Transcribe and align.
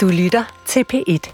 Du 0.00 0.08
lytter 0.08 0.62
til 0.66 0.84
P1. 0.92 1.32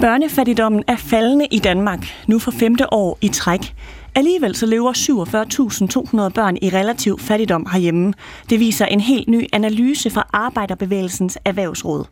Børnefattigdommen 0.00 0.84
er 0.88 0.96
faldende 0.96 1.46
i 1.50 1.58
Danmark, 1.58 2.06
nu 2.26 2.38
for 2.38 2.50
femte 2.50 2.92
år 2.92 3.18
i 3.20 3.28
træk. 3.28 3.74
Alligevel 4.14 4.56
så 4.56 4.66
lever 4.66 4.92
47.200 4.92 6.34
børn 6.34 6.56
i 6.62 6.68
relativ 6.68 7.18
fattigdom 7.18 7.66
herhjemme. 7.72 8.14
Det 8.50 8.60
viser 8.60 8.86
en 8.86 9.00
helt 9.00 9.28
ny 9.28 9.46
analyse 9.52 10.10
fra 10.10 10.28
Arbejderbevægelsens 10.32 11.38
Erhvervsråd. 11.44 12.04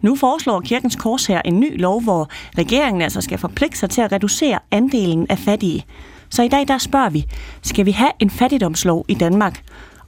Nu 0.00 0.16
foreslår 0.16 0.60
Kirkens 0.60 0.96
Kors 0.96 1.26
her 1.26 1.42
en 1.44 1.60
ny 1.60 1.80
lov, 1.80 2.02
hvor 2.02 2.28
regeringen 2.58 3.02
altså 3.02 3.20
skal 3.20 3.38
forpligte 3.38 3.78
sig 3.78 3.90
til 3.90 4.00
at 4.00 4.12
reducere 4.12 4.58
andelen 4.70 5.26
af 5.30 5.38
fattige. 5.38 5.84
Så 6.30 6.42
i 6.42 6.48
dag 6.48 6.68
der 6.68 6.78
spørger 6.78 7.10
vi, 7.10 7.24
skal 7.62 7.86
vi 7.86 7.90
have 7.90 8.10
en 8.18 8.30
fattigdomslov 8.30 9.04
i 9.08 9.14
Danmark? 9.14 9.62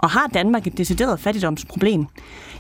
Og 0.05 0.11
har 0.11 0.27
Danmark 0.35 0.67
et 0.67 0.79
decideret 0.79 1.21
fattigdomsproblem? 1.21 2.07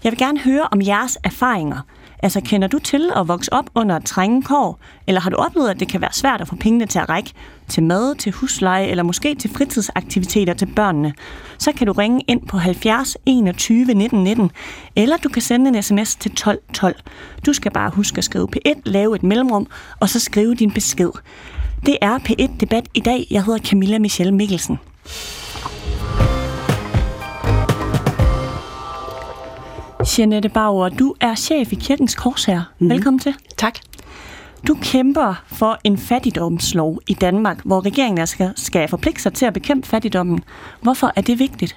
Jeg 0.04 0.12
vil 0.12 0.18
gerne 0.18 0.40
høre 0.40 0.68
om 0.72 0.82
jeres 0.82 1.18
erfaringer. 1.24 1.80
Altså, 2.22 2.40
kender 2.40 2.68
du 2.68 2.78
til 2.78 3.10
at 3.16 3.28
vokse 3.28 3.52
op 3.52 3.70
under 3.74 3.96
et 3.96 4.44
kår? 4.44 4.78
Eller 5.06 5.20
har 5.20 5.30
du 5.30 5.36
oplevet, 5.36 5.70
at 5.70 5.80
det 5.80 5.88
kan 5.88 6.00
være 6.00 6.12
svært 6.12 6.40
at 6.40 6.48
få 6.48 6.56
pengene 6.56 6.86
til 6.86 6.98
at 6.98 7.08
række 7.08 7.32
til 7.68 7.82
mad, 7.82 8.14
til 8.14 8.32
husleje 8.32 8.86
eller 8.86 9.02
måske 9.02 9.34
til 9.34 9.50
fritidsaktiviteter 9.50 10.54
til 10.54 10.66
børnene? 10.66 11.14
Så 11.58 11.72
kan 11.72 11.86
du 11.86 11.92
ringe 11.92 12.24
ind 12.28 12.46
på 12.46 12.58
70 12.58 13.16
21 13.26 13.84
19 13.84 14.24
19, 14.24 14.50
eller 14.96 15.16
du 15.16 15.28
kan 15.28 15.42
sende 15.42 15.68
en 15.68 15.82
sms 15.82 16.16
til 16.16 16.34
12 16.34 16.58
12. 16.74 16.96
Du 17.46 17.52
skal 17.52 17.72
bare 17.72 17.90
huske 17.90 18.18
at 18.18 18.24
skrive 18.24 18.48
P1, 18.56 18.80
lave 18.84 19.16
et 19.16 19.22
mellemrum, 19.22 19.66
og 20.00 20.08
så 20.08 20.20
skrive 20.20 20.54
din 20.54 20.70
besked. 20.70 21.10
Det 21.86 21.98
er 22.00 22.18
P1 22.18 22.56
Debat 22.60 22.88
i 22.94 23.00
dag. 23.00 23.26
Jeg 23.30 23.44
hedder 23.44 23.58
Camilla 23.58 23.98
Michelle 23.98 24.34
Mikkelsen. 24.34 24.78
Jeanette 30.04 30.48
Bauer, 30.48 30.88
du 30.88 31.14
er 31.20 31.34
chef 31.34 31.72
i 31.72 31.74
Kirkens 31.74 32.14
Kors 32.14 32.44
her. 32.44 32.62
Mm. 32.78 32.90
Velkommen 32.90 33.20
til. 33.20 33.34
Tak. 33.56 33.78
Du 34.66 34.76
kæmper 34.82 35.42
for 35.46 35.78
en 35.84 35.98
fattigdomslov 35.98 37.00
i 37.08 37.14
Danmark, 37.14 37.60
hvor 37.64 37.86
regeringen 37.86 38.26
skal, 38.26 38.52
skal 38.56 38.88
forpligte 38.88 39.22
sig 39.22 39.32
til 39.32 39.46
at 39.46 39.52
bekæmpe 39.52 39.88
fattigdommen. 39.88 40.44
Hvorfor 40.80 41.12
er 41.16 41.20
det 41.20 41.38
vigtigt? 41.38 41.76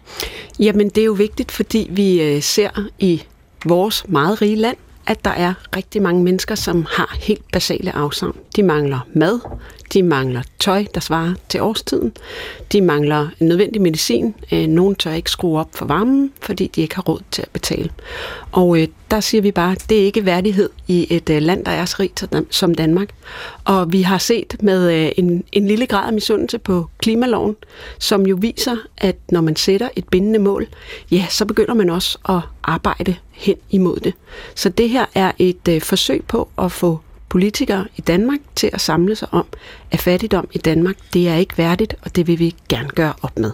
Jamen, 0.60 0.90
det 0.90 1.02
er 1.02 1.06
jo 1.06 1.14
vigtigt, 1.14 1.52
fordi 1.52 1.88
vi 1.92 2.22
øh, 2.22 2.42
ser 2.42 2.70
i 3.00 3.24
vores 3.66 4.06
meget 4.08 4.42
rige 4.42 4.56
land, 4.56 4.78
at 5.08 5.26
der 5.26 5.32
er 5.32 5.54
rigtig 5.76 6.02
mange 6.02 6.24
mennesker, 6.24 6.56
som 6.56 6.86
har 6.90 7.18
helt 7.20 7.52
basale 7.52 7.96
afsavn. 7.96 8.36
De 8.56 8.64
mangler 8.64 9.00
mad, 9.14 9.40
de 9.94 10.04
mangler 10.04 10.42
tøj, 10.60 10.86
der 10.96 11.00
svarer 11.00 11.34
til 11.50 11.62
årstiden. 11.62 12.14
De 12.72 12.82
mangler 12.82 13.28
nødvendig 13.40 13.82
medicin. 13.82 14.36
nogen 14.52 14.70
nogle 14.88 14.96
tør 14.96 15.12
ikke 15.12 15.32
skrue 15.32 15.60
op 15.60 15.70
for 15.74 15.86
varmen, 15.86 16.32
fordi 16.42 16.68
de 16.68 16.82
ikke 16.82 16.96
har 16.96 17.02
råd 17.02 17.20
til 17.32 17.42
at 17.42 17.50
betale. 17.50 17.90
Og 18.52 18.82
øh, 18.82 18.88
der 19.12 19.20
siger 19.20 19.42
vi 19.42 19.52
bare, 19.52 19.72
at 19.72 19.86
det 19.90 20.00
er 20.00 20.04
ikke 20.04 20.26
værdighed 20.26 20.70
i 20.88 21.08
et 21.10 21.30
øh, 21.30 21.42
land, 21.42 21.66
der 21.66 21.72
er 21.72 21.86
så 21.86 21.96
rigt 22.00 22.24
som 22.50 22.76
Danmark. 22.76 23.10
Og 23.66 23.92
vi 23.92 24.02
har 24.02 24.18
set 24.18 24.56
med 24.62 24.94
øh, 24.94 25.12
en, 25.18 25.44
en 25.52 25.68
lille 25.68 25.86
grad 25.86 26.08
af 26.08 26.14
misundelse 26.14 26.58
på 26.58 26.90
klimaloven, 26.98 27.56
som 28.00 28.26
jo 28.26 28.38
viser, 28.42 28.78
at 28.98 29.16
når 29.32 29.42
man 29.42 29.56
sætter 29.56 29.90
et 29.96 30.08
bindende 30.08 30.40
mål, 30.40 30.68
ja, 31.12 31.26
så 31.30 31.46
begynder 31.46 31.74
man 31.74 31.90
også 31.90 32.18
at 32.30 32.40
arbejde 32.64 33.16
hen 33.32 33.58
imod 33.70 33.98
det. 33.98 34.14
Så 34.56 34.70
det 34.70 34.90
her 34.90 35.06
er 35.16 35.32
et 35.40 35.68
øh, 35.70 35.82
forsøg 35.82 36.24
på 36.28 36.50
at 36.58 36.72
få 36.72 37.00
politikere 37.30 37.88
i 37.96 38.02
Danmark 38.02 38.40
til 38.56 38.70
at 38.74 38.82
samle 38.82 39.16
sig 39.16 39.28
om, 39.32 39.46
at 39.92 40.00
fattigdom 40.00 40.48
i 40.54 40.58
Danmark, 40.58 40.96
det 41.14 41.30
er 41.30 41.36
ikke 41.36 41.58
værdigt, 41.58 41.96
og 42.02 42.16
det 42.16 42.28
vil 42.28 42.40
vi 42.40 42.56
gerne 42.70 42.90
gøre 42.90 43.14
op 43.22 43.40
med. 43.40 43.52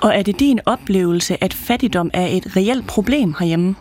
Og 0.00 0.14
er 0.14 0.22
det 0.22 0.40
din 0.40 0.60
oplevelse, 0.66 1.44
at 1.44 1.54
fattigdom 1.54 2.10
er 2.12 2.26
et 2.26 2.56
reelt 2.56 2.86
problem 2.86 3.34
herhjemme? 3.38 3.74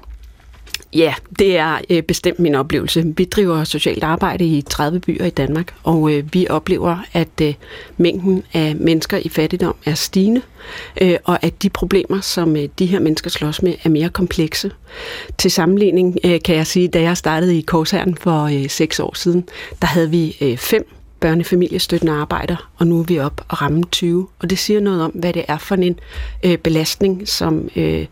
Ja, 0.95 1.13
det 1.39 1.57
er 1.57 1.77
øh, 1.89 2.03
bestemt 2.03 2.39
min 2.39 2.55
oplevelse. 2.55 3.13
Vi 3.17 3.25
driver 3.25 3.63
socialt 3.63 4.03
arbejde 4.03 4.45
i 4.45 4.61
30 4.61 4.99
byer 4.99 5.25
i 5.25 5.29
Danmark, 5.29 5.75
og 5.83 6.13
øh, 6.13 6.33
vi 6.33 6.47
oplever, 6.49 6.97
at 7.13 7.41
øh, 7.41 7.53
mængden 7.97 8.43
af 8.53 8.75
mennesker 8.75 9.17
i 9.17 9.29
fattigdom 9.29 9.75
er 9.85 9.93
stigende, 9.93 10.41
øh, 11.01 11.17
og 11.23 11.43
at 11.43 11.63
de 11.63 11.69
problemer, 11.69 12.21
som 12.21 12.55
øh, 12.55 12.69
de 12.79 12.85
her 12.85 12.99
mennesker 12.99 13.29
slås 13.29 13.61
med, 13.61 13.73
er 13.83 13.89
mere 13.89 14.09
komplekse. 14.09 14.71
Til 15.37 15.51
sammenligning 15.51 16.17
øh, 16.23 16.39
kan 16.45 16.55
jeg 16.55 16.67
sige, 16.67 16.87
da 16.87 17.01
jeg 17.01 17.17
startede 17.17 17.57
i 17.57 17.61
Korsherren 17.61 18.15
for 18.15 18.43
øh, 18.43 18.69
seks 18.69 18.99
år 18.99 19.13
siden, 19.15 19.49
der 19.81 19.87
havde 19.87 20.09
vi 20.09 20.37
øh, 20.41 20.57
fem 20.57 20.87
børnefamiliestøttende 21.19 22.13
arbejder, 22.13 22.69
og 22.77 22.87
nu 22.87 22.99
er 22.99 23.03
vi 23.03 23.19
op 23.19 23.45
og 23.47 23.61
ramme 23.61 23.83
20. 23.83 24.27
Og 24.39 24.49
det 24.49 24.59
siger 24.59 24.79
noget 24.79 25.01
om, 25.01 25.11
hvad 25.11 25.33
det 25.33 25.45
er 25.47 25.57
for 25.57 25.75
en 25.75 25.99
øh, 26.43 26.57
belastning, 26.57 27.27
som 27.27 27.69
øh, 27.75 28.05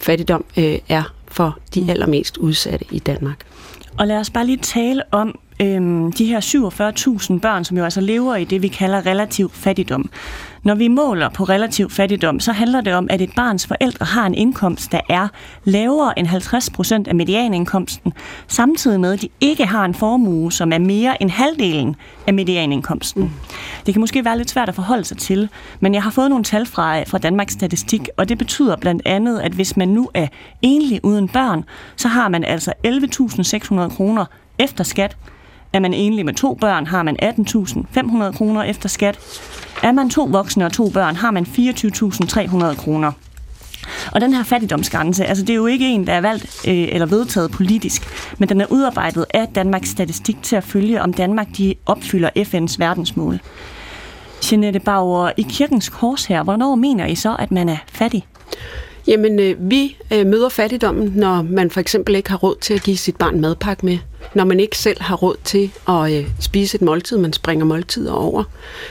fattigdom 0.00 0.44
øh, 0.58 0.78
er 0.88 1.13
for 1.34 1.58
de 1.74 1.80
mm. 1.80 1.90
allermest 1.90 2.36
udsatte 2.36 2.86
i 2.90 2.98
Danmark. 2.98 3.44
Og 3.98 4.06
lad 4.06 4.16
os 4.16 4.30
bare 4.30 4.46
lige 4.46 4.58
tale 4.58 5.02
om 5.10 5.38
øhm, 5.62 6.12
de 6.12 6.26
her 6.26 6.40
47.000 7.34 7.38
børn, 7.38 7.64
som 7.64 7.76
jo 7.76 7.84
altså 7.84 8.00
lever 8.00 8.36
i 8.36 8.44
det, 8.44 8.62
vi 8.62 8.68
kalder 8.68 9.06
relativ 9.06 9.50
fattigdom. 9.50 10.10
Når 10.64 10.74
vi 10.74 10.88
måler 10.88 11.28
på 11.28 11.44
relativ 11.44 11.90
fattigdom, 11.90 12.40
så 12.40 12.52
handler 12.52 12.80
det 12.80 12.94
om, 12.94 13.06
at 13.10 13.20
et 13.20 13.30
barns 13.36 13.66
forældre 13.66 14.06
har 14.06 14.26
en 14.26 14.34
indkomst, 14.34 14.92
der 14.92 15.00
er 15.08 15.28
lavere 15.64 16.18
end 16.18 16.26
50 16.26 16.70
procent 16.70 17.08
af 17.08 17.14
medianindkomsten, 17.14 18.12
samtidig 18.48 19.00
med, 19.00 19.12
at 19.12 19.22
de 19.22 19.28
ikke 19.40 19.66
har 19.66 19.84
en 19.84 19.94
formue, 19.94 20.52
som 20.52 20.72
er 20.72 20.78
mere 20.78 21.22
end 21.22 21.30
halvdelen 21.30 21.96
af 22.26 22.34
medianindkomsten. 22.34 23.22
Mm. 23.22 23.30
Det 23.86 23.94
kan 23.94 24.00
måske 24.00 24.24
være 24.24 24.38
lidt 24.38 24.50
svært 24.50 24.68
at 24.68 24.74
forholde 24.74 25.04
sig 25.04 25.18
til, 25.18 25.48
men 25.80 25.94
jeg 25.94 26.02
har 26.02 26.10
fået 26.10 26.30
nogle 26.30 26.44
tal 26.44 26.66
fra, 26.66 27.02
fra 27.02 27.18
Danmarks 27.18 27.52
Statistik, 27.52 28.08
og 28.16 28.28
det 28.28 28.38
betyder 28.38 28.76
blandt 28.76 29.02
andet, 29.04 29.40
at 29.40 29.52
hvis 29.52 29.76
man 29.76 29.88
nu 29.88 30.10
er 30.14 30.26
enlig 30.62 31.04
uden 31.04 31.28
børn, 31.28 31.64
så 31.96 32.08
har 32.08 32.28
man 32.28 32.44
altså 32.44 32.72
11.600 32.86 33.96
kroner 33.96 34.24
efter 34.58 34.84
skat. 34.84 35.16
Er 35.74 35.80
man 35.80 35.94
enlig 35.94 36.24
med 36.24 36.34
to 36.34 36.54
børn, 36.54 36.86
har 36.86 37.02
man 37.02 37.16
18.500 37.22 38.36
kroner 38.36 38.62
efter 38.62 38.88
skat. 38.88 39.18
Er 39.82 39.92
man 39.92 40.10
to 40.10 40.24
voksne 40.24 40.66
og 40.66 40.72
to 40.72 40.88
børn, 40.88 41.16
har 41.16 41.30
man 41.30 41.42
24.300 41.42 42.76
kroner. 42.76 43.12
Og 44.12 44.20
den 44.20 44.34
her 44.34 44.42
fattigdomsgrænse, 44.42 45.24
altså 45.24 45.44
det 45.44 45.50
er 45.50 45.54
jo 45.54 45.66
ikke 45.66 45.88
en, 45.88 46.06
der 46.06 46.12
er 46.12 46.20
valgt 46.20 46.68
øh, 46.68 46.74
eller 46.74 47.06
vedtaget 47.06 47.50
politisk, 47.50 48.02
men 48.38 48.48
den 48.48 48.60
er 48.60 48.66
udarbejdet 48.70 49.26
af 49.34 49.48
Danmarks 49.54 49.88
Statistik 49.88 50.42
til 50.42 50.56
at 50.56 50.64
følge, 50.64 51.02
om 51.02 51.12
Danmark 51.12 51.46
de 51.56 51.74
opfylder 51.86 52.30
FN's 52.36 52.76
verdensmål. 52.78 53.40
Jeanette 54.50 54.80
Bauer, 54.80 55.30
i 55.36 55.46
kirkens 55.48 55.88
kors 55.88 56.24
her, 56.24 56.42
hvornår 56.42 56.74
mener 56.74 57.06
I 57.06 57.14
så, 57.14 57.36
at 57.38 57.50
man 57.50 57.68
er 57.68 57.76
fattig? 57.88 58.26
Jamen, 59.06 59.40
øh, 59.40 59.70
vi 59.70 59.96
øh, 60.12 60.26
møder 60.26 60.48
fattigdommen, 60.48 61.12
når 61.16 61.42
man 61.42 61.70
for 61.70 61.80
eksempel 61.80 62.14
ikke 62.16 62.30
har 62.30 62.36
råd 62.36 62.56
til 62.60 62.74
at 62.74 62.82
give 62.82 62.96
sit 62.96 63.16
barn 63.16 63.40
madpakke 63.40 63.86
med. 63.86 63.98
Når 64.34 64.44
man 64.44 64.60
ikke 64.60 64.78
selv 64.78 65.02
har 65.02 65.16
råd 65.16 65.36
til 65.44 65.70
at 65.88 66.12
øh, 66.12 66.28
spise 66.40 66.74
et 66.74 66.82
måltid, 66.82 67.18
man 67.18 67.32
springer 67.32 67.64
måltider 67.64 68.12
over. 68.12 68.44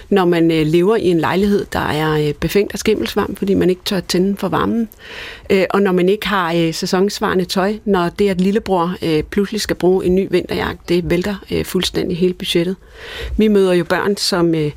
Når 0.10 0.26
man 0.26 0.52
øh, 0.52 0.66
lever 0.68 0.96
i 0.96 1.06
en 1.06 1.20
lejlighed, 1.20 1.66
der 1.74 1.80
er 1.80 2.28
øh, 2.28 2.34
befængt 2.34 2.74
af 2.74 2.80
skimmelsvarm, 2.80 3.36
fordi 3.36 3.54
man 3.54 3.70
ikke 3.70 3.82
tør 3.86 4.00
tænde 4.00 4.38
for 4.38 4.48
varmen. 4.48 4.90
Øh, 5.50 5.66
og 5.70 5.82
når 5.82 5.92
man 5.92 6.10
ikke 6.10 6.28
har 6.28 6.54
øh, 6.54 6.74
sæsonsvarende 6.74 7.46
tøj, 7.46 7.74
når 7.86 8.10
det, 8.10 8.30
at 8.30 8.42
lillebror 8.42 8.96
øh, 9.02 9.24
pludselig 9.24 9.62
skal 9.62 9.76
bruge 9.76 10.06
en 10.06 10.16
ny 10.16 10.28
vinterjakke, 10.32 10.82
det 10.90 11.10
vælter 11.10 11.36
øh, 11.52 11.66
fuldstændig 11.66 12.18
hele 12.18 12.34
budgettet. 12.34 12.76
Vi 13.38 13.48
møder 13.48 13.74
jo 13.74 13.84
børn, 13.84 14.18
som 14.18 14.56
øh, 14.56 14.72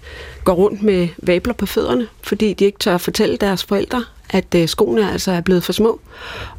går 0.44 0.54
rundt 0.54 0.82
med 0.82 1.08
vabler 1.18 1.54
på 1.54 1.66
fødderne, 1.66 2.08
fordi 2.22 2.52
de 2.52 2.64
ikke 2.64 2.78
tør 2.78 2.98
fortælle 2.98 3.36
deres 3.36 3.64
forældre, 3.64 4.04
at 4.30 4.54
øh, 4.56 4.68
skoene 4.68 5.12
altså 5.12 5.32
er 5.32 5.40
blevet 5.40 5.64
for 5.64 5.72
små. 5.72 6.00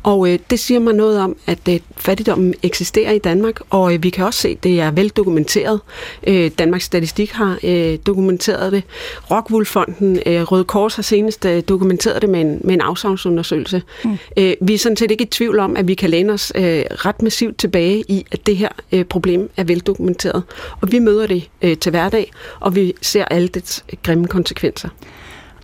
Og 0.03 0.29
øh, 0.29 0.39
det 0.50 0.59
siger 0.59 0.79
mig 0.79 0.94
noget 0.94 1.19
om, 1.19 1.35
at 1.45 1.59
øh, 1.69 1.79
fattigdommen 1.97 2.53
eksisterer 2.63 3.11
i 3.11 3.19
Danmark, 3.19 3.59
og 3.69 3.94
øh, 3.94 4.03
vi 4.03 4.09
kan 4.09 4.25
også 4.25 4.39
se, 4.39 4.50
at 4.50 4.63
det 4.63 4.79
er 4.79 4.91
veldokumenteret. 4.91 5.79
Øh, 6.28 6.51
Danmarks 6.59 6.83
Statistik 6.83 7.31
har 7.31 7.59
øh, 7.63 7.97
dokumenteret 8.05 8.72
det. 8.72 8.83
Rockwool-fonden, 9.31 10.19
øh, 10.25 10.41
Røde 10.41 10.63
Kors 10.63 10.95
har 10.95 11.03
senest 11.03 11.45
øh, 11.45 11.63
dokumenteret 11.69 12.22
det 12.22 12.29
med 12.29 12.41
en, 12.41 12.61
med 12.63 12.73
en 12.73 12.81
afsavnsundersøgelse. 12.81 13.81
Mm. 14.03 14.17
Øh, 14.37 14.53
vi 14.61 14.73
er 14.73 14.78
sådan 14.78 14.97
set 14.97 15.11
ikke 15.11 15.23
i 15.23 15.28
tvivl 15.28 15.59
om, 15.59 15.78
at 15.78 15.87
vi 15.87 15.93
kan 15.93 16.09
læne 16.09 16.34
os 16.34 16.52
øh, 16.55 16.64
ret 16.91 17.22
massivt 17.22 17.58
tilbage 17.58 18.03
i, 18.08 18.25
at 18.31 18.47
det 18.47 18.58
her 18.58 18.69
øh, 18.91 19.05
problem 19.05 19.49
er 19.58 19.64
veldokumenteret. 19.64 20.43
Og 20.81 20.91
vi 20.91 20.99
møder 20.99 21.28
det 21.28 21.49
øh, 21.61 21.78
til 21.78 21.90
hverdag, 21.90 22.31
og 22.59 22.75
vi 22.75 22.93
ser 23.02 23.25
alle 23.25 23.47
dets 23.47 23.85
grimme 24.03 24.28
konsekvenser. 24.28 24.90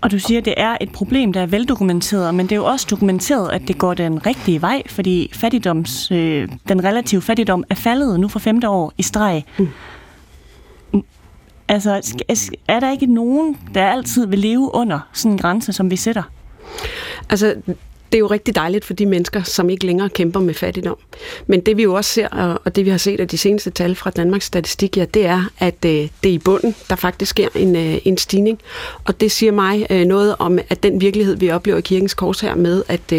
Og 0.03 0.11
du 0.11 0.19
siger, 0.19 0.37
at 0.37 0.45
det 0.45 0.53
er 0.57 0.77
et 0.81 0.91
problem, 0.91 1.33
der 1.33 1.41
er 1.41 1.45
veldokumenteret, 1.45 2.35
men 2.35 2.45
det 2.45 2.51
er 2.51 2.55
jo 2.55 2.65
også 2.65 2.87
dokumenteret, 2.89 3.51
at 3.51 3.61
det 3.67 3.77
går 3.77 3.93
den 3.93 4.25
rigtige 4.25 4.61
vej, 4.61 4.83
fordi 4.87 5.31
fattigdoms, 5.33 6.11
øh, 6.11 6.49
den 6.67 6.83
relative 6.83 7.21
fattigdom 7.21 7.63
er 7.69 7.75
faldet 7.75 8.19
nu 8.19 8.27
for 8.27 8.39
femte 8.39 8.69
år 8.69 8.93
i 8.97 9.03
streg. 9.03 9.43
Mm. 9.57 11.03
Altså, 11.67 12.23
er 12.67 12.79
der 12.79 12.91
ikke 12.91 13.05
nogen, 13.05 13.57
der 13.73 13.85
altid 13.85 14.27
vil 14.27 14.39
leve 14.39 14.75
under 14.75 14.99
sådan 15.13 15.31
en 15.31 15.37
grænse, 15.37 15.73
som 15.73 15.91
vi 15.91 15.95
sætter? 15.95 16.23
Altså, 17.29 17.55
det 18.13 18.17
er 18.17 18.19
jo 18.19 18.27
rigtig 18.27 18.55
dejligt 18.55 18.85
for 18.85 18.93
de 18.93 19.05
mennesker, 19.05 19.43
som 19.43 19.69
ikke 19.69 19.85
længere 19.85 20.09
kæmper 20.09 20.39
med 20.39 20.53
fattigdom. 20.53 20.97
Men 21.47 21.61
det 21.61 21.77
vi 21.77 21.83
jo 21.83 21.93
også 21.93 22.11
ser, 22.11 22.27
og 22.65 22.75
det 22.75 22.85
vi 22.85 22.89
har 22.89 22.97
set 22.97 23.19
af 23.19 23.27
de 23.27 23.37
seneste 23.37 23.69
tal 23.69 23.95
fra 23.95 24.09
Danmarks 24.09 24.45
Statistik, 24.45 24.97
ja, 24.97 25.05
det 25.05 25.25
er, 25.25 25.43
at 25.59 25.85
øh, 25.85 25.91
det 25.91 26.29
er 26.29 26.33
i 26.33 26.37
bunden, 26.37 26.75
der 26.89 26.95
faktisk 26.95 27.29
sker 27.29 27.47
en, 27.55 27.75
øh, 27.75 27.97
en 28.05 28.17
stigning. 28.17 28.59
Og 29.03 29.21
det 29.21 29.31
siger 29.31 29.51
mig 29.51 29.87
øh, 29.89 30.05
noget 30.05 30.35
om, 30.39 30.59
at 30.69 30.83
den 30.83 31.01
virkelighed, 31.01 31.35
vi 31.35 31.49
oplever 31.51 31.77
i 31.77 31.81
kirkens 31.81 32.13
kors 32.13 32.41
her 32.41 32.55
med, 32.55 32.83
at, 32.87 33.13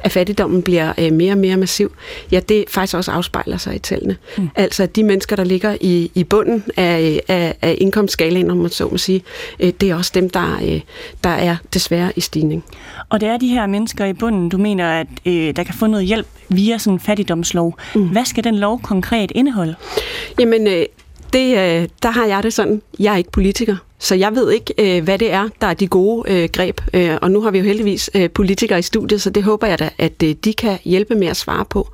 at 0.00 0.12
fattigdommen 0.12 0.62
bliver 0.62 1.10
mere 1.10 1.32
og 1.32 1.38
mere 1.38 1.56
massiv, 1.56 1.92
ja, 2.32 2.40
det 2.40 2.64
faktisk 2.68 2.94
også 2.94 3.10
afspejler 3.10 3.56
sig 3.56 3.74
i 3.74 3.78
tallene. 3.78 4.16
Mm. 4.38 4.48
Altså, 4.54 4.82
at 4.82 4.96
de 4.96 5.04
mennesker, 5.04 5.36
der 5.36 5.44
ligger 5.44 5.76
i, 5.80 6.10
i 6.14 6.24
bunden 6.24 6.64
af, 6.76 7.20
af, 7.28 7.54
af 7.62 7.76
indkomstskalaen, 7.78 8.50
om 8.50 8.56
man 8.56 8.70
så 8.70 8.88
må 8.88 8.98
sige, 8.98 9.22
det 9.60 9.82
er 9.82 9.94
også 9.94 10.10
dem, 10.14 10.30
der, 10.30 10.80
der 11.24 11.30
er 11.30 11.56
desværre 11.74 12.12
i 12.16 12.20
stigning. 12.20 12.64
Og 13.08 13.20
det 13.20 13.28
er 13.28 13.36
de 13.36 13.48
her 13.48 13.66
mennesker 13.66 14.04
i 14.04 14.12
bunden, 14.12 14.39
du 14.48 14.58
mener, 14.58 14.90
at 15.00 15.06
øh, 15.26 15.56
der 15.56 15.64
kan 15.64 15.74
få 15.74 15.86
noget 15.86 16.06
hjælp 16.06 16.26
via 16.48 16.78
sådan 16.78 16.94
en 16.94 17.00
fattigdomslov. 17.00 17.78
Mm. 17.94 18.08
Hvad 18.08 18.24
skal 18.24 18.44
den 18.44 18.58
lov 18.58 18.80
konkret 18.82 19.32
indeholde? 19.34 19.74
Jamen, 20.38 20.66
øh, 20.66 20.86
det, 21.32 21.50
øh, 21.50 21.88
der 22.02 22.10
har 22.10 22.26
jeg 22.26 22.42
det 22.42 22.52
sådan, 22.52 22.82
jeg 22.98 23.12
er 23.12 23.16
ikke 23.16 23.30
politiker, 23.30 23.76
så 24.00 24.14
jeg 24.14 24.34
ved 24.34 24.50
ikke, 24.50 24.74
øh, 24.78 25.04
hvad 25.04 25.18
det 25.18 25.32
er, 25.32 25.48
der 25.60 25.66
er 25.66 25.74
de 25.74 25.86
gode 25.86 26.32
øh, 26.32 26.48
greb. 26.52 26.80
Øh, 26.94 27.16
og 27.22 27.30
nu 27.30 27.40
har 27.40 27.50
vi 27.50 27.58
jo 27.58 27.64
heldigvis 27.64 28.10
øh, 28.14 28.30
politikere 28.30 28.78
i 28.78 28.82
studiet, 28.82 29.22
så 29.22 29.30
det 29.30 29.42
håber 29.42 29.66
jeg 29.66 29.78
da, 29.78 29.90
at 29.98 30.22
øh, 30.24 30.34
de 30.44 30.52
kan 30.52 30.78
hjælpe 30.84 31.14
med 31.14 31.26
at 31.26 31.36
svare 31.36 31.64
på. 31.64 31.88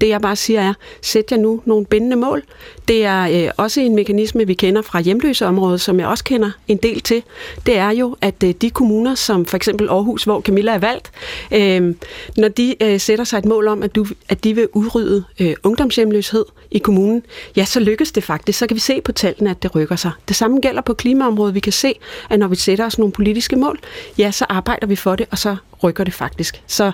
Det 0.00 0.08
jeg 0.08 0.20
bare 0.20 0.36
siger 0.36 0.60
er, 0.60 0.74
sæt 1.02 1.24
jer 1.30 1.36
nu 1.36 1.60
nogle 1.64 1.86
bindende 1.86 2.16
mål. 2.16 2.42
Det 2.88 3.04
er 3.04 3.44
øh, 3.46 3.50
også 3.56 3.80
en 3.80 3.94
mekanisme, 3.94 4.46
vi 4.46 4.54
kender 4.54 4.82
fra 4.82 5.00
hjemløseområdet, 5.00 5.80
som 5.80 6.00
jeg 6.00 6.06
også 6.06 6.24
kender 6.24 6.50
en 6.68 6.76
del 6.76 7.00
til. 7.00 7.22
Det 7.66 7.76
er 7.76 7.90
jo, 7.90 8.16
at 8.20 8.42
øh, 8.44 8.50
de 8.50 8.70
kommuner, 8.70 9.14
som 9.14 9.46
for 9.46 9.56
eksempel 9.56 9.88
Aarhus, 9.88 10.24
hvor 10.24 10.40
Camilla 10.40 10.72
er 10.72 10.78
valgt, 10.78 11.10
øh, 11.52 11.94
når 12.36 12.48
de 12.48 12.74
øh, 12.82 13.00
sætter 13.00 13.24
sig 13.24 13.38
et 13.38 13.44
mål 13.44 13.68
om, 13.68 13.82
at, 13.82 13.94
du, 13.94 14.06
at 14.28 14.44
de 14.44 14.54
vil 14.54 14.68
udrydde 14.72 15.24
øh, 15.40 15.54
ungdomshjemløshed 15.62 16.44
i 16.70 16.78
kommunen, 16.78 17.22
ja, 17.56 17.64
så 17.64 17.80
lykkes 17.80 18.12
det 18.12 18.24
faktisk. 18.24 18.58
Så 18.58 18.66
kan 18.66 18.74
vi 18.74 18.80
se 18.80 19.00
på 19.00 19.12
tallene, 19.12 19.50
at 19.50 19.62
det 19.62 19.74
rykker 19.74 19.96
sig. 19.96 20.10
Det 20.28 20.36
samme 20.36 20.60
gælder 20.60 20.82
på 20.82 20.94
klimaområdet 20.94 21.49
område. 21.50 21.54
Vi 21.54 21.60
kan 21.60 21.72
se, 21.72 21.94
at 22.30 22.38
når 22.38 22.48
vi 22.48 22.56
sætter 22.56 22.86
os 22.86 22.98
nogle 22.98 23.12
politiske 23.12 23.56
mål, 23.56 23.78
ja, 24.18 24.30
så 24.30 24.46
arbejder 24.48 24.86
vi 24.86 24.96
for 24.96 25.16
det, 25.16 25.26
og 25.30 25.38
så 25.38 25.56
rykker 25.82 26.04
det 26.04 26.14
faktisk. 26.14 26.62
Så 26.66 26.92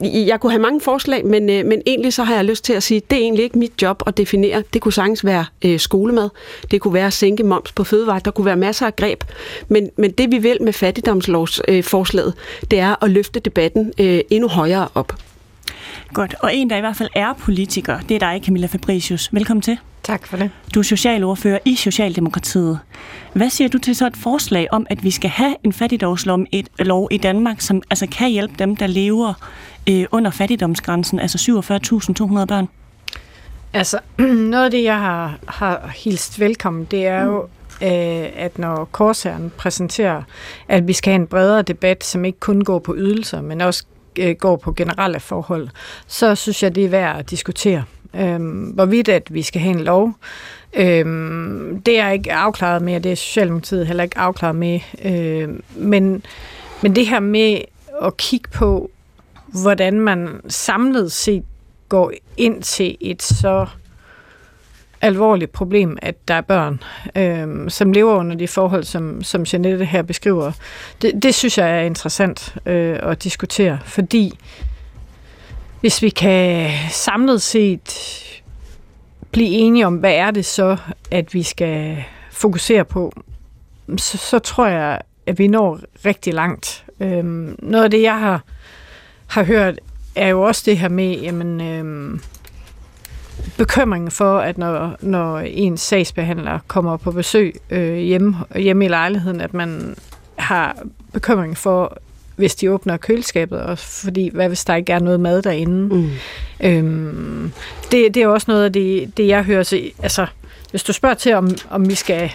jeg 0.00 0.40
kunne 0.40 0.52
have 0.52 0.62
mange 0.62 0.80
forslag, 0.80 1.26
men, 1.26 1.50
øh, 1.50 1.66
men 1.66 1.82
egentlig 1.86 2.12
så 2.12 2.24
har 2.24 2.34
jeg 2.34 2.44
lyst 2.44 2.64
til 2.64 2.72
at 2.72 2.82
sige, 2.82 2.98
at 2.98 3.10
det 3.10 3.16
er 3.16 3.22
egentlig 3.22 3.44
ikke 3.44 3.58
mit 3.58 3.82
job 3.82 4.02
at 4.06 4.16
definere. 4.16 4.62
Det 4.72 4.80
kunne 4.80 4.92
sagtens 4.92 5.24
være 5.24 5.44
øh, 5.64 5.78
skolemad, 5.78 6.28
det 6.70 6.80
kunne 6.80 6.94
være 6.94 7.06
at 7.06 7.12
sænke 7.12 7.42
moms 7.42 7.72
på 7.72 7.84
fødevarer, 7.84 8.18
der 8.18 8.30
kunne 8.30 8.44
være 8.44 8.56
masser 8.56 8.86
af 8.86 8.96
greb. 8.96 9.24
Men, 9.68 9.90
men 9.96 10.10
det 10.10 10.30
vi 10.30 10.38
vil 10.38 10.58
med 10.60 10.72
fattigdomslovsforslaget, 10.72 12.34
øh, 12.36 12.66
det 12.70 12.78
er 12.78 13.04
at 13.04 13.10
løfte 13.10 13.40
debatten 13.40 13.92
øh, 13.98 14.20
endnu 14.30 14.48
højere 14.48 14.88
op. 14.94 15.12
Godt, 16.14 16.34
og 16.40 16.54
en, 16.54 16.70
der 16.70 16.76
i 16.76 16.80
hvert 16.80 16.96
fald 16.96 17.08
er 17.14 17.32
politiker, 17.32 18.00
det 18.08 18.14
er 18.14 18.18
dig, 18.18 18.40
Camilla 18.44 18.66
Fabricius. 18.66 19.28
Velkommen 19.32 19.62
til. 19.62 19.91
Tak 20.02 20.26
for 20.26 20.36
det. 20.36 20.50
Du 20.74 20.78
er 20.78 20.84
socialordfører 20.84 21.58
i 21.64 21.76
Socialdemokratiet. 21.76 22.78
Hvad 23.32 23.50
siger 23.50 23.68
du 23.68 23.78
til 23.78 23.96
så 23.96 24.06
et 24.06 24.16
forslag 24.16 24.68
om, 24.72 24.86
at 24.90 25.04
vi 25.04 25.10
skal 25.10 25.30
have 25.30 25.56
en 25.64 25.72
fattigdomslov 25.72 26.44
et, 26.52 26.68
lov 26.78 27.08
i 27.10 27.16
Danmark, 27.18 27.60
som 27.60 27.82
altså 27.90 28.06
kan 28.06 28.30
hjælpe 28.30 28.54
dem, 28.58 28.76
der 28.76 28.86
lever 28.86 29.34
øh, 29.88 30.04
under 30.10 30.30
fattigdomsgrænsen, 30.30 31.18
altså 31.18 31.38
47.200 31.38 32.44
børn? 32.44 32.68
Altså, 33.72 33.98
noget 34.52 34.64
af 34.64 34.70
det, 34.70 34.84
jeg 34.84 34.98
har, 34.98 35.38
har 35.48 35.92
hilst 35.96 36.40
velkommen, 36.40 36.84
det 36.84 37.06
er 37.06 37.24
jo, 37.24 37.42
øh, 37.82 38.30
at 38.36 38.58
når 38.58 38.84
Korsherren 38.84 39.52
præsenterer, 39.56 40.22
at 40.68 40.88
vi 40.88 40.92
skal 40.92 41.12
have 41.12 41.20
en 41.20 41.26
bredere 41.26 41.62
debat, 41.62 42.04
som 42.04 42.24
ikke 42.24 42.40
kun 42.40 42.64
går 42.64 42.78
på 42.78 42.94
ydelser, 42.96 43.40
men 43.40 43.60
også 43.60 43.84
Øh, 44.18 44.34
går 44.36 44.56
på 44.56 44.72
generelle 44.72 45.20
forhold, 45.20 45.68
så 46.06 46.34
synes 46.34 46.62
jeg, 46.62 46.74
det 46.74 46.84
er 46.84 46.88
værd 46.88 47.18
at 47.18 47.30
diskutere. 47.30 47.84
Øhm, 48.16 48.62
hvorvidt 48.62 49.08
at 49.08 49.34
vi 49.34 49.42
skal 49.42 49.60
have 49.60 49.74
en 49.74 49.84
lov, 49.84 50.12
øhm, 50.74 51.82
det 51.86 51.98
er 51.98 52.10
ikke 52.10 52.32
afklaret 52.32 52.82
med, 52.82 53.00
det 53.00 53.12
er 53.12 53.16
Socialdemokratiet 53.16 53.86
heller 53.86 54.04
ikke 54.04 54.18
afklaret 54.18 54.56
med. 54.56 54.80
Øhm, 55.04 55.62
men, 55.76 56.24
men 56.82 56.96
det 56.96 57.06
her 57.06 57.20
med 57.20 57.58
at 58.02 58.16
kigge 58.16 58.48
på, 58.54 58.90
hvordan 59.46 60.00
man 60.00 60.40
samlet 60.48 61.12
set 61.12 61.44
går 61.88 62.12
ind 62.36 62.62
til 62.62 62.96
et 63.00 63.22
så 63.22 63.66
alvorligt 65.02 65.52
problem, 65.52 65.98
at 66.02 66.28
der 66.28 66.34
er 66.34 66.40
børn, 66.40 66.82
øh, 67.16 67.70
som 67.70 67.92
lever 67.92 68.14
under 68.14 68.36
de 68.36 68.48
forhold, 68.48 68.84
som, 68.84 69.22
som 69.22 69.42
Janette 69.42 69.84
her 69.84 70.02
beskriver. 70.02 70.52
Det, 71.02 71.22
det 71.22 71.34
synes 71.34 71.58
jeg 71.58 71.78
er 71.78 71.82
interessant 71.82 72.56
øh, 72.66 72.98
at 73.02 73.24
diskutere, 73.24 73.78
fordi 73.84 74.38
hvis 75.80 76.02
vi 76.02 76.08
kan 76.08 76.70
samlet 76.90 77.42
set 77.42 78.18
blive 79.30 79.48
enige 79.48 79.86
om, 79.86 79.94
hvad 79.94 80.14
er 80.14 80.30
det 80.30 80.44
så, 80.44 80.76
at 81.10 81.34
vi 81.34 81.42
skal 81.42 82.04
fokusere 82.30 82.84
på, 82.84 83.12
så, 83.96 84.18
så 84.18 84.38
tror 84.38 84.66
jeg, 84.66 85.00
at 85.26 85.38
vi 85.38 85.48
når 85.48 85.80
rigtig 86.04 86.34
langt. 86.34 86.84
Øhm, 87.00 87.56
noget 87.58 87.84
af 87.84 87.90
det, 87.90 88.02
jeg 88.02 88.18
har, 88.18 88.42
har 89.26 89.44
hørt, 89.44 89.78
er 90.16 90.28
jo 90.28 90.42
også 90.42 90.62
det 90.66 90.78
her 90.78 90.88
med, 90.88 91.18
jamen, 91.18 91.60
øhm, 91.60 92.20
bekymringen 93.58 94.10
for, 94.10 94.38
at 94.38 94.58
når, 94.58 94.96
når 95.00 95.38
en 95.38 95.76
sagsbehandler 95.76 96.58
kommer 96.66 96.96
på 96.96 97.10
besøg 97.10 97.54
øh, 97.70 97.96
hjemme, 97.96 98.36
hjemme 98.56 98.84
i 98.84 98.88
lejligheden, 98.88 99.40
at 99.40 99.54
man 99.54 99.96
har 100.36 100.78
bekymring 101.12 101.56
for, 101.56 101.98
hvis 102.36 102.54
de 102.54 102.70
åbner 102.70 102.96
køleskabet, 102.96 103.60
og 103.60 103.78
fordi 103.78 104.30
hvad 104.32 104.48
hvis 104.48 104.64
der 104.64 104.74
ikke 104.74 104.92
er 104.92 104.98
noget 104.98 105.20
mad 105.20 105.42
derinde. 105.42 105.94
Mm. 105.94 106.10
Øhm, 106.60 107.52
det, 107.90 108.14
det 108.14 108.22
er 108.22 108.26
også 108.26 108.50
noget 108.50 108.64
af 108.64 108.72
det, 108.72 109.16
det 109.16 109.26
jeg 109.28 109.44
hører. 109.44 109.62
Så, 109.62 109.80
altså, 110.02 110.26
hvis 110.70 110.82
du 110.82 110.92
spørger 110.92 111.14
til, 111.14 111.34
om, 111.34 111.50
om 111.70 111.88
vi 111.88 111.94
skal 111.94 112.32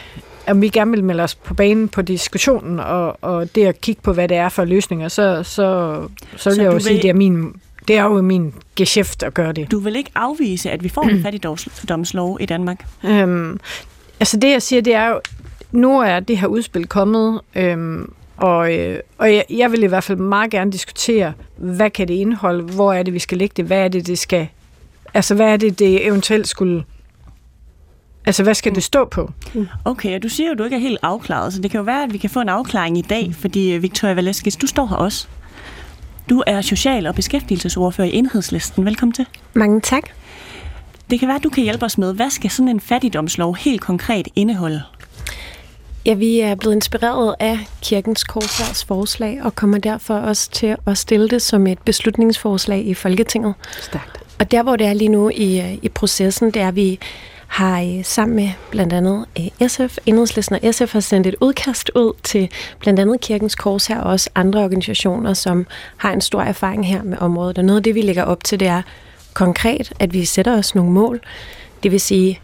om 0.48 0.62
vi 0.62 0.70
gerne 0.70 0.92
vil 0.92 1.04
melde 1.04 1.24
os 1.24 1.36
på 1.36 1.54
banen 1.54 1.88
på 1.90 2.02
diskussionen, 2.02 2.80
og, 2.80 3.18
og 3.22 3.56
det 3.56 3.66
at 3.66 3.82
kigge 3.82 4.02
på, 4.02 4.14
hvad 4.14 4.28
det 4.28 4.38
er 4.38 4.50
for 4.50 4.66
løsninger, 4.66 5.08
så, 5.08 5.44
så, 5.44 6.08
så 6.38 6.50
vil 6.50 6.56
så 6.56 6.62
jeg 6.62 6.68
jo 6.68 6.72
vil... 6.72 6.84
sige, 6.84 7.02
det 7.02 7.10
er 7.10 7.14
min 7.14 7.54
det 7.88 7.98
er 7.98 8.04
jo 8.04 8.22
min 8.22 8.54
geschæft 8.76 9.24
at 9.24 9.34
gøre 9.34 9.54
det. 9.54 9.72
Du 9.72 9.80
vil 9.80 9.96
ikke 9.96 10.12
afvise, 10.16 10.72
at 10.72 10.84
vi 10.84 10.90
får 10.90 11.04
en 11.04 11.22
fattigdomslov 11.26 12.38
i 12.42 12.46
Danmark? 12.46 12.86
Øhm, 13.04 13.60
altså 14.20 14.38
det, 14.38 14.52
jeg 14.52 14.62
siger, 14.62 14.82
det 14.82 14.94
er 14.94 15.08
jo, 15.08 15.22
nu 15.72 16.00
er 16.00 16.20
det 16.20 16.38
her 16.38 16.48
udspil 16.48 16.88
kommet, 16.88 17.42
øhm, 17.56 18.12
og, 18.38 18.74
øh, 18.74 19.00
og 19.18 19.34
jeg, 19.34 19.46
jeg 19.50 19.72
vil 19.72 19.84
i 19.84 19.86
hvert 19.86 20.04
fald 20.04 20.18
meget 20.18 20.52
gerne 20.52 20.72
diskutere, 20.72 21.34
hvad 21.58 21.90
kan 21.90 22.08
det 22.08 22.14
indeholde, 22.14 22.64
hvor 22.64 22.94
er 22.94 23.04
det, 23.04 23.14
vi 23.14 23.20
skal 23.20 23.38
lægge 23.38 23.54
det, 23.58 23.66
hvad 23.66 23.80
er 23.80 23.88
det, 23.88 24.08
det 24.08 24.20
skal, 24.20 24.48
altså 25.14 25.36
hvad 25.36 25.48
er 25.48 25.58
det, 25.58 25.80
det 25.80 26.08
eventuelt 26.08 26.48
skulle 26.48 26.84
Altså, 28.26 28.44
hvad 28.44 28.54
skal 28.54 28.76
det 28.76 28.84
stå 28.84 29.06
på? 29.06 29.32
Okay, 29.86 30.16
og 30.16 30.24
du 30.24 30.30
siger 30.30 30.48
jo, 30.48 30.52
at 30.52 30.58
du 30.58 30.64
ikke 30.64 30.76
er 30.76 30.80
helt 30.80 31.00
afklaret, 31.02 31.54
så 31.54 31.62
det 31.62 31.72
kan 31.72 31.78
jo 31.78 31.84
være, 31.84 32.04
at 32.04 32.14
vi 32.14 32.18
kan 32.18 32.30
få 32.30 32.40
en 32.42 32.50
afklaring 32.50 32.98
i 32.98 33.02
dag, 33.02 33.36
fordi 33.36 33.74
øh, 33.74 33.82
Victoria 33.82 34.14
Valeskis, 34.14 34.56
du 34.56 34.68
står 34.68 34.86
her 34.86 34.96
også. 34.96 35.28
Du 36.30 36.44
er 36.48 36.62
social- 36.62 37.08
og 37.08 37.16
beskæftigelsesordfører 37.16 38.08
i 38.08 38.14
Enhedslisten. 38.16 38.86
Velkommen 38.86 39.14
til. 39.14 39.26
Mange 39.54 39.82
tak. 39.82 40.04
Det 41.10 41.20
kan 41.20 41.28
være, 41.28 41.38
at 41.38 41.44
du 41.44 41.50
kan 41.50 41.64
hjælpe 41.64 41.86
os 41.86 41.98
med, 41.98 42.14
hvad 42.14 42.30
skal 42.30 42.50
sådan 42.50 42.70
en 42.70 42.80
fattigdomslov 42.80 43.56
helt 43.56 43.82
konkret 43.82 44.28
indeholde? 44.36 44.84
Ja, 46.06 46.14
vi 46.14 46.40
er 46.40 46.56
blevet 46.56 46.76
inspireret 46.76 47.36
af 47.40 47.60
Kirkens 47.82 48.24
Korsærs 48.24 48.86
forslag, 48.86 49.40
og 49.44 49.56
kommer 49.56 49.78
derfor 49.78 50.14
også 50.14 50.52
til 50.52 50.76
at 50.88 50.98
stille 50.98 51.30
det 51.30 51.42
som 51.42 51.68
et 51.68 51.80
beslutningsforslag 51.80 52.86
i 52.86 52.94
Folketinget. 52.94 53.54
Stærkt. 53.82 54.24
Og 54.40 54.52
der, 54.52 54.64
hvor 54.64 54.76
det 54.76 54.88
er 54.88 54.94
lige 54.94 55.10
nu 55.10 55.30
i, 55.30 55.60
øh, 55.60 55.74
i 55.82 55.90
processen, 55.90 56.52
det 56.52 56.62
er, 56.62 56.68
at 56.68 56.76
vi 56.76 57.00
har 57.48 57.82
øh, 57.82 58.06
sammen 58.06 58.36
med 58.36 58.50
blandt 58.72 58.94
andet 58.94 59.26
øh, 59.40 59.70
SF, 59.70 59.98
Enhedslisten 60.06 60.56
og 60.56 60.74
SF 60.74 60.94
har 60.94 61.00
sendt 61.00 61.28
et 61.28 61.36
udkast 61.42 61.92
ud 61.96 62.14
til 62.24 62.50
blandt 62.80 63.00
andet 63.00 63.22
Kirkens 63.22 63.56
Kors 63.56 63.88
her 63.88 64.00
og 64.00 64.12
også 64.12 64.30
andre 64.36 64.64
organisationer, 64.64 65.34
som 65.34 65.68
har 65.98 66.14
en 66.14 66.22
stor 66.22 66.42
erfaring 66.42 66.88
her 66.88 67.04
med 67.04 67.18
området. 67.18 67.58
Og 67.58 67.66
noget 67.66 67.78
af 67.80 67.84
det, 67.84 67.96
vi 67.96 68.02
lægger 68.02 68.24
op 68.24 68.44
til, 68.44 68.60
det 68.60 68.68
er 68.68 68.82
konkret, 69.34 69.94
at 70.00 70.14
vi 70.14 70.26
sætter 70.26 70.58
os 70.58 70.76
nogle 70.76 70.92
mål. 70.92 71.22
Det 71.84 71.92
vil 71.92 72.00
sige, 72.00 72.40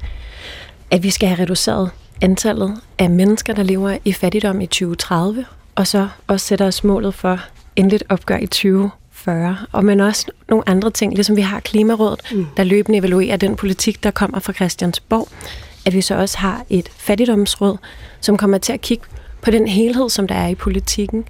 at 0.92 1.04
vi 1.04 1.10
skal 1.10 1.30
have 1.30 1.42
reduceret 1.42 1.92
antallet 2.22 2.82
af 3.00 3.10
mennesker, 3.10 3.54
der 3.54 3.64
lever 3.64 3.98
i 4.06 4.14
fattigdom 4.14 4.62
i 4.62 4.66
2030, 4.66 5.46
og 5.76 5.88
så 5.88 6.08
også 6.28 6.48
sætter 6.48 6.66
os 6.68 6.84
målet 6.84 7.14
for 7.14 7.40
endeligt 7.76 8.04
opgør 8.10 8.38
i 8.38 8.48
2040. 9.24 9.58
Og 9.72 9.86
men 9.86 10.00
også 10.00 10.32
nogle 10.50 10.70
andre 10.70 10.92
ting, 10.92 11.14
ligesom 11.14 11.36
vi 11.36 11.42
har 11.42 11.60
Klimarådet, 11.60 12.20
mm. 12.32 12.46
der 12.58 12.64
løbende 12.64 13.00
evaluerer 13.00 13.38
den 13.38 13.56
politik, 13.56 14.04
der 14.04 14.12
kommer 14.12 14.40
fra 14.40 14.54
Christiansborg, 14.54 15.28
at 15.86 15.94
vi 15.94 16.02
så 16.02 16.16
også 16.16 16.38
har 16.38 16.66
et 16.70 16.90
fattigdomsråd, 16.98 17.78
som 18.22 18.38
kommer 18.38 18.58
til 18.58 18.74
at 18.74 18.82
kigge 18.82 19.04
på 19.42 19.52
den 19.52 19.68
helhed, 19.68 20.10
som 20.10 20.28
der 20.28 20.36
er 20.36 20.48
i 20.48 20.56
politikken, 20.56 21.26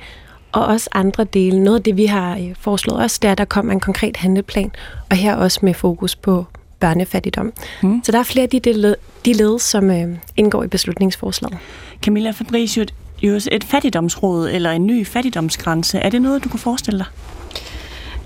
og 0.52 0.66
også 0.66 0.90
andre 0.92 1.24
dele. 1.24 1.64
Noget 1.64 1.78
af 1.78 1.84
det, 1.84 1.98
vi 1.98 2.06
har 2.06 2.38
øh, 2.38 2.56
foreslået 2.60 3.00
også, 3.00 3.20
det 3.22 3.28
er, 3.28 3.32
at 3.32 3.38
der 3.38 3.46
kommer 3.46 3.74
en 3.74 3.80
konkret 3.80 4.18
handleplan, 4.18 4.72
og 5.10 5.18
her 5.18 5.36
også 5.36 5.60
med 5.64 5.74
fokus 5.74 6.16
på 6.16 6.46
børnefattigdom. 6.80 7.54
Mm. 7.84 8.02
Så 8.04 8.12
der 8.12 8.20
er 8.20 8.24
flere 8.24 8.44
af 8.44 8.50
de, 8.50 8.60
de, 8.60 8.96
de 9.26 9.34
led, 9.34 9.60
som 9.60 9.92
øh, 9.92 10.18
indgår 10.38 10.64
i 10.64 10.68
beslutningsforslaget. 10.68 11.58
Camilla 12.02 12.32
Fabricius, 12.32 13.48
et 13.52 13.64
fattigdomsråd 13.64 14.50
eller 14.50 14.72
en 14.72 14.88
ny 14.88 15.06
fattigdomsgrænse, 15.08 15.98
er 15.98 16.10
det 16.10 16.22
noget, 16.22 16.44
du 16.44 16.50
kunne 16.50 16.60
forestille 16.60 17.00
dig? 17.00 17.08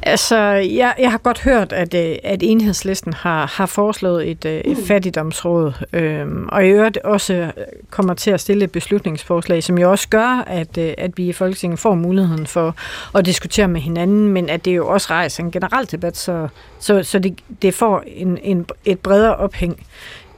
Altså, 0.08 0.38
jeg, 0.52 0.96
jeg 1.00 1.12
har 1.12 1.18
godt 1.18 1.42
hørt, 1.42 1.74
at, 1.74 1.94
øh, 1.94 2.16
at 2.24 2.44
enhedslisten 2.44 3.14
har, 3.14 3.46
har 3.46 3.66
foreslået 3.66 4.32
et, 4.32 4.46
øh, 4.46 4.62
et 4.66 4.78
fattigdomsråd, 4.88 5.74
øhm, 5.94 6.50
og 6.52 6.66
i 6.66 6.70
øvrigt 6.70 6.98
også 6.98 7.52
kommer 7.90 8.14
til 8.14 8.32
at 8.32 8.40
stille 8.40 8.64
et 8.64 8.72
beslutningsforslag, 8.72 9.64
som 9.64 9.78
jo 9.78 9.92
også 9.92 10.10
gør, 10.10 10.44
at, 10.48 10.78
øh, 10.78 10.94
at 10.98 11.18
vi 11.18 11.30
i 11.30 11.34
Folketinget 11.34 11.80
får 11.80 11.96
muligheden 11.96 12.48
for 12.48 12.76
at 13.16 13.26
diskutere 13.26 13.68
med 13.68 13.82
hinanden, 13.82 14.28
men 14.28 14.50
at 14.50 14.66
det 14.66 14.76
jo 14.76 14.88
også 14.88 15.08
rejser 15.10 15.44
en 15.44 15.52
generel 15.52 15.92
debat, 15.92 16.18
så, 16.18 16.48
så, 16.80 17.04
så 17.04 17.20
det, 17.20 17.40
det 17.62 17.74
får 17.74 18.04
en, 18.08 18.38
en, 18.38 18.66
et 18.86 19.00
bredere 19.00 19.36
ophæng. 19.36 19.88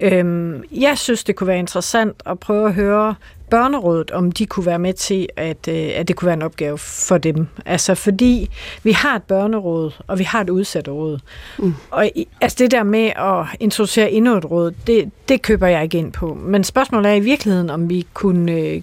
Øhm, 0.02 0.64
jeg 0.72 0.98
synes, 0.98 1.24
det 1.24 1.36
kunne 1.36 1.48
være 1.48 1.60
interessant 1.60 2.22
at 2.26 2.40
prøve 2.40 2.68
at 2.68 2.74
høre 2.74 3.16
børnerådet, 3.50 4.12
om 4.12 4.32
de 4.32 4.46
kunne 4.46 4.66
være 4.66 4.80
med 4.80 4.94
til, 4.94 5.28
at, 5.38 5.68
øh, 5.68 5.90
at 5.96 6.08
det 6.08 6.16
kunne 6.16 6.26
være 6.26 6.34
en 6.34 6.42
opgave 6.42 6.78
for 6.78 7.18
dem. 7.18 7.48
Altså 7.66 7.96
fordi 7.96 8.50
vi 8.84 8.92
har 8.92 9.16
et 9.16 9.24
børneråd, 9.24 9.92
og 10.08 10.20
vi 10.20 10.24
har 10.24 10.42
et 10.42 10.50
udsat 10.50 10.88
råd. 10.88 11.20
Mm. 11.58 11.74
Og 11.92 12.12
altså 12.42 12.56
det 12.60 12.72
der 12.72 12.84
med 12.84 13.12
at 13.16 13.46
introducere 13.60 14.12
endnu 14.12 14.38
et 14.38 14.52
råd, 14.52 14.72
det, 14.88 15.12
det 15.30 15.42
køber 15.42 15.68
jeg 15.68 15.84
ikke 15.84 15.98
ind 15.98 16.12
på. 16.12 16.34
Men 16.34 16.64
spørgsmålet 16.64 17.12
er 17.12 17.16
i 17.16 17.20
virkeligheden, 17.20 17.70
om 17.70 17.90
vi 17.90 18.08
kunne 18.14 18.52
øh, 18.52 18.82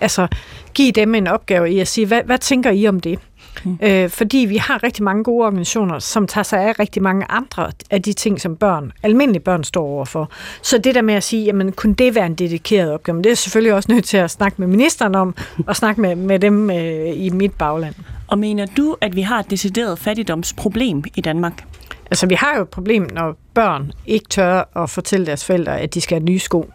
altså, 0.00 0.26
give 0.74 0.92
dem 0.92 1.14
en 1.14 1.26
opgave 1.26 1.70
i 1.70 1.78
at 1.78 1.88
sige, 1.88 2.06
hvad, 2.06 2.22
hvad 2.22 2.38
tænker 2.38 2.70
I 2.70 2.86
om 2.86 3.00
det? 3.00 3.18
Mm. 3.64 3.78
Øh, 3.82 4.10
fordi 4.10 4.38
vi 4.38 4.56
har 4.56 4.82
rigtig 4.82 5.04
mange 5.04 5.24
gode 5.24 5.46
organisationer, 5.46 5.98
som 5.98 6.26
tager 6.26 6.42
sig 6.42 6.60
af 6.60 6.78
rigtig 6.78 7.02
mange 7.02 7.26
andre 7.28 7.70
af 7.90 8.02
de 8.02 8.12
ting, 8.12 8.40
som 8.40 8.56
børn, 8.56 8.92
almindelige 9.02 9.42
børn 9.42 9.64
står 9.64 9.84
overfor. 9.84 10.30
Så 10.62 10.78
det 10.78 10.94
der 10.94 11.02
med 11.02 11.14
at 11.14 11.22
sige, 11.22 11.44
jamen 11.44 11.72
kunne 11.72 11.94
det 11.94 12.14
være 12.14 12.26
en 12.26 12.34
dedikeret 12.34 12.92
opgave, 12.92 13.14
men 13.14 13.24
det 13.24 13.32
er 13.32 13.36
selvfølgelig 13.36 13.74
også 13.74 13.92
nødt 13.92 14.04
til 14.04 14.16
at 14.16 14.30
snakke 14.30 14.56
med 14.58 14.68
ministeren 14.68 15.14
om, 15.14 15.34
og 15.66 15.76
snakke 15.76 16.00
med, 16.00 16.16
med 16.16 16.38
dem 16.38 16.70
øh, 16.70 17.12
i 17.16 17.30
mit 17.30 17.52
bagland. 17.52 17.94
Og 18.26 18.38
mener 18.38 18.66
du, 18.76 18.96
at 19.00 19.16
vi 19.16 19.20
har 19.20 19.38
et 19.38 19.50
decideret 19.50 19.98
fattigdomsproblem 19.98 21.04
i 21.14 21.20
Danmark? 21.20 21.64
Altså, 22.10 22.26
vi 22.26 22.34
har 22.34 22.56
jo 22.56 22.62
et 22.62 22.68
problem, 22.68 23.08
når 23.12 23.36
børn 23.54 23.92
ikke 24.06 24.28
tør 24.28 24.82
at 24.82 24.90
fortælle 24.90 25.26
deres 25.26 25.44
forældre, 25.44 25.80
at 25.80 25.94
de 25.94 26.00
skal 26.00 26.18
have 26.18 26.24
nye 26.24 26.38
sko. 26.38 26.70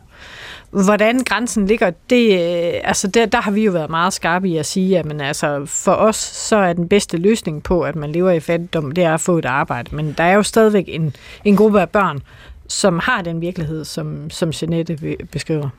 Hvordan 0.84 1.20
grænsen 1.20 1.66
ligger, 1.66 1.92
det, 2.10 2.32
øh, 2.34 2.82
altså 2.84 3.08
der, 3.08 3.26
der 3.26 3.42
har 3.42 3.52
vi 3.52 3.64
jo 3.64 3.72
været 3.72 3.90
meget 3.90 4.14
skarpe 4.14 4.50
i 4.50 4.58
at 4.58 4.66
sige, 4.66 5.00
at 5.00 5.06
men 5.06 5.22
altså, 5.22 5.66
for 5.66 5.92
os 5.92 6.16
så 6.16 6.56
er 6.56 6.74
den 6.74 6.90
bedste 6.90 7.18
løsning 7.18 7.64
på, 7.64 7.82
at 7.82 7.96
man 7.96 8.12
lever 8.12 8.32
i 8.32 8.40
fattigdom, 8.40 8.92
det 8.92 9.04
er 9.04 9.14
at 9.14 9.22
få 9.22 9.38
et 9.38 9.46
arbejde. 9.46 9.96
Men 9.96 10.14
der 10.18 10.24
er 10.24 10.34
jo 10.34 10.44
stadigvæk 10.44 10.86
en, 10.88 11.16
en 11.46 11.56
gruppe 11.56 11.82
af 11.82 11.90
børn, 11.90 12.20
som 12.68 13.00
har 13.00 13.22
den 13.22 13.42
virkelighed, 13.42 13.86
som, 13.86 14.30
som 14.30 14.52
Jeanette 14.62 14.98
beskriver. 15.32 15.70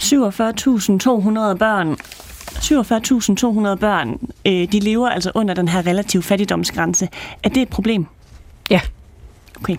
47.200 0.00 1.56
børn 1.58 1.96
47.200 2.50 3.74
børn, 3.74 4.18
øh, 4.46 4.72
de 4.72 4.80
lever 4.80 5.08
altså 5.08 5.32
under 5.34 5.54
den 5.54 5.68
her 5.68 5.86
relative 5.86 6.22
fattigdomsgrænse. 6.22 7.08
Er 7.42 7.48
det 7.48 7.62
et 7.62 7.68
problem? 7.68 8.06
Ja. 8.70 8.80
Okay, 9.60 9.76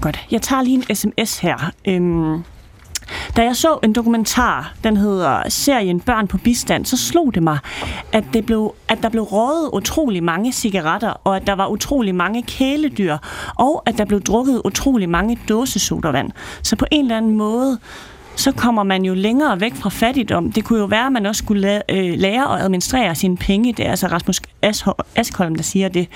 godt. 0.00 0.26
Jeg 0.30 0.42
tager 0.42 0.62
lige 0.62 0.84
en 0.88 0.96
sms 0.96 1.38
her. 1.38 1.72
Øhm, 1.88 2.42
da 3.36 3.42
jeg 3.42 3.56
så 3.56 3.78
en 3.82 3.92
dokumentar, 3.92 4.74
den 4.84 4.96
hedder 4.96 5.48
serien 5.48 6.00
Børn 6.00 6.28
på 6.28 6.38
bistand, 6.38 6.86
så 6.86 6.96
slog 6.96 7.34
det 7.34 7.42
mig, 7.42 7.58
at, 8.12 8.24
det 8.32 8.46
blev, 8.46 8.74
at 8.88 8.98
der 9.02 9.08
blev 9.08 9.22
røget 9.22 9.70
utrolig 9.72 10.22
mange 10.24 10.52
cigaretter, 10.52 11.20
og 11.24 11.36
at 11.36 11.46
der 11.46 11.52
var 11.52 11.66
utrolig 11.66 12.14
mange 12.14 12.42
kæledyr, 12.42 13.16
og 13.58 13.82
at 13.86 13.98
der 13.98 14.04
blev 14.04 14.20
drukket 14.20 14.62
utrolig 14.64 15.08
mange 15.08 15.38
dåsesodavand. 15.48 16.30
Så 16.62 16.76
på 16.76 16.84
en 16.90 17.04
eller 17.04 17.16
anden 17.16 17.36
måde, 17.36 17.78
så 18.36 18.52
kommer 18.52 18.82
man 18.82 19.04
jo 19.04 19.14
længere 19.14 19.60
væk 19.60 19.74
fra 19.74 19.90
fattigdom. 19.90 20.52
Det 20.52 20.64
kunne 20.64 20.78
jo 20.78 20.84
være, 20.84 21.06
at 21.06 21.12
man 21.12 21.26
også 21.26 21.38
skulle 21.38 21.82
øh, 21.90 22.18
lære 22.18 22.56
at 22.56 22.64
administrere 22.64 23.14
sine 23.14 23.36
penge. 23.36 23.72
Det 23.72 23.86
er 23.86 23.90
altså 23.90 24.06
Rasmus 24.06 24.40
Askholm, 25.16 25.54
der 25.54 25.62
siger 25.62 25.88
det. 25.88 26.08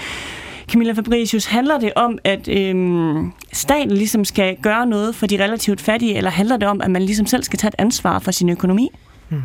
Camilla 0.70 0.92
Fabricius, 0.92 1.44
handler 1.44 1.78
det 1.78 1.92
om, 1.96 2.18
at 2.24 2.48
øhm, 2.48 3.32
staten 3.52 3.90
ligesom 3.90 4.24
skal 4.24 4.56
gøre 4.62 4.86
noget 4.86 5.14
for 5.14 5.26
de 5.26 5.44
relativt 5.44 5.80
fattige, 5.80 6.16
eller 6.16 6.30
handler 6.30 6.56
det 6.56 6.68
om, 6.68 6.80
at 6.80 6.90
man 6.90 7.02
ligesom 7.02 7.26
selv 7.26 7.42
skal 7.42 7.58
tage 7.58 7.68
et 7.68 7.74
ansvar 7.78 8.18
for 8.18 8.30
sin 8.30 8.48
økonomi? 8.48 8.90
Hmm. 9.28 9.42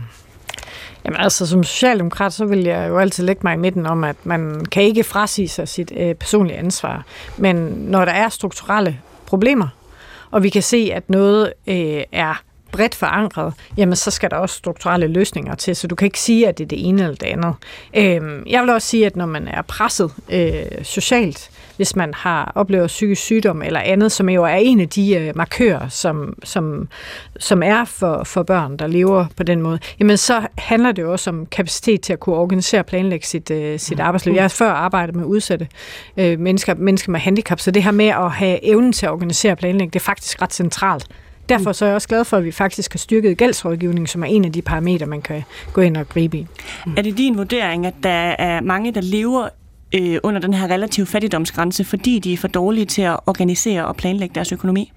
Jamen 1.05 1.19
altså, 1.19 1.45
som 1.45 1.63
socialdemokrat, 1.63 2.33
så 2.33 2.45
vil 2.45 2.59
jeg 2.59 2.89
jo 2.89 2.97
altid 2.99 3.23
lægge 3.23 3.41
mig 3.43 3.53
i 3.53 3.57
midten 3.57 3.85
om, 3.85 4.03
at 4.03 4.15
man 4.23 4.65
kan 4.71 4.83
ikke 4.83 5.03
frasige 5.03 5.47
sig 5.47 5.67
sit 5.67 5.91
øh, 5.97 6.15
personlige 6.15 6.57
ansvar. 6.57 7.05
Men 7.37 7.55
når 7.77 8.05
der 8.05 8.11
er 8.11 8.29
strukturelle 8.29 8.99
problemer, 9.25 9.67
og 10.31 10.43
vi 10.43 10.49
kan 10.49 10.61
se, 10.61 10.89
at 10.93 11.09
noget 11.09 11.53
øh, 11.67 12.03
er 12.11 12.43
bredt 12.75 12.95
forankret, 12.95 13.53
jamen 13.77 13.95
så 13.95 14.11
skal 14.11 14.31
der 14.31 14.37
også 14.37 14.55
strukturelle 14.55 15.07
løsninger 15.07 15.55
til, 15.55 15.75
så 15.75 15.87
du 15.87 15.95
kan 15.95 16.05
ikke 16.05 16.19
sige, 16.19 16.47
at 16.47 16.57
det 16.57 16.63
er 16.63 16.67
det 16.67 16.87
ene 16.87 17.03
eller 17.03 17.15
det 17.15 17.27
andet. 17.27 17.55
Øhm, 17.95 18.43
jeg 18.47 18.61
vil 18.61 18.69
også 18.69 18.87
sige, 18.87 19.05
at 19.05 19.15
når 19.15 19.25
man 19.25 19.47
er 19.47 19.61
presset 19.61 20.11
øh, 20.29 20.53
socialt, 20.83 21.49
hvis 21.75 21.95
man 21.95 22.13
har 22.13 22.51
oplevet 22.55 22.87
psykisk 22.87 23.21
sygdom 23.21 23.61
eller 23.61 23.79
andet, 23.79 24.11
som 24.11 24.29
jo 24.29 24.43
er 24.43 24.55
en 24.55 24.79
af 24.79 24.89
de 24.89 25.15
øh, 25.15 25.37
markører, 25.37 25.89
som, 25.89 26.35
som, 26.43 26.87
som 27.39 27.63
er 27.63 27.85
for, 27.85 28.23
for 28.23 28.43
børn, 28.43 28.77
der 28.77 28.87
lever 28.87 29.25
på 29.37 29.43
den 29.43 29.61
måde, 29.61 29.79
jamen 29.99 30.17
så 30.17 30.47
handler 30.57 30.91
det 30.91 31.01
jo 31.01 31.11
også 31.11 31.29
om 31.29 31.45
kapacitet 31.45 32.01
til 32.01 32.13
at 32.13 32.19
kunne 32.19 32.35
organisere 32.35 32.81
og 32.81 32.85
planlægge 32.85 33.25
sit, 33.25 33.51
øh, 33.51 33.79
sit 33.79 33.99
arbejdsliv. 33.99 34.33
Jeg 34.33 34.43
har 34.43 34.47
før 34.47 34.71
arbejdet 34.71 35.15
med 35.15 35.25
udsatte 35.25 35.67
øh, 36.17 36.39
mennesker, 36.39 36.75
mennesker 36.75 37.11
med 37.11 37.19
handicap, 37.19 37.59
så 37.59 37.71
det 37.71 37.83
her 37.83 37.91
med 37.91 38.07
at 38.07 38.31
have 38.31 38.65
evnen 38.65 38.93
til 38.93 39.05
at 39.05 39.11
organisere 39.11 39.51
og 39.51 39.57
planlægge, 39.57 39.91
det 39.91 39.99
er 39.99 40.03
faktisk 40.03 40.41
ret 40.41 40.53
centralt. 40.53 41.07
Derfor 41.49 41.71
så 41.71 41.85
er 41.85 41.89
jeg 41.89 41.95
også 41.95 42.07
glad 42.07 42.25
for, 42.25 42.37
at 42.37 42.45
vi 42.45 42.51
faktisk 42.51 42.93
har 42.93 42.97
styrket 42.97 43.37
gældsrådgivning, 43.37 44.09
som 44.09 44.23
er 44.23 44.27
en 44.27 44.45
af 44.45 44.51
de 44.51 44.61
parametre, 44.61 45.05
man 45.05 45.21
kan 45.21 45.43
gå 45.73 45.81
ind 45.81 45.97
og 45.97 46.09
gribe 46.09 46.37
i. 46.37 46.47
Er 46.97 47.01
det 47.01 47.17
din 47.17 47.37
vurdering, 47.37 47.85
at 47.85 47.93
der 48.03 48.09
er 48.39 48.61
mange, 48.61 48.91
der 48.93 49.01
lever 49.01 49.49
øh, 49.93 50.17
under 50.23 50.41
den 50.41 50.53
her 50.53 50.67
relative 50.67 51.05
fattigdomsgrænse, 51.05 51.83
fordi 51.83 52.19
de 52.19 52.33
er 52.33 52.37
for 52.37 52.47
dårlige 52.47 52.85
til 52.85 53.01
at 53.01 53.17
organisere 53.27 53.85
og 53.85 53.95
planlægge 53.95 54.35
deres 54.35 54.51
økonomi? 54.51 54.91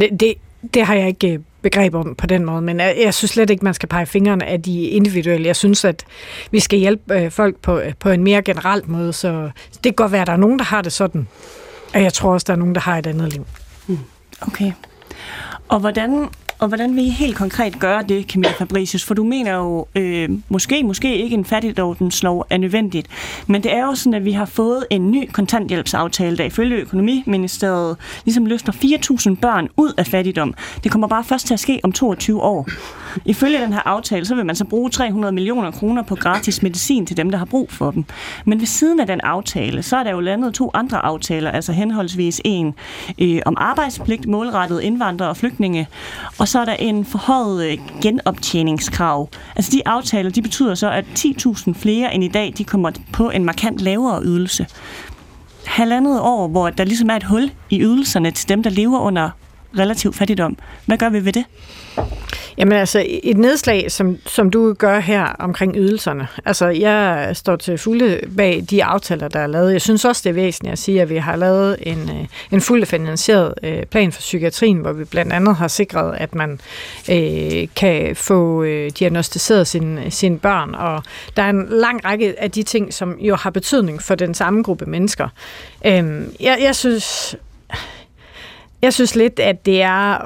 Det, 0.00 0.20
det, 0.20 0.34
det 0.74 0.86
har 0.86 0.94
jeg 0.94 1.08
ikke 1.08 1.32
øh, 1.32 1.38
begreb 1.62 1.94
om 1.94 2.14
på 2.14 2.26
den 2.26 2.44
måde, 2.44 2.62
men 2.62 2.80
jeg, 2.80 2.96
jeg 3.04 3.14
synes 3.14 3.30
slet 3.30 3.50
ikke, 3.50 3.64
man 3.64 3.74
skal 3.74 3.88
pege 3.88 4.06
fingrene 4.06 4.46
af 4.46 4.62
de 4.62 4.82
individuelle. 4.82 5.46
Jeg 5.46 5.56
synes, 5.56 5.84
at 5.84 6.04
vi 6.50 6.60
skal 6.60 6.78
hjælpe 6.78 7.14
øh, 7.14 7.30
folk 7.30 7.56
på, 7.56 7.78
øh, 7.78 7.92
på 7.98 8.10
en 8.10 8.24
mere 8.24 8.42
generelt 8.42 8.88
måde, 8.88 9.12
så 9.12 9.50
det 9.74 9.82
kan 9.82 9.92
godt 9.92 10.12
være, 10.12 10.20
at 10.20 10.26
der 10.26 10.32
er 10.32 10.36
nogen, 10.36 10.58
der 10.58 10.64
har 10.64 10.82
det 10.82 10.92
sådan, 10.92 11.28
og 11.94 12.02
jeg 12.02 12.12
tror 12.12 12.32
også, 12.32 12.44
der 12.44 12.52
er 12.52 12.56
nogen, 12.56 12.74
der 12.74 12.80
har 12.80 12.98
et 12.98 13.06
andet 13.06 13.32
liv. 13.32 13.46
Mm. 13.86 13.98
Okay. 14.40 14.72
Og 15.70 15.80
hvordan, 15.80 16.28
og 16.60 16.68
hvordan 16.68 16.96
vil 16.96 17.06
I 17.06 17.08
helt 17.08 17.36
konkret 17.36 17.78
gøre 17.78 18.02
det, 18.02 18.26
Camilla 18.26 18.52
Fabricius? 18.58 19.04
For 19.04 19.14
du 19.14 19.24
mener 19.24 19.54
jo, 19.54 19.86
øh, 19.94 20.28
måske, 20.48 20.82
måske 20.82 21.16
ikke 21.16 21.34
en 21.34 21.44
fattigdomslov 21.44 22.46
er 22.50 22.58
nødvendigt, 22.58 23.08
men 23.46 23.62
det 23.62 23.72
er 23.72 23.86
jo 23.86 23.94
sådan, 23.94 24.14
at 24.14 24.24
vi 24.24 24.32
har 24.32 24.44
fået 24.44 24.86
en 24.90 25.10
ny 25.10 25.30
kontanthjælpsaftale, 25.32 26.36
der 26.36 26.44
ifølge 26.44 26.76
Økonomiministeriet 26.76 27.96
ligesom 28.24 28.46
løfter 28.46 28.72
4.000 28.72 29.40
børn 29.40 29.68
ud 29.76 29.92
af 29.98 30.06
fattigdom. 30.06 30.54
Det 30.84 30.92
kommer 30.92 31.08
bare 31.08 31.24
først 31.24 31.46
til 31.46 31.54
at 31.54 31.60
ske 31.60 31.80
om 31.82 31.92
22 31.92 32.42
år. 32.42 32.68
Ifølge 33.24 33.58
den 33.58 33.72
her 33.72 33.88
aftale, 33.88 34.26
så 34.26 34.34
vil 34.34 34.46
man 34.46 34.56
så 34.56 34.64
bruge 34.64 34.90
300 34.90 35.32
millioner 35.32 35.70
kroner 35.70 36.02
på 36.02 36.14
gratis 36.14 36.62
medicin 36.62 37.06
til 37.06 37.16
dem, 37.16 37.30
der 37.30 37.38
har 37.38 37.44
brug 37.44 37.72
for 37.72 37.90
dem. 37.90 38.04
Men 38.44 38.60
ved 38.60 38.66
siden 38.66 39.00
af 39.00 39.06
den 39.06 39.20
aftale, 39.20 39.82
så 39.82 39.96
er 39.96 40.04
der 40.04 40.10
jo 40.10 40.20
landet 40.20 40.54
to 40.54 40.70
andre 40.74 40.98
aftaler, 40.98 41.50
altså 41.50 41.72
henholdsvis 41.72 42.40
en 42.44 42.74
øh, 43.18 43.40
om 43.46 43.54
arbejdspligt 43.58 44.26
målrettet 44.26 44.80
indvandrere 44.80 45.28
og 45.28 45.36
flygtninge, 45.36 45.88
og 46.38 46.48
så 46.50 46.58
er 46.58 46.64
der 46.64 46.72
en 46.72 47.04
forhøjet 47.04 47.70
øh, 47.70 47.78
genoptjeningskrav. 48.02 49.28
Altså 49.56 49.70
de 49.74 49.82
aftaler, 49.86 50.30
de 50.30 50.42
betyder 50.42 50.74
så, 50.74 50.90
at 50.90 51.04
10.000 51.18 51.72
flere 51.72 52.14
end 52.14 52.24
i 52.24 52.28
dag, 52.28 52.52
de 52.58 52.64
kommer 52.64 52.90
på 53.12 53.30
en 53.30 53.44
markant 53.44 53.80
lavere 53.80 54.22
ydelse. 54.24 54.66
Halvandet 55.66 56.20
år, 56.20 56.48
hvor 56.48 56.70
der 56.70 56.84
ligesom 56.84 57.10
er 57.10 57.16
et 57.16 57.22
hul 57.22 57.50
i 57.70 57.80
ydelserne 57.80 58.30
til 58.30 58.48
dem, 58.48 58.62
der 58.62 58.70
lever 58.70 58.98
under 58.98 59.30
relativ 59.78 60.12
fattigdom. 60.12 60.58
Hvad 60.86 60.98
gør 60.98 61.08
vi 61.08 61.24
ved 61.24 61.32
det? 61.32 61.44
Jamen 62.58 62.72
altså, 62.72 63.04
et 63.22 63.36
nedslag, 63.36 63.92
som, 63.92 64.16
som 64.26 64.50
du 64.50 64.72
gør 64.72 65.00
her 65.00 65.24
omkring 65.24 65.76
ydelserne. 65.76 66.28
Altså, 66.44 66.66
jeg 66.66 67.30
står 67.32 67.56
til 67.56 67.78
fulde 67.78 68.20
bag 68.36 68.64
de 68.70 68.84
aftaler, 68.84 69.28
der 69.28 69.40
er 69.40 69.46
lavet. 69.46 69.72
Jeg 69.72 69.82
synes 69.82 70.04
også, 70.04 70.20
det 70.24 70.30
er 70.30 70.34
væsentligt 70.34 70.72
at 70.72 70.78
sige, 70.78 71.02
at 71.02 71.10
vi 71.10 71.16
har 71.16 71.36
lavet 71.36 71.76
en, 71.80 71.98
øh, 71.98 72.26
en 72.50 72.60
fuldt 72.60 72.88
finansieret 72.88 73.54
øh, 73.62 73.82
plan 73.82 74.12
for 74.12 74.20
psykiatrien, 74.20 74.76
hvor 74.76 74.92
vi 74.92 75.04
blandt 75.04 75.32
andet 75.32 75.56
har 75.56 75.68
sikret, 75.68 76.14
at 76.18 76.34
man 76.34 76.60
øh, 77.10 77.68
kan 77.76 78.16
få 78.16 78.62
øh, 78.62 78.90
diagnostiseret 78.98 79.66
sine, 79.66 80.10
sin 80.10 80.38
børn. 80.38 80.74
Og 80.74 81.02
der 81.36 81.42
er 81.42 81.50
en 81.50 81.66
lang 81.70 82.04
række 82.04 82.34
af 82.38 82.50
de 82.50 82.62
ting, 82.62 82.94
som 82.94 83.16
jo 83.20 83.36
har 83.36 83.50
betydning 83.50 84.02
for 84.02 84.14
den 84.14 84.34
samme 84.34 84.62
gruppe 84.62 84.86
mennesker. 84.86 85.28
Øh, 85.86 86.22
jeg, 86.40 86.58
jeg 86.60 86.76
synes... 86.76 87.36
Jeg 88.82 88.94
synes 88.94 89.14
lidt, 89.14 89.40
at 89.40 89.66
det 89.66 89.82
er 89.82 90.18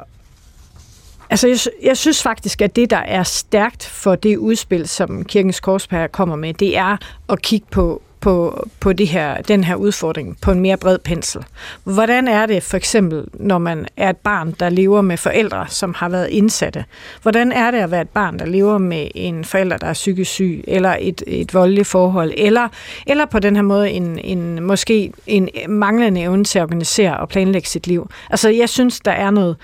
Altså, 1.29 1.47
jeg, 1.47 1.57
jeg 1.83 1.97
synes 1.97 2.23
faktisk, 2.23 2.61
at 2.61 2.75
det, 2.75 2.89
der 2.89 2.97
er 2.97 3.23
stærkt 3.23 3.85
for 3.85 4.15
det 4.15 4.37
udspil, 4.37 4.87
som 4.87 5.25
Kirkens 5.25 5.59
Korspær 5.59 6.07
kommer 6.07 6.35
med, 6.35 6.53
det 6.53 6.77
er 6.77 6.97
at 7.29 7.41
kigge 7.41 7.67
på, 7.71 8.01
på, 8.25 8.67
på 8.79 8.93
det 8.93 9.07
her, 9.07 9.41
den 9.41 9.63
her 9.63 9.75
udfordring 9.75 10.37
på 10.41 10.51
en 10.51 10.59
mere 10.59 10.77
bred 10.77 10.99
pensel. 10.99 11.45
Hvordan 11.83 12.27
er 12.27 12.45
det 12.45 12.63
for 12.63 12.77
eksempel, 12.77 13.25
når 13.33 13.57
man 13.57 13.87
er 13.97 14.09
et 14.09 14.17
barn, 14.17 14.51
der 14.59 14.69
lever 14.69 15.01
med 15.01 15.17
forældre, 15.17 15.65
som 15.69 15.93
har 15.93 16.09
været 16.09 16.27
indsatte? 16.27 16.85
Hvordan 17.21 17.51
er 17.51 17.71
det 17.71 17.77
at 17.77 17.91
være 17.91 18.01
et 18.01 18.09
barn, 18.09 18.39
der 18.39 18.45
lever 18.45 18.77
med 18.77 19.07
en 19.15 19.43
forælder, 19.43 19.77
der 19.77 19.87
er 19.87 19.93
psykisk 19.93 20.31
syg, 20.31 20.63
eller 20.67 20.95
et, 20.99 21.23
et 21.27 21.53
voldeligt 21.53 21.87
forhold, 21.87 22.33
eller, 22.37 22.67
eller 23.07 23.25
på 23.25 23.39
den 23.39 23.55
her 23.55 23.63
måde 23.63 23.91
en, 23.91 24.19
en, 24.19 24.63
måske 24.63 25.11
en 25.27 25.49
manglende 25.69 26.21
evne 26.21 26.43
til 26.43 26.59
at 26.59 26.63
organisere 26.63 27.17
og 27.17 27.29
planlægge 27.29 27.67
sit 27.67 27.87
liv? 27.87 28.09
Altså, 28.29 28.49
jeg 28.49 28.69
synes, 28.69 28.99
der 28.99 29.11
er 29.11 29.31
noget, 29.31 29.55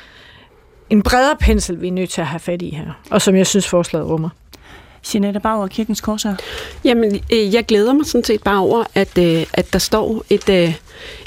en 0.89 1.01
bredere 1.01 1.35
pensel, 1.39 1.81
vi 1.81 1.87
er 1.87 1.91
nødt 1.91 2.09
til 2.09 2.21
at 2.21 2.27
have 2.27 2.39
fat 2.39 2.61
i 2.61 2.69
her, 2.69 3.01
og 3.11 3.21
som 3.21 3.35
jeg 3.35 3.47
synes, 3.47 3.67
forslaget 3.67 4.07
rummer. 4.09 4.29
Jeanette 5.13 5.39
Bauer, 5.39 5.67
Kirkens 5.67 6.01
Korser. 6.01 6.35
Jamen, 6.83 7.19
øh, 7.33 7.53
jeg 7.53 7.65
glæder 7.65 7.93
mig 7.93 8.05
sådan 8.05 8.23
set 8.23 8.43
bare 8.43 8.59
over, 8.59 8.83
at, 8.95 9.17
øh, 9.17 9.45
at 9.53 9.73
der 9.73 9.79
står 9.79 10.23
et, 10.29 10.49
øh, 10.49 10.75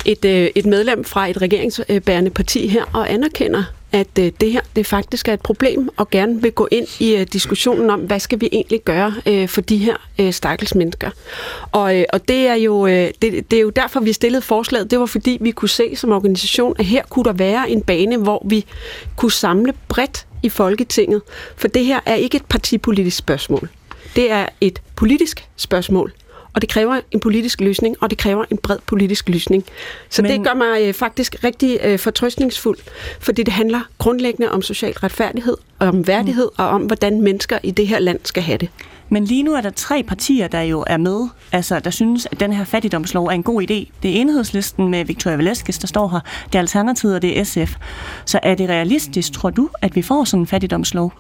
et, 0.04 0.24
øh, 0.24 0.48
et 0.54 0.66
medlem 0.66 1.04
fra 1.04 1.30
et 1.30 1.42
regeringsbærende 1.42 2.30
parti 2.30 2.66
her 2.66 2.84
og 2.92 3.12
anerkender, 3.12 3.62
at 3.92 4.18
øh, 4.18 4.32
det 4.40 4.52
her 4.52 4.60
det 4.76 4.86
faktisk 4.86 5.28
er 5.28 5.32
et 5.32 5.40
problem, 5.40 5.88
og 5.96 6.10
gerne 6.10 6.42
vil 6.42 6.52
gå 6.52 6.68
ind 6.70 6.86
i 7.00 7.16
øh, 7.16 7.26
diskussionen 7.32 7.90
om, 7.90 8.00
hvad 8.00 8.20
skal 8.20 8.40
vi 8.40 8.48
egentlig 8.52 8.80
gøre 8.80 9.14
for 9.46 9.60
de 9.60 9.76
her 9.76 10.30
stakkels 10.30 10.74
mennesker. 10.74 11.10
Og, 11.72 12.04
og 12.12 12.28
det, 12.28 12.46
er 12.46 12.54
jo, 12.54 12.86
det, 12.86 13.20
det 13.22 13.52
er 13.52 13.60
jo 13.60 13.70
derfor, 13.70 14.00
vi 14.00 14.12
stillede 14.12 14.42
forslaget. 14.42 14.90
Det 14.90 14.98
var 14.98 15.06
fordi, 15.06 15.38
vi 15.40 15.50
kunne 15.50 15.68
se 15.68 15.96
som 15.96 16.12
organisation, 16.12 16.74
at 16.78 16.84
her 16.84 17.02
kunne 17.08 17.24
der 17.24 17.32
være 17.32 17.70
en 17.70 17.82
bane, 17.82 18.16
hvor 18.16 18.42
vi 18.46 18.64
kunne 19.16 19.32
samle 19.32 19.72
bredt 19.88 20.26
i 20.44 20.48
Folketinget, 20.48 21.22
for 21.56 21.68
det 21.68 21.84
her 21.84 22.00
er 22.06 22.14
ikke 22.14 22.36
et 22.36 22.44
partipolitisk 22.48 23.16
spørgsmål. 23.16 23.68
Det 24.16 24.30
er 24.30 24.46
et 24.60 24.82
politisk 24.96 25.48
spørgsmål, 25.56 26.12
og 26.54 26.60
det 26.60 26.70
kræver 26.70 27.00
en 27.10 27.20
politisk 27.20 27.60
løsning, 27.60 27.96
og 28.00 28.10
det 28.10 28.18
kræver 28.18 28.44
en 28.50 28.58
bred 28.58 28.78
politisk 28.86 29.28
løsning. 29.28 29.64
Så 30.08 30.22
Men... 30.22 30.30
det 30.30 30.46
gør 30.46 30.54
mig 30.54 30.82
øh, 30.82 30.94
faktisk 30.94 31.44
rigtig 31.44 31.78
øh, 31.84 31.98
fortrøstningsfuld, 31.98 32.78
fordi 33.20 33.42
det 33.42 33.54
handler 33.54 33.80
grundlæggende 33.98 34.50
om 34.50 34.62
social 34.62 34.92
retfærdighed, 34.92 35.56
om 35.78 36.06
værdighed 36.06 36.48
mm. 36.58 36.64
og 36.64 36.68
om, 36.68 36.82
hvordan 36.82 37.20
mennesker 37.20 37.58
i 37.62 37.70
det 37.70 37.86
her 37.86 37.98
land 37.98 38.18
skal 38.24 38.42
have 38.42 38.58
det. 38.58 38.68
Men 39.08 39.24
lige 39.24 39.42
nu 39.42 39.54
er 39.54 39.60
der 39.60 39.70
tre 39.70 40.02
partier, 40.02 40.48
der 40.48 40.60
jo 40.60 40.84
er 40.86 40.96
med, 40.96 41.28
altså 41.52 41.80
der 41.80 41.90
synes, 41.90 42.28
at 42.30 42.40
den 42.40 42.52
her 42.52 42.64
fattigdomslov 42.64 43.26
er 43.26 43.30
en 43.30 43.42
god 43.42 43.62
idé. 43.62 43.90
Det 44.02 44.10
er 44.10 44.20
enhedslisten 44.20 44.88
med 44.88 45.04
Victoria 45.04 45.36
Velasquez, 45.36 45.78
der 45.78 45.86
står 45.86 46.08
her. 46.08 46.20
Det 46.46 46.54
er 46.54 46.58
Alternativet, 46.58 47.14
og 47.14 47.22
det 47.22 47.38
er 47.38 47.44
SF. 47.44 47.74
Så 48.24 48.40
er 48.42 48.54
det 48.54 48.68
realistisk, 48.68 49.32
tror 49.32 49.50
du, 49.50 49.68
at 49.82 49.96
vi 49.96 50.02
får 50.02 50.24
sådan 50.24 50.40
en 50.40 50.46
fattigdomslov? 50.46 51.12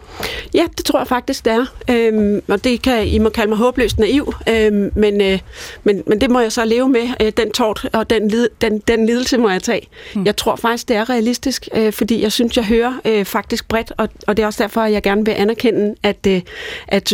Ja, 0.54 0.64
det 0.76 0.84
tror 0.84 0.98
jeg 0.98 1.08
faktisk, 1.08 1.44
det 1.44 1.52
er. 1.52 1.66
Øhm, 1.90 2.42
og 2.48 2.64
det 2.64 2.82
kan 2.82 3.08
I 3.08 3.18
må 3.18 3.28
kalde 3.28 3.48
mig 3.48 3.58
håbløst 3.58 3.98
naiv, 3.98 4.34
øhm, 4.48 4.90
men, 4.94 5.20
øh, 5.20 5.38
men, 5.84 6.02
men 6.06 6.20
det 6.20 6.30
må 6.30 6.40
jeg 6.40 6.52
så 6.52 6.64
leve 6.64 6.88
med. 6.88 7.08
Øh, 7.20 7.32
den 7.36 7.50
tort 7.52 7.88
og 7.92 8.10
den, 8.10 8.28
lid, 8.28 8.48
den, 8.60 8.78
den 8.78 9.06
lidelse 9.06 9.38
må 9.38 9.50
jeg 9.50 9.62
tage. 9.62 9.88
Hmm. 10.14 10.26
Jeg 10.26 10.36
tror 10.36 10.56
faktisk, 10.56 10.88
det 10.88 10.96
er 10.96 11.10
realistisk, 11.10 11.68
øh, 11.74 11.92
fordi 11.92 12.22
jeg 12.22 12.32
synes, 12.32 12.56
jeg 12.56 12.64
hører 12.64 12.92
øh, 13.04 13.24
faktisk 13.24 13.68
bredt, 13.68 13.92
og, 13.96 14.08
og 14.26 14.36
det 14.36 14.42
er 14.42 14.46
også 14.46 14.62
derfor, 14.62 14.80
at 14.80 14.92
jeg 14.92 15.02
gerne 15.02 15.24
vil 15.24 15.32
anerkende, 15.32 15.94
at, 16.02 16.26
øh, 16.28 16.40
at 16.88 17.04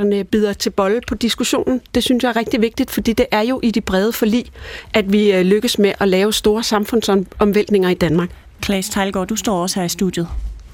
Socialdemokraterne 0.00 0.24
bider 0.24 0.52
til 0.52 0.70
bolle 0.70 1.00
på 1.08 1.14
diskussionen. 1.14 1.80
Det 1.94 2.02
synes 2.02 2.22
jeg 2.22 2.30
er 2.30 2.36
rigtig 2.36 2.60
vigtigt, 2.60 2.90
fordi 2.90 3.12
det 3.12 3.26
er 3.30 3.40
jo 3.40 3.60
i 3.62 3.70
de 3.70 3.80
brede 3.80 4.12
forlig, 4.12 4.44
at 4.94 5.12
vi 5.12 5.32
øh, 5.32 5.42
lykkes 5.42 5.78
med 5.78 5.92
at 6.00 6.08
lave 6.08 6.32
store 6.32 6.62
samfundsomvæltninger 6.62 7.88
i 7.88 7.94
Danmark. 7.94 8.30
Klaas 8.60 8.88
Tejlgaard, 8.88 9.28
du 9.28 9.36
står 9.36 9.62
også 9.62 9.80
her 9.80 9.86
i 9.86 9.88
studiet. 9.88 10.28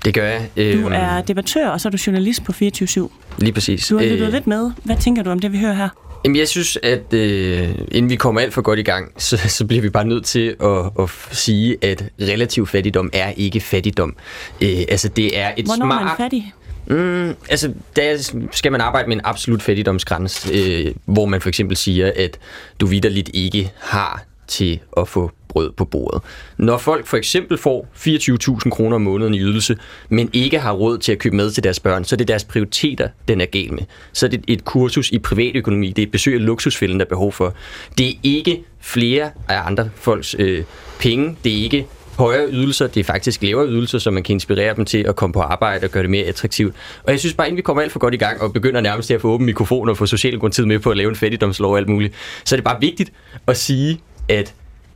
Det 0.04 0.14
gør 0.14 0.28
jeg. 0.28 0.48
Du 0.56 0.60
øhm, 0.60 0.92
er 0.92 1.20
debattør, 1.20 1.68
og 1.68 1.80
så 1.80 1.88
er 1.88 1.90
du 1.90 1.98
journalist 2.06 2.44
på 2.44 2.52
24 2.52 3.08
Lige 3.38 3.52
præcis. 3.52 3.88
Du 3.88 3.98
har 3.98 4.04
lyttet 4.04 4.26
øh, 4.26 4.32
lidt 4.32 4.46
med. 4.46 4.70
Hvad 4.84 4.96
tænker 4.96 5.22
du 5.22 5.30
om 5.30 5.38
det, 5.38 5.52
vi 5.52 5.58
hører 5.58 5.74
her? 5.74 5.88
Jamen, 6.24 6.36
jeg 6.36 6.48
synes, 6.48 6.78
at 6.82 7.12
øh, 7.12 7.68
inden 7.92 8.10
vi 8.10 8.16
kommer 8.16 8.40
alt 8.40 8.54
for 8.54 8.62
godt 8.62 8.78
i 8.78 8.82
gang, 8.82 9.12
så, 9.28 9.36
så 9.36 9.66
bliver 9.66 9.82
vi 9.82 9.90
bare 9.90 10.04
nødt 10.04 10.24
til 10.24 10.56
at, 10.62 10.90
at 11.00 11.10
sige, 11.32 11.76
at 11.82 12.04
relativ 12.20 12.66
fattigdom 12.66 13.10
er 13.12 13.32
ikke 13.36 13.60
fattigdom. 13.60 14.16
Øh, 14.60 14.68
altså, 14.88 15.08
det 15.08 15.38
er 15.38 15.50
et 15.56 15.64
Hvornår 15.64 15.86
smart... 15.86 16.00
er 16.00 16.04
man 16.04 16.16
fattig? 16.16 16.52
Mm, 16.86 17.34
altså, 17.48 17.72
der 17.96 18.32
skal 18.52 18.72
man 18.72 18.80
arbejde 18.80 19.08
med 19.08 19.16
en 19.16 19.22
absolut 19.24 19.62
fattigdomsgrænse, 19.62 20.54
øh, 20.54 20.94
hvor 21.04 21.26
man 21.26 21.40
for 21.40 21.48
eksempel 21.48 21.76
siger, 21.76 22.12
at 22.16 22.38
du 22.80 22.86
vidderligt 22.86 23.30
ikke 23.34 23.72
har 23.78 24.24
til 24.46 24.80
at 24.96 25.08
få 25.08 25.30
brød 25.48 25.72
på 25.72 25.84
bordet. 25.84 26.22
Når 26.56 26.78
folk 26.78 27.06
for 27.06 27.16
eksempel 27.16 27.58
får 27.58 27.88
24.000 27.96 28.70
kroner 28.70 28.94
om 28.96 29.02
måneden 29.02 29.34
i 29.34 29.40
ydelse, 29.40 29.76
men 30.08 30.30
ikke 30.32 30.58
har 30.58 30.72
råd 30.72 30.98
til 30.98 31.12
at 31.12 31.18
købe 31.18 31.36
mad 31.36 31.50
til 31.50 31.64
deres 31.64 31.80
børn, 31.80 32.04
så 32.04 32.14
er 32.14 32.16
det 32.16 32.28
deres 32.28 32.44
prioriteter, 32.44 33.08
den 33.28 33.40
er 33.40 33.46
gal 33.46 33.72
med. 33.72 33.82
Så 34.12 34.26
er 34.26 34.30
det 34.30 34.44
et 34.48 34.64
kursus 34.64 35.10
i 35.10 35.18
privatøkonomi, 35.18 35.88
det 35.88 36.02
er 36.02 36.06
et 36.06 36.12
besøg 36.12 36.34
af 36.34 36.46
luksusfælden, 36.46 37.00
der 37.00 37.04
er 37.04 37.08
behov 37.08 37.32
for. 37.32 37.54
Det 37.98 38.08
er 38.08 38.12
ikke 38.22 38.64
flere 38.80 39.30
af 39.48 39.66
andre 39.66 39.90
folks 39.94 40.36
øh, 40.38 40.64
penge, 40.98 41.36
det 41.44 41.58
er 41.58 41.62
ikke 41.62 41.86
højere 42.18 42.48
ydelser, 42.50 42.86
det 42.86 43.00
er 43.00 43.04
faktisk 43.04 43.42
lavere 43.42 43.68
ydelser, 43.68 43.98
så 43.98 44.10
man 44.10 44.22
kan 44.22 44.32
inspirere 44.32 44.76
dem 44.76 44.84
til 44.84 44.98
at 44.98 45.16
komme 45.16 45.32
på 45.32 45.40
arbejde 45.40 45.84
og 45.84 45.90
gøre 45.90 46.02
det 46.02 46.10
mere 46.10 46.24
attraktivt. 46.24 46.74
Og 47.04 47.12
jeg 47.12 47.20
synes 47.20 47.34
bare, 47.34 47.46
inden 47.46 47.56
vi 47.56 47.62
kommer 47.62 47.82
alt 47.82 47.92
for 47.92 47.98
godt 47.98 48.14
i 48.14 48.16
gang 48.16 48.40
og 48.42 48.52
begynder 48.52 48.80
nærmest 48.80 49.10
at 49.10 49.20
få 49.20 49.28
åben 49.28 49.46
mikrofon 49.46 49.88
og 49.88 49.96
få 49.96 50.06
Socialdemokratiet 50.06 50.68
med 50.68 50.78
på 50.78 50.90
at 50.90 50.96
lave 50.96 51.08
en 51.08 51.16
fattigdomslov 51.16 51.72
og 51.72 51.78
alt 51.78 51.88
muligt, 51.88 52.14
så 52.44 52.54
er 52.54 52.56
det 52.56 52.64
bare 52.64 52.80
vigtigt 52.80 53.12
at 53.46 53.56
sige, 53.56 54.00
at 54.28 54.54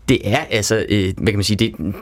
det 0.09 0.21
er 0.25 0.45
altså, 0.51 0.87
øh, 0.89 1.13
hvad 1.17 1.27
kan 1.27 1.39
man 1.39 1.45
sige, 1.45 1.57
det, 1.57 1.95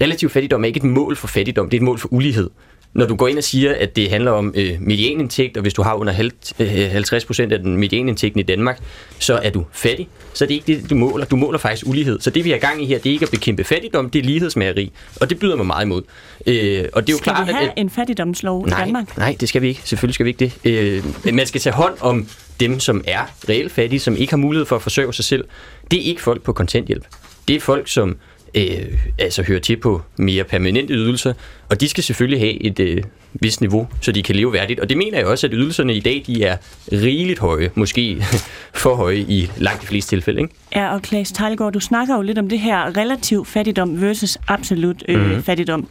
relativ 0.00 0.30
fattigdom 0.30 0.64
er 0.64 0.66
ikke 0.66 0.78
et 0.78 0.84
mål 0.84 1.16
for 1.16 1.26
fattigdom, 1.26 1.70
det 1.70 1.76
er 1.76 1.80
et 1.80 1.84
mål 1.84 1.98
for 1.98 2.12
ulighed 2.12 2.50
når 2.94 3.06
du 3.06 3.16
går 3.16 3.28
ind 3.28 3.38
og 3.38 3.44
siger, 3.44 3.74
at 3.74 3.96
det 3.96 4.10
handler 4.10 4.30
om 4.30 4.54
øh, 4.56 4.76
medianindtægt, 4.80 5.56
og 5.56 5.62
hvis 5.62 5.74
du 5.74 5.82
har 5.82 5.94
under 5.94 6.12
50 6.12 7.12
øh, 7.12 7.26
procent 7.26 7.52
af 7.52 7.58
den 7.58 7.76
medianindtægten 7.76 8.40
i 8.40 8.42
Danmark, 8.42 8.80
så 9.18 9.34
er 9.42 9.50
du 9.50 9.64
fattig. 9.72 10.08
Så 10.34 10.44
er 10.44 10.46
det 10.46 10.54
ikke 10.54 10.66
det, 10.66 10.90
du 10.90 10.94
måler. 10.94 11.24
Du 11.24 11.36
måler 11.36 11.58
faktisk 11.58 11.86
ulighed. 11.86 12.20
Så 12.20 12.30
det, 12.30 12.44
vi 12.44 12.50
har 12.50 12.58
gang 12.58 12.82
i 12.82 12.86
her, 12.86 12.98
det 12.98 13.08
er 13.08 13.12
ikke 13.12 13.24
at 13.24 13.30
bekæmpe 13.30 13.64
fattigdom, 13.64 14.10
det 14.10 14.18
er 14.18 14.22
lighedsmageri. 14.22 14.92
Og 15.20 15.30
det 15.30 15.38
byder 15.38 15.56
mig 15.56 15.66
meget 15.66 15.84
imod. 15.84 16.02
Øh, 16.46 16.84
og 16.92 17.02
det 17.02 17.08
er 17.08 17.12
jo 17.12 17.18
skal 17.18 17.32
klart, 17.32 17.46
vi 17.46 17.52
have 17.52 17.68
at, 17.68 17.72
en 17.76 17.90
fattigdomslov 17.90 18.66
nej, 18.66 18.78
i 18.78 18.84
Danmark? 18.84 19.18
Nej, 19.18 19.36
det 19.40 19.48
skal 19.48 19.62
vi 19.62 19.68
ikke. 19.68 19.80
Selvfølgelig 19.84 20.14
skal 20.14 20.26
vi 20.26 20.30
ikke 20.30 20.52
det. 20.64 21.04
Øh, 21.24 21.34
man 21.34 21.46
skal 21.46 21.60
tage 21.60 21.74
hånd 21.74 21.94
om 22.00 22.26
dem, 22.60 22.80
som 22.80 23.04
er 23.06 23.20
reelt 23.48 23.72
fattige, 23.72 24.00
som 24.00 24.16
ikke 24.16 24.32
har 24.32 24.38
mulighed 24.38 24.66
for 24.66 24.76
at 24.76 24.82
forsørge 24.82 25.14
sig 25.14 25.24
selv. 25.24 25.44
Det 25.90 25.98
er 25.98 26.04
ikke 26.04 26.22
folk 26.22 26.42
på 26.42 26.52
kontanthjælp. 26.52 27.04
Det 27.48 27.56
er 27.56 27.60
folk, 27.60 27.88
som 27.88 28.16
øh, 28.54 28.98
altså 29.18 29.42
hører 29.42 29.60
til 29.60 29.76
på 29.76 30.02
mere 30.16 30.44
permanente 30.44 30.94
ydelser, 30.94 31.32
og 31.68 31.80
de 31.80 31.88
skal 31.88 32.04
selvfølgelig 32.04 32.40
have 32.40 32.62
et 32.62 32.80
øh, 32.80 33.02
vist 33.34 33.60
niveau, 33.60 33.88
så 34.00 34.12
de 34.12 34.22
kan 34.22 34.36
leve 34.36 34.52
værdigt. 34.52 34.80
Og 34.80 34.88
det 34.88 34.96
mener 34.96 35.18
jeg 35.18 35.26
også, 35.26 35.46
at 35.46 35.52
ydelserne 35.56 35.94
i 35.94 36.00
dag, 36.00 36.22
de 36.26 36.44
er 36.44 36.56
rigeligt 36.92 37.38
høje, 37.38 37.70
måske 37.74 38.24
for 38.82 38.94
høje 38.94 39.16
i 39.16 39.50
langt 39.56 39.82
de 39.82 39.86
fleste 39.86 40.16
tilfælde. 40.16 40.40
Ikke? 40.40 40.54
Ja, 40.74 40.94
og 40.94 41.02
Klaas 41.02 41.32
Tejlgaard, 41.32 41.72
du 41.72 41.80
snakker 41.80 42.16
jo 42.16 42.22
lidt 42.22 42.38
om 42.38 42.48
det 42.48 42.60
her 42.60 42.96
relativ 42.96 43.44
fattigdom 43.44 44.02
versus 44.02 44.38
absolut 44.48 45.02
øh, 45.08 45.20
mm-hmm. 45.20 45.42
fattigdom. 45.42 45.88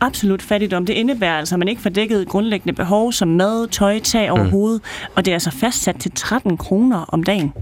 Absolut 0.00 0.42
fattigdom, 0.42 0.86
det 0.86 0.94
indebærer 0.94 1.38
altså, 1.38 1.54
at 1.54 1.58
man 1.58 1.68
ikke 1.68 1.82
får 1.82 1.90
dækket 1.90 2.28
grundlæggende 2.28 2.72
behov 2.72 3.12
som 3.12 3.28
mad, 3.28 3.68
tøj, 3.68 3.98
tag 3.98 4.30
over 4.30 4.42
mm. 4.42 4.50
hovedet, 4.50 4.82
og 5.14 5.24
det 5.24 5.30
er 5.30 5.34
altså 5.34 5.50
fastsat 5.50 5.96
til 5.96 6.10
13 6.14 6.56
kroner 6.56 7.04
om 7.08 7.22
dagen. 7.22 7.52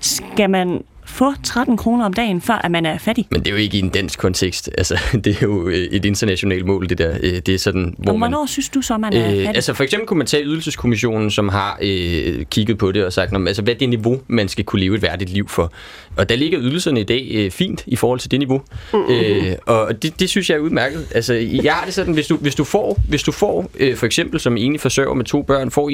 Skal 0.00 0.50
man 0.50 0.82
få 1.10 1.32
13 1.42 1.76
kroner 1.76 2.04
om 2.04 2.12
dagen, 2.12 2.40
før 2.40 2.54
at 2.54 2.70
man 2.70 2.86
er 2.86 2.98
fattig. 2.98 3.26
Men 3.30 3.40
det 3.40 3.46
er 3.46 3.50
jo 3.50 3.56
ikke 3.56 3.76
i 3.76 3.80
en 3.80 3.88
dansk 3.88 4.18
kontekst. 4.18 4.70
Altså, 4.78 4.98
det 5.24 5.26
er 5.26 5.38
jo 5.42 5.68
øh, 5.68 5.74
et 5.74 6.04
internationalt 6.04 6.66
mål, 6.66 6.88
det 6.88 6.98
der. 6.98 7.16
Øh, 7.22 7.40
det 7.46 7.48
er 7.48 7.58
sådan, 7.58 7.94
hvor 7.98 8.12
og 8.12 8.18
hvornår 8.18 8.38
man, 8.38 8.48
synes 8.48 8.68
du 8.68 8.82
så, 8.82 8.98
man 8.98 9.12
er 9.12 9.18
øh, 9.18 9.30
fattig? 9.30 9.48
Altså 9.48 9.74
for 9.74 9.84
eksempel 9.84 10.06
kunne 10.06 10.18
man 10.18 10.26
tage 10.26 10.44
Ydelseskommissionen, 10.44 11.30
som 11.30 11.48
har 11.48 11.78
øh, 11.82 12.44
kigget 12.44 12.78
på 12.78 12.92
det 12.92 13.04
og 13.04 13.12
sagt, 13.12 13.32
altså, 13.46 13.62
hvad 13.62 13.74
er 13.74 13.78
det 13.78 13.88
niveau, 13.88 14.20
man 14.28 14.48
skal 14.48 14.64
kunne 14.64 14.80
leve 14.80 14.94
et 14.94 15.02
værdigt 15.02 15.30
liv 15.30 15.48
for. 15.48 15.72
Og 16.16 16.28
der 16.28 16.36
ligger 16.36 16.60
ydelserne 16.62 17.00
i 17.00 17.04
dag 17.04 17.28
øh, 17.34 17.50
fint 17.50 17.84
i 17.86 17.96
forhold 17.96 18.20
til 18.20 18.30
det 18.30 18.38
niveau. 18.38 18.62
Mm-hmm. 18.92 19.14
Øh, 19.14 19.56
og 19.66 20.02
det, 20.02 20.20
det 20.20 20.28
synes 20.28 20.50
jeg 20.50 20.56
er 20.56 20.60
udmærket. 20.60 21.06
Altså, 21.14 21.34
jeg 21.34 21.72
har 21.72 21.84
det 21.84 21.94
sådan, 21.94 22.14
hvis 22.14 22.26
du, 22.26 22.36
hvis 22.36 22.54
du 22.54 22.64
får, 22.64 23.00
hvis 23.08 23.22
du 23.22 23.32
får 23.32 23.70
øh, 23.78 23.96
for 23.96 24.06
eksempel 24.06 24.40
som 24.40 24.56
enig 24.56 24.80
forsørger 24.80 25.14
med 25.14 25.24
to 25.24 25.42
børn, 25.42 25.70
får 25.70 25.90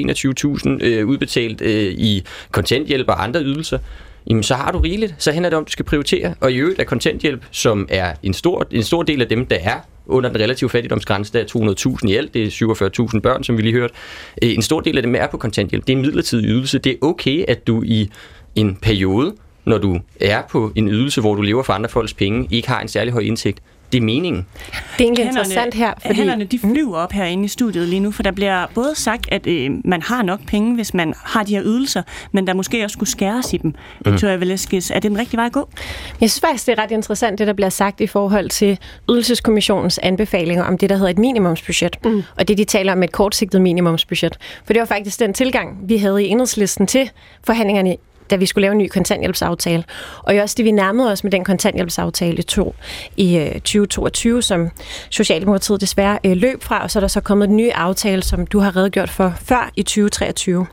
21.000 0.77 0.85
øh, 0.85 1.07
udbetalt 1.07 1.61
øh, 1.61 1.93
i 1.93 2.23
kontanthjælp 2.51 3.09
og 3.09 3.23
andre 3.23 3.43
ydelser, 3.43 3.79
jamen 4.29 4.43
så 4.43 4.55
har 4.55 4.71
du 4.71 4.79
rigeligt. 4.79 5.15
Så 5.17 5.31
handler 5.31 5.49
det 5.49 5.57
om, 5.57 5.65
du 5.65 5.71
skal 5.71 5.85
prioritere. 5.85 6.35
Og 6.39 6.51
i 6.51 6.55
øvrigt 6.55 6.79
er 6.79 6.83
kontanthjælp, 6.83 7.45
som 7.51 7.87
er 7.89 8.13
en 8.23 8.33
stor, 8.33 8.67
en 8.71 8.83
stor 8.83 9.03
del 9.03 9.21
af 9.21 9.27
dem, 9.27 9.45
der 9.45 9.57
er 9.61 9.79
under 10.05 10.29
den 10.29 10.41
relative 10.41 10.69
fattigdomsgrænse, 10.69 11.33
der 11.33 11.39
er 11.39 11.95
200.000 12.03 12.07
i 12.09 12.15
alt, 12.15 12.33
det 12.33 12.43
er 12.43 13.07
47.000 13.13 13.19
børn, 13.19 13.43
som 13.43 13.57
vi 13.57 13.61
lige 13.61 13.73
hørte. 13.73 13.93
Øh, 14.43 14.53
en 14.53 14.61
stor 14.61 14.79
del 14.79 14.97
af 14.97 15.03
dem 15.03 15.15
er 15.15 15.27
på 15.27 15.37
kontanthjælp. 15.37 15.87
Det 15.87 15.93
er 15.93 15.97
en 15.97 16.01
midlertidig 16.01 16.45
ydelse. 16.45 16.79
Det 16.79 16.91
er 16.91 16.97
okay, 17.01 17.45
at 17.47 17.67
du 17.67 17.83
i 17.83 18.09
en 18.55 18.75
periode, 18.75 19.35
når 19.65 19.77
du 19.77 19.99
er 20.21 20.41
på 20.49 20.71
en 20.75 20.89
ydelse, 20.89 21.21
hvor 21.21 21.35
du 21.35 21.41
lever 21.41 21.63
for 21.63 21.73
andre 21.73 21.89
folks 21.89 22.13
penge, 22.13 22.47
ikke 22.51 22.67
har 22.67 22.81
en 22.81 22.87
særlig 22.87 23.13
høj 23.13 23.21
indtægt. 23.21 23.59
Det 23.91 23.97
er 23.97 24.01
meningen. 24.01 24.45
Det 24.65 24.73
er 24.73 25.03
egentlig 25.03 25.25
hænderne, 25.25 25.39
interessant 25.39 25.73
her. 25.73 25.93
Fordi... 26.01 26.15
Hænderne 26.15 26.43
de 26.43 26.59
flyver 26.59 26.97
op 26.97 27.11
herinde 27.11 27.45
i 27.45 27.47
studiet 27.47 27.87
lige 27.87 27.99
nu, 27.99 28.11
for 28.11 28.23
der 28.23 28.31
bliver 28.31 28.65
både 28.75 28.95
sagt, 28.95 29.27
at 29.31 29.47
øh, 29.47 29.71
man 29.85 30.01
har 30.01 30.21
nok 30.21 30.39
penge, 30.47 30.75
hvis 30.75 30.93
man 30.93 31.13
har 31.23 31.43
de 31.43 31.55
her 31.55 31.63
ydelser, 31.63 32.01
men 32.31 32.47
der 32.47 32.53
måske 32.53 32.83
også 32.83 32.93
skulle 32.93 33.09
skæres 33.09 33.53
i 33.53 33.57
dem. 33.57 33.73
Mm. 34.05 34.11
Victoria 34.11 34.35
Velasquez, 34.35 34.91
er 34.91 34.99
det 34.99 35.11
den 35.11 35.19
rigtige 35.19 35.37
vej 35.37 35.45
at 35.45 35.51
gå? 35.51 35.69
Jeg 36.21 36.29
synes 36.29 36.39
faktisk, 36.39 36.65
det 36.65 36.79
er 36.79 36.83
ret 36.83 36.91
interessant, 36.91 37.39
det 37.39 37.47
der 37.47 37.53
bliver 37.53 37.69
sagt 37.69 38.01
i 38.01 38.07
forhold 38.07 38.49
til 38.49 38.79
Ydelseskommissionens 39.09 39.99
anbefalinger 40.03 40.63
om 40.63 40.77
det, 40.77 40.89
der 40.89 40.95
hedder 40.95 41.11
et 41.11 41.17
minimumsbudget. 41.17 41.97
Mm. 42.05 42.23
Og 42.37 42.47
det, 42.47 42.57
de 42.57 42.63
taler 42.63 42.91
om 42.91 43.03
et 43.03 43.11
kortsigtet 43.11 43.61
minimumsbudget. 43.61 44.37
For 44.65 44.73
det 44.73 44.79
var 44.79 44.85
faktisk 44.85 45.19
den 45.19 45.33
tilgang, 45.33 45.77
vi 45.89 45.97
havde 45.97 46.25
i 46.25 46.27
enhedslisten 46.27 46.87
til 46.87 47.09
forhandlingerne 47.43 47.95
da 48.29 48.35
vi 48.35 48.45
skulle 48.45 48.61
lave 48.61 48.71
en 48.71 48.77
ny 48.77 48.87
kontanthjælpsaftale. 48.87 49.83
Og 50.23 50.35
også 50.35 50.55
det, 50.57 50.65
vi 50.65 50.71
nærmede 50.71 51.11
os 51.11 51.23
med 51.23 51.31
den 51.31 51.43
kontanthjælpsaftale 51.43 52.43
to 52.43 52.75
i 53.17 53.37
øh, 53.37 53.53
2022, 53.53 54.41
som 54.41 54.69
Socialdemokratiet 55.09 55.81
desværre 55.81 56.19
øh, 56.23 56.37
løb 56.37 56.63
fra, 56.63 56.83
og 56.83 56.91
så 56.91 56.99
er 56.99 57.01
der 57.01 57.07
så 57.07 57.21
kommet 57.21 57.47
den 57.47 57.57
nye 57.57 57.73
aftale, 57.73 58.23
som 58.23 58.47
du 58.47 58.59
har 58.59 58.75
redegjort 58.75 59.09
for 59.09 59.33
før 59.41 59.71
i 59.75 59.83
2023. 59.83 60.67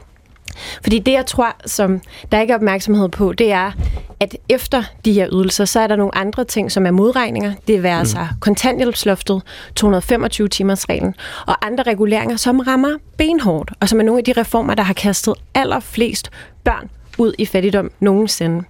Fordi 0.83 0.99
det, 0.99 1.13
jeg 1.13 1.27
tror, 1.27 1.57
som 1.67 2.01
der 2.33 2.41
ikke 2.41 2.53
er 2.53 2.57
opmærksomhed 2.57 3.09
på, 3.09 3.33
det 3.33 3.53
er, 3.53 3.73
at 4.21 4.37
efter 4.49 4.83
de 5.05 5.13
her 5.13 5.29
ydelser, 5.33 5.65
så 5.65 5.81
er 5.81 5.87
der 5.87 5.97
nogle 5.97 6.15
andre 6.15 6.45
ting, 6.45 6.73
som 6.73 6.87
er 6.87 6.91
modregninger. 6.91 7.53
Det 7.69 7.83
vil 7.83 7.89
altså 7.89 8.19
mm. 8.19 8.41
kontanthjælpsloftet, 8.41 9.43
225-timers-reglen 9.81 11.15
og 11.47 11.67
andre 11.67 11.83
reguleringer, 11.83 12.37
som 12.37 12.61
rammer 12.61 12.99
benhårdt, 13.19 13.73
og 13.81 13.89
som 13.89 14.01
er 14.01 14.05
nogle 14.05 14.19
af 14.19 14.25
de 14.25 14.33
reformer, 14.33 14.75
der 14.75 14.83
har 14.83 14.95
kastet 14.95 15.35
allerflest 15.55 16.31
børn 16.65 16.91
ud 17.19 17.33
i 17.39 17.47
fattigdom 17.47 17.91
nogensinde. 18.01 18.65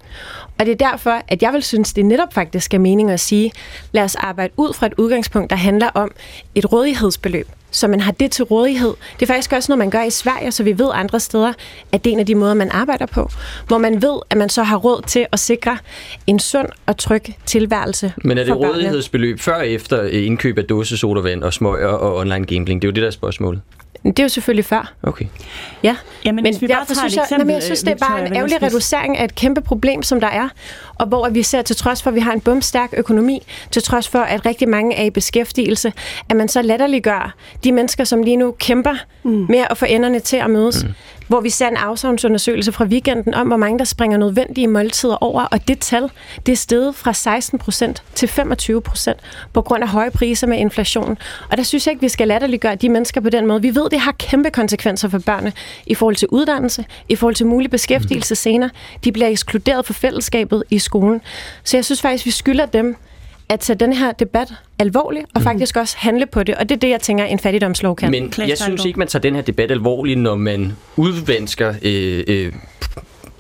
Og 0.59 0.67
det 0.67 0.73
er 0.73 0.91
derfor, 0.91 1.23
at 1.29 1.43
jeg 1.43 1.53
vil 1.53 1.63
synes, 1.63 1.93
det 1.93 2.07
netop 2.07 2.35
faktisk 2.35 2.75
er 2.75 2.79
mening 2.79 3.11
at 3.11 3.21
sige, 3.21 3.53
lad 3.93 4.03
os 4.03 4.15
arbejde 4.15 4.53
ud 4.57 4.73
fra 4.73 4.87
et 4.87 4.95
udgangspunkt, 4.97 5.51
der 5.51 5.57
handler 5.57 5.89
om 5.89 6.11
et 6.55 6.73
rådighedsbeløb, 6.73 7.49
så 7.71 7.89
man 7.89 8.01
har 8.01 8.13
det 8.13 8.31
til 8.31 8.45
rådighed. 8.45 8.95
Det 9.21 9.23
er 9.23 9.27
faktisk 9.27 9.53
også 9.53 9.73
noget, 9.73 9.79
man 9.79 9.91
gør 9.91 10.03
i 10.03 10.11
Sverige, 10.11 10.53
så 10.53 10.63
vi 10.63 10.79
ved 10.79 10.91
andre 10.93 11.21
steder, 11.21 11.53
at 11.93 12.05
det 12.05 12.11
er 12.11 12.15
en 12.15 12.21
af 12.21 12.27
de 12.27 12.35
måder, 12.35 12.55
man 12.55 12.71
arbejder 12.71 13.07
på, 13.07 13.31
hvor 13.67 13.79
man 13.79 14.03
ved, 14.03 14.19
at 14.31 14.37
man 14.37 14.49
så 14.49 14.63
har 14.63 14.77
råd 14.77 15.03
til 15.07 15.27
at 15.33 15.39
sikre 15.39 15.79
en 16.27 16.39
sund 16.39 16.69
og 16.87 16.97
tryg 16.97 17.23
tilværelse 17.47 18.13
Men 18.25 18.39
er 18.39 18.45
det 18.45 18.57
rådighedsbeløb 18.57 19.41
før 19.41 19.55
og 19.55 19.69
efter 19.69 20.03
indkøb 20.03 20.59
af 20.59 20.65
dåsesodavand 20.65 21.43
og 21.43 21.53
smøger 21.53 21.89
og 21.89 22.17
online 22.17 22.45
gambling? 22.45 22.83
Det 22.83 22.89
er 22.89 22.91
jo 22.91 22.95
det, 22.95 23.03
der 23.03 23.07
er 23.07 23.13
spørgsmålet. 23.13 23.61
Det 24.05 24.19
er 24.19 24.23
jo 24.23 24.29
selvfølgelig 24.29 24.65
før. 24.65 24.93
Okay. 25.03 25.25
Ja, 25.83 25.97
Jamen, 26.25 26.43
men 26.43 26.53
hvis 26.53 26.63
vi 26.63 26.67
bare 26.67 26.79
derfor 26.79 26.95
tager 26.95 27.05
et 27.05 27.11
synes 27.11 27.17
jeg, 27.17 27.23
eksempel, 27.23 27.41
jamen, 27.41 27.55
jeg 27.55 27.63
synes, 27.63 27.83
det 27.83 27.91
er 27.91 28.09
bare 28.09 28.27
en 28.27 28.37
ærgerlig 28.37 28.63
reducering 28.63 29.19
af 29.19 29.25
et 29.25 29.35
kæmpe 29.35 29.61
problem, 29.61 30.03
som 30.03 30.21
der 30.21 30.29
er, 30.29 30.49
og 30.95 31.07
hvor 31.07 31.29
vi 31.29 31.43
ser 31.43 31.63
til 31.63 31.77
trods 31.77 32.03
for, 32.03 32.11
at 32.11 32.15
vi 32.15 32.21
har 32.21 32.33
en 32.33 32.41
bumstærk 32.41 32.95
økonomi, 32.97 33.47
til 33.71 33.83
trods 33.83 34.09
for, 34.09 34.19
at 34.19 34.47
rigtig 34.47 34.69
mange 34.69 34.97
er 34.97 35.05
i 35.05 35.11
beskæftigelse, 35.11 35.93
at 36.29 36.37
man 36.37 36.49
så 36.49 36.63
latterliggør 36.63 37.35
de 37.65 37.73
mennesker, 37.73 38.05
som 38.05 38.23
lige 38.23 38.37
nu 38.37 38.55
kæmper 38.59 38.95
mm. 39.23 39.47
med 39.49 39.65
at 39.71 39.79
få 39.79 39.85
enderne 39.85 40.21
til 40.21 40.37
at 40.37 40.51
mødes. 40.51 40.85
Mm. 40.85 40.91
Hvor 41.35 41.41
vi 41.41 41.51
ser 41.51 41.69
en 41.69 41.77
afsavnsundersøgelse 41.77 42.73
fra 42.73 42.85
weekenden 42.85 43.35
om, 43.35 43.47
hvor 43.47 43.57
mange 43.57 43.79
der 43.79 43.85
springer 43.85 44.19
nødvendige 44.19 44.67
måltider 44.67 45.17
over, 45.17 45.43
og 45.43 45.69
det 45.69 45.79
tal, 45.79 46.11
det 46.47 46.53
er 46.53 46.57
steget 46.57 46.95
fra 46.95 47.13
16 47.13 47.59
procent 47.59 48.03
til 48.15 48.29
25 48.29 48.83
procent 48.83 49.19
på 49.53 49.63
grund 49.63 49.83
af 49.83 49.89
høje 49.89 50.11
priser 50.11 50.47
med 50.47 50.59
inflation. 50.59 51.19
Og 51.51 51.57
der 51.57 51.63
synes 51.63 51.87
jeg 51.87 51.93
ikke, 51.93 52.01
vi 52.01 52.09
skal 52.09 52.29
latterliggøre 52.29 52.75
de 52.75 52.89
mennesker 52.89 53.21
på 53.21 53.31
den 53.31 53.47
måde. 53.47 53.63
Vi 53.63 53.75
ved, 53.75 53.91
det 53.91 54.01
har 54.01 54.13
kæmpe 54.13 54.51
konsekvenser 54.51 55.09
for 55.09 55.19
børnene 55.19 55.53
i 55.87 55.95
forhold 55.95 56.17
til 56.17 56.29
uddannelse, 56.29 56.85
i 57.09 57.17
forhold 57.17 57.35
til 57.35 57.47
mulig 57.47 57.71
beskæftigelse 57.71 58.35
senere. 58.35 58.71
De 59.05 59.13
bliver 59.13 59.29
ekskluderet 59.29 59.87
fra 59.87 59.95
fællesskabet 59.95 60.63
i 60.71 60.79
skolen. 60.79 61.21
Så 61.65 61.77
jeg 61.77 61.85
synes 61.85 62.03
faktisk, 62.03 62.27
vi 62.27 62.31
skylder 62.31 62.67
dem 62.67 62.97
at 63.49 63.61
tage 63.61 63.79
den 63.79 63.93
her 63.93 64.13
debat 64.13 64.53
alvorligt, 64.79 65.27
og 65.35 65.43
faktisk 65.43 65.77
også 65.77 65.97
handle 65.99 66.27
på 66.27 66.43
det. 66.43 66.55
Og 66.55 66.69
det 66.69 66.75
er 66.75 66.79
det, 66.79 66.91
jeg 66.91 67.01
tænker, 67.01 67.25
en 67.25 67.39
fattigdomslov 67.39 67.97
kan. 67.97 68.11
Men 68.11 68.33
jeg 68.39 68.59
synes 68.59 68.85
ikke, 68.85 68.99
man 68.99 69.09
tager 69.09 69.21
den 69.21 69.35
her 69.35 69.43
debat 69.43 69.71
alvorligt, 69.71 70.21
når 70.21 70.35
man 70.35 70.73
udvansker 70.97 71.75
øh, 71.83 72.25
øh, 72.27 72.53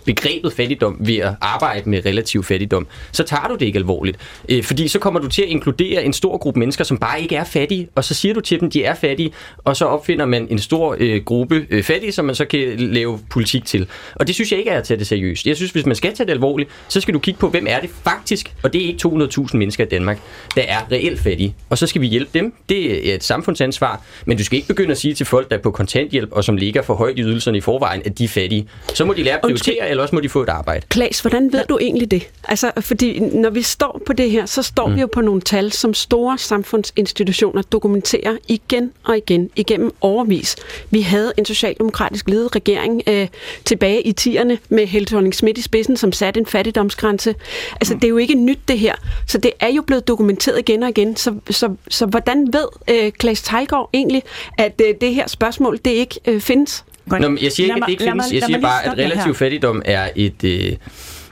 begrebet 0.04 0.52
fattigdom 0.52 0.96
ved 1.00 1.16
at 1.16 1.34
arbejde 1.40 1.90
med 1.90 2.06
relativ 2.06 2.44
fattigdom, 2.44 2.86
så 3.12 3.22
tager 3.22 3.48
du 3.48 3.54
det 3.54 3.66
ikke 3.66 3.78
alvorligt. 3.78 4.18
Øh, 4.48 4.64
fordi 4.64 4.88
så 4.88 4.98
kommer 4.98 5.20
du 5.20 5.28
til 5.28 5.42
at 5.42 5.48
inkludere 5.48 6.04
en 6.04 6.12
stor 6.12 6.38
gruppe 6.38 6.60
mennesker, 6.60 6.84
som 6.84 6.98
bare 6.98 7.22
ikke 7.22 7.36
er 7.36 7.44
fattige, 7.44 7.88
og 7.94 8.04
så 8.04 8.14
siger 8.14 8.34
du 8.34 8.40
til 8.40 8.60
dem, 8.60 8.70
de 8.70 8.84
er 8.84 8.94
fattige, 8.94 9.32
og 9.64 9.76
så 9.76 9.84
opfinder 9.84 10.26
man 10.26 10.46
en 10.50 10.58
stor 10.58 10.96
øh, 10.98 11.24
gruppe 11.24 11.66
øh, 11.70 11.82
fattige, 11.82 12.12
som 12.12 12.24
man 12.24 12.34
så 12.34 12.44
kan 12.44 12.74
lave 12.78 13.20
politik 13.30 13.64
til. 13.64 13.86
Og 14.14 14.26
det 14.26 14.34
synes 14.34 14.50
jeg 14.50 14.58
ikke 14.58 14.70
er 14.70 14.78
at 14.78 14.84
tage 14.84 14.98
det 14.98 15.06
seriøst. 15.06 15.46
Jeg 15.46 15.56
synes, 15.56 15.70
hvis 15.70 15.86
man 15.86 15.96
skal 15.96 16.14
tage 16.14 16.26
det 16.26 16.32
alvorligt, 16.32 16.70
så 16.88 17.00
skal 17.00 17.14
du 17.14 17.18
kigge 17.18 17.40
på, 17.40 17.48
hvem 17.48 17.66
er 17.68 17.80
det 17.80 17.90
faktisk, 18.04 18.54
og 18.62 18.72
det 18.72 18.82
er 18.82 18.86
ikke 18.86 19.08
200.000 19.08 19.56
mennesker 19.56 19.84
i 19.84 19.88
Danmark, 19.88 20.18
der 20.56 20.62
er 20.62 20.92
reelt 20.92 21.20
fattige. 21.20 21.54
Og 21.70 21.78
så 21.78 21.86
skal 21.86 22.00
vi 22.00 22.06
hjælpe 22.06 22.30
dem. 22.34 22.54
Det 22.68 23.10
er 23.10 23.14
et 23.14 23.24
samfundsansvar, 23.24 24.02
men 24.24 24.38
du 24.38 24.44
skal 24.44 24.56
ikke 24.56 24.68
begynde 24.68 24.90
at 24.90 24.98
sige 24.98 25.14
til 25.14 25.26
folk, 25.26 25.50
der 25.50 25.56
er 25.56 25.60
på 25.60 25.70
kontanthjælp, 25.70 26.32
og 26.32 26.44
som 26.44 26.56
ligger 26.56 26.82
for 26.82 26.94
højt 26.94 27.18
i 27.18 27.22
ydelserne 27.22 27.58
i 27.58 27.60
forvejen, 27.60 28.02
at 28.04 28.18
de 28.18 28.24
er 28.24 28.28
fattige. 28.28 28.68
Så 28.94 29.04
må 29.04 29.12
de 29.12 29.22
lære 29.22 29.34
at 29.34 29.40
prioritere, 29.40 29.90
eller 29.94 30.02
også 30.02 30.14
må 30.14 30.20
de 30.20 30.28
få 30.28 30.42
et 30.42 30.48
arbejde. 30.48 30.87
Klaas, 30.88 31.20
hvordan 31.20 31.52
ved 31.52 31.64
du 31.68 31.78
egentlig 31.80 32.11
det? 32.11 32.28
Altså, 32.44 32.72
fordi 32.80 33.20
når 33.20 33.50
vi 33.50 33.62
står 33.62 34.00
på 34.07 34.12
det 34.12 34.30
her, 34.30 34.46
så 34.46 34.62
står 34.62 34.88
mm. 34.88 34.94
vi 34.94 35.00
jo 35.00 35.07
på 35.07 35.20
nogle 35.20 35.40
tal, 35.40 35.72
som 35.72 35.94
store 35.94 36.38
samfundsinstitutioner 36.38 37.62
dokumenterer 37.62 38.37
igen 38.48 38.92
og 39.04 39.16
igen, 39.16 39.50
igennem 39.57 39.92
overvis. 40.00 40.57
Vi 40.90 41.00
havde 41.00 41.33
en 41.38 41.44
socialdemokratisk 41.44 42.28
ledet 42.28 42.57
regering 42.57 43.02
øh, 43.07 43.28
tilbage 43.64 44.02
i 44.02 44.14
10'erne 44.20 44.57
med 44.68 44.87
Helle 44.87 45.07
thorning 45.07 45.59
i 45.59 45.62
spidsen, 45.62 45.96
som 45.96 46.12
satte 46.12 46.40
en 46.40 46.46
fattigdomsgrænse. 46.46 47.35
Altså, 47.80 47.94
mm. 47.94 48.00
det 48.00 48.07
er 48.07 48.11
jo 48.11 48.16
ikke 48.16 48.35
nyt 48.35 48.61
det 48.68 48.78
her. 48.78 48.94
Så 49.26 49.38
det 49.38 49.52
er 49.61 49.68
jo 49.68 49.83
blevet 49.83 50.09
dokumenteret 50.09 50.59
igen 50.59 50.83
og 50.83 50.88
igen. 50.88 51.16
Så, 51.16 51.35
så, 51.50 51.74
så 51.88 52.07
hvordan 52.07 52.52
ved 52.52 52.66
øh, 52.90 53.12
Klaas 53.12 53.42
Tejlgaard 53.42 53.90
egentlig, 53.92 54.22
at 54.59 54.80
øh, 54.85 54.94
det 55.00 55.14
her 55.14 55.28
spørgsmål, 55.28 55.78
det 55.85 55.90
ikke 55.90 56.20
øh, 56.26 56.40
findes? 56.40 56.85
Godt. 57.08 57.22
Nå, 57.22 57.28
men 57.28 57.38
jeg 57.42 57.52
siger 57.52 57.66
ikke, 57.66 57.76
at 57.76 57.82
det 57.86 57.92
ikke 57.92 58.04
findes. 58.04 58.32
Jeg 58.32 58.42
siger 58.42 58.60
bare, 58.60 58.84
at 58.84 58.98
relativ 58.98 59.34
fattigdom 59.34 59.82
er 59.84 60.08
et... 60.16 60.44
Øh, 60.44 60.72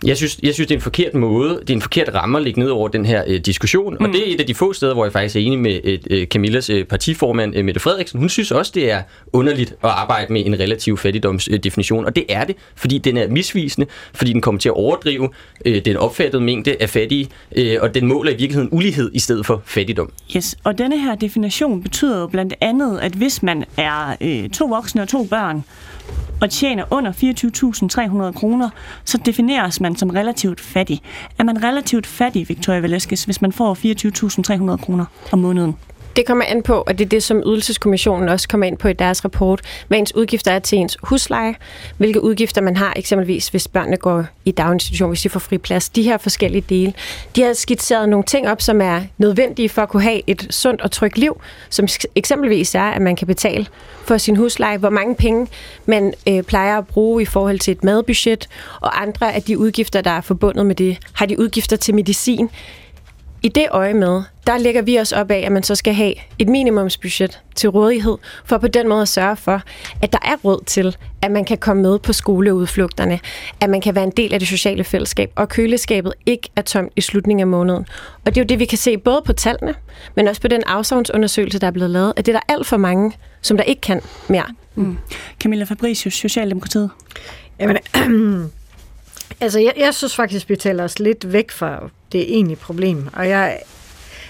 jeg 0.04 0.16
synes, 0.16 0.38
jeg 0.42 0.54
synes, 0.54 0.68
det 0.68 0.74
er 0.74 0.78
en 0.78 0.82
forkert 0.82 1.14
måde, 1.14 1.60
det 1.60 1.70
er 1.70 1.74
en 1.74 1.82
forkert 1.82 2.14
ramme 2.14 2.38
at 2.38 2.44
lægge 2.44 2.60
ned 2.60 2.68
over 2.68 2.88
den 2.88 3.06
her 3.06 3.24
øh, 3.26 3.40
diskussion, 3.40 3.96
mm. 4.00 4.04
og 4.04 4.12
det 4.12 4.28
er 4.28 4.34
et 4.34 4.40
af 4.40 4.46
de 4.46 4.54
få 4.54 4.72
steder, 4.72 4.94
hvor 4.94 5.04
jeg 5.04 5.12
faktisk 5.12 5.36
er 5.36 5.40
enig 5.40 5.58
med 5.58 5.80
et, 5.84 6.06
øh, 6.10 6.26
Camillas 6.26 6.70
øh, 6.70 6.84
partiformand, 6.84 7.56
øh, 7.56 7.64
Mette 7.64 7.80
Frederiksen. 7.80 8.18
Hun 8.18 8.28
synes 8.28 8.50
også, 8.50 8.72
det 8.74 8.90
er 8.90 9.02
underligt 9.32 9.70
at 9.70 9.90
arbejde 9.90 10.32
med 10.32 10.46
en 10.46 10.60
relativ 10.60 10.96
fattigdomsdefinition, 10.96 12.04
og 12.04 12.16
det 12.16 12.24
er 12.28 12.44
det, 12.44 12.56
fordi 12.76 12.98
den 12.98 13.16
er 13.16 13.28
misvisende, 13.28 13.86
fordi 14.14 14.32
den 14.32 14.40
kommer 14.40 14.58
til 14.58 14.68
at 14.68 14.74
overdrive 14.74 15.28
øh, 15.64 15.84
den 15.84 15.96
opfattede 15.96 16.42
mængde 16.42 16.76
af 16.80 16.90
fattige, 16.90 17.28
øh, 17.56 17.76
og 17.80 17.94
den 17.94 18.06
måler 18.06 18.30
i 18.30 18.34
virkeligheden 18.34 18.68
ulighed 18.72 19.10
i 19.14 19.18
stedet 19.18 19.46
for 19.46 19.62
fattigdom. 19.66 20.12
Yes, 20.36 20.56
og 20.64 20.78
denne 20.78 20.98
her 20.98 21.14
definition 21.14 21.82
betyder 21.82 22.20
jo 22.20 22.26
blandt 22.26 22.54
andet, 22.60 22.98
at 22.98 23.12
hvis 23.12 23.42
man 23.42 23.64
er 23.76 24.16
øh, 24.20 24.48
to 24.50 24.64
voksne 24.64 25.02
og 25.02 25.08
to 25.08 25.24
børn, 25.24 25.64
og 26.42 26.50
tjener 26.50 26.84
under 26.90 27.12
24.300 27.12 28.38
kroner, 28.38 28.70
så 29.04 29.18
defineres 29.18 29.80
man 29.80 29.96
som 29.96 30.10
relativt 30.10 30.60
fattig. 30.60 31.02
Er 31.38 31.44
man 31.44 31.64
relativt 31.64 32.06
fattig, 32.06 32.48
Victoria 32.48 32.80
Velasquez, 32.80 33.24
hvis 33.24 33.42
man 33.42 33.52
får 33.52 33.74
24.300 33.74 34.84
kroner 34.84 35.04
om 35.32 35.38
måneden? 35.38 35.76
Det 36.16 36.26
kommer 36.26 36.44
an 36.44 36.62
på, 36.62 36.74
og 36.74 36.98
det 36.98 37.04
er 37.04 37.08
det, 37.08 37.22
som 37.22 37.42
Ydelseskommissionen 37.46 38.28
også 38.28 38.48
kommer 38.48 38.66
ind 38.66 38.78
på 38.78 38.88
i 38.88 38.92
deres 38.92 39.24
rapport, 39.24 39.60
hvad 39.88 39.98
ens 39.98 40.14
udgifter 40.14 40.52
er 40.52 40.58
til 40.58 40.78
ens 40.78 40.96
husleje, 41.02 41.54
hvilke 41.98 42.22
udgifter 42.22 42.60
man 42.60 42.76
har, 42.76 42.92
eksempelvis 42.96 43.48
hvis 43.48 43.68
børnene 43.68 43.96
går 43.96 44.24
i 44.44 44.50
daginstitution, 44.50 45.10
hvis 45.10 45.22
de 45.22 45.28
får 45.28 45.40
fri 45.40 45.58
plads, 45.58 45.88
de 45.88 46.02
her 46.02 46.18
forskellige 46.18 46.64
dele. 46.68 46.92
De 47.36 47.42
har 47.42 47.52
skitseret 47.52 48.08
nogle 48.08 48.24
ting 48.24 48.48
op, 48.48 48.60
som 48.60 48.80
er 48.80 49.00
nødvendige 49.18 49.68
for 49.68 49.82
at 49.82 49.88
kunne 49.88 50.02
have 50.02 50.20
et 50.26 50.46
sundt 50.50 50.80
og 50.80 50.90
trygt 50.90 51.18
liv, 51.18 51.40
som 51.70 51.88
eksempelvis 52.14 52.74
er, 52.74 52.82
at 52.82 53.02
man 53.02 53.16
kan 53.16 53.26
betale 53.26 53.66
for 54.04 54.18
sin 54.18 54.36
husleje, 54.36 54.78
hvor 54.78 54.90
mange 54.90 55.14
penge 55.14 55.46
man 55.86 56.14
øh, 56.28 56.42
plejer 56.42 56.78
at 56.78 56.86
bruge 56.86 57.22
i 57.22 57.24
forhold 57.24 57.58
til 57.58 57.72
et 57.72 57.84
madbudget, 57.84 58.48
og 58.80 59.02
andre 59.02 59.34
af 59.34 59.42
de 59.42 59.58
udgifter, 59.58 60.00
der 60.00 60.10
er 60.10 60.20
forbundet 60.20 60.66
med 60.66 60.74
det. 60.74 60.98
Har 61.12 61.26
de 61.26 61.40
udgifter 61.40 61.76
til 61.76 61.94
medicin? 61.94 62.50
I 63.44 63.48
det 63.48 63.66
øje 63.70 63.94
med, 63.94 64.22
der 64.46 64.58
lægger 64.58 64.82
vi 64.82 65.00
os 65.00 65.12
op 65.12 65.30
af, 65.30 65.38
at 65.46 65.52
man 65.52 65.62
så 65.62 65.74
skal 65.74 65.94
have 65.94 66.14
et 66.38 66.48
minimumsbudget 66.48 67.40
til 67.54 67.68
rådighed, 67.68 68.18
for 68.44 68.58
på 68.58 68.68
den 68.68 68.88
måde 68.88 69.02
at 69.02 69.08
sørge 69.08 69.36
for, 69.36 69.62
at 70.02 70.12
der 70.12 70.18
er 70.22 70.36
råd 70.44 70.64
til, 70.66 70.96
at 71.22 71.30
man 71.30 71.44
kan 71.44 71.58
komme 71.58 71.82
med 71.82 71.98
på 71.98 72.12
skoleudflugterne, 72.12 73.20
at 73.60 73.70
man 73.70 73.80
kan 73.80 73.94
være 73.94 74.04
en 74.04 74.10
del 74.10 74.34
af 74.34 74.40
det 74.40 74.48
sociale 74.48 74.84
fællesskab, 74.84 75.32
og 75.36 75.48
køleskabet 75.48 76.12
ikke 76.26 76.48
er 76.56 76.62
tomt 76.62 76.92
i 76.96 77.00
slutningen 77.00 77.40
af 77.40 77.46
måneden. 77.46 77.86
Og 78.24 78.34
det 78.34 78.36
er 78.40 78.44
jo 78.44 78.46
det, 78.46 78.58
vi 78.58 78.64
kan 78.64 78.78
se 78.78 78.98
både 78.98 79.22
på 79.24 79.32
tallene, 79.32 79.74
men 80.14 80.28
også 80.28 80.40
på 80.40 80.48
den 80.48 80.62
afsavnsundersøgelse, 80.66 81.58
der 81.58 81.66
er 81.66 81.70
blevet 81.70 81.90
lavet, 81.90 82.12
at 82.16 82.26
det 82.26 82.34
er 82.34 82.40
der 82.46 82.54
alt 82.54 82.66
for 82.66 82.76
mange, 82.76 83.12
som 83.40 83.56
der 83.56 83.64
ikke 83.64 83.80
kan 83.80 84.00
mere. 84.28 84.46
Mm. 84.74 84.98
Camilla 85.40 85.64
Fabricius, 85.64 86.14
Socialdemokratiet. 86.14 86.90
Jamen, 87.60 87.78
altså, 89.40 89.60
jeg, 89.60 89.72
jeg 89.76 89.94
synes 89.94 90.16
faktisk, 90.16 90.48
vi 90.48 90.56
taler 90.56 90.84
os 90.84 90.98
lidt 90.98 91.32
væk 91.32 91.50
fra 91.50 91.90
det 92.12 92.34
egentlige 92.34 92.56
problem. 92.56 93.08
Og 93.12 93.28
jeg, 93.28 93.58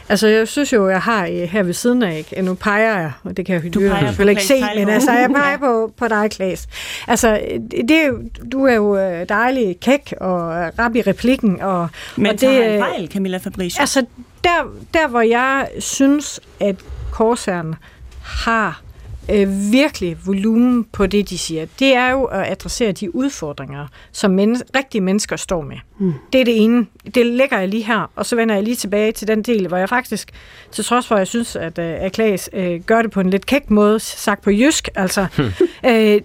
altså, 0.09 0.27
jeg 0.27 0.49
synes 0.49 0.73
jo, 0.73 0.89
jeg 0.89 1.01
har 1.01 1.27
øh, 1.27 1.33
her 1.33 1.63
ved 1.63 1.73
siden 1.73 2.03
af, 2.03 2.19
ikke? 2.19 2.43
nu 2.43 2.55
peger 2.55 2.99
jeg, 2.99 3.13
og 3.25 3.37
det 3.37 3.47
kan 3.47 3.55
jeg 3.55 3.77
jo 3.77 3.97
selvfølgelig 3.99 4.31
ikke 4.31 4.45
se, 4.45 4.61
men 4.77 4.89
altså, 4.89 5.13
jeg 5.13 5.31
peger 5.37 5.59
på, 5.59 5.93
på 5.97 6.09
dig, 6.09 6.31
Klaas. 6.31 6.69
Altså, 7.09 7.41
det 7.89 8.31
du 8.53 8.65
er 8.65 8.75
jo 8.75 8.97
øh, 8.97 9.29
dejlig 9.29 9.81
kæk 9.81 10.15
og 10.21 10.49
rap 10.79 10.95
i 10.95 11.03
replikken. 11.03 11.61
Og, 11.61 11.89
Men 12.17 12.27
og 12.27 12.33
det, 12.33 12.41
tager 12.41 12.63
han 12.63 12.73
øh, 12.73 12.79
fejl, 12.79 13.09
Camilla 13.13 13.39
Fabricius? 13.39 13.81
Altså, 13.81 14.07
der, 14.45 14.73
der 14.95 15.09
hvor 15.09 15.21
jeg 15.21 15.69
synes, 15.79 16.41
at 16.61 16.77
korsæren 17.13 17.75
har 18.25 18.83
øh, 19.31 19.73
virkelig 19.73 20.17
volumen 20.27 20.85
på 20.85 21.07
det, 21.07 21.31
de 21.31 21.39
siger, 21.39 21.67
det 21.79 21.95
er 21.95 22.11
jo 22.11 22.25
at 22.25 22.51
adressere 22.53 22.93
de 22.93 23.15
udfordringer, 23.15 23.87
som 24.13 24.31
men- 24.31 24.63
rigtige 24.77 25.01
mennesker 25.01 25.37
står 25.37 25.63
med. 25.63 25.77
Mm. 25.99 26.13
Det 26.33 26.41
er 26.41 26.45
det 26.45 26.63
ene. 26.65 26.87
Det 27.15 27.27
lægger 27.27 27.59
jeg 27.59 27.69
lige 27.69 27.83
her, 27.85 28.11
og 28.17 28.27
så 28.27 28.37
vender 28.37 28.55
jeg 28.55 28.65
lige 28.65 28.77
tilbage 28.77 29.13
til 29.13 29.29
den 29.29 29.43
del, 29.43 29.69
hvor 29.69 29.77
jeg 29.77 29.89
faktisk, 29.89 30.31
til 30.73 30.85
trods 30.85 31.07
for, 31.07 31.15
at 31.15 31.19
jeg 31.19 31.27
synes, 31.27 31.57
at, 31.57 31.79
øh, 31.79 31.95
at 32.01 32.13
Klaas 32.13 32.51
øh, 32.53 32.81
gør 32.81 33.03
det 33.03 33.11
på 33.11 33.21
en 33.21 33.31
lidt 33.31 33.47
kæk 33.47 33.71
måde, 33.71 34.01
sagt 34.01 34.43
på 34.43 34.51
jysk, 34.51 34.89
altså, 34.95 35.27
øh, 35.91 36.21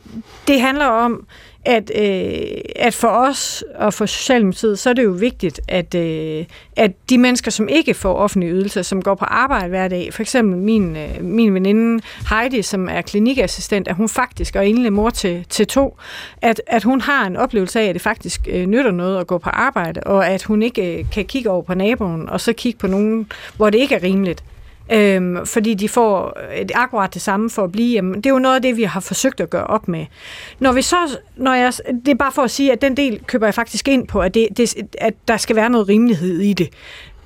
det 0.47 0.61
handler 0.61 0.85
om 0.85 1.27
at, 1.65 1.91
øh, 1.95 2.61
at 2.75 2.93
for 2.93 3.07
os 3.07 3.63
og 3.75 3.93
for 3.93 4.05
Socialdemokratiet, 4.05 4.79
så 4.79 4.89
er 4.89 4.93
det 4.93 5.03
jo 5.03 5.09
vigtigt, 5.09 5.61
at, 5.67 5.95
øh, 5.95 6.45
at 6.75 6.91
de 7.09 7.17
mennesker, 7.17 7.51
som 7.51 7.67
ikke 7.67 7.93
får 7.93 8.13
offentlige 8.13 8.53
ydelser, 8.53 8.81
som 8.81 9.01
går 9.01 9.15
på 9.15 9.25
arbejde 9.25 9.67
hver 9.67 9.87
dag, 9.87 10.13
for 10.13 10.21
eksempel 10.21 10.57
min, 10.57 10.95
øh, 10.95 11.23
min 11.23 11.53
veninde 11.53 12.03
Heidi, 12.29 12.61
som 12.61 12.89
er 12.89 13.01
klinikassistent, 13.01 13.87
at 13.87 13.95
hun 13.95 14.09
faktisk 14.09 14.55
er 14.55 14.61
enlig 14.61 14.93
mor 14.93 15.09
til, 15.09 15.45
til 15.49 15.67
to, 15.67 15.97
at, 16.41 16.61
at 16.67 16.83
hun 16.83 17.01
har 17.01 17.27
en 17.27 17.35
oplevelse 17.35 17.79
af, 17.79 17.85
at 17.85 17.95
det 17.95 18.01
faktisk 18.01 18.47
øh, 18.49 18.65
nytter 18.65 18.91
noget 18.91 19.19
at 19.19 19.27
gå 19.27 19.37
på 19.37 19.49
arbejde, 19.49 19.99
og 19.99 20.27
at 20.27 20.43
hun 20.43 20.61
ikke 20.61 20.99
øh, 20.99 21.05
kan 21.11 21.25
kigge 21.25 21.49
over 21.49 21.61
på 21.61 21.73
naboen, 21.73 22.29
og 22.29 22.41
så 22.41 22.53
kigge 22.53 22.79
på 22.79 22.87
nogen, 22.87 23.31
hvor 23.57 23.69
det 23.69 23.79
ikke 23.79 23.95
er 23.95 24.03
rimeligt. 24.03 24.43
Øhm, 24.91 25.45
fordi 25.45 25.73
de 25.73 25.89
får 25.89 26.39
et 26.55 26.71
akkurat 26.75 27.13
det 27.13 27.21
samme 27.21 27.49
for 27.49 27.63
at 27.63 27.71
blive 27.71 27.87
hjemme. 27.87 28.15
Det 28.15 28.25
er 28.25 28.29
jo 28.29 28.39
noget 28.39 28.55
af 28.55 28.61
det, 28.61 28.77
vi 28.77 28.83
har 28.83 28.99
forsøgt 28.99 29.41
at 29.41 29.49
gøre 29.49 29.67
op 29.67 29.87
med. 29.87 30.05
Når 30.59 30.71
vi 30.71 30.81
så, 30.81 31.19
når 31.35 31.53
jeg, 31.53 31.73
det 32.05 32.07
er 32.07 32.15
bare 32.15 32.31
for 32.31 32.41
at 32.41 32.51
sige, 32.51 32.71
at 32.71 32.81
den 32.81 32.97
del 32.97 33.23
køber 33.27 33.47
jeg 33.47 33.53
faktisk 33.53 33.87
ind 33.87 34.07
på, 34.07 34.21
at, 34.21 34.33
det, 34.33 34.47
det, 34.57 34.75
at 34.97 35.13
der 35.27 35.37
skal 35.37 35.55
være 35.55 35.69
noget 35.69 35.87
rimelighed 35.87 36.39
i 36.39 36.53
det. 36.53 36.69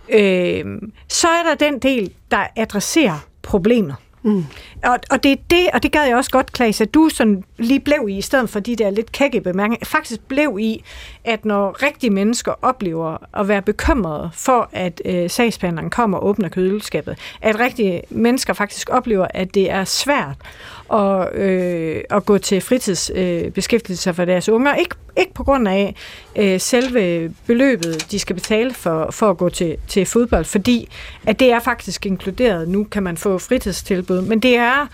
Øhm, 0.09 0.91
så 1.07 1.27
er 1.27 1.43
der 1.49 1.55
den 1.55 1.79
del, 1.79 2.13
der 2.31 2.47
adresserer 2.55 3.25
problemet. 3.41 3.95
Mm. 4.23 4.45
Og, 4.83 4.99
og 5.09 5.23
det 5.23 5.31
er 5.31 5.35
det, 5.49 5.67
og 5.73 5.83
det 5.83 5.91
gad 5.91 6.03
jeg 6.03 6.15
også 6.15 6.31
godt, 6.31 6.51
Klaas, 6.51 6.81
at 6.81 6.93
du 6.93 7.09
sådan 7.09 7.43
lige 7.57 7.79
blev 7.79 8.05
i, 8.09 8.17
i 8.17 8.21
stedet 8.21 8.49
for 8.49 8.59
de 8.59 8.75
der 8.75 8.89
lidt 8.89 9.11
kække 9.11 9.41
bemærkninger, 9.41 9.85
faktisk 9.85 10.21
blev 10.27 10.57
i, 10.59 10.83
at 11.23 11.45
når 11.45 11.83
rigtige 11.83 12.09
mennesker 12.09 12.53
oplever 12.61 13.17
at 13.39 13.47
være 13.47 13.61
bekymrede 13.61 14.29
for, 14.33 14.69
at 14.71 15.01
øh, 15.05 15.29
sagsbehandleren 15.29 15.89
kommer 15.89 16.17
og 16.17 16.27
åbner 16.27 16.49
køleskabet, 16.49 17.17
at 17.41 17.59
rigtige 17.59 18.01
mennesker 18.09 18.53
faktisk 18.53 18.89
oplever, 18.89 19.27
at 19.29 19.55
det 19.55 19.71
er 19.71 19.83
svært 19.83 20.35
at, 20.93 21.35
øh, 21.35 22.03
at 22.09 22.25
gå 22.25 22.37
til 22.37 22.61
fritidsbeskæftigelse 22.61 24.09
øh, 24.09 24.15
for 24.15 24.25
deres 24.25 24.49
unger. 24.49 24.75
Ikke, 24.75 24.95
ikke 25.17 25.33
på 25.33 25.43
grund 25.43 25.67
af 25.67 25.95
øh, 26.35 26.59
selve 26.59 27.33
beløbet, 27.47 28.11
de 28.11 28.19
skal 28.19 28.35
betale 28.35 28.73
for, 28.73 29.11
for 29.11 29.29
at 29.29 29.37
gå 29.37 29.49
til, 29.49 29.77
til 29.87 30.05
fodbold, 30.05 30.45
fordi 30.45 30.89
at 31.25 31.39
det 31.39 31.51
er 31.51 31.59
faktisk 31.59 32.05
inkluderet. 32.05 32.67
Nu 32.67 32.83
kan 32.83 33.03
man 33.03 33.17
få 33.17 33.37
fritidstilbud, 33.37 34.21
men 34.21 34.39
det 34.39 34.55
er... 34.55 34.87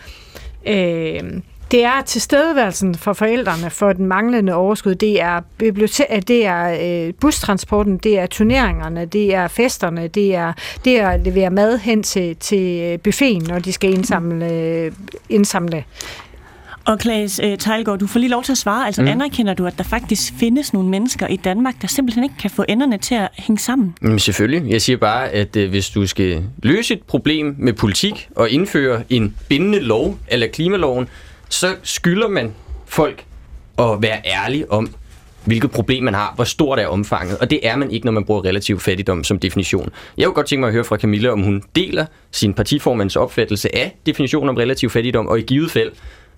Øh, 0.65 1.41
det 1.71 1.83
er 1.83 2.01
tilstedeværelsen 2.05 2.95
for 2.95 3.13
forældrene 3.13 3.69
for 3.69 3.93
den 3.93 4.05
manglende 4.05 4.53
overskud. 4.53 4.95
Det 4.95 5.21
er, 5.21 5.41
bibliote- 5.63 6.19
det 6.19 6.45
er 6.45 6.77
øh, 7.07 7.13
bustransporten, 7.13 7.97
det 7.97 8.19
er 8.19 8.25
turneringerne, 8.25 9.05
det 9.05 9.33
er 9.33 9.47
festerne, 9.47 10.07
det 10.07 10.35
er, 10.35 10.53
det 10.85 10.99
er 10.99 11.09
at 11.09 11.19
levere 11.23 11.49
mad 11.49 11.77
hen 11.77 12.03
til, 12.03 12.35
til 12.35 12.97
buffeten, 12.97 13.43
når 13.47 13.59
de 13.59 13.73
skal 13.73 13.93
indsamle, 13.93 14.51
øh, 14.51 14.91
indsamle 15.29 15.83
og 16.87 16.99
Klaas 16.99 17.41
uh, 17.43 17.57
Tejlgaard, 17.59 17.99
du 17.99 18.07
får 18.07 18.19
lige 18.19 18.29
lov 18.29 18.43
til 18.43 18.51
at 18.51 18.57
svare. 18.57 18.85
Altså 18.85 19.01
mm. 19.01 19.07
anerkender 19.07 19.53
du, 19.53 19.65
at 19.65 19.77
der 19.77 19.83
faktisk 19.83 20.33
findes 20.39 20.73
nogle 20.73 20.89
mennesker 20.89 21.27
i 21.27 21.35
Danmark, 21.35 21.81
der 21.81 21.87
simpelthen 21.87 22.23
ikke 22.23 22.35
kan 22.39 22.49
få 22.49 22.65
enderne 22.69 22.97
til 22.97 23.15
at 23.15 23.29
hænge 23.33 23.59
sammen? 23.59 23.95
Jamen 24.01 24.19
selvfølgelig. 24.19 24.71
Jeg 24.71 24.81
siger 24.81 24.97
bare, 24.97 25.29
at 25.29 25.55
uh, 25.55 25.69
hvis 25.69 25.89
du 25.89 26.07
skal 26.07 26.43
løse 26.63 26.93
et 26.93 27.03
problem 27.03 27.55
med 27.57 27.73
politik 27.73 28.29
og 28.35 28.49
indføre 28.49 29.03
en 29.09 29.35
bindende 29.49 29.79
lov, 29.79 30.19
eller 30.27 30.47
klimaloven, 30.47 31.07
så 31.49 31.75
skylder 31.83 32.27
man 32.27 32.53
folk 32.85 33.25
at 33.79 34.01
være 34.01 34.21
ærlig 34.25 34.71
om, 34.71 34.93
hvilket 35.45 35.71
problem 35.71 36.03
man 36.03 36.13
har, 36.13 36.33
hvor 36.35 36.43
stort 36.43 36.79
er 36.79 36.87
omfanget, 36.87 37.37
og 37.37 37.49
det 37.49 37.59
er 37.67 37.75
man 37.75 37.91
ikke, 37.91 38.05
når 38.05 38.11
man 38.11 38.25
bruger 38.25 38.45
relativ 38.45 38.79
fattigdom 38.79 39.23
som 39.23 39.39
definition. 39.39 39.89
Jeg 40.17 40.25
kunne 40.25 40.33
godt 40.33 40.47
tænke 40.47 40.59
mig 40.59 40.67
at 40.67 40.73
høre 40.73 40.83
fra 40.83 40.97
Camilla, 40.97 41.29
om 41.29 41.41
hun 41.41 41.63
deler 41.75 42.05
sin 42.31 42.53
partiformands 42.53 43.15
opfattelse 43.15 43.75
af 43.75 43.97
definitionen 44.05 44.49
om 44.49 44.55
relativ 44.55 44.89
fattigdom, 44.89 45.27
og 45.27 45.39
i 45.39 45.41
givet 45.41 45.71
fald, 45.71 45.91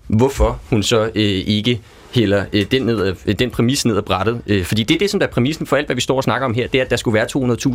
hvorfor 0.06 0.60
hun 0.70 0.82
så 0.82 1.04
øh, 1.14 1.22
ikke 1.46 1.80
hælder 2.14 2.44
øh, 2.52 2.66
den, 2.70 2.82
ned, 2.82 3.16
øh, 3.26 3.34
den 3.38 3.50
præmis 3.50 3.84
ned 3.84 3.96
ad 3.96 4.02
brættet. 4.02 4.42
Øh, 4.46 4.64
fordi 4.64 4.82
det 4.82 4.94
er 4.94 4.98
det, 4.98 5.10
som 5.10 5.20
der 5.20 5.26
er 5.26 5.30
præmissen 5.30 5.66
for 5.66 5.76
alt, 5.76 5.86
hvad 5.86 5.94
vi 5.96 6.00
står 6.00 6.16
og 6.16 6.24
snakker 6.24 6.44
om 6.44 6.54
her, 6.54 6.66
det 6.66 6.80
er, 6.80 6.84
at 6.84 6.90
der 6.90 6.96
skulle 6.96 7.14
være 7.14 7.26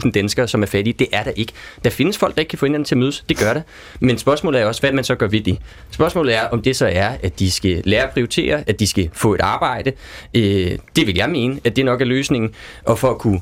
200.000 0.04 0.12
danskere, 0.12 0.48
som 0.48 0.62
er 0.62 0.66
fattige. 0.66 0.94
Det 1.00 1.08
er 1.12 1.24
der 1.24 1.32
ikke. 1.32 1.54
Der 1.84 1.90
findes 1.90 2.18
folk, 2.18 2.36
der 2.36 2.40
ikke 2.40 2.50
kan 2.50 2.60
få 2.60 2.66
hinanden 2.66 2.86
til 2.86 2.96
at 2.96 3.00
mødes. 3.00 3.24
Det 3.30 3.38
gør 3.38 3.54
det. 3.54 3.64
Men 4.00 4.18
spørgsmålet 4.18 4.62
er 4.62 4.66
også, 4.66 4.82
hvad 4.82 4.92
man 4.92 5.04
så 5.04 5.16
gør 5.16 5.28
ved 5.28 5.42
det. 5.42 5.58
Spørgsmålet 5.92 6.36
er, 6.36 6.48
om 6.48 6.62
det 6.62 6.76
så 6.76 6.90
er, 6.94 7.18
at 7.24 7.40
de 7.40 7.52
skal 7.52 7.82
lære 7.86 8.04
at 8.04 8.10
prioritere, 8.10 8.64
at 8.68 8.80
de 8.80 8.88
skal 8.88 9.10
få 9.14 9.34
et 9.34 9.42
arbejde. 9.42 9.92
Øh, 10.34 10.78
det 10.96 11.08
vil 11.08 11.16
jeg 11.16 11.30
mene, 11.30 11.60
at 11.64 11.76
det 11.76 11.86
nok 11.86 12.02
er 12.02 12.06
løsningen. 12.06 12.52
Og 12.86 13.00
for 13.00 13.12
at 13.12 13.18
kunne 13.18 13.40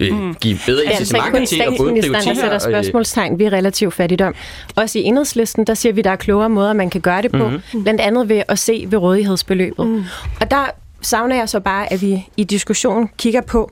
øh, 0.00 0.12
mm. 0.12 0.34
give 0.34 0.58
bedre 0.66 0.84
incitamenter 0.84 1.46
til 1.46 1.60
at 1.60 1.74
både 1.78 2.00
prioritere... 2.02 2.34
Der 2.34 2.40
sætter 2.40 2.58
spørgsmålstegn 2.58 3.38
ved 3.38 3.52
relativ 3.52 3.90
fattigdom. 3.90 4.34
Også 4.76 4.98
i 4.98 5.02
enhedslisten, 5.02 5.64
der 5.64 5.74
siger 5.74 5.92
vi, 5.92 6.02
der 6.02 6.10
er 6.10 6.16
klogere 6.16 6.48
måder, 6.48 6.72
man 6.72 6.90
kan 6.90 7.00
gøre 7.00 7.22
det 7.22 7.32
på. 7.32 7.48
Mm-hmm. 7.48 7.82
Blandt 7.82 8.00
andet 8.00 8.28
ved 8.28 8.42
at 8.48 8.58
se 8.58 8.84
ved 8.88 8.98
rådighedsbeløbet. 8.98 9.86
Mm. 9.86 10.04
Og 10.40 10.50
der 10.50 10.64
savner 11.00 11.36
jeg 11.36 11.48
så 11.48 11.60
bare, 11.60 11.92
at 11.92 12.02
vi 12.02 12.28
i 12.36 12.44
diskussionen 12.44 13.10
kigger 13.18 13.40
på, 13.40 13.70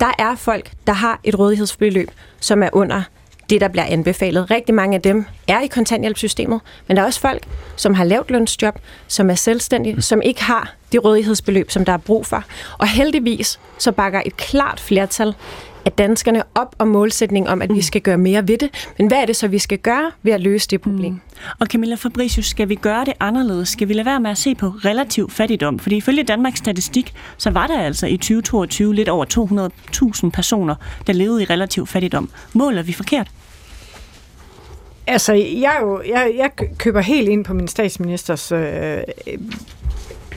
der 0.00 0.10
er 0.18 0.34
folk, 0.36 0.70
der 0.86 0.92
har 0.92 1.20
et 1.24 1.38
rådighedsbeløb, 1.38 2.10
som 2.40 2.62
er 2.62 2.68
under 2.72 3.02
det, 3.50 3.60
der 3.60 3.68
bliver 3.68 3.84
anbefalet. 3.84 4.50
Rigtig 4.50 4.74
mange 4.74 4.94
af 4.94 5.02
dem 5.02 5.24
er 5.48 5.60
i 5.60 5.66
kontanthjælpssystemet, 5.66 6.60
men 6.86 6.96
der 6.96 7.02
er 7.02 7.06
også 7.06 7.20
folk, 7.20 7.42
som 7.76 7.94
har 7.94 8.04
lavt 8.04 8.30
lønsjob, 8.30 8.78
som 9.08 9.30
er 9.30 9.34
selvstændige, 9.34 10.02
som 10.02 10.22
ikke 10.22 10.42
har 10.42 10.74
det 10.92 11.04
rådighedsbeløb, 11.04 11.70
som 11.70 11.84
der 11.84 11.92
er 11.92 11.96
brug 11.96 12.26
for. 12.26 12.44
Og 12.78 12.88
heldigvis 12.88 13.60
så 13.78 13.92
bakker 13.92 14.22
et 14.26 14.36
klart 14.36 14.80
flertal 14.80 15.34
af 15.84 15.92
danskerne 15.92 16.42
op 16.54 16.76
om 16.78 16.88
målsætningen 16.88 17.48
om, 17.48 17.62
at 17.62 17.74
vi 17.74 17.82
skal 17.82 18.00
gøre 18.00 18.18
mere 18.18 18.48
ved 18.48 18.58
det. 18.58 18.92
Men 18.98 19.06
hvad 19.06 19.18
er 19.18 19.26
det 19.26 19.36
så, 19.36 19.48
vi 19.48 19.58
skal 19.58 19.78
gøre 19.78 20.10
ved 20.22 20.32
at 20.32 20.40
løse 20.40 20.68
det 20.68 20.80
problem? 20.80 21.12
Mm. 21.12 21.20
Og 21.60 21.66
Camilla 21.66 21.94
Fabricius, 21.94 22.46
skal 22.46 22.68
vi 22.68 22.74
gøre 22.74 23.04
det 23.04 23.14
anderledes? 23.20 23.68
Skal 23.68 23.88
vi 23.88 23.92
lade 23.92 24.06
være 24.06 24.20
med 24.20 24.30
at 24.30 24.38
se 24.38 24.54
på 24.54 24.66
relativ 24.66 25.30
fattigdom? 25.30 25.78
Fordi 25.78 25.96
ifølge 25.96 26.22
Danmarks 26.22 26.58
Statistik, 26.58 27.14
så 27.36 27.50
var 27.50 27.66
der 27.66 27.80
altså 27.80 28.06
i 28.06 28.16
2022 28.16 28.94
lidt 28.94 29.08
over 29.08 29.70
200.000 30.24 30.30
personer, 30.30 30.74
der 31.06 31.12
levede 31.12 31.42
i 31.42 31.44
relativ 31.44 31.86
fattigdom. 31.86 32.30
Måler 32.52 32.82
vi 32.82 32.92
forkert? 32.92 33.30
Altså, 35.06 35.32
jeg, 35.32 35.78
jo, 35.82 36.02
jeg, 36.08 36.32
jeg 36.36 36.50
køber 36.78 37.00
helt 37.00 37.28
ind 37.28 37.44
på 37.44 37.54
min 37.54 37.68
statsministers 37.68 38.52
øh, 38.52 38.98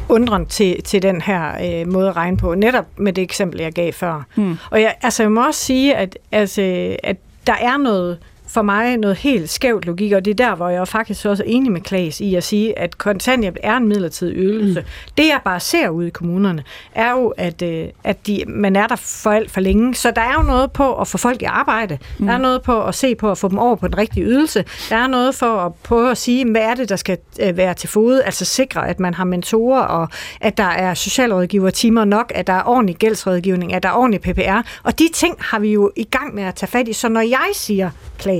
undren 0.09 0.45
til, 0.45 0.83
til 0.83 1.01
den 1.01 1.21
her 1.21 1.79
øh, 1.81 1.87
måde 1.87 2.09
at 2.09 2.15
regne 2.15 2.37
på, 2.37 2.55
netop 2.55 2.85
med 2.97 3.13
det 3.13 3.21
eksempel, 3.21 3.61
jeg 3.61 3.73
gav 3.73 3.93
før. 3.93 4.25
Mm. 4.35 4.57
Og 4.71 4.81
jeg, 4.81 4.95
altså, 5.01 5.23
jeg 5.23 5.31
må 5.31 5.45
også 5.45 5.59
sige, 5.59 5.95
at, 5.95 6.17
altså, 6.31 6.95
at 7.03 7.17
der 7.47 7.55
er 7.61 7.77
noget 7.77 8.17
for 8.47 8.61
mig 8.61 8.97
noget 8.97 9.17
helt 9.17 9.49
skævt 9.49 9.85
logik, 9.85 10.11
og 10.11 10.25
det 10.25 10.31
er 10.31 10.35
der, 10.35 10.55
hvor 10.55 10.69
jeg 10.69 10.87
faktisk 10.87 11.25
også 11.25 11.43
er 11.43 11.47
enig 11.47 11.71
med 11.71 11.81
Klaas 11.81 12.21
i 12.21 12.35
at 12.35 12.43
sige, 12.43 12.79
at 12.79 12.97
kontanthjælp 12.97 13.57
er 13.63 13.77
en 13.77 13.87
midlertidig 13.87 14.37
ydelse. 14.37 14.79
Mm. 14.79 14.87
Det 15.17 15.27
jeg 15.27 15.39
bare 15.45 15.59
ser 15.59 15.89
ude 15.89 16.07
i 16.07 16.09
kommunerne, 16.09 16.63
er 16.95 17.11
jo, 17.11 17.33
at, 17.37 17.61
øh, 17.61 17.87
at 18.03 18.27
de, 18.27 18.43
man 18.47 18.75
er 18.75 18.87
der 18.87 18.95
for 18.95 19.31
alt 19.31 19.51
for 19.51 19.61
længe. 19.61 19.95
Så 19.95 20.11
der 20.11 20.21
er 20.21 20.33
jo 20.33 20.41
noget 20.41 20.71
på 20.71 20.95
at 20.95 21.07
få 21.07 21.17
folk 21.17 21.41
i 21.41 21.45
arbejde. 21.45 21.97
Mm. 22.17 22.25
Der 22.25 22.33
er 22.33 22.37
noget 22.37 22.61
på 22.61 22.83
at 22.83 22.95
se 22.95 23.15
på 23.15 23.31
at 23.31 23.37
få 23.37 23.47
dem 23.47 23.57
over 23.57 23.75
på 23.75 23.87
den 23.87 23.97
rigtige 23.97 24.25
ydelse. 24.25 24.65
Der 24.89 24.95
er 24.95 25.07
noget 25.07 25.35
for 25.35 25.57
at 25.65 25.73
prøve 25.73 26.11
at 26.11 26.17
sige, 26.17 26.51
hvad 26.51 26.61
er 26.61 26.75
det, 26.75 26.89
der 26.89 26.95
skal 26.95 27.17
øh, 27.41 27.57
være 27.57 27.73
til 27.73 27.89
fod. 27.89 28.21
Altså 28.25 28.45
sikre, 28.45 28.87
at 28.87 28.99
man 28.99 29.13
har 29.13 29.23
mentorer, 29.23 29.81
og 29.81 30.07
at 30.41 30.57
der 30.57 30.63
er 30.63 30.93
socialrådgiver-timer 30.93 32.05
nok, 32.05 32.31
at 32.35 32.47
der 32.47 32.53
er 32.53 32.63
ordentlig 32.65 32.95
gældsrådgivning, 32.95 33.73
at 33.73 33.83
der 33.83 33.89
er 33.89 33.93
ordentlig 33.93 34.21
PPR. 34.21 34.61
Og 34.83 34.99
de 34.99 35.09
ting 35.13 35.35
har 35.39 35.59
vi 35.59 35.73
jo 35.73 35.91
i 35.95 36.03
gang 36.03 36.35
med 36.35 36.43
at 36.43 36.55
tage 36.55 36.69
fat 36.69 36.87
i. 36.87 36.93
Så 36.93 37.09
når 37.09 37.21
jeg 37.21 37.49
siger, 37.53 37.89
Klaas, 38.17 38.36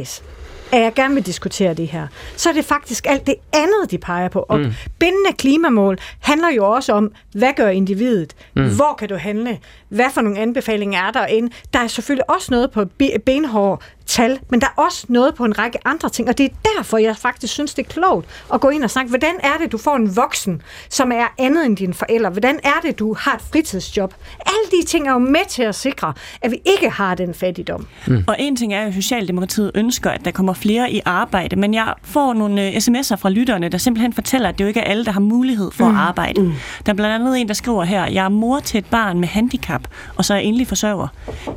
at 0.72 0.82
jeg 0.82 0.94
gerne 0.94 1.14
vil 1.14 1.26
diskutere 1.26 1.74
det 1.74 1.88
her, 1.88 2.08
så 2.36 2.50
er 2.50 2.54
det 2.54 2.66
faktisk 2.66 3.06
alt 3.10 3.28
det 3.28 3.36
andet, 3.54 3.92
de 3.92 3.98
peger 3.98 4.30
på. 4.30 4.46
Og 4.50 4.60
mm. 4.60 4.74
bindende 5.00 5.34
klimamål 5.38 5.98
handler 6.20 6.50
jo 6.50 6.70
også 6.70 6.94
om, 6.94 7.12
hvad 7.32 7.54
gør 7.56 7.70
individet? 7.70 8.34
Mm. 8.56 8.76
Hvor 8.76 8.96
kan 9.00 9.10
du 9.10 9.16
handle? 9.16 9.60
Hvad 9.90 10.06
for 10.14 10.22
nogle 10.22 10.40
anbefalinger 10.40 11.00
er 11.00 11.12
der 11.12 11.26
ind? 11.26 11.52
Der 11.74 11.80
er 11.80 11.88
selvfølgelig 11.88 12.30
også 12.30 12.48
noget 12.52 12.72
på 12.72 12.86
benhård 13.26 13.84
tal, 14.08 14.40
men 14.50 14.62
der 14.62 14.68
er 14.68 14.82
også 14.82 15.06
noget 15.10 15.36
på 15.36 15.46
en 15.46 15.60
række 15.60 15.80
andre 15.86 16.10
ting, 16.10 16.30
og 16.30 16.38
det 16.38 16.46
er 16.46 16.56
derfor, 16.76 16.98
jeg 16.98 17.18
faktisk 17.18 17.54
synes, 17.54 17.74
det 17.74 17.86
er 17.86 17.90
klogt 17.90 18.28
at 18.54 18.62
gå 18.62 18.70
ind 18.70 18.84
og 18.84 18.90
snakke, 18.90 19.10
hvordan 19.10 19.36
er 19.44 19.58
det, 19.62 19.72
du 19.72 19.78
får 19.78 19.96
en 19.96 20.16
voksen, 20.16 20.62
som 20.90 21.12
er 21.12 21.26
andet 21.38 21.66
end 21.66 21.78
dine 21.78 21.94
forældre? 21.94 22.30
Hvordan 22.30 22.60
er 22.64 22.80
det, 22.84 23.00
du 23.00 23.14
har 23.14 23.36
et 23.36 23.42
fritidsjob? 23.52 24.14
Alle 24.40 24.82
de 24.82 24.88
ting 24.88 25.08
er 25.08 25.12
jo 25.12 25.20
med 25.20 25.50
til 25.50 25.64
at 25.64 25.76
sikre, 25.76 26.14
at 26.42 26.52
vi 26.52 26.62
ikke 26.66 26.90
har 26.90 27.16
den 27.16 27.34
fattigdom. 27.34 27.88
Mm. 28.08 28.24
Og 28.28 28.36
en 28.40 28.56
ting 28.56 28.74
er 28.74 28.82
jo, 28.82 28.88
at 28.88 28.94
Socialdemokratiet 28.94 29.72
ønsker, 29.76 30.10
at 30.10 30.26
der 30.26 30.32
kommer 30.32 30.54
flere 30.54 30.92
i 30.92 31.02
arbejde, 31.06 31.56
men 31.56 31.74
jeg 31.74 31.94
får 32.04 32.34
nogle 32.34 32.68
øh, 32.68 32.74
sms'er 32.74 33.16
fra 33.16 33.30
lytterne, 33.30 33.70
der 33.70 33.78
simpelthen 33.78 34.14
fortæller, 34.14 34.50
at 34.50 34.58
det 34.58 34.64
jo 34.64 34.68
ikke 34.68 34.80
er 34.80 34.90
alle, 34.92 35.06
der 35.06 35.12
har 35.12 35.20
mulighed 35.20 35.72
for 35.72 35.88
mm. 35.88 35.96
at 35.96 36.02
arbejde. 36.02 36.42
Mm. 36.42 36.54
Der 36.86 36.92
er 36.92 36.96
blandt 36.96 37.16
andet 37.16 37.42
en, 37.42 37.48
der 37.48 37.54
skriver 37.54 37.84
her, 37.84 38.06
jeg 38.06 38.26
er 38.26 38.30
mor 38.30 38.60
til 38.60 38.78
et 38.78 38.86
barn 38.86 39.20
med 39.20 39.28
handicap, 39.28 39.88
og 40.16 40.26
så 40.26 40.34
er 40.34 40.38
jeg 40.38 40.46
endelig 40.46 40.68
forsørger. 40.68 41.08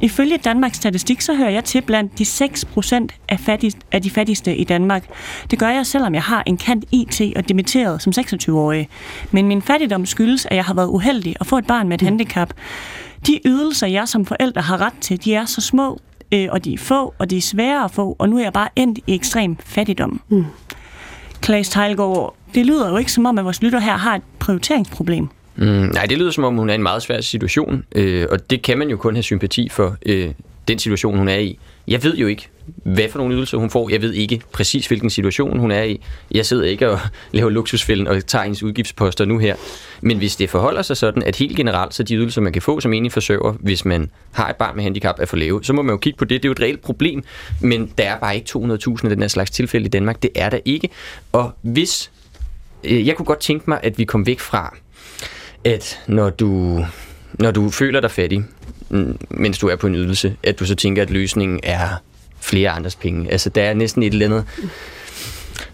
Ifølge 0.01 0.37
Danmarks 0.37 0.77
Statistik, 0.77 1.21
så 1.21 1.35
hører 1.35 1.51
jeg 1.51 1.65
til 1.65 1.83
blandt 1.83 2.19
de 2.19 2.25
6 2.41 2.65
procent 2.65 3.15
af, 3.29 3.41
fattigst, 3.41 3.79
af 3.93 4.03
de 4.03 4.11
fattigste 4.11 4.57
i 4.57 4.65
Danmark. 4.65 5.05
Det 5.51 5.59
gør 5.59 5.69
jeg, 5.69 5.87
selvom 5.87 6.15
jeg 6.15 6.23
har 6.23 6.43
en 6.47 6.57
kant 6.57 6.85
IT 6.93 7.37
og 7.37 7.49
dimitteret 7.49 8.03
som 8.03 8.13
26-årig. 8.19 8.89
Men 9.31 9.47
min 9.49 9.63
fattigdom 9.63 10.07
skyldes, 10.07 10.47
at 10.47 10.57
jeg 10.57 10.65
har 10.65 10.75
været 10.75 10.87
uheldig 10.87 11.37
at 11.41 11.47
få 11.47 11.59
et 11.59 11.67
barn 11.67 11.89
med 11.89 11.95
et 11.95 12.03
handicap. 12.03 12.53
De 13.27 13.41
ydelser, 13.45 13.87
jeg 13.87 14.09
som 14.09 14.27
forælder 14.27 14.61
har 14.61 14.81
ret 14.81 14.93
til, 15.01 15.25
de 15.25 15.35
er 15.35 15.45
så 15.45 15.61
små, 15.61 16.01
øh, 16.33 16.49
og 16.51 16.65
de 16.65 16.73
er 16.73 16.79
få, 16.79 17.15
og 17.19 17.31
de 17.31 17.37
er 17.37 17.41
svære 17.41 17.85
at 17.85 17.91
få, 17.91 18.17
og 18.19 18.29
nu 18.29 18.39
er 18.39 18.43
jeg 18.43 18.53
bare 18.53 18.69
endt 18.77 18.99
i 19.07 19.15
ekstrem 19.15 19.57
fattigdom. 19.57 20.21
Mm. 20.29 20.45
Klaas 21.41 21.69
Teilgaard, 21.69 22.37
det 22.55 22.67
lyder 22.67 22.91
jo 22.91 22.97
ikke 22.97 23.13
som 23.13 23.27
om, 23.27 23.39
at 23.39 23.45
vores 23.45 23.63
lytter 23.63 23.81
her 23.81 23.97
har 23.97 24.15
et 24.15 24.23
prioriteringsproblem. 24.39 25.29
Mm, 25.57 25.67
nej, 25.67 26.07
det 26.07 26.19
lyder 26.19 26.31
som 26.31 26.45
om, 26.45 26.57
hun 26.57 26.69
er 26.69 26.73
i 26.73 26.75
en 26.75 26.83
meget 26.83 27.03
svær 27.03 27.21
situation, 27.21 27.85
øh, 27.95 28.27
og 28.31 28.51
det 28.51 28.63
kan 28.63 28.79
man 28.79 28.89
jo 28.91 28.97
kun 28.97 29.15
have 29.15 29.23
sympati 29.23 29.69
for, 29.69 29.97
øh, 30.07 30.31
den 30.69 30.79
situation, 30.79 31.19
hun 31.19 31.29
er 31.29 31.37
i. 31.37 31.59
Jeg 31.89 32.05
ved 32.05 32.17
jo 32.17 32.27
ikke, 32.27 32.49
hvad 32.67 33.09
for 33.09 33.19
nogle 33.19 33.35
ydelser 33.35 33.59
hun 33.59 33.71
får. 33.71 33.91
Jeg 33.91 34.03
ved 34.03 34.13
ikke 34.13 34.41
præcis, 34.53 34.87
hvilken 34.87 35.11
situation 35.11 35.59
hun 35.59 35.71
er 35.71 35.83
i. 35.83 36.01
Jeg 36.31 36.47
sidder 36.47 36.65
ikke 36.65 36.91
og 36.91 37.01
laver 37.33 37.51
luksusfælden 37.51 38.07
og 38.07 38.27
tager 38.27 38.43
hendes 38.43 38.63
udgiftsposter 38.63 39.25
nu 39.25 39.39
her. 39.39 39.57
Men 40.01 40.19
hvis 40.19 40.37
det 40.37 40.51
forholder 40.51 40.83
sig 40.83 40.97
sådan, 40.97 41.23
at 41.23 41.37
helt 41.37 41.57
generelt, 41.57 41.95
så 41.95 42.03
de 42.03 42.15
ydelser, 42.15 42.41
man 42.41 42.53
kan 42.53 42.63
få 42.63 42.81
som 42.81 42.93
enig 42.93 43.13
forsørger, 43.13 43.53
hvis 43.53 43.85
man 43.85 44.11
har 44.33 44.49
et 44.49 44.57
barn 44.57 44.77
med 44.77 44.85
handicap, 44.85 45.15
er 45.19 45.27
for 45.27 45.37
lave, 45.37 45.65
så 45.65 45.73
må 45.73 45.83
man 45.83 45.93
jo 45.93 45.97
kigge 45.97 46.17
på 46.17 46.25
det. 46.25 46.43
Det 46.43 46.49
er 46.49 46.49
jo 46.49 46.53
et 46.53 46.61
reelt 46.61 46.83
problem, 46.83 47.25
men 47.61 47.93
der 47.99 48.05
er 48.05 48.19
bare 48.19 48.37
ikke 48.37 48.49
200.000 48.59 49.05
af 49.05 49.11
den 49.11 49.21
her 49.21 49.29
slags 49.29 49.51
tilfælde 49.51 49.87
i 49.87 49.91
Danmark. 49.91 50.23
Det 50.23 50.31
er 50.35 50.49
der 50.49 50.59
ikke. 50.65 50.89
Og 51.33 51.53
hvis... 51.63 52.11
Øh, 52.85 53.07
jeg 53.07 53.17
kunne 53.17 53.27
godt 53.27 53.41
tænke 53.41 53.65
mig, 53.71 53.81
at 53.83 53.99
vi 53.99 54.05
kom 54.05 54.27
væk 54.27 54.41
fra, 54.41 54.77
at 55.65 56.01
når 56.07 56.31
du, 56.31 56.85
når 57.39 57.51
du 57.51 57.71
føler 57.71 58.01
dig 58.01 58.11
fattig, 58.11 58.45
mens 59.31 59.59
du 59.59 59.69
er 59.69 59.77
på 59.77 59.87
en 59.87 59.95
ydelse, 59.95 60.37
at 60.43 60.61
du 60.61 60.67
så 60.67 60.75
tænker, 60.75 61.03
at 61.03 61.11
løsningen 61.11 61.61
er 61.63 61.89
flere 62.41 62.71
andres 62.71 62.97
penge. 62.97 63.33
Altså, 63.33 63.51
der 63.51 63.63
er 63.63 63.75
næsten 63.75 64.03
et 64.03 64.13
eller 64.13 64.27
andet... 64.27 64.45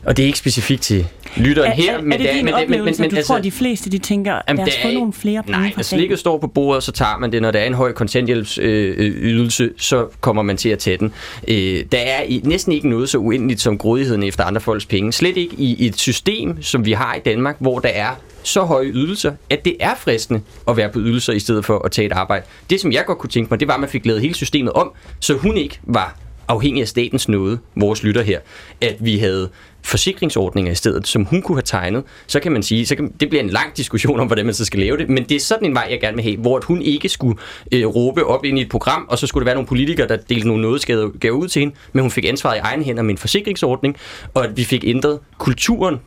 Og 0.05 0.17
det 0.17 0.23
er 0.23 0.27
ikke 0.27 0.39
specifikt 0.39 0.83
til 0.83 1.07
lytteren 1.37 1.71
er, 1.71 1.75
her. 1.75 1.99
Er, 1.99 2.03
men 2.03 2.13
er 2.13 2.17
det 2.17 2.31
din 2.35 2.45
men, 2.45 2.55
oplevelse, 2.55 2.79
men, 2.79 2.95
men, 2.99 3.05
at 3.05 3.11
du 3.11 3.17
altså, 3.17 3.29
tror, 3.29 3.37
at 3.37 3.45
de 3.45 3.51
fleste 3.51 3.91
de 3.91 3.99
tænker, 3.99 4.41
jamen, 4.49 4.65
lad 4.65 4.75
os 4.75 4.83
få 4.83 4.91
nogle 4.91 5.13
flere 5.13 5.43
penge 5.43 5.61
Nej, 5.61 5.73
når 5.77 5.83
slikket 5.83 6.19
står 6.19 6.39
på 6.39 6.47
bordet, 6.47 6.83
så 6.83 6.93
tager 6.93 7.19
man 7.19 7.33
det. 7.33 7.43
Når 7.43 7.51
der 7.51 7.59
er 7.59 7.65
en 7.65 7.75
høj 7.75 7.93
kontanthjælpsydelse, 7.93 9.65
øh, 9.65 9.71
så 9.77 10.07
kommer 10.21 10.43
man 10.43 10.57
til 10.57 10.69
at 10.69 10.79
tage 10.79 10.97
den. 10.97 11.13
Øh, 11.49 11.85
der 11.93 11.99
er 11.99 12.23
i, 12.23 12.41
næsten 12.45 12.73
ikke 12.73 12.89
noget 12.89 13.09
så 13.09 13.19
uendeligt 13.19 13.61
som 13.61 13.79
grådigheden 13.79 14.23
efter 14.23 14.45
andre 14.45 14.61
folks 14.61 14.87
penge. 14.87 15.13
Slet 15.13 15.37
ikke 15.37 15.57
i 15.59 15.87
et 15.87 15.99
system, 15.99 16.63
som 16.63 16.85
vi 16.85 16.93
har 16.93 17.15
i 17.15 17.21
Danmark, 17.25 17.57
hvor 17.61 17.79
der 17.79 17.89
er 17.89 18.11
så 18.47 18.65
høje 18.65 18.87
ydelser, 18.87 19.33
at 19.51 19.65
det 19.65 19.77
er 19.81 19.95
fristende 19.95 20.41
at 20.69 20.77
være 20.77 20.89
på 20.93 20.99
ydelser 20.99 21.33
i 21.33 21.39
stedet 21.39 21.65
for 21.65 21.79
at 21.79 21.91
tage 21.91 22.07
et 22.07 22.13
arbejde. 22.13 22.45
Det, 22.71 22.81
som 22.81 22.93
jeg 22.93 23.05
godt 23.07 23.19
kunne 23.19 23.31
tænke 23.31 23.49
mig, 23.51 23.61
det 23.61 23.69
var, 23.69 23.75
at 23.75 23.81
man 23.81 23.89
fik 23.89 24.07
lavet 24.07 24.21
hele 24.21 24.35
systemet 24.35 24.73
om, 24.73 24.93
så 25.21 25.35
hun 25.35 25.57
ikke 25.57 25.81
var 25.83 26.17
afhængig 26.49 26.81
af 26.81 26.89
statens 26.89 27.29
nåde, 27.29 27.59
vores 27.77 28.03
lytter 28.03 28.23
her, 28.23 28.41
at 28.81 28.97
vi 29.01 29.19
havde 29.19 29.49
forsikringsordninger 29.83 30.73
i 30.73 30.75
stedet, 30.75 31.09
som 31.09 31.25
hun 31.25 31.43
kunne 31.43 31.57
have 31.57 31.63
tegnet, 31.63 32.05
så 32.27 32.41
kan 32.41 32.53
man 32.53 32.63
sige, 32.63 32.87
så 32.87 32.97
kan, 32.97 33.13
det 33.21 33.29
bliver 33.29 33.43
en 33.43 33.51
lang 33.51 33.77
diskussion 33.77 34.21
om, 34.21 34.27
hvordan 34.27 34.45
man 34.45 34.55
så 34.55 34.65
skal 34.65 34.81
lave 34.81 34.97
det, 34.97 35.09
men 35.09 35.25
det 35.25 35.35
er 35.35 35.41
sådan 35.41 35.69
en 35.69 35.75
vej, 35.75 35.89
jeg 35.91 36.01
gerne 36.01 36.15
vil 36.15 36.25
have, 36.25 36.37
hvor 36.37 36.57
at 36.57 36.65
hun 36.65 36.83
ikke 36.83 37.09
skulle 37.09 37.39
øh, 37.73 37.87
råbe 37.87 38.25
op 38.25 38.45
ind 38.45 38.59
i 38.59 38.63
et 38.63 38.69
program, 38.69 39.07
og 39.09 39.19
så 39.19 39.27
skulle 39.27 39.43
det 39.43 39.47
være 39.47 39.55
nogle 39.55 39.67
politikere, 39.67 40.09
der 40.09 40.17
delte 40.17 40.49
nogle 40.49 40.63
nådeskader 40.63 41.31
ud 41.31 41.49
til 41.49 41.61
hende, 41.61 41.75
men 41.93 42.01
hun 42.01 42.11
fik 42.11 42.25
ansvaret 42.25 42.57
i 42.57 42.61
egen 42.61 42.83
hænder 42.83 43.03
med 43.03 43.11
en 43.11 43.19
forsikringsordning, 43.19 43.97
og 44.35 44.45
at 44.45 44.57
vi 44.57 44.65
fik 44.65 44.85
ændret 44.87 45.19
kulturen 45.39 46.01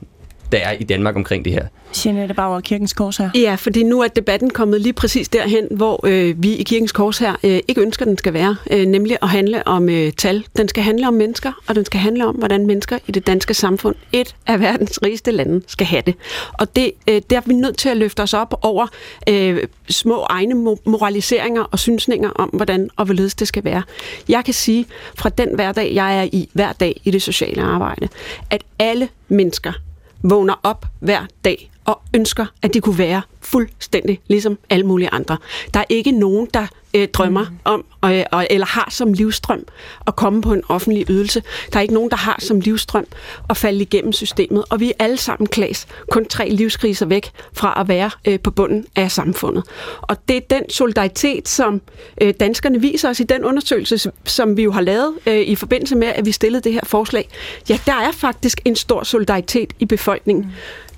der 0.51 0.57
er 0.57 0.71
i 0.71 0.83
Danmark 0.83 1.15
omkring 1.15 1.45
det 1.45 1.53
her. 1.53 1.65
Jeanette 2.05 2.33
Bauer, 2.33 2.59
Kirkens 2.59 2.93
Kors 2.93 3.17
her. 3.17 3.29
Ja, 3.35 3.55
fordi 3.55 3.83
nu 3.83 4.01
er 4.01 4.07
debatten 4.07 4.49
kommet 4.49 4.81
lige 4.81 4.93
præcis 4.93 5.29
derhen, 5.29 5.67
hvor 5.71 5.99
øh, 6.07 6.43
vi 6.43 6.55
i 6.55 6.63
Kirkens 6.63 6.91
Kors 6.91 7.17
her 7.17 7.35
øh, 7.43 7.59
ikke 7.67 7.81
ønsker, 7.81 8.05
den 8.05 8.17
skal 8.17 8.33
være, 8.33 8.55
øh, 8.71 8.85
nemlig 8.85 9.17
at 9.21 9.29
handle 9.29 9.67
om 9.67 9.89
øh, 9.89 10.11
tal. 10.11 10.45
Den 10.57 10.67
skal 10.67 10.83
handle 10.83 11.07
om 11.07 11.13
mennesker, 11.13 11.51
og 11.67 11.75
den 11.75 11.85
skal 11.85 11.99
handle 11.99 12.27
om, 12.27 12.35
hvordan 12.35 12.67
mennesker 12.67 12.97
i 13.07 13.11
det 13.11 13.27
danske 13.27 13.53
samfund, 13.53 13.95
et 14.11 14.35
af 14.47 14.59
verdens 14.59 14.99
rigeste 15.03 15.31
lande, 15.31 15.61
skal 15.67 15.87
have 15.87 16.03
det. 16.05 16.15
Og 16.53 16.75
det, 16.75 16.91
øh, 17.09 17.21
der 17.29 17.37
er 17.37 17.41
vi 17.45 17.53
nødt 17.53 17.77
til 17.77 17.89
at 17.89 17.97
løfte 17.97 18.23
os 18.23 18.33
op 18.33 18.59
over 18.61 18.87
øh, 19.29 19.63
små 19.89 20.25
egne 20.29 20.55
moraliseringer 20.85 21.63
og 21.63 21.79
synsninger 21.79 22.29
om, 22.29 22.49
hvordan 22.49 22.89
og 22.95 23.05
hvorledes 23.05 23.35
det 23.35 23.47
skal 23.47 23.63
være. 23.63 23.83
Jeg 24.29 24.45
kan 24.45 24.53
sige, 24.53 24.85
fra 25.15 25.29
den 25.29 25.55
hverdag, 25.55 25.93
jeg 25.93 26.19
er 26.19 26.23
i 26.31 26.49
hver 26.53 26.71
dag 26.71 27.01
i 27.03 27.11
det 27.11 27.21
sociale 27.21 27.61
arbejde, 27.61 28.07
at 28.49 28.63
alle 28.79 29.09
mennesker 29.27 29.73
vågner 30.21 30.57
op 30.61 30.85
hver 30.99 31.25
dag 31.41 31.68
og 31.89 32.01
ønsker, 32.15 32.45
at 32.61 32.73
de 32.73 32.81
kunne 32.81 32.97
være 32.97 33.21
fuldstændig 33.41 34.19
ligesom 34.27 34.57
alle 34.69 34.85
mulige 34.85 35.09
andre. 35.09 35.37
Der 35.73 35.79
er 35.79 35.85
ikke 35.89 36.11
nogen, 36.11 36.47
der 36.53 36.67
øh, 36.93 37.07
drømmer 37.07 37.45
mm. 37.49 37.57
om, 37.63 37.85
øh, 38.05 38.23
eller 38.49 38.65
har 38.65 38.87
som 38.91 39.13
livstrøm 39.13 39.63
at 40.07 40.15
komme 40.15 40.41
på 40.41 40.53
en 40.53 40.61
offentlig 40.69 41.05
ydelse. 41.09 41.43
Der 41.73 41.77
er 41.77 41.81
ikke 41.81 41.93
nogen, 41.93 42.09
der 42.09 42.17
har 42.17 42.39
som 42.39 42.59
livstrøm 42.59 43.05
at 43.49 43.57
falde 43.57 43.81
igennem 43.81 44.13
systemet. 44.13 44.63
Og 44.69 44.79
vi 44.79 44.89
er 44.89 44.93
alle 45.03 45.17
sammen, 45.17 45.47
Klaas, 45.47 45.87
kun 46.11 46.25
tre 46.25 46.49
livskriser 46.49 47.05
væk 47.05 47.31
fra 47.53 47.81
at 47.81 47.87
være 47.87 48.11
øh, 48.25 48.39
på 48.39 48.51
bunden 48.51 48.85
af 48.95 49.11
samfundet. 49.11 49.63
Og 50.01 50.17
det 50.27 50.37
er 50.37 50.41
den 50.49 50.69
solidaritet, 50.69 51.47
som 51.47 51.81
øh, 52.21 52.33
danskerne 52.39 52.81
viser 52.81 53.09
os 53.09 53.19
i 53.19 53.23
den 53.23 53.45
undersøgelse, 53.45 54.11
som 54.25 54.57
vi 54.57 54.63
jo 54.63 54.71
har 54.71 54.81
lavet 54.81 55.13
øh, 55.27 55.39
i 55.39 55.55
forbindelse 55.55 55.95
med, 55.95 56.07
at 56.07 56.25
vi 56.25 56.31
stillede 56.31 56.63
det 56.63 56.73
her 56.73 56.81
forslag. 56.83 57.29
Ja, 57.69 57.79
der 57.85 57.95
er 57.95 58.11
faktisk 58.11 58.61
en 58.65 58.75
stor 58.75 59.03
solidaritet 59.03 59.73
i 59.79 59.85
befolkningen. 59.85 60.43
Mm. 60.43 60.51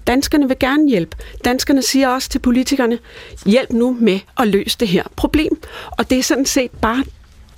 Danskerne 0.08 0.48
vil 0.48 0.60
gerne 0.60 0.90
hjælpe. 0.90 1.18
Danskerne 1.46 1.82
siger 1.82 2.08
også 2.08 2.30
til 2.30 2.40
politikerne, 2.40 3.00
hjælp 3.46 3.70
nu 3.70 3.98
med 4.00 4.20
at 4.40 4.48
løse 4.48 4.78
det 4.80 4.88
her 4.88 5.04
problem. 5.16 5.62
Og 5.92 6.10
det 6.10 6.20
er 6.20 6.24
sådan 6.24 6.46
set 6.46 6.72
bare 6.72 7.04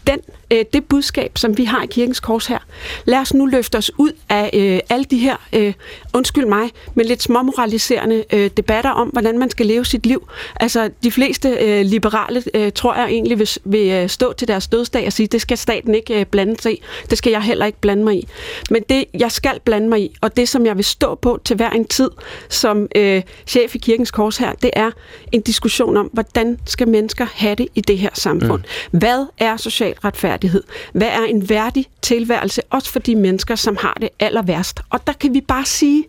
den, 0.08 0.20
øh, 0.52 0.66
det 0.74 0.86
budskab, 0.86 1.38
som 1.38 1.58
vi 1.58 1.64
har 1.64 1.84
i 1.84 1.86
Kirkens 1.86 2.20
Kors 2.20 2.46
her. 2.46 2.60
Lad 3.06 3.20
os 3.20 3.34
nu 3.34 3.46
løfte 3.46 3.78
os 3.78 3.92
ud 3.98 4.12
af 4.30 4.50
øh, 4.54 4.80
alle 4.90 5.06
de 5.06 5.18
her, 5.18 5.36
øh, 5.54 5.74
undskyld 6.14 6.46
mig, 6.46 6.70
med 6.96 7.06
lidt 7.06 7.24
småmoraliserende 7.24 8.24
øh, 8.34 8.50
debatter 8.58 8.92
om, 8.92 9.08
hvordan 9.08 9.40
man 9.40 9.50
skal 9.50 9.66
leve 9.66 9.86
sit 9.86 10.06
liv. 10.06 10.30
Altså, 10.60 10.90
de 11.04 11.12
fleste 11.12 11.50
øh, 11.50 11.86
liberale, 11.86 12.44
øh, 12.54 12.72
tror 12.72 12.96
jeg 12.96 13.06
egentlig, 13.06 13.40
vil, 13.40 13.50
vil 13.64 13.92
øh, 13.92 14.10
stå 14.10 14.34
til 14.34 14.48
deres 14.48 14.68
dødsdag 14.68 15.06
og 15.08 15.14
sige, 15.14 15.28
det 15.28 15.42
skal 15.42 15.58
staten 15.58 15.96
ikke 15.96 16.20
øh, 16.20 16.26
blande 16.26 16.62
sig 16.62 16.74
i. 16.74 16.82
Det 17.10 17.18
skal 17.18 17.32
jeg 17.32 17.42
heller 17.42 17.66
ikke 17.66 17.80
blande 17.80 18.04
mig 18.04 18.16
i. 18.16 18.28
Men 18.70 18.84
det, 18.90 19.06
jeg 19.14 19.32
skal 19.32 19.60
blande 19.66 19.90
mig 19.90 20.02
i, 20.02 20.16
og 20.22 20.38
det, 20.38 20.50
som 20.50 20.66
jeg 20.66 20.76
vil 20.76 20.86
stå 20.86 21.16
på 21.16 21.40
til 21.46 21.56
hver 21.56 21.70
en 21.70 21.86
tid 21.86 22.10
som 22.50 22.88
øh, 22.96 23.22
chef 23.48 23.76
i 23.76 23.78
Kirkens 23.78 24.12
Kors 24.12 24.38
her, 24.38 24.54
det 24.54 24.70
er 24.74 24.92
en 25.32 25.42
diskussion 25.42 25.98
om, 25.98 26.10
hvordan 26.14 26.60
skal 26.66 26.88
mennesker 26.88 27.28
have 27.34 27.56
det 27.56 27.68
i 27.76 27.82
det 27.82 27.98
her 27.98 28.10
samfund? 28.14 28.64
Mm. 28.92 29.00
Hvad 29.00 29.26
er 29.38 29.58
social 29.58 29.93
social 29.94 30.10
retfærdighed. 30.10 30.64
Hvad 30.94 31.08
er 31.08 31.24
en 31.30 31.50
værdig 31.50 31.86
tilværelse, 32.02 32.62
også 32.70 32.90
for 32.92 33.00
de 33.00 33.16
mennesker, 33.16 33.56
som 33.56 33.78
har 33.80 33.98
det 34.02 34.10
aller 34.20 34.42
værst? 34.42 34.80
Og 34.90 35.08
der 35.08 35.14
kan 35.14 35.34
vi 35.34 35.42
bare 35.42 35.66
sige, 35.66 36.04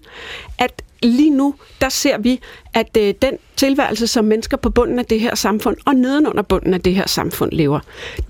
at 0.59 0.83
lige 1.03 1.31
nu, 1.31 1.55
der 1.81 1.89
ser 1.89 2.19
vi, 2.19 2.41
at 2.75 2.97
øh, 2.99 3.15
den 3.23 3.33
tilværelse, 3.57 4.07
som 4.07 4.25
mennesker 4.25 4.57
på 4.57 4.71
bunden 4.71 4.99
af 4.99 5.05
det 5.05 5.21
her 5.21 5.35
samfund 5.35 5.77
og 5.85 5.95
nedenunder 5.95 6.43
bunden 6.43 6.75
af 6.75 6.81
det 6.81 6.95
her 6.95 7.07
samfund 7.07 7.53
lever, 7.53 7.81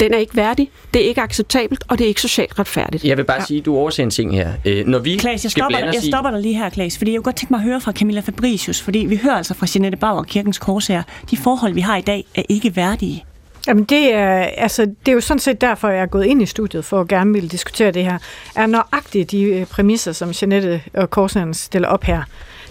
den 0.01 0.15
er 0.15 0.19
ikke 0.19 0.37
værdig, 0.37 0.71
det 0.95 1.05
er 1.05 1.09
ikke 1.09 1.21
acceptabelt, 1.21 1.85
og 1.89 1.99
det 1.99 2.05
er 2.05 2.09
ikke 2.09 2.21
socialt 2.21 2.59
retfærdigt. 2.59 3.05
Jeg 3.05 3.17
vil 3.17 3.25
bare 3.25 3.41
ja. 3.41 3.47
sige, 3.47 3.61
at 3.61 3.67
du 3.67 3.77
overser 3.77 4.03
en 4.03 4.11
ting 4.11 4.35
her. 4.35 4.53
Øh, 4.65 4.87
når 4.87 4.99
vi 4.99 5.17
Klaas, 5.17 5.45
jeg, 5.45 5.51
stopper, 5.51 5.79
dig, 5.79 5.95
jeg 5.95 6.03
stopper 6.03 6.31
dig 6.31 6.41
lige 6.41 6.55
her, 6.55 6.71
Klaas, 6.71 6.99
fordi 6.99 7.13
jeg 7.13 7.19
kunne 7.19 7.25
godt 7.25 7.37
tænke 7.37 7.53
mig 7.53 7.59
at 7.59 7.65
høre 7.65 7.81
fra 7.81 7.93
Camilla 7.93 8.21
Fabricius, 8.21 8.81
fordi 8.81 8.99
vi 8.99 9.17
hører 9.17 9.35
altså 9.35 9.55
fra 9.55 9.67
Jeanette 9.75 9.99
Bauer 9.99 10.19
og 10.19 10.27
Kirkens 10.27 10.59
Kors 10.59 10.87
her, 10.87 11.03
de 11.31 11.37
forhold, 11.37 11.75
vi 11.75 11.81
har 11.81 11.97
i 11.97 12.03
dag, 12.03 12.25
er 12.35 12.43
ikke 12.49 12.77
værdige. 12.77 13.25
Jamen 13.67 13.85
det 13.85 14.15
er, 14.15 14.39
altså, 14.39 14.83
det 14.83 15.09
er 15.09 15.13
jo 15.13 15.21
sådan 15.21 15.39
set 15.39 15.61
derfor, 15.61 15.89
jeg 15.89 16.03
er 16.03 16.07
gået 16.07 16.25
ind 16.25 16.43
i 16.43 16.47
studiet 16.47 16.85
for 16.85 17.01
at 17.01 17.09
gerne 17.09 17.33
ville 17.33 17.49
diskutere 17.49 17.91
det 17.91 18.05
her. 18.05 18.19
Er 18.55 18.67
nøjagtigt 18.67 19.31
de 19.31 19.43
øh, 19.43 19.67
præmisser, 19.67 20.13
som 20.13 20.33
Jeanette 20.43 20.83
og 20.95 21.11
Korsnæren 21.11 21.55
stiller 21.55 21.89
op 21.89 22.05
her. 22.05 22.23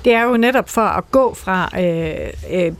Det 0.06 0.14
er 0.14 0.24
jo 0.24 0.38
netop 0.38 0.70
for 0.70 0.82
at 0.82 1.12
gå 1.12 1.34
fra 1.34 1.70
øh, 1.80 2.30
øh, 2.52 2.74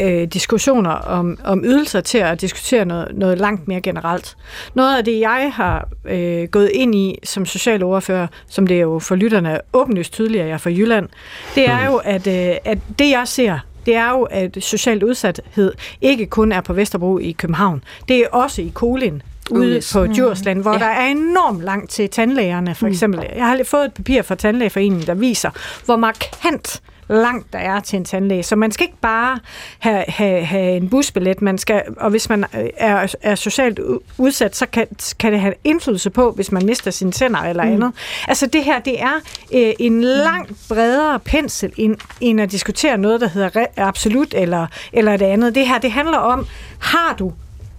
øh, 0.00 0.28
diskussioner 0.28 0.90
om, 0.90 1.38
om 1.44 1.64
ydelser 1.64 2.00
til 2.00 2.18
at 2.18 2.40
diskutere 2.40 2.84
noget, 2.84 3.08
noget 3.14 3.38
langt 3.38 3.68
mere 3.68 3.80
generelt. 3.80 4.36
Noget 4.74 4.98
af 4.98 5.04
det, 5.04 5.20
jeg 5.20 5.52
har 5.54 5.88
øh, 6.04 6.48
gået 6.48 6.70
ind 6.74 6.94
i 6.94 7.18
som 7.24 7.46
socialordfører, 7.46 8.26
som 8.48 8.66
det 8.66 8.76
er 8.76 8.80
jo 8.80 8.98
for 8.98 9.14
lytterne 9.14 9.60
åbenlyst 9.72 10.12
tydeligt, 10.12 10.42
at 10.42 10.48
jeg 10.48 10.54
er 10.54 10.58
fra 10.58 10.70
Jylland, 10.70 11.08
det 11.54 11.68
er 11.68 11.86
jo, 11.86 11.96
at, 11.96 12.26
øh, 12.26 12.56
at 12.64 12.78
det 12.98 13.10
jeg 13.10 13.28
ser, 13.28 13.58
det 13.88 13.96
er 13.96 14.10
jo, 14.10 14.22
at 14.22 14.56
social 14.60 15.04
udsathed 15.04 15.72
ikke 16.00 16.26
kun 16.26 16.52
er 16.52 16.60
på 16.60 16.72
Vesterbro 16.72 17.18
i 17.18 17.32
København. 17.32 17.84
Det 18.08 18.18
er 18.18 18.28
også 18.32 18.62
i 18.62 18.72
Kolin, 18.74 19.22
ude 19.50 19.76
yes. 19.76 19.92
på 19.92 20.06
Djursland, 20.06 20.62
hvor 20.62 20.72
ja. 20.72 20.78
der 20.78 20.84
er 20.86 21.06
enormt 21.06 21.62
langt 21.62 21.90
til 21.90 22.10
tandlægerne, 22.10 22.74
for 22.74 22.86
mm. 22.86 22.92
eksempel. 22.92 23.26
Jeg 23.36 23.46
har 23.46 23.60
fået 23.64 23.84
et 23.84 23.94
papir 23.94 24.22
fra 24.22 24.34
Tandlægeforeningen, 24.34 25.06
der 25.06 25.14
viser, 25.14 25.50
hvor 25.84 25.96
markant 25.96 26.82
langt 27.08 27.52
der 27.52 27.58
er 27.58 27.80
til 27.80 27.96
en 27.96 28.04
tandlæge. 28.04 28.42
Så 28.42 28.56
man 28.56 28.72
skal 28.72 28.84
ikke 28.84 29.00
bare 29.00 29.38
have, 29.78 30.04
have, 30.08 30.44
have 30.44 30.76
en 30.76 30.88
busbillet, 30.88 31.42
man 31.42 31.58
skal, 31.58 31.82
og 31.96 32.10
hvis 32.10 32.28
man 32.28 32.44
er, 32.76 33.14
er 33.22 33.34
socialt 33.34 33.80
udsat, 34.18 34.56
så 34.56 34.66
kan, 34.66 34.86
kan 35.18 35.32
det 35.32 35.40
have 35.40 35.54
indflydelse 35.64 36.10
på, 36.10 36.30
hvis 36.30 36.52
man 36.52 36.66
mister 36.66 36.90
sine 36.90 37.12
tænder 37.12 37.40
eller 37.40 37.64
mm. 37.64 37.72
andet. 37.72 37.92
Altså 38.28 38.46
det 38.46 38.64
her, 38.64 38.80
det 38.80 39.02
er 39.02 39.14
øh, 39.54 39.72
en 39.78 40.00
langt 40.00 40.52
bredere 40.68 41.18
pensel, 41.18 41.72
end, 41.76 41.96
end 42.20 42.40
at 42.40 42.50
diskutere 42.50 42.98
noget, 42.98 43.20
der 43.20 43.28
hedder 43.28 43.66
absolut 43.76 44.34
eller, 44.36 44.66
eller 44.92 45.16
det 45.16 45.26
andet. 45.26 45.54
Det 45.54 45.66
her, 45.66 45.78
det 45.78 45.92
handler 45.92 46.18
om, 46.18 46.46
har 46.78 47.14
du 47.18 47.32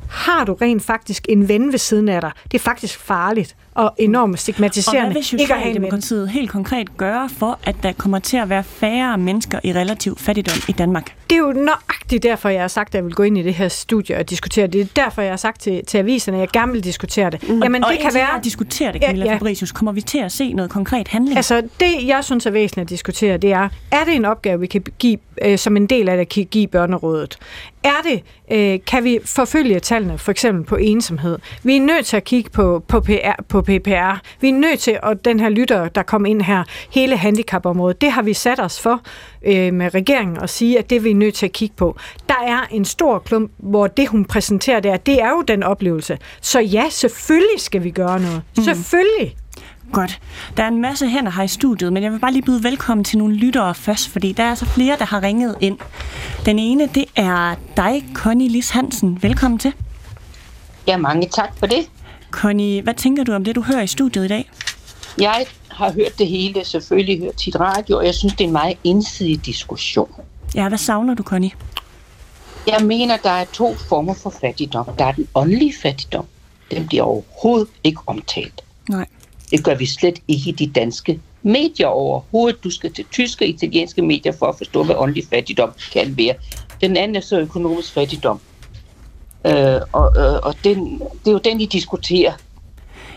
har 0.09 0.45
du 0.45 0.53
rent 0.53 0.83
faktisk 0.83 1.25
en 1.29 1.47
ven 1.47 1.71
ved 1.71 1.79
siden 1.79 2.09
af 2.09 2.21
dig? 2.21 2.31
Det 2.51 2.59
er 2.59 2.63
faktisk 2.63 2.99
farligt 2.99 3.55
og 3.79 3.93
enormt 3.97 4.39
stigmatiserende. 4.39 4.99
Og 4.99 5.11
hvad 5.11 5.13
vil. 5.13 5.23
Socialdemokratiet 5.23 6.29
helt 6.29 6.49
konkret 6.49 6.97
gøre 6.97 7.29
for, 7.29 7.59
at 7.63 7.75
der 7.83 7.91
kommer 7.91 8.19
til 8.19 8.37
at 8.37 8.49
være 8.49 8.63
færre 8.63 9.17
mennesker 9.17 9.59
i 9.63 9.73
relativ 9.73 10.17
fattigdom 10.17 10.57
i 10.67 10.71
Danmark? 10.71 11.15
Det 11.29 11.35
er 11.35 11.39
jo 11.39 11.51
nøjagtigt 11.51 12.23
derfor, 12.23 12.49
jeg 12.49 12.61
har 12.61 12.67
sagt, 12.67 12.89
at 12.89 12.95
jeg 12.95 13.05
vil 13.05 13.13
gå 13.13 13.23
ind 13.23 13.37
i 13.37 13.43
det 13.43 13.53
her 13.53 13.67
studie 13.67 14.17
og 14.17 14.29
diskutere 14.29 14.67
det. 14.67 14.73
Det 14.73 14.81
er 14.81 15.03
derfor, 15.03 15.21
jeg 15.21 15.31
har 15.31 15.37
sagt 15.37 15.61
til, 15.61 15.85
til 15.85 15.97
aviserne, 15.97 16.37
at 16.37 16.41
jeg 16.41 16.49
gerne 16.49 16.71
vil 16.71 16.83
diskutere 16.83 17.29
det. 17.29 17.49
Mm. 17.49 17.63
Jamen, 17.63 17.83
og 17.83 17.91
det 17.91 17.99
kan 17.99 18.11
være... 18.13 18.37
at 18.37 18.43
diskutere 18.43 18.93
det, 18.93 19.01
Camilla 19.01 19.25
ja, 19.25 19.31
ja. 19.31 19.35
Fabricius, 19.37 19.71
kommer 19.71 19.91
vi 19.91 20.01
til 20.01 20.17
at 20.17 20.31
se 20.31 20.53
noget 20.53 20.71
konkret 20.71 21.07
handling? 21.07 21.37
Altså, 21.37 21.61
det 21.79 22.07
jeg 22.07 22.23
synes 22.23 22.45
er 22.45 22.51
væsentligt 22.51 22.85
at 22.85 22.89
diskutere, 22.89 23.37
det 23.37 23.51
er, 23.51 23.69
er 23.91 24.03
det 24.05 24.15
en 24.15 24.25
opgave, 24.25 24.59
vi 24.59 24.67
kan 24.67 24.83
give, 24.99 25.17
øh, 25.45 25.57
som 25.57 25.77
en 25.77 25.85
del 25.85 26.09
af 26.09 26.17
det, 26.17 26.29
kan 26.29 26.45
give 26.45 26.67
børnerådet? 26.67 27.37
Er 27.83 28.01
det, 28.03 28.23
øh, 28.51 28.79
kan 28.87 29.03
vi 29.03 29.19
forfølge 29.25 29.79
tallene, 29.79 30.17
for 30.17 30.31
eksempel 30.31 30.65
på 30.65 30.75
ensomhed? 30.75 31.39
Vi 31.63 31.77
er 31.77 31.81
nødt 31.81 32.05
til 32.05 32.17
at 32.17 32.23
kigge 32.23 32.49
på, 32.49 32.83
på, 32.87 32.99
PR, 32.99 33.43
på 33.47 33.61
PPR. 33.69 34.19
Vi 34.41 34.49
er 34.49 34.53
nødt 34.53 34.79
til, 34.79 34.99
og 35.03 35.25
den 35.25 35.39
her 35.39 35.49
lytter, 35.49 35.87
der 35.87 36.03
kom 36.03 36.25
ind 36.25 36.41
her, 36.41 36.63
hele 36.91 37.17
handicapområdet, 37.17 38.01
det 38.01 38.11
har 38.11 38.21
vi 38.21 38.33
sat 38.33 38.59
os 38.59 38.79
for 38.81 39.01
øh, 39.45 39.73
med 39.73 39.93
regeringen 39.93 40.37
at 40.37 40.49
sige, 40.49 40.79
at 40.79 40.89
det 40.89 40.95
er 40.95 40.99
vi 40.99 41.13
nødt 41.13 41.35
til 41.35 41.45
at 41.45 41.51
kigge 41.51 41.75
på. 41.75 41.97
Der 42.29 42.43
er 42.47 42.67
en 42.71 42.85
stor 42.85 43.19
klump, 43.19 43.51
hvor 43.57 43.87
det, 43.87 44.07
hun 44.07 44.25
præsenterer 44.25 44.79
der, 44.79 44.97
det 44.97 45.21
er 45.21 45.29
jo 45.29 45.41
den 45.41 45.63
oplevelse. 45.63 46.17
Så 46.41 46.59
ja, 46.59 46.83
selvfølgelig 46.89 47.59
skal 47.59 47.83
vi 47.83 47.89
gøre 47.89 48.19
noget. 48.19 48.41
Mm. 48.57 48.63
Selvfølgelig. 48.63 49.35
Godt. 49.91 50.21
Der 50.57 50.63
er 50.63 50.67
en 50.67 50.81
masse 50.81 51.07
hænder 51.07 51.31
her 51.31 51.43
i 51.43 51.47
studiet, 51.47 51.93
men 51.93 52.03
jeg 52.03 52.11
vil 52.11 52.19
bare 52.19 52.31
lige 52.31 52.41
byde 52.41 52.63
velkommen 52.63 53.03
til 53.03 53.17
nogle 53.17 53.35
lyttere 53.35 53.75
først, 53.75 54.09
fordi 54.09 54.31
der 54.31 54.43
er 54.43 54.49
altså 54.49 54.65
flere, 54.65 54.95
der 54.99 55.05
har 55.05 55.23
ringet 55.23 55.55
ind. 55.61 55.77
Den 56.45 56.59
ene, 56.59 56.89
det 56.95 57.05
er 57.15 57.55
dig, 57.77 58.05
Connie 58.13 58.49
Lis 58.49 58.69
Hansen. 58.69 59.19
Velkommen 59.21 59.59
til. 59.59 59.73
Ja, 60.87 60.97
mange 60.97 61.27
tak 61.27 61.49
for 61.59 61.65
det. 61.65 61.89
Connie, 62.31 62.81
hvad 62.81 62.93
tænker 62.93 63.23
du 63.23 63.33
om 63.33 63.43
det, 63.43 63.55
du 63.55 63.61
hører 63.61 63.81
i 63.81 63.87
studiet 63.87 64.25
i 64.25 64.27
dag? 64.27 64.51
Jeg 65.17 65.45
har 65.69 65.91
hørt 65.91 66.17
det 66.17 66.27
hele, 66.27 66.65
selvfølgelig 66.65 67.19
hørt 67.19 67.35
tit 67.35 67.55
radio, 67.59 67.97
og 67.97 68.05
jeg 68.05 68.15
synes, 68.15 68.33
det 68.33 68.41
er 68.41 68.47
en 68.47 68.53
meget 68.53 68.77
ensidig 68.83 69.45
diskussion. 69.45 70.11
Ja, 70.55 70.67
hvad 70.67 70.77
savner 70.77 71.13
du, 71.13 71.23
Connie? 71.23 71.51
Jeg 72.67 72.85
mener, 72.85 73.17
der 73.17 73.29
er 73.29 73.45
to 73.53 73.75
former 73.75 74.13
for 74.13 74.29
fattigdom. 74.41 74.85
Der 74.97 75.05
er 75.05 75.11
den 75.11 75.27
åndelige 75.35 75.73
fattigdom. 75.81 76.25
Den 76.71 76.87
bliver 76.87 77.03
overhovedet 77.03 77.67
ikke 77.83 78.01
omtalt. 78.07 78.61
Nej. 78.89 79.05
Det 79.51 79.63
gør 79.63 79.75
vi 79.75 79.85
slet 79.85 80.19
ikke 80.27 80.49
i 80.49 80.51
de 80.51 80.67
danske 80.67 81.19
medier 81.41 81.87
overhovedet. 81.87 82.63
Du 82.63 82.69
skal 82.69 82.93
til 82.93 83.05
tyske 83.11 83.45
og 83.45 83.49
italienske 83.49 84.01
medier 84.01 84.31
for 84.31 84.45
at 84.45 84.55
forstå, 84.57 84.83
hvad 84.83 84.95
åndelig 84.95 85.23
fattigdom 85.29 85.71
kan 85.93 86.17
være. 86.17 86.33
Den 86.81 86.97
anden 86.97 87.15
er 87.15 87.21
så 87.21 87.39
økonomisk 87.39 87.93
fattigdom. 87.93 88.39
Øh, 89.45 89.81
og 89.91 90.13
øh, 90.17 90.39
og 90.43 90.55
den, 90.63 90.99
det 90.99 91.27
er 91.27 91.31
jo 91.31 91.37
den, 91.37 91.61
I 91.61 91.65
diskuterer. 91.65 92.33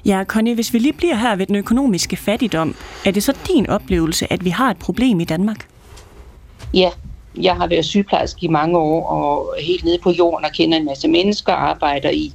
Ja, 0.04 0.24
Connie, 0.26 0.54
hvis 0.54 0.72
vi 0.72 0.78
lige 0.78 0.92
bliver 0.92 1.14
her 1.14 1.36
ved 1.36 1.46
den 1.46 1.56
økonomiske 1.56 2.16
fattigdom, 2.16 2.74
er 3.06 3.10
det 3.10 3.22
så 3.22 3.32
din 3.46 3.70
oplevelse, 3.70 4.32
at 4.32 4.44
vi 4.44 4.50
har 4.50 4.70
et 4.70 4.76
problem 4.76 5.20
i 5.20 5.24
Danmark? 5.24 5.68
Ja, 6.74 6.90
jeg 7.40 7.56
har 7.56 7.66
været 7.66 7.84
sygeplejerske 7.84 8.46
i 8.46 8.48
mange 8.48 8.78
år, 8.78 9.06
og 9.06 9.54
helt 9.60 9.84
nede 9.84 9.98
på 10.02 10.10
jorden 10.10 10.44
og 10.44 10.52
kender 10.52 10.78
en 10.78 10.84
masse 10.84 11.08
mennesker, 11.08 11.52
arbejder 11.52 12.10
i 12.10 12.32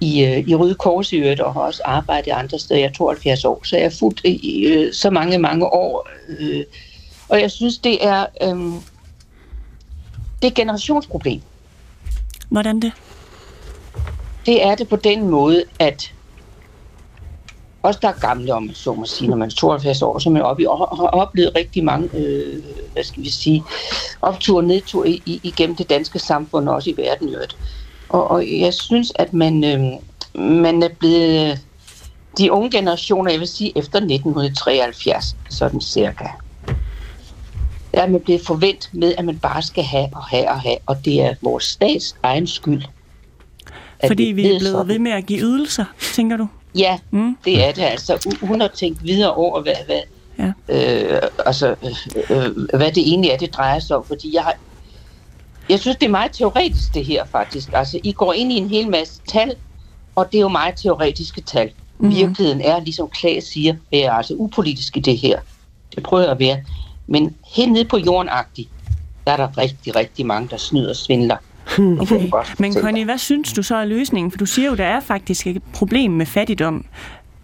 i, 0.00 0.24
øh, 0.24 0.48
i 0.48 0.54
Røde 0.54 0.74
Kors 0.74 1.12
i 1.12 1.16
øvrigt, 1.16 1.40
og 1.40 1.52
har 1.52 1.60
også 1.60 1.82
arbejdet 1.84 2.30
andre 2.30 2.58
steder. 2.58 2.80
Jeg 2.80 2.88
er 2.88 2.92
72 2.92 3.44
år, 3.44 3.60
så 3.64 3.76
jeg 3.76 3.84
er 3.84 3.96
fuldt 3.98 4.20
i 4.24 4.66
øh, 4.66 4.92
så 4.92 5.10
mange, 5.10 5.38
mange 5.38 5.66
år. 5.66 6.08
Øh, 6.28 6.64
og 7.28 7.40
jeg 7.40 7.50
synes, 7.50 7.78
det 7.78 8.06
er, 8.06 8.26
øh, 8.42 8.58
det 10.42 10.42
er 10.42 10.46
et 10.46 10.54
generationsproblem. 10.54 11.40
Hvordan 12.48 12.80
det? 12.80 12.92
Det 14.46 14.66
er 14.66 14.74
det 14.74 14.88
på 14.88 14.96
den 14.96 15.28
måde, 15.28 15.64
at 15.78 16.12
også 17.82 17.98
der 18.02 18.08
er 18.08 18.20
gamle, 18.20 18.54
om 18.54 18.74
så 18.74 18.94
må 18.94 19.04
sige, 19.04 19.28
når 19.30 19.36
man 19.36 19.48
er 19.48 19.52
72 19.52 20.02
år, 20.02 20.18
så 20.18 20.30
man 20.30 20.42
op 20.42 20.60
i, 20.60 20.62
har 20.62 21.10
oplevet 21.12 21.52
rigtig 21.56 21.84
mange, 21.84 22.08
øh, 22.16 22.62
hvad 22.92 23.04
skal 23.04 23.22
vi 23.22 23.30
sige, 23.30 23.64
optur 24.22 24.56
og 24.56 24.64
nedtur 24.64 25.04
i, 25.04 25.22
i, 25.26 25.40
igennem 25.42 25.76
det 25.76 25.90
danske 25.90 26.18
samfund, 26.18 26.68
og 26.68 26.74
også 26.74 26.90
i 26.90 26.96
verden 26.96 27.28
i 27.28 27.32
øvrigt. 27.32 27.56
Og, 28.08 28.30
og 28.30 28.60
jeg 28.60 28.74
synes, 28.74 29.12
at 29.14 29.32
man, 29.32 29.64
øh, 29.64 29.80
man 30.42 30.82
er 30.82 30.88
blevet... 30.98 31.50
Øh, 31.50 31.56
de 32.38 32.52
unge 32.52 32.70
generationer, 32.70 33.30
jeg 33.30 33.40
vil 33.40 33.48
sige 33.48 33.78
efter 33.78 33.98
1973, 33.98 35.36
sådan 35.50 35.80
cirka, 35.80 36.24
er 37.92 38.06
man 38.06 38.20
blevet 38.20 38.40
forventet 38.46 38.94
med, 38.94 39.14
at 39.18 39.24
man 39.24 39.38
bare 39.38 39.62
skal 39.62 39.84
have 39.84 40.08
og 40.12 40.22
have 40.22 40.48
og 40.48 40.60
have, 40.60 40.76
og 40.86 41.04
det 41.04 41.22
er 41.22 41.34
vores 41.42 41.64
stats 41.64 42.16
egen 42.22 42.46
skyld. 42.46 42.82
Fordi 44.06 44.22
vi, 44.22 44.42
er 44.42 44.44
blevet 44.44 44.62
sådan. 44.62 44.88
ved 44.88 44.98
med 44.98 45.12
at 45.12 45.26
give 45.26 45.40
ydelser, 45.40 45.84
tænker 46.14 46.36
du? 46.36 46.48
Ja, 46.74 46.98
mm. 47.10 47.36
det 47.44 47.64
er 47.64 47.72
det 47.72 47.82
altså. 47.82 48.36
Hun 48.42 48.60
har 48.60 48.68
tænkt 48.68 49.04
videre 49.04 49.34
over, 49.34 49.62
hvad, 49.62 49.74
hvad, 49.86 50.00
ja. 50.38 50.52
øh, 51.14 51.22
altså, 51.46 51.74
øh, 51.82 52.46
øh, 52.46 52.68
hvad 52.74 52.92
det 52.92 53.08
egentlig 53.08 53.30
er, 53.30 53.36
det 53.36 53.54
drejer 53.54 53.78
sig 53.78 53.96
om. 53.96 54.04
Fordi 54.04 54.34
jeg 54.34 54.42
har, 54.42 54.54
jeg 55.68 55.80
synes, 55.80 55.96
det 55.96 56.06
er 56.06 56.10
meget 56.10 56.32
teoretisk, 56.32 56.94
det 56.94 57.04
her 57.04 57.24
faktisk. 57.24 57.68
Altså, 57.72 58.00
I 58.04 58.12
går 58.12 58.32
ind 58.32 58.52
i 58.52 58.56
en 58.56 58.68
hel 58.68 58.90
masse 58.90 59.20
tal, 59.28 59.54
og 60.14 60.32
det 60.32 60.38
er 60.38 60.42
jo 60.42 60.48
meget 60.48 60.74
teoretiske 60.76 61.40
tal. 61.40 61.70
Mm. 61.98 62.10
Virkeligheden 62.10 62.60
er, 62.60 62.80
ligesom 62.80 63.08
Klaas 63.08 63.44
siger, 63.44 63.74
er 63.92 64.12
altså 64.12 64.34
upolitisk 64.34 64.96
i 64.96 65.00
det 65.00 65.18
her. 65.18 65.40
Det 65.94 66.02
prøver 66.02 66.22
jeg 66.22 66.32
at 66.32 66.38
være. 66.38 66.56
Men 67.08 67.34
helt 67.56 67.72
nede 67.72 67.84
på 67.84 67.98
jorden 67.98 68.28
der 69.26 69.32
er 69.32 69.36
der 69.36 69.58
rigtig, 69.58 69.96
rigtig 69.96 70.26
mange, 70.26 70.48
der 70.48 70.56
snyder 70.56 70.90
og 70.90 70.96
svindler. 70.96 71.36
Okay. 71.78 72.30
Men 72.58 72.74
Connie, 72.74 73.04
hvad 73.04 73.18
synes 73.18 73.52
du 73.52 73.62
så 73.62 73.76
er 73.76 73.84
løsningen? 73.84 74.30
For 74.30 74.38
du 74.38 74.46
siger 74.46 74.68
jo, 74.68 74.74
der 74.74 74.84
er 74.84 75.00
faktisk 75.00 75.46
et 75.46 75.62
problem 75.74 76.10
med 76.10 76.26
fattigdom. 76.26 76.84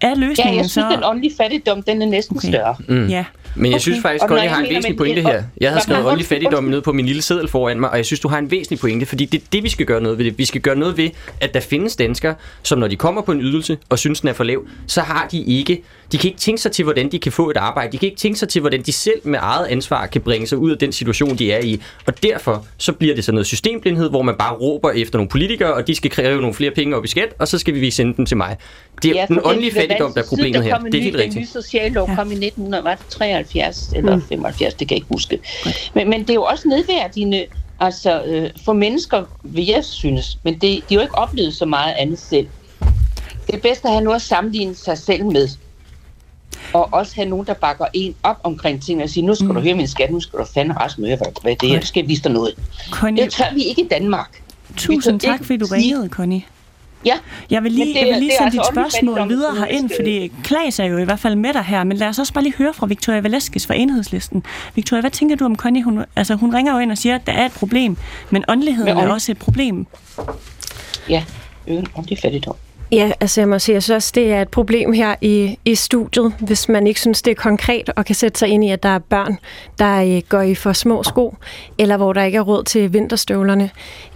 Er 0.01 0.15
løsningen 0.15 0.55
ja, 0.55 0.61
jeg 0.61 0.71
synes, 0.71 0.87
så... 0.91 0.97
den 0.97 1.05
åndelige 1.05 1.37
fattigdom, 1.37 1.83
den 1.83 2.03
er 2.03 2.07
næsten 2.07 2.37
okay. 2.37 2.49
større. 2.49 2.77
Mm. 2.89 3.07
Ja. 3.07 3.25
Men 3.57 3.65
jeg 3.65 3.75
okay. 3.75 3.81
synes 3.81 4.03
faktisk, 4.03 4.25
at 4.25 4.43
jeg 4.43 4.51
har 4.51 4.63
en 4.63 4.71
væsentlig 4.71 4.97
pointe 4.97 5.23
her. 5.23 5.43
Jeg 5.61 5.73
har 5.73 5.81
skrevet 5.81 6.07
åndelig 6.07 6.27
fattigdom 6.27 6.65
ned 6.65 6.81
på 6.81 6.93
min 6.93 7.07
lille 7.07 7.23
seddel 7.23 7.49
foran 7.49 7.81
mig, 7.81 7.91
og 7.91 7.97
jeg 7.97 8.07
synes, 8.07 8.21
du 8.21 8.29
har 8.29 8.39
en 8.39 8.51
væsentlig 8.51 8.79
pointe, 8.79 9.07
fordi 9.07 9.25
det 9.25 9.41
er 9.41 9.45
det, 9.53 9.63
vi 9.63 9.69
skal 9.69 9.87
gøre 9.87 10.01
noget 10.01 10.19
ved 10.19 10.25
det. 10.25 10.39
Vi 10.39 10.45
skal 10.45 10.61
gøre 10.61 10.77
noget 10.77 10.97
ved, 10.97 11.11
at 11.41 11.55
der 11.55 11.61
findes 11.61 11.97
danskere, 11.97 12.35
som 12.63 12.79
når 12.79 12.89
de 12.89 12.97
kommer 12.97 13.23
på 13.23 13.33
en 13.33 13.41
ydelse 13.41 13.79
og 13.89 13.99
synes, 13.99 14.21
den 14.21 14.29
er 14.29 14.33
for 14.33 14.45
lav, 14.45 14.63
så 14.87 15.01
har 15.01 15.29
de 15.33 15.45
ikke 15.45 15.83
de 16.13 16.19
kan 16.19 16.29
ikke 16.29 16.41
tænke 16.41 16.63
sig 16.63 16.73
til, 16.73 16.83
hvordan 16.83 17.13
de 17.13 17.19
kan 17.19 17.33
få 17.33 17.51
et 17.51 17.57
arbejde. 17.57 17.93
De 17.93 17.99
kan 17.99 18.07
ikke 18.07 18.19
tænke 18.19 18.39
sig 18.39 18.49
til, 18.49 18.61
hvordan 18.61 18.83
de 18.83 18.93
selv 18.93 19.21
med 19.25 19.39
eget 19.43 19.67
ansvar 19.67 20.07
kan 20.07 20.21
bringe 20.21 20.47
sig 20.47 20.59
ud 20.59 20.71
af 20.71 20.79
den 20.79 20.93
situation, 20.93 21.37
de 21.37 21.53
er 21.53 21.61
i. 21.61 21.83
Og 22.07 22.23
derfor 22.23 22.67
så 22.79 22.93
bliver 22.93 23.15
det 23.15 23.25
sådan 23.25 23.35
noget 23.35 23.47
systemblindhed, 23.47 24.11
hvor 24.11 24.23
man 24.23 24.35
bare 24.39 24.55
råber 24.55 24.91
efter 24.91 25.19
nogle 25.19 25.29
politikere, 25.29 25.75
og 25.75 25.87
de 25.87 25.95
skal 25.95 26.11
kræve 26.11 26.41
nogle 26.41 26.55
flere 26.55 26.71
penge 26.71 26.97
op 26.97 27.05
i 27.05 27.09
skat, 27.09 27.35
og 27.39 27.49
så 27.49 27.59
skal 27.59 27.75
vi 27.75 27.91
sende 27.91 28.17
dem 28.17 28.27
til 28.27 28.37
mig. 28.37 28.57
Det 29.03 29.11
er 29.11 29.15
ja, 29.15 29.27
den 29.29 29.41
åndelige 29.45 29.73
fattigdom, 29.73 30.13
der 30.13 30.23
er 30.23 30.27
problemet 30.27 30.63
her. 30.63 30.79
Det 30.79 30.95
er 30.95 31.03
helt 31.03 31.17
rigtigt. 31.17 31.35
Den 31.35 31.41
nye 31.41 31.63
sociallov 31.63 32.07
kom 32.07 32.31
i 32.31 32.47
1973 32.47 33.44
eller 33.95 34.21
75, 34.29 34.75
det 34.75 34.89
kan 34.89 34.95
jeg 34.95 34.97
ikke 34.97 35.09
huske. 35.11 35.39
Men, 35.95 36.11
men 36.11 36.21
det 36.21 36.31
er 36.31 36.35
jo 36.35 36.45
også 36.45 36.69
nedværdigende 36.69 37.47
altså, 37.81 38.23
øh, 38.25 38.51
for 38.65 38.73
mennesker, 38.73 39.25
vil 39.43 39.67
jeg 39.67 39.85
synes. 39.85 40.39
Men 40.43 40.55
det, 40.55 40.61
de 40.63 40.81
har 40.89 40.95
jo 40.95 41.01
ikke 41.01 41.19
oplevet 41.19 41.55
så 41.55 41.67
meget 41.67 41.95
andet 41.99 42.19
selv. 42.19 42.47
Det 43.47 43.55
er 43.55 43.61
bedst 43.61 43.85
at 43.85 43.91
have 43.91 44.05
noget 44.05 44.17
at 44.17 44.23
sammenligne 44.23 44.75
sig 44.75 44.99
selv 44.99 45.25
med 45.25 45.49
og 46.73 46.89
også 46.93 47.15
have 47.15 47.29
nogen, 47.29 47.47
der 47.47 47.55
bakker 47.55 47.87
en 47.93 48.15
op 48.23 48.41
omkring 48.43 48.83
ting 48.83 49.03
og 49.03 49.11
siger, 49.11 49.27
nu 49.27 49.35
skal 49.35 49.49
mm. 49.49 49.55
du 49.55 49.61
høre 49.61 49.75
min 49.75 49.89
skat, 49.89 50.11
nu 50.11 50.21
skal 50.21 50.39
du 50.39 50.45
fandme 50.45 50.75
resten 50.81 51.07
høre, 51.07 51.19
hvad 51.43 51.57
det 51.57 51.69
her, 51.69 51.81
du 51.81 51.87
skal 51.87 52.09
vise 52.09 52.23
dig 52.23 52.33
noget. 52.33 52.55
Connie, 52.91 53.25
det 53.25 53.33
tør 53.33 53.55
vi 53.55 53.63
ikke 53.63 53.83
i 53.83 53.89
Danmark. 53.89 54.43
Tusind 54.77 55.21
tak, 55.21 55.45
fordi 55.45 55.57
du 55.57 55.67
ringede, 55.73 56.09
Connie. 56.09 56.43
Ja. 57.05 57.15
Jeg 57.51 57.63
vil 57.63 57.73
lige, 57.73 57.95
det, 57.95 58.01
jeg 58.01 58.07
vil 58.07 58.17
lige 58.19 58.33
sende 58.39 58.45
altså 58.45 58.59
dit 58.59 58.75
spørgsmål 58.75 59.29
videre 59.29 59.57
herind, 59.57 59.91
fordi 59.99 60.33
Klaas 60.45 60.79
er 60.79 60.85
jo 60.85 60.99
i 60.99 61.05
hvert 61.05 61.19
fald 61.19 61.37
med 61.37 61.53
dig 61.53 61.63
her, 61.63 61.85
men 61.85 61.97
lad 61.97 62.09
os 62.09 62.19
også 62.19 62.33
bare 62.33 62.45
lige 62.45 62.55
høre 62.59 62.75
fra 62.75 62.87
Victoria 62.87 63.21
Velasquez 63.21 63.67
fra 63.67 63.75
Enhedslisten. 63.75 64.45
Victoria, 64.75 65.01
hvad 65.01 65.11
tænker 65.11 65.37
du 65.37 65.45
om 65.45 65.57
Connie? 65.57 65.83
Hun, 65.83 66.05
altså, 66.17 66.35
hun 66.35 66.55
ringer 66.55 66.73
jo 66.73 66.79
ind 66.79 66.91
og 66.91 66.99
siger, 66.99 67.15
at 67.15 67.27
der 67.27 67.33
er 67.33 67.47
et 67.47 67.53
problem, 67.53 67.97
men 68.31 68.45
åndeligheden 68.49 68.99
er 68.99 69.09
også 69.09 69.33
et 69.33 69.39
problem. 69.39 69.87
Ja, 71.09 71.25
åndelig 71.97 72.19
fattigdom. 72.23 72.57
Ja, 72.95 73.13
altså 73.21 73.41
jeg 73.41 73.49
må 73.49 73.59
sige, 73.59 73.75
jeg 73.75 73.83
synes 73.83 73.97
også, 73.97 74.13
det 74.15 74.33
er 74.33 74.43
et 74.43 74.49
problem 74.49 74.93
her 74.93 75.15
i, 75.21 75.59
i 75.65 75.75
studiet, 75.75 76.33
hvis 76.39 76.69
man 76.69 76.87
ikke 76.87 77.01
synes, 77.01 77.23
det 77.23 77.31
er 77.31 77.35
konkret 77.35 77.91
og 77.97 78.05
kan 78.05 78.15
sætte 78.15 78.39
sig 78.39 78.49
ind 78.49 78.65
i, 78.65 78.71
at 78.71 78.83
der 78.83 78.89
er 78.89 78.99
børn, 78.99 79.39
der 79.79 80.17
øh, 80.17 80.23
går 80.29 80.41
i 80.41 80.55
for 80.55 80.73
små 80.73 81.03
sko, 81.03 81.37
eller 81.79 81.97
hvor 81.97 82.13
der 82.13 82.23
ikke 82.23 82.39
er 82.39 82.43
råd 82.43 82.65
til 82.65 82.93
vinterstøvlerne, 82.93 83.71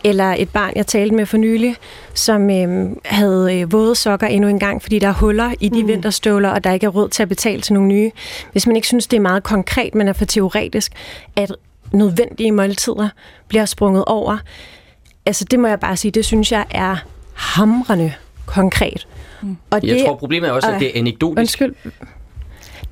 eller 0.04 0.34
et 0.38 0.48
barn, 0.48 0.72
jeg 0.76 0.86
talte 0.86 1.14
med 1.14 1.26
for 1.26 1.36
nylig, 1.36 1.76
som 2.14 2.50
øh, 2.50 2.96
havde 3.04 3.60
øh, 3.60 3.72
våde 3.72 3.94
sokker 3.94 4.26
endnu 4.26 4.48
en 4.48 4.58
gang, 4.58 4.82
fordi 4.82 4.98
der 4.98 5.08
er 5.08 5.12
huller 5.12 5.54
i 5.60 5.68
de 5.68 5.82
mm. 5.82 5.88
vinterstøvler, 5.88 6.48
og 6.48 6.64
der 6.64 6.72
ikke 6.72 6.86
er 6.86 6.90
råd 6.90 7.08
til 7.08 7.22
at 7.22 7.28
betale 7.28 7.60
til 7.60 7.74
nogle 7.74 7.88
nye. 7.88 8.10
Hvis 8.52 8.66
man 8.66 8.76
ikke 8.76 8.88
synes, 8.88 9.06
det 9.06 9.16
er 9.16 9.20
meget 9.20 9.42
konkret, 9.42 9.94
men 9.94 10.08
er 10.08 10.12
for 10.12 10.24
teoretisk, 10.24 10.92
at 11.36 11.52
nødvendige 11.92 12.52
måltider 12.52 13.08
bliver 13.48 13.64
sprunget 13.64 14.04
over, 14.04 14.38
altså 15.26 15.44
det 15.44 15.58
må 15.60 15.68
jeg 15.68 15.80
bare 15.80 15.96
sige, 15.96 16.12
det 16.12 16.24
synes 16.24 16.52
jeg 16.52 16.64
er 16.70 16.96
hamrende 17.34 18.12
konkret. 18.48 19.06
Mm. 19.42 19.56
Og 19.70 19.80
jeg 19.82 19.96
det, 19.96 20.04
tror, 20.06 20.16
problemet 20.16 20.48
er 20.48 20.52
også, 20.52 20.70
at 20.70 20.80
det 20.80 20.88
er 20.88 20.98
anekdotisk. 20.98 21.38
Undskyld. 21.38 21.74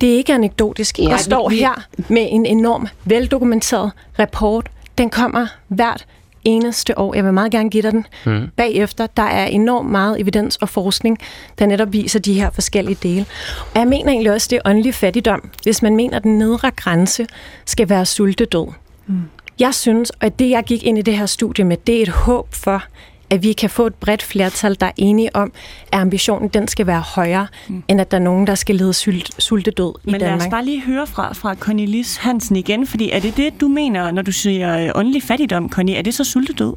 Det 0.01 0.13
er 0.13 0.17
ikke 0.17 0.33
anekdotisk. 0.33 0.99
Ja, 0.99 1.09
jeg 1.09 1.19
står 1.19 1.49
her 1.49 1.87
med 2.07 2.27
en 2.29 2.45
enorm 2.45 2.87
veldokumenteret 3.05 3.91
rapport. 4.19 4.69
Den 4.97 5.09
kommer 5.09 5.47
hvert 5.67 6.05
eneste 6.43 6.97
år. 6.97 7.15
Jeg 7.15 7.25
vil 7.25 7.33
meget 7.33 7.51
gerne 7.51 7.69
give 7.69 7.83
dig 7.83 7.91
den 7.91 8.05
mm. 8.25 8.47
bagefter. 8.55 9.07
Der 9.07 9.23
er 9.23 9.45
enormt 9.45 9.91
meget 9.91 10.21
evidens 10.21 10.55
og 10.55 10.69
forskning, 10.69 11.17
der 11.59 11.65
netop 11.65 11.93
viser 11.93 12.19
de 12.19 12.33
her 12.33 12.49
forskellige 12.49 12.97
dele. 13.03 13.25
Og 13.73 13.79
jeg 13.79 13.87
mener 13.87 14.11
egentlig 14.11 14.31
også, 14.31 14.47
det 14.51 14.55
er 14.55 14.69
åndelig 14.69 14.93
fattigdom, 14.93 15.49
hvis 15.63 15.81
man 15.81 15.95
mener, 15.95 16.17
at 16.17 16.23
den 16.23 16.37
nedre 16.37 16.71
grænse 16.71 17.27
skal 17.65 17.89
være 17.89 18.05
sultedød. 18.05 18.67
Mm. 19.07 19.21
Jeg 19.59 19.73
synes, 19.73 20.11
at 20.21 20.39
det, 20.39 20.49
jeg 20.49 20.63
gik 20.63 20.83
ind 20.83 20.97
i 20.97 21.01
det 21.01 21.17
her 21.17 21.25
studie 21.25 21.65
med, 21.65 21.77
det 21.77 21.97
er 21.97 22.01
et 22.01 22.09
håb 22.09 22.53
for, 22.53 22.83
at 23.29 23.43
vi 23.43 23.53
kan 23.53 23.69
få 23.69 23.87
et 23.87 23.95
bredt 23.95 24.23
flertal, 24.23 24.77
der 24.79 24.85
er 24.85 24.91
enige 24.97 25.35
om, 25.35 25.51
at 25.91 25.99
ambitionen 25.99 26.49
den 26.49 26.67
skal 26.67 26.87
være 26.87 27.01
højere, 27.01 27.47
mm. 27.67 27.83
end 27.87 28.01
at 28.01 28.11
der 28.11 28.17
er 28.17 28.21
nogen, 28.21 28.47
der 28.47 28.55
skal 28.55 28.75
lede 28.75 28.93
sult, 28.93 29.43
sultedød 29.43 29.93
i 30.03 30.11
Men 30.11 30.19
Danmark. 30.19 30.39
lad 30.39 30.47
os 30.47 30.51
bare 30.51 30.65
lige 30.65 30.81
høre 30.81 31.07
fra, 31.07 31.33
fra 31.33 31.55
Cornelis 31.55 32.17
Hansen 32.17 32.55
igen, 32.55 32.87
fordi 32.87 33.11
er 33.11 33.19
det 33.19 33.37
det, 33.37 33.61
du 33.61 33.67
mener, 33.67 34.11
når 34.11 34.21
du 34.21 34.31
siger 34.31 34.79
øh, 34.79 34.89
åndelig 34.95 35.23
fattigdom, 35.23 35.69
Connie? 35.69 35.95
Er 35.95 36.01
det 36.01 36.13
så 36.13 36.23
sultedød? 36.23 36.73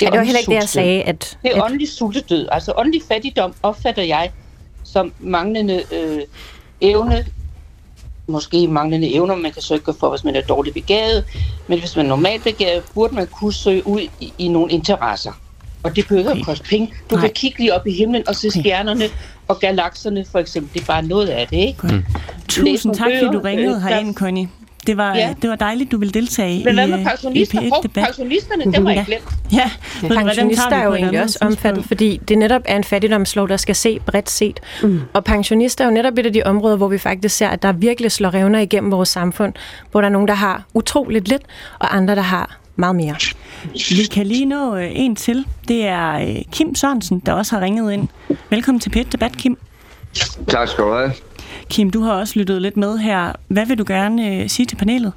Det, 0.00 0.06
ja, 0.06 0.10
det 0.10 0.18
var 0.18 0.24
heller 0.24 0.38
ikke 0.38 0.50
det, 0.50 0.56
jeg 0.56 0.68
sagde. 0.68 1.02
At, 1.02 1.38
det 1.42 1.50
er 1.52 1.56
at... 1.56 1.62
åndelig 1.62 1.88
sultedød. 1.88 2.48
Altså 2.52 2.72
åndelig 2.76 3.02
fattigdom 3.08 3.54
opfatter 3.62 4.02
jeg 4.02 4.30
som 4.84 5.12
manglende 5.20 5.82
øh, 5.92 6.20
evne 6.80 7.24
måske 8.30 8.68
manglende 8.68 9.14
evner, 9.14 9.36
man 9.36 9.52
kan 9.52 9.62
søge 9.62 9.80
for, 10.00 10.10
hvis 10.10 10.24
man 10.24 10.36
er 10.36 10.40
dårligt 10.40 10.74
begavet. 10.74 11.24
Men 11.66 11.78
hvis 11.78 11.96
man 11.96 12.04
er 12.04 12.08
normalt 12.08 12.44
begavet, 12.44 12.82
burde 12.94 13.14
man 13.14 13.26
kunne 13.26 13.52
søge 13.52 13.86
ud 13.86 14.00
i, 14.20 14.32
i 14.38 14.48
nogle 14.48 14.72
interesser. 14.72 15.32
Og 15.82 15.96
det 15.96 16.08
behøver 16.08 16.30
okay. 16.30 16.40
at 16.40 16.46
koste 16.46 16.64
penge. 16.68 16.92
Du 17.10 17.14
Nej. 17.14 17.24
kan 17.24 17.34
kigge 17.34 17.58
lige 17.58 17.74
op 17.74 17.86
i 17.86 17.92
himlen 17.92 18.28
og 18.28 18.34
se 18.34 18.48
okay. 18.48 18.60
stjernerne 18.60 19.04
og 19.48 19.60
galakserne 19.60 20.24
for 20.32 20.38
eksempel. 20.38 20.74
Det 20.74 20.80
er 20.80 20.86
bare 20.86 21.02
noget 21.02 21.28
af 21.28 21.48
det, 21.48 21.56
ikke? 21.56 21.84
Okay. 21.84 22.02
Tusind 22.48 22.94
tak, 22.94 23.10
fordi 23.22 23.36
du 23.36 23.40
ringede 23.40 23.76
øh, 23.76 23.82
herind, 23.82 24.14
Connie. 24.14 24.48
Det 24.90 24.96
var, 24.96 25.14
ja. 25.14 25.34
det 25.42 25.50
var 25.50 25.56
dejligt, 25.56 25.92
du 25.92 25.98
ville 25.98 26.12
deltage 26.12 26.64
Men 26.64 26.74
hvad 26.74 26.86
med 26.86 27.04
pensionister? 27.04 27.60
I 27.60 27.68
P1 27.68 27.88
pensionisterne, 27.88 28.72
dem 28.72 28.86
har 28.86 28.92
jeg 28.92 29.04
glemt. 29.06 29.24
Ja, 29.52 29.70
ja. 30.02 30.08
pensionister 30.08 30.76
er 30.76 30.84
jo 30.84 30.94
egentlig 30.94 31.22
også 31.22 31.38
omfattet, 31.40 31.84
fordi 31.84 32.20
det 32.28 32.38
netop 32.38 32.62
er 32.64 32.76
en 32.76 32.84
fattigdomslov, 32.84 33.48
der 33.48 33.56
skal 33.56 33.74
se 33.74 33.98
bredt 34.06 34.30
set. 34.30 34.60
Mm. 34.82 35.00
Og 35.12 35.24
pensionister 35.24 35.84
er 35.84 35.88
jo 35.88 35.94
netop 35.94 36.18
et 36.18 36.26
af 36.26 36.32
de 36.32 36.42
områder, 36.42 36.76
hvor 36.76 36.88
vi 36.88 36.98
faktisk 36.98 37.36
ser, 37.36 37.48
at 37.48 37.62
der 37.62 37.72
virkelig 37.72 38.12
slår 38.12 38.34
revner 38.34 38.58
igennem 38.58 38.90
vores 38.90 39.08
samfund, 39.08 39.52
hvor 39.90 40.00
der 40.00 40.08
er 40.08 40.12
nogen, 40.12 40.28
der 40.28 40.34
har 40.34 40.64
utroligt 40.74 41.28
lidt, 41.28 41.42
og 41.78 41.96
andre, 41.96 42.14
der 42.14 42.22
har 42.22 42.58
meget 42.76 42.96
mere. 42.96 43.16
Vi 43.72 44.04
kan 44.12 44.26
lige 44.26 44.46
nå 44.46 44.76
øh, 44.76 44.88
en 44.92 45.16
til. 45.16 45.44
Det 45.68 45.86
er 45.86 46.12
øh, 46.12 46.36
Kim 46.52 46.74
Sørensen, 46.74 47.22
der 47.26 47.32
også 47.32 47.54
har 47.56 47.62
ringet 47.62 47.92
ind. 47.92 48.08
Velkommen 48.50 48.80
til 48.80 48.90
Pet 48.90 49.12
Debat, 49.12 49.32
Kim. 49.32 49.58
Tak 50.48 50.68
skal 50.68 50.84
du 50.84 50.92
have. 50.92 51.12
Kim, 51.68 51.90
du 51.90 52.02
har 52.02 52.12
også 52.12 52.38
lyttet 52.38 52.62
lidt 52.62 52.76
med 52.76 52.98
her. 52.98 53.32
Hvad 53.48 53.66
vil 53.66 53.78
du 53.78 53.84
gerne 53.86 54.42
øh, 54.42 54.48
sige 54.48 54.66
til 54.66 54.76
panelet? 54.76 55.12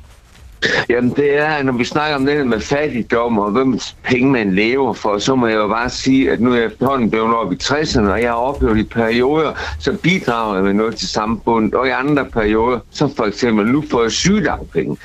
Jamen 0.90 1.10
det 1.10 1.38
er, 1.40 1.64
når 1.64 1.74
vi 1.74 1.86
snakker 1.86 2.16
om 2.16 2.26
det 2.26 2.48
med 2.48 2.60
fattigdom 2.60 3.40
og 3.40 3.52
hvem 3.52 3.80
penge 4.04 4.32
man 4.32 4.56
lever 4.56 4.94
for, 4.94 5.18
så 5.18 5.36
må 5.36 5.48
jeg 5.48 5.56
jo 5.56 5.68
bare 5.68 5.90
sige, 5.90 6.32
at 6.32 6.42
nu 6.42 6.52
er 6.52 6.56
jeg 6.56 6.66
efterhånden 6.66 7.10
blevet 7.10 7.36
op 7.36 7.54
i 7.54 7.56
60'erne, 7.64 8.10
og 8.10 8.22
jeg 8.22 8.30
har 8.30 8.36
oplevet 8.36 8.78
i 8.78 8.84
perioder, 8.84 9.54
så 9.80 9.94
bidrager 9.94 10.56
jeg 10.56 10.64
med 10.64 10.74
noget 10.74 10.96
til 10.96 11.08
samfundet, 11.08 11.74
og 11.74 11.88
i 11.88 11.90
andre 11.90 12.26
perioder, 12.26 12.80
som 12.92 13.16
for 13.16 13.24
eksempel 13.24 13.68
nu 13.68 13.84
får 13.92 14.02
jeg 14.02 14.12
sygedagpenge. 14.12 14.98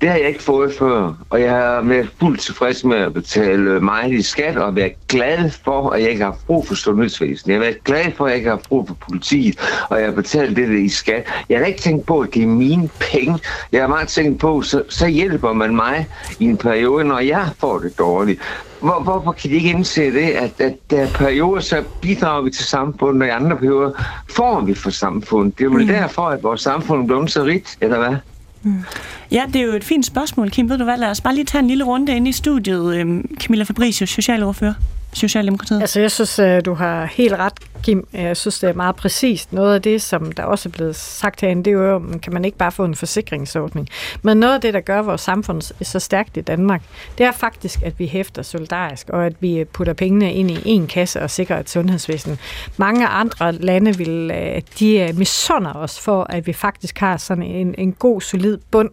Det 0.00 0.08
har 0.08 0.16
jeg 0.16 0.28
ikke 0.28 0.42
fået 0.42 0.74
før, 0.78 1.14
og 1.30 1.40
jeg 1.40 1.76
er 1.76 1.82
med 1.82 2.04
fuldt 2.20 2.40
tilfreds 2.40 2.84
med 2.84 2.96
at 2.96 3.14
betale 3.14 3.80
meget 3.80 4.12
i 4.12 4.22
skat, 4.22 4.56
og 4.56 4.76
være 4.76 4.90
glad 5.08 5.50
for, 5.64 5.90
at 5.90 6.02
jeg 6.02 6.10
ikke 6.10 6.24
har 6.24 6.36
brug 6.46 6.66
for 6.66 6.74
sundhedsvæsenet. 6.74 7.52
Jeg 7.52 7.54
er 7.54 7.60
været 7.60 7.84
glad 7.84 8.12
for, 8.16 8.24
at 8.24 8.30
jeg 8.30 8.38
ikke 8.38 8.50
har 8.50 8.60
brug 8.68 8.88
for 8.88 8.94
politiet, 8.94 9.84
og 9.90 9.98
jeg 9.98 10.06
har 10.06 10.14
betalt 10.14 10.56
det 10.56 10.78
i 10.78 10.88
skat. 10.88 11.26
Jeg 11.48 11.58
har 11.58 11.66
ikke 11.66 11.80
tænkt 11.80 12.06
på, 12.06 12.20
at 12.20 12.34
det 12.34 12.42
er 12.42 12.46
mine 12.46 12.88
penge. 13.00 13.38
Jeg 13.72 13.80
har 13.80 13.88
meget 13.88 14.08
tænkt 14.08 14.40
på, 14.40 14.62
så 14.62 14.82
så 15.02 15.08
hjælper 15.08 15.52
man 15.52 15.76
mig 15.76 16.06
i 16.40 16.44
en 16.44 16.56
periode, 16.56 17.04
når 17.04 17.18
jeg 17.18 17.48
får 17.58 17.78
det 17.78 17.98
dårligt. 17.98 18.40
Hvor, 18.80 19.02
hvorfor 19.02 19.32
kan 19.32 19.50
de 19.50 19.54
ikke 19.54 19.70
indse 19.70 20.12
det, 20.12 20.30
at, 20.30 20.60
at 20.60 20.74
der 20.90 21.00
er 21.00 21.08
perioder, 21.08 21.60
så 21.60 21.84
bidrager 22.00 22.42
vi 22.42 22.50
til 22.50 22.64
samfundet, 22.64 23.22
og 23.22 23.28
i 23.28 23.30
andre 23.30 23.56
perioder 23.56 23.90
får 24.36 24.60
vi 24.60 24.74
for 24.74 24.90
samfundet. 24.90 25.58
Det 25.58 25.64
er 25.64 25.70
jo 25.70 25.78
mm. 25.78 25.86
derfor, 25.86 26.22
at 26.22 26.42
vores 26.42 26.60
samfund 26.60 27.10
er 27.10 27.26
så 27.26 27.44
rigt, 27.44 27.78
eller 27.80 27.98
hvad? 27.98 28.16
Mm. 28.62 28.84
Ja, 29.30 29.42
det 29.52 29.56
er 29.56 29.64
jo 29.64 29.72
et 29.72 29.84
fint 29.84 30.06
spørgsmål, 30.06 30.50
Kim. 30.50 30.68
Ved 30.68 30.78
du 30.78 30.84
hvad, 30.84 30.98
lad 30.98 31.10
os 31.10 31.20
bare 31.20 31.34
lige 31.34 31.44
tage 31.44 31.62
en 31.62 31.68
lille 31.68 31.84
runde 31.84 32.16
ind 32.16 32.28
i 32.28 32.32
studiet. 32.32 32.96
Øhm, 32.96 33.36
Camilla 33.40 33.64
Fabricius, 33.64 34.10
socialordfører. 34.10 34.74
Socialdemokratiet? 35.12 35.80
Altså, 35.80 36.00
jeg 36.00 36.10
synes, 36.10 36.38
øh, 36.38 36.64
du 36.64 36.74
har 36.74 37.04
helt 37.04 37.34
ret, 37.34 37.52
Kim. 37.82 38.08
Jeg 38.12 38.36
synes, 38.36 38.58
det 38.58 38.70
er 38.70 38.74
meget 38.74 38.96
præcist. 38.96 39.52
Noget 39.52 39.74
af 39.74 39.82
det, 39.82 40.02
som 40.02 40.32
der 40.32 40.42
også 40.42 40.68
er 40.68 40.70
blevet 40.70 40.96
sagt 40.96 41.40
herinde, 41.40 41.64
det 41.64 41.70
er 41.70 41.74
jo, 41.74 42.02
kan 42.22 42.32
man 42.32 42.44
ikke 42.44 42.58
bare 42.58 42.72
få 42.72 42.84
en 42.84 42.94
forsikringsordning. 42.94 43.88
Men 44.22 44.36
noget 44.36 44.54
af 44.54 44.60
det, 44.60 44.74
der 44.74 44.80
gør 44.80 45.02
vores 45.02 45.20
samfund 45.20 45.62
så 45.82 45.98
stærkt 45.98 46.36
i 46.36 46.40
Danmark, 46.40 46.82
det 47.18 47.26
er 47.26 47.32
faktisk, 47.32 47.82
at 47.82 47.98
vi 47.98 48.06
hæfter 48.06 48.42
solidarisk, 48.42 49.08
og 49.10 49.26
at 49.26 49.32
vi 49.40 49.58
øh, 49.58 49.66
putter 49.66 49.92
pengene 49.92 50.34
ind 50.34 50.50
i 50.50 50.60
en 50.64 50.86
kasse 50.86 51.22
og 51.22 51.30
sikrer 51.30 51.60
et 51.60 51.70
sundhedsvæsen. 51.70 52.38
Mange 52.76 53.06
andre 53.06 53.52
lande 53.52 53.96
vil, 53.96 54.30
øh, 54.34 54.62
de 54.78 55.12
misunder 55.16 55.72
os 55.72 56.00
for, 56.00 56.26
at 56.28 56.46
vi 56.46 56.52
faktisk 56.52 56.98
har 56.98 57.16
sådan 57.16 57.42
en, 57.42 57.74
en 57.78 57.92
god, 57.92 58.20
solid 58.20 58.58
bund. 58.70 58.90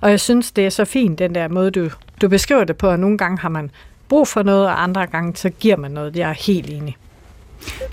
Og 0.00 0.10
jeg 0.10 0.20
synes, 0.20 0.52
det 0.52 0.66
er 0.66 0.70
så 0.70 0.84
fint, 0.84 1.18
den 1.18 1.34
der 1.34 1.48
måde, 1.48 1.70
du, 1.70 1.90
du 2.22 2.28
beskriver 2.28 2.64
det 2.64 2.76
på, 2.76 2.90
at 2.90 3.00
nogle 3.00 3.18
gange 3.18 3.38
har 3.38 3.48
man 3.48 3.70
brug 4.10 4.28
for 4.28 4.42
noget, 4.42 4.66
og 4.66 4.82
andre 4.82 5.06
gange 5.06 5.36
så 5.36 5.50
giver 5.50 5.76
man 5.76 5.90
noget. 5.90 6.16
Jeg 6.16 6.30
er 6.30 6.44
helt 6.46 6.70
enig. 6.70 6.96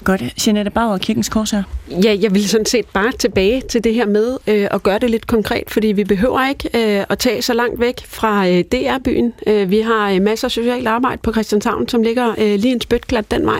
Godt. 0.04 0.48
Jeanette 0.48 0.72
Bauer, 0.72 0.98
Kirkens 0.98 1.30
Korsager. 1.30 1.64
Ja, 2.04 2.18
jeg 2.22 2.34
vil 2.34 2.50
sådan 2.50 2.66
set 2.66 2.86
bare 2.94 3.12
tilbage 3.12 3.62
til 3.70 3.84
det 3.84 3.94
her 3.94 4.06
med 4.06 4.38
øh, 4.48 4.68
at 4.72 4.84
gøre 4.84 5.00
det 5.00 5.10
lidt 5.10 5.28
konkret, 5.28 5.64
fordi 5.68 5.88
vi 5.88 6.04
behøver 6.04 6.50
ikke 6.50 6.70
øh, 6.74 7.06
at 7.10 7.20
tage 7.20 7.42
så 7.42 7.54
langt 7.54 7.80
væk 7.80 8.06
fra 8.06 8.48
øh, 8.48 8.64
DR-byen. 8.72 9.34
Øh, 9.48 9.72
vi 9.72 9.80
har 9.80 10.12
øh, 10.12 10.22
masser 10.22 10.48
af 10.48 10.52
socialt 10.52 10.88
arbejde 10.88 11.18
på 11.24 11.32
Christianshavn, 11.32 11.88
som 11.90 12.04
ligger 12.04 12.36
øh, 12.38 12.60
lige 12.60 12.72
en 12.72 12.82
spytklat 12.82 13.32
den 13.32 13.46
vej. 13.46 13.60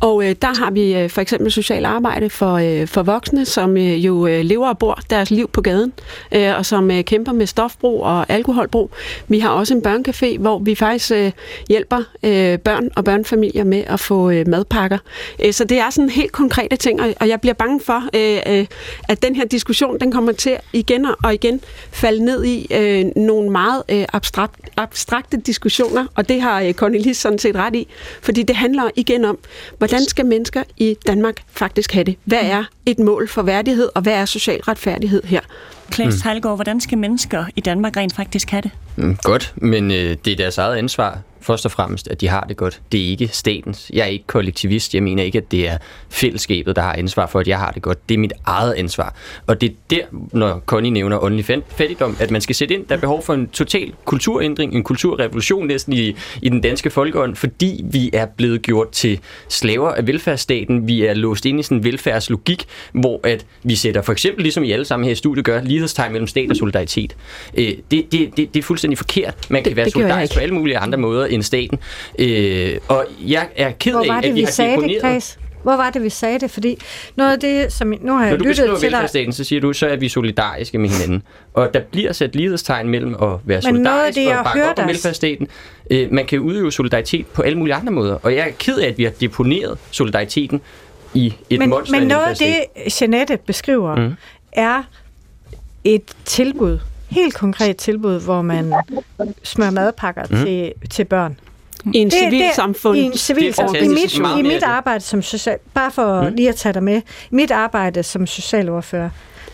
Og 0.00 0.28
øh, 0.28 0.34
der 0.42 0.58
har 0.64 0.70
vi 0.70 0.94
øh, 0.94 1.10
for 1.10 1.20
eksempel 1.20 1.52
socialt 1.52 1.86
arbejde 1.86 2.30
for, 2.30 2.52
øh, 2.54 2.86
for 2.86 3.02
voksne, 3.02 3.44
som 3.44 3.76
øh, 3.76 4.04
jo 4.06 4.26
øh, 4.26 4.44
lever 4.44 4.68
og 4.68 4.78
bor 4.78 5.00
deres 5.10 5.30
liv 5.30 5.50
på 5.50 5.60
gaden, 5.60 5.92
øh, 6.32 6.58
og 6.58 6.66
som 6.66 6.90
øh, 6.90 7.04
kæmper 7.04 7.32
med 7.32 7.46
stofbrug 7.46 8.02
og 8.02 8.26
alkoholbrug. 8.28 8.90
Vi 9.28 9.38
har 9.38 9.48
også 9.48 9.74
en 9.74 9.82
børnecafé, 9.86 10.38
hvor 10.38 10.58
vi 10.58 10.74
faktisk 10.74 11.12
øh, 11.12 11.32
hjælper 11.68 12.02
øh, 12.22 12.58
børn 12.58 12.88
og 12.96 13.04
børnefamilier 13.04 13.64
med 13.64 13.84
at 13.86 14.00
få 14.00 14.30
øh, 14.30 14.48
madpakker. 14.48 14.98
Øh, 15.44 15.52
så 15.52 15.64
det 15.64 15.78
er 15.78 15.90
sådan 15.90 16.10
helt 16.10 16.32
konkrete 16.32 16.76
ting, 16.76 17.00
og 17.20 17.28
jeg 17.28 17.40
bliver 17.40 17.54
bange 17.54 17.80
for, 17.80 18.02
øh, 18.14 18.58
øh, 18.58 18.66
at 19.08 19.22
den 19.22 19.36
her 19.36 19.44
diskussion, 19.44 20.00
den 20.00 20.12
kommer 20.12 20.32
til 20.32 20.56
igen 20.72 21.06
og 21.24 21.34
igen 21.34 21.60
falde 21.92 22.24
ned 22.24 22.44
i 22.44 22.66
nogle 23.16 23.50
meget 23.50 23.82
abstrakt, 23.88 24.60
abstrakte 24.76 25.36
diskussioner, 25.36 26.06
og 26.14 26.28
det 26.28 26.40
har 26.40 26.72
Cornelis 26.72 27.16
sådan 27.16 27.38
set 27.38 27.56
ret 27.56 27.74
i, 27.74 27.88
fordi 28.22 28.42
det 28.42 28.56
handler 28.56 28.90
igen 28.96 29.24
om, 29.24 29.38
hvordan 29.78 30.04
skal 30.04 30.26
mennesker 30.26 30.62
i 30.76 30.96
Danmark 31.06 31.42
faktisk 31.52 31.92
have 31.92 32.04
det? 32.04 32.16
Hvad 32.24 32.42
er 32.42 32.64
et 32.86 32.98
mål 32.98 33.28
for 33.28 33.42
værdighed, 33.42 33.88
og 33.94 34.02
hvad 34.02 34.12
er 34.12 34.24
social 34.24 34.60
retfærdighed 34.60 35.22
her? 35.22 35.40
Klaas 35.90 36.20
Heilgaard, 36.20 36.56
hvordan 36.56 36.80
skal 36.80 36.98
mennesker 36.98 37.44
i 37.56 37.60
Danmark 37.60 37.96
rent 37.96 38.16
faktisk 38.16 38.50
have 38.50 38.62
det? 38.62 38.70
Mm, 38.96 39.16
godt, 39.22 39.52
men 39.56 39.90
øh, 39.90 40.16
det 40.24 40.26
er 40.26 40.36
deres 40.36 40.58
eget 40.58 40.76
ansvar 40.76 41.18
først 41.44 41.64
og 41.64 41.70
fremmest, 41.70 42.08
at 42.08 42.20
de 42.20 42.28
har 42.28 42.44
det 42.48 42.56
godt. 42.56 42.80
Det 42.92 43.00
er 43.00 43.06
ikke 43.06 43.28
statens. 43.28 43.90
Jeg 43.94 44.02
er 44.02 44.06
ikke 44.06 44.26
kollektivist. 44.26 44.94
Jeg 44.94 45.02
mener 45.02 45.22
ikke, 45.22 45.38
at 45.38 45.50
det 45.50 45.68
er 45.68 45.78
fællesskabet, 46.10 46.76
der 46.76 46.82
har 46.82 46.92
ansvar 46.92 47.26
for, 47.26 47.40
at 47.40 47.48
jeg 47.48 47.58
har 47.58 47.70
det 47.70 47.82
godt. 47.82 48.08
Det 48.08 48.14
er 48.14 48.18
mit 48.18 48.32
eget 48.46 48.72
ansvar. 48.72 49.14
Og 49.46 49.60
det 49.60 49.70
er 49.70 49.74
der, 49.90 50.02
når 50.32 50.62
Connie 50.66 50.90
nævner 50.90 51.24
åndelig 51.24 51.62
fattigdom, 51.68 52.16
at 52.20 52.30
man 52.30 52.40
skal 52.40 52.54
sætte 52.54 52.74
ind. 52.74 52.86
Der 52.86 52.96
er 52.96 53.00
behov 53.00 53.22
for 53.22 53.34
en 53.34 53.48
total 53.48 53.92
kulturændring, 54.04 54.74
en 54.74 54.82
kulturrevolution 54.82 55.66
næsten 55.66 55.92
i, 55.92 56.16
i 56.42 56.48
den 56.48 56.60
danske 56.60 56.90
folkeånd, 56.90 57.36
fordi 57.36 57.84
vi 57.84 58.10
er 58.12 58.26
blevet 58.26 58.62
gjort 58.62 58.90
til 58.90 59.20
slaver 59.48 59.90
af 59.90 60.06
velfærdsstaten. 60.06 60.88
Vi 60.88 61.04
er 61.04 61.14
låst 61.14 61.46
ind 61.46 61.60
i 61.60 61.62
sådan 61.62 61.78
en 61.78 61.84
velfærdslogik, 61.84 62.64
hvor 62.92 63.20
at 63.22 63.46
vi 63.62 63.74
sætter 63.74 64.02
for 64.02 64.12
eksempel, 64.12 64.42
ligesom 64.42 64.64
I 64.64 64.72
alle 64.72 64.84
sammen 64.84 65.04
her 65.04 65.12
i 65.12 65.14
studiet 65.14 65.44
gør, 65.44 65.62
lighedstegn 65.62 66.12
mellem 66.12 66.26
stat 66.26 66.50
og 66.50 66.56
solidaritet. 66.56 67.16
Øh, 67.54 67.64
det, 67.64 68.12
det, 68.12 68.36
det, 68.36 68.36
det 68.36 68.56
er 68.56 68.62
fuldstændig 68.62 68.98
forkert. 68.98 69.34
Man 69.48 69.62
kan 69.62 69.70
det, 69.70 69.76
være 69.76 69.90
solidarisk 69.90 70.34
på 70.34 70.40
alle 70.40 70.54
mulige 70.54 70.78
andre 70.78 70.98
måder 70.98 71.26
end 71.34 71.42
staten. 71.42 71.78
Øh, 72.18 72.78
og 72.88 73.06
jeg 73.26 73.48
er 73.56 73.70
ked 73.70 73.94
af, 73.94 74.16
at 74.16 74.24
vi, 74.24 74.30
vi 74.30 74.42
har 74.42 74.66
deponeret... 74.70 75.02
Det, 75.02 75.38
Hvor 75.62 75.76
var 75.76 75.90
det, 75.90 76.02
vi 76.02 76.08
sagde 76.08 76.38
det? 76.38 76.50
Fordi 76.50 76.78
noget 77.16 77.32
af 77.32 77.40
det, 77.40 77.72
som 77.72 77.94
nu 78.00 78.12
har 78.12 78.26
jeg 78.26 78.38
Når 78.38 78.44
lyttet 78.44 78.78
til 78.80 78.90
dig... 78.90 79.34
så 79.34 79.44
siger 79.44 79.60
du, 79.60 79.72
så 79.72 79.86
er 79.86 79.96
vi 79.96 80.08
solidariske 80.08 80.78
med 80.78 80.88
hinanden. 80.88 81.22
Og 81.54 81.74
der 81.74 81.80
bliver 81.80 82.12
sat 82.12 82.36
lighedstegn 82.36 82.88
mellem 82.88 83.14
at 83.14 83.20
være 83.20 83.36
Men 83.46 83.62
solidarisk 83.62 84.18
det, 84.18 84.36
og 84.36 84.44
bakke 84.44 84.70
op 84.70 84.78
om 84.78 84.88
velfærdsstaten. 84.88 85.48
Øh, 85.90 86.12
man 86.12 86.26
kan 86.26 86.38
udøve 86.40 86.72
solidaritet 86.72 87.26
på 87.26 87.42
alle 87.42 87.58
mulige 87.58 87.74
andre 87.74 87.92
måder. 87.92 88.18
Og 88.22 88.34
jeg 88.34 88.48
er 88.48 88.52
ked 88.58 88.78
af, 88.78 88.88
at 88.88 88.98
vi 88.98 89.04
har 89.04 89.10
deponeret 89.10 89.78
solidariteten 89.90 90.60
i 91.14 91.34
et 91.50 91.58
men, 91.58 91.70
monster 91.70 91.98
Men 92.00 92.08
noget 92.08 92.26
af 92.26 92.36
det, 92.36 92.64
Jeanette 93.00 93.38
beskriver, 93.46 93.96
mm. 93.96 94.14
er 94.52 94.82
et 95.84 96.02
tilbud 96.24 96.78
helt 97.14 97.34
konkret 97.34 97.76
tilbud, 97.76 98.20
hvor 98.20 98.42
man 98.42 98.74
smører 99.42 99.70
madpakker 99.70 100.22
mm. 100.30 100.36
til, 100.36 100.72
til 100.90 101.04
børn. 101.04 101.38
I 101.94 101.98
en 101.98 102.10
civilsamfund. 102.10 102.98
I 102.98 103.02
en 103.02 103.16
civilsamfund. 103.16 103.76
I 103.76 103.88
mit, 103.88 104.14
I 104.38 104.42
mit 104.42 104.62
arbejde 104.62 105.00
som 105.00 105.22
social... 105.22 105.58
Bare 105.74 105.90
for 105.90 106.22
mm. 106.22 106.34
lige 106.34 106.48
at 106.48 106.56
tage 106.56 106.72
dig 106.72 106.82
med. 106.82 106.96
I 107.30 107.34
mit 107.34 107.50
arbejde 107.50 108.02
som 108.02 108.26
socialordfører, 108.26 109.10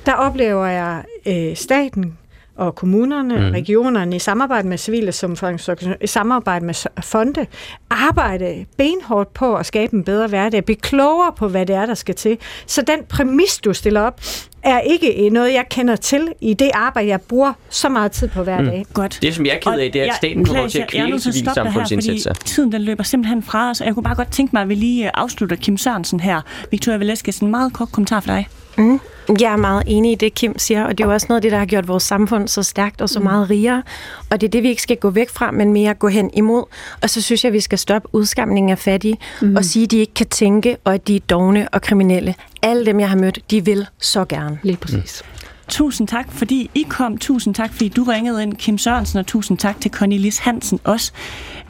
der 0.07 0.13
oplever 0.13 0.67
jeg 0.67 1.05
øh, 1.27 1.57
staten 1.57 2.19
og 2.61 2.75
kommunerne, 2.75 3.37
mm. 3.37 3.51
regionerne 3.51 4.17
i 4.17 4.19
samarbejde 4.19 4.69
med 4.69 4.79
civile 4.79 5.13
samfundsorganisationer, 5.13 5.97
i 6.01 6.07
samarbejde 6.07 6.65
med 6.65 6.75
fonde, 7.03 7.47
arbejde 7.91 8.65
benhårdt 8.77 9.35
på 9.35 9.55
at 9.57 9.67
skabe 9.67 9.97
en 9.97 10.05
bedre 10.05 10.27
hverdag, 10.27 10.65
blive 10.65 10.77
klogere 10.77 11.33
på, 11.37 11.49
hvad 11.49 11.67
det 11.67 11.77
er, 11.77 11.87
der 11.87 11.95
skal 11.95 12.15
til. 12.15 12.39
Så 12.67 12.83
den 12.83 12.99
præmis, 13.09 13.59
du 13.65 13.73
stiller 13.73 14.01
op, 14.01 14.21
er 14.63 14.81
ikke 14.81 15.31
noget, 15.31 15.53
jeg 15.53 15.65
kender 15.71 15.97
til 15.97 16.29
i 16.41 16.55
det 16.55 16.71
arbejde, 16.75 17.09
jeg 17.09 17.21
bruger 17.21 17.53
så 17.69 17.89
meget 17.89 18.13
tid 18.13 18.29
på 18.29 18.43
hver 18.43 18.61
mm. 18.61 18.67
dag. 18.67 18.87
Godt. 18.93 19.19
Det, 19.23 19.35
som 19.35 19.47
jeg 19.47 19.55
er 19.55 19.71
ked 19.71 19.81
af, 19.81 19.93
det 19.93 20.03
er, 20.03 20.11
at 20.11 20.17
staten 20.17 20.45
kommer 20.45 20.69
til 20.69 20.79
at 20.79 20.89
kvæle 20.89 21.21
civilsamfundsindsatser. 21.21 22.33
Tiden 22.33 22.73
den 22.73 22.83
løber 22.83 23.03
simpelthen 23.03 23.43
fra 23.43 23.71
os, 23.71 23.81
og 23.81 23.87
jeg 23.87 23.95
kunne 23.95 24.05
bare 24.05 24.15
godt 24.15 24.33
tænke 24.33 24.51
mig, 24.53 24.63
at 24.63 24.69
vi 24.69 24.75
lige 24.75 25.05
øh, 25.05 25.11
afslutter 25.15 25.57
Kim 25.57 25.77
Sørensen 25.77 26.21
her. 26.21 26.41
Victoria 26.71 26.99
Velasquez, 26.99 27.39
en 27.39 27.51
meget 27.51 27.73
kort 27.73 27.93
kommentar 27.93 28.21
for 28.21 28.27
dig. 28.27 28.49
Mm. 28.79 29.01
Jeg 29.41 29.53
er 29.53 29.57
meget 29.57 29.83
enig 29.87 30.13
i 30.13 30.15
det, 30.15 30.35
Kim 30.35 30.59
siger, 30.59 30.85
og 30.85 30.99
det 30.99 31.05
er 31.05 31.09
jo 31.09 31.15
også 31.15 31.27
noget 31.29 31.39
af 31.39 31.43
det, 31.43 31.53
der 31.53 31.59
har 31.59 31.67
gjort 31.67 31.89
vores 31.89 32.03
samfund 32.03 32.49
så 32.49 32.63
stærkt 32.63 33.01
og 33.01 33.09
så 33.09 33.19
mm. 33.19 33.25
meget 33.25 33.51
rigere. 33.51 33.83
Og 34.31 34.41
det 34.41 34.47
er 34.47 34.51
det, 34.51 34.63
vi 34.63 34.69
ikke 34.69 34.83
skal 34.83 34.97
gå 34.97 35.11
væk 35.11 35.31
fra, 35.31 35.51
men 35.51 35.73
mere 35.73 35.95
gå 35.95 36.09
hen 36.09 36.31
imod. 36.33 36.65
Og 37.03 37.11
så 37.11 37.23
synes 37.23 37.45
jeg, 37.45 37.53
vi 37.53 37.61
skal 37.61 37.79
stoppe 37.79 38.09
udskamningen 38.13 38.71
af 38.71 38.79
fattige 38.79 39.19
mm. 39.43 39.57
og 39.57 39.65
sige, 39.65 39.85
at 39.85 39.91
de 39.91 39.99
ikke 39.99 40.15
kan 40.15 40.27
tænke, 40.27 40.77
og 40.85 40.95
at 40.95 41.09
de 41.09 41.17
er 41.17 41.21
dogne 41.21 41.69
og 41.69 41.83
kriminelle. 41.83 42.35
Alle 42.63 42.87
dem, 42.87 43.01
jeg 43.01 43.09
har 43.09 43.17
mødt, 43.17 43.39
de 43.51 43.65
vil 43.65 43.87
så 43.99 44.25
gerne. 44.25 44.59
Lige 44.63 44.77
præcis. 44.77 45.23
Mm. 45.25 45.41
Tusind 45.71 46.09
tak, 46.09 46.33
fordi 46.33 46.71
I 46.75 46.87
kom. 46.89 47.19
Tusind 47.19 47.55
tak, 47.55 47.73
fordi 47.73 47.89
du 47.89 48.03
ringede 48.03 48.43
ind, 48.43 48.55
Kim 48.57 48.79
Sørensen, 48.79 49.19
og 49.19 49.27
tusind 49.27 49.59
tak 49.59 49.81
til 49.81 49.91
Connie 49.91 50.19
Lis 50.19 50.39
Hansen 50.39 50.81
også. 50.85 51.13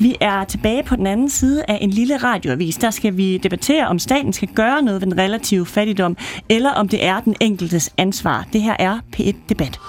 Vi 0.01 0.17
er 0.21 0.45
tilbage 0.45 0.83
på 0.83 0.97
den 0.97 1.07
anden 1.07 1.29
side 1.29 1.65
af 1.69 1.79
en 1.81 1.91
lille 1.91 2.17
radioavis. 2.17 2.77
Der 2.77 2.91
skal 2.91 3.17
vi 3.17 3.39
debattere, 3.39 3.89
om 3.89 3.99
staten 3.99 4.33
skal 4.33 4.49
gøre 4.49 4.83
noget 4.83 5.01
ved 5.01 5.07
den 5.07 5.19
relative 5.19 5.67
fattigdom, 5.67 6.17
eller 6.49 6.71
om 6.71 6.89
det 6.89 7.05
er 7.05 7.21
den 7.21 7.37
enkeltes 7.41 7.95
ansvar. 7.99 8.47
Det 8.53 8.63
her 8.63 8.77
er 8.79 8.99
P1 9.17 9.37
Debat. 9.49 9.81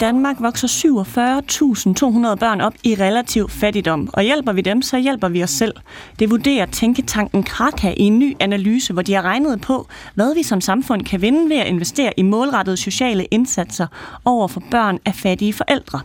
Danmark 0.00 0.36
vokser 0.40 0.68
47.200 0.68 2.34
børn 2.34 2.60
op 2.60 2.74
i 2.84 2.94
relativ 2.94 3.48
fattigdom, 3.48 4.10
og 4.12 4.22
hjælper 4.22 4.52
vi 4.52 4.60
dem, 4.60 4.82
så 4.82 4.98
hjælper 4.98 5.28
vi 5.28 5.42
os 5.42 5.50
selv. 5.50 5.74
Det 6.18 6.30
vurderer 6.30 6.66
Tænketanken 6.66 7.42
Kraka 7.42 7.94
i 7.96 8.02
en 8.02 8.18
ny 8.18 8.36
analyse, 8.40 8.92
hvor 8.92 9.02
de 9.02 9.14
har 9.14 9.22
regnet 9.22 9.60
på, 9.60 9.86
hvad 10.14 10.34
vi 10.34 10.42
som 10.42 10.60
samfund 10.60 11.02
kan 11.02 11.22
vinde 11.22 11.50
ved 11.50 11.56
at 11.56 11.66
investere 11.66 12.12
i 12.16 12.22
målrettede 12.22 12.76
sociale 12.76 13.24
indsatser 13.24 13.86
over 14.24 14.48
for 14.48 14.62
børn 14.70 14.98
af 15.04 15.14
fattige 15.14 15.52
forældre. 15.52 16.00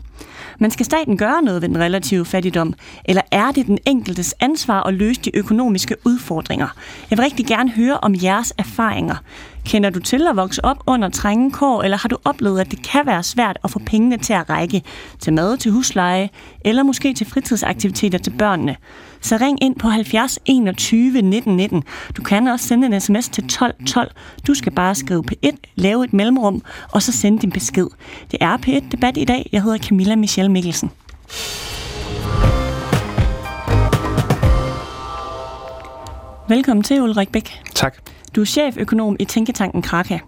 Men 0.59 0.71
skal 0.71 0.85
staten 0.85 1.17
gøre 1.17 1.41
noget 1.41 1.61
ved 1.61 1.69
den 1.69 1.79
relative 1.79 2.25
fattigdom, 2.25 2.73
eller 3.05 3.21
er 3.31 3.51
det 3.51 3.67
den 3.67 3.77
enkeltes 3.85 4.35
ansvar 4.39 4.83
at 4.83 4.93
løse 4.93 5.21
de 5.21 5.35
økonomiske 5.35 5.95
udfordringer? 6.05 6.67
Jeg 7.09 7.17
vil 7.17 7.23
rigtig 7.23 7.45
gerne 7.45 7.71
høre 7.71 7.97
om 7.97 8.15
jeres 8.23 8.53
erfaringer. 8.57 9.15
Kender 9.65 9.89
du 9.89 9.99
til 9.99 10.27
at 10.27 10.35
vokse 10.35 10.65
op 10.65 10.77
under 10.87 11.09
trænge 11.09 11.51
kår, 11.51 11.83
eller 11.83 11.97
har 11.97 12.09
du 12.09 12.17
oplevet, 12.25 12.59
at 12.59 12.71
det 12.71 12.83
kan 12.83 13.05
være 13.05 13.23
svært 13.23 13.57
at 13.63 13.71
få 13.71 13.79
pengene 13.85 14.17
til 14.17 14.33
at 14.33 14.49
række 14.49 14.81
til 15.19 15.33
mad, 15.33 15.57
til 15.57 15.71
husleje, 15.71 16.29
eller 16.65 16.83
måske 16.83 17.13
til 17.13 17.27
fritidsaktiviteter 17.27 18.17
til 18.17 18.31
børnene? 18.31 18.75
Så 19.25 19.37
ring 19.41 19.63
ind 19.63 19.75
på 19.75 19.87
70 19.87 20.39
21 20.45 21.21
19 21.21 21.55
19. 21.55 21.83
Du 22.17 22.21
kan 22.23 22.47
også 22.47 22.67
sende 22.67 22.87
en 22.87 23.01
sms 23.01 23.29
til 23.29 23.47
12 23.47 23.85
12. 23.85 24.11
Du 24.47 24.53
skal 24.53 24.71
bare 24.71 24.95
skrive 24.95 25.23
P1, 25.31 25.55
lave 25.75 26.03
et 26.03 26.13
mellemrum, 26.13 26.61
og 26.91 27.01
så 27.01 27.11
sende 27.11 27.41
din 27.41 27.51
besked. 27.51 27.87
Det 28.31 28.37
er 28.41 28.57
P1 28.57 28.89
Debat 28.91 29.17
i 29.17 29.25
dag. 29.25 29.49
Jeg 29.51 29.63
hedder 29.63 29.77
Camilla 29.77 30.15
Michelle 30.15 30.51
Mikkelsen. 30.51 30.91
Velkommen 36.49 36.83
til, 36.83 37.01
Ulrik 37.01 37.31
Bæk. 37.31 37.61
Tak. 37.75 37.95
Du 38.35 38.41
er 38.41 38.45
cheføkonom 38.45 39.15
i 39.19 39.25
Tænketanken 39.25 39.81
Kraka. 39.81 40.19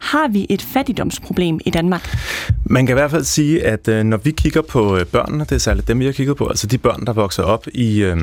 Har 0.00 0.28
vi 0.28 0.46
et 0.50 0.62
fattigdomsproblem 0.62 1.60
i 1.66 1.70
Danmark? 1.70 2.16
Man 2.64 2.86
kan 2.86 2.92
i 2.92 2.98
hvert 2.98 3.10
fald 3.10 3.24
sige, 3.24 3.64
at 3.66 3.88
øh, 3.88 4.04
når 4.04 4.16
vi 4.16 4.30
kigger 4.30 4.62
på 4.62 4.96
øh, 4.96 5.06
børnene, 5.06 5.44
det 5.44 5.52
er 5.52 5.58
særligt 5.58 5.88
dem, 5.88 5.98
vi 5.98 6.04
har 6.04 6.12
kigget 6.12 6.36
på, 6.36 6.46
altså 6.46 6.66
de 6.66 6.78
børn, 6.78 7.06
der 7.06 7.12
vokser 7.12 7.42
op 7.42 7.66
i, 7.74 8.02
øh, 8.02 8.18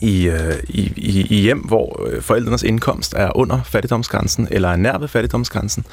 i, 0.00 0.28
øh, 0.28 0.54
i, 0.68 0.92
i, 0.96 1.26
i 1.30 1.40
hjem, 1.40 1.58
hvor 1.58 2.06
øh, 2.06 2.22
forældrenes 2.22 2.62
indkomst 2.62 3.14
er 3.16 3.36
under 3.36 3.62
fattigdomsgrænsen 3.62 4.48
eller 4.50 4.68
er 4.68 4.76
nær 4.76 4.98
ved 4.98 5.08
fattigdomsgrænsen, 5.08 5.84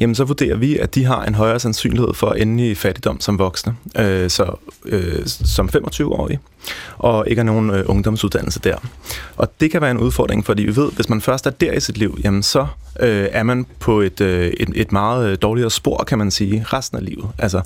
jamen 0.00 0.14
så 0.14 0.24
vurderer 0.24 0.56
vi, 0.56 0.78
at 0.78 0.94
de 0.94 1.04
har 1.04 1.24
en 1.24 1.34
højere 1.34 1.60
sandsynlighed 1.60 2.14
for 2.14 2.28
at 2.28 2.42
ende 2.42 2.70
i 2.70 2.74
fattigdom 2.74 3.20
som 3.20 3.38
voksne, 3.38 3.76
øh, 3.98 4.30
så 4.30 4.56
øh, 4.84 5.26
som 5.26 5.68
25-årige 5.76 6.40
og 6.98 7.28
ikke 7.28 7.40
har 7.40 7.44
nogen 7.44 7.70
øh, 7.70 7.84
ungdomsuddannelse 7.86 8.60
der. 8.60 8.76
Og 9.36 9.52
det 9.60 9.70
kan 9.70 9.80
være 9.80 9.90
en 9.90 9.98
udfordring, 9.98 10.46
fordi 10.46 10.62
vi 10.62 10.76
ved, 10.76 10.92
hvis 10.92 11.08
man 11.08 11.20
først 11.20 11.46
er 11.46 11.50
der 11.50 11.72
i 11.72 11.80
sit 11.80 11.98
liv, 11.98 12.18
jamen 12.24 12.42
så 12.42 12.66
øh, 13.00 13.28
er 13.32 13.42
man 13.42 13.66
på 13.78 14.00
et, 14.00 14.20
øh, 14.20 14.46
et, 14.46 14.68
et 14.74 14.92
meget 14.92 15.30
øh, 15.30 15.38
dårligere 15.42 15.70
spor, 15.70 16.04
kan 16.04 16.18
man 16.18 16.30
sige, 16.30 16.64
resten 16.72 16.98
af 16.98 17.04
livet. 17.04 17.28
Altså, 17.38 17.60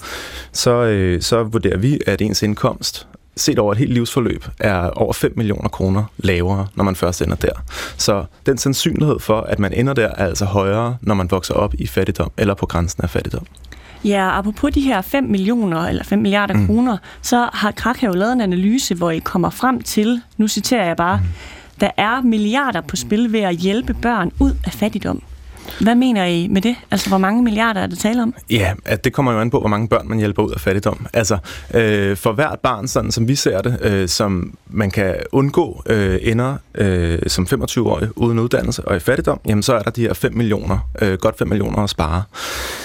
så, 0.53 0.71
øh, 0.71 1.23
så 1.23 1.43
vurderer 1.43 1.79
vi, 1.79 1.99
at 2.07 2.23
ens 2.23 2.43
indkomst 2.43 3.07
set 3.37 3.59
over 3.59 3.73
et 3.73 3.79
helt 3.79 3.93
livsforløb 3.93 4.45
er 4.61 4.91
over 4.91 5.13
5 5.13 5.33
millioner 5.37 5.69
kroner 5.69 6.05
lavere, 6.17 6.67
når 6.75 6.85
man 6.85 6.97
først 6.97 7.23
ender 7.23 7.37
der. 7.37 7.53
Så 7.97 8.25
den 8.47 8.59
sandsynlighed 8.59 9.19
for, 9.19 9.41
at 9.41 9.59
man 9.59 9.73
ender 9.73 9.93
der, 9.93 10.09
er 10.09 10.27
altså 10.27 10.45
højere, 10.45 10.97
når 11.01 11.15
man 11.15 11.31
vokser 11.31 11.55
op 11.55 11.75
i 11.79 11.87
fattigdom 11.87 12.31
eller 12.37 12.55
på 12.55 12.67
grænsen 12.67 13.05
af 13.05 13.11
fattigdom. 13.11 13.47
Ja, 14.05 14.39
apropos 14.39 14.73
de 14.73 14.81
her 14.81 15.01
5 15.01 15.25
millioner 15.25 15.81
eller 15.81 16.05
5 16.05 16.19
milliarder 16.19 16.55
mm. 16.55 16.67
kroner, 16.67 16.97
så 17.23 17.49
har 17.53 17.71
Krak 17.71 18.03
jo 18.03 18.13
lavet 18.13 18.33
en 18.33 18.41
analyse, 18.41 18.95
hvor 18.95 19.11
I 19.11 19.19
kommer 19.19 19.51
frem 19.51 19.81
til, 19.81 20.21
nu 20.37 20.49
citerer 20.49 20.87
jeg 20.87 20.97
bare, 20.97 21.17
mm. 21.17 21.29
der 21.81 21.91
er 21.97 22.23
milliarder 22.23 22.81
på 22.81 22.97
spil 22.97 23.33
ved 23.33 23.41
at 23.41 23.57
hjælpe 23.57 23.95
børn 23.95 24.33
ud 24.39 24.53
af 24.65 24.73
fattigdom. 24.73 25.23
Hvad 25.81 25.95
mener 25.95 26.25
I 26.25 26.49
med 26.49 26.63
det? 26.63 26.77
Altså, 26.91 27.09
hvor 27.09 27.19
mange 27.19 27.43
milliarder 27.43 27.81
er 27.81 27.87
det 27.87 27.99
tale 27.99 28.23
om? 28.23 28.35
Ja, 28.51 28.75
at 28.85 29.05
det 29.05 29.13
kommer 29.13 29.33
jo 29.33 29.41
an 29.41 29.51
på, 29.51 29.61
hvor 29.61 29.69
mange 29.69 29.89
børn 29.89 30.09
man 30.09 30.19
hjælper 30.19 30.43
ud 30.43 30.51
af 30.51 30.61
fattigdom. 30.61 31.07
Altså, 31.13 31.39
øh, 31.75 32.17
for 32.17 32.33
hvert 32.33 32.61
barn, 32.61 32.89
sådan 32.89 33.13
som 33.13 33.29
vi 33.29 33.35
ser 33.35 33.63
det, 33.63 33.79
øh, 33.83 34.09
som 34.09 34.59
man 34.67 34.91
kan 34.91 35.17
undgå 35.33 35.83
øh, 35.87 36.19
ender 36.23 36.57
øh, 36.75 37.19
som 37.27 37.47
25-årig 37.51 38.09
uden 38.19 38.39
uddannelse 38.39 38.85
og 38.85 38.97
i 38.97 38.99
fattigdom, 38.99 39.41
jamen 39.47 39.63
så 39.63 39.75
er 39.75 39.83
der 39.83 39.91
de 39.91 40.01
her 40.01 40.15
5 40.15 40.35
millioner, 40.35 40.79
øh, 41.03 41.19
godt 41.19 41.39
5 41.39 41.49
millioner 41.49 41.79
at 41.79 41.91
spare. 41.91 42.23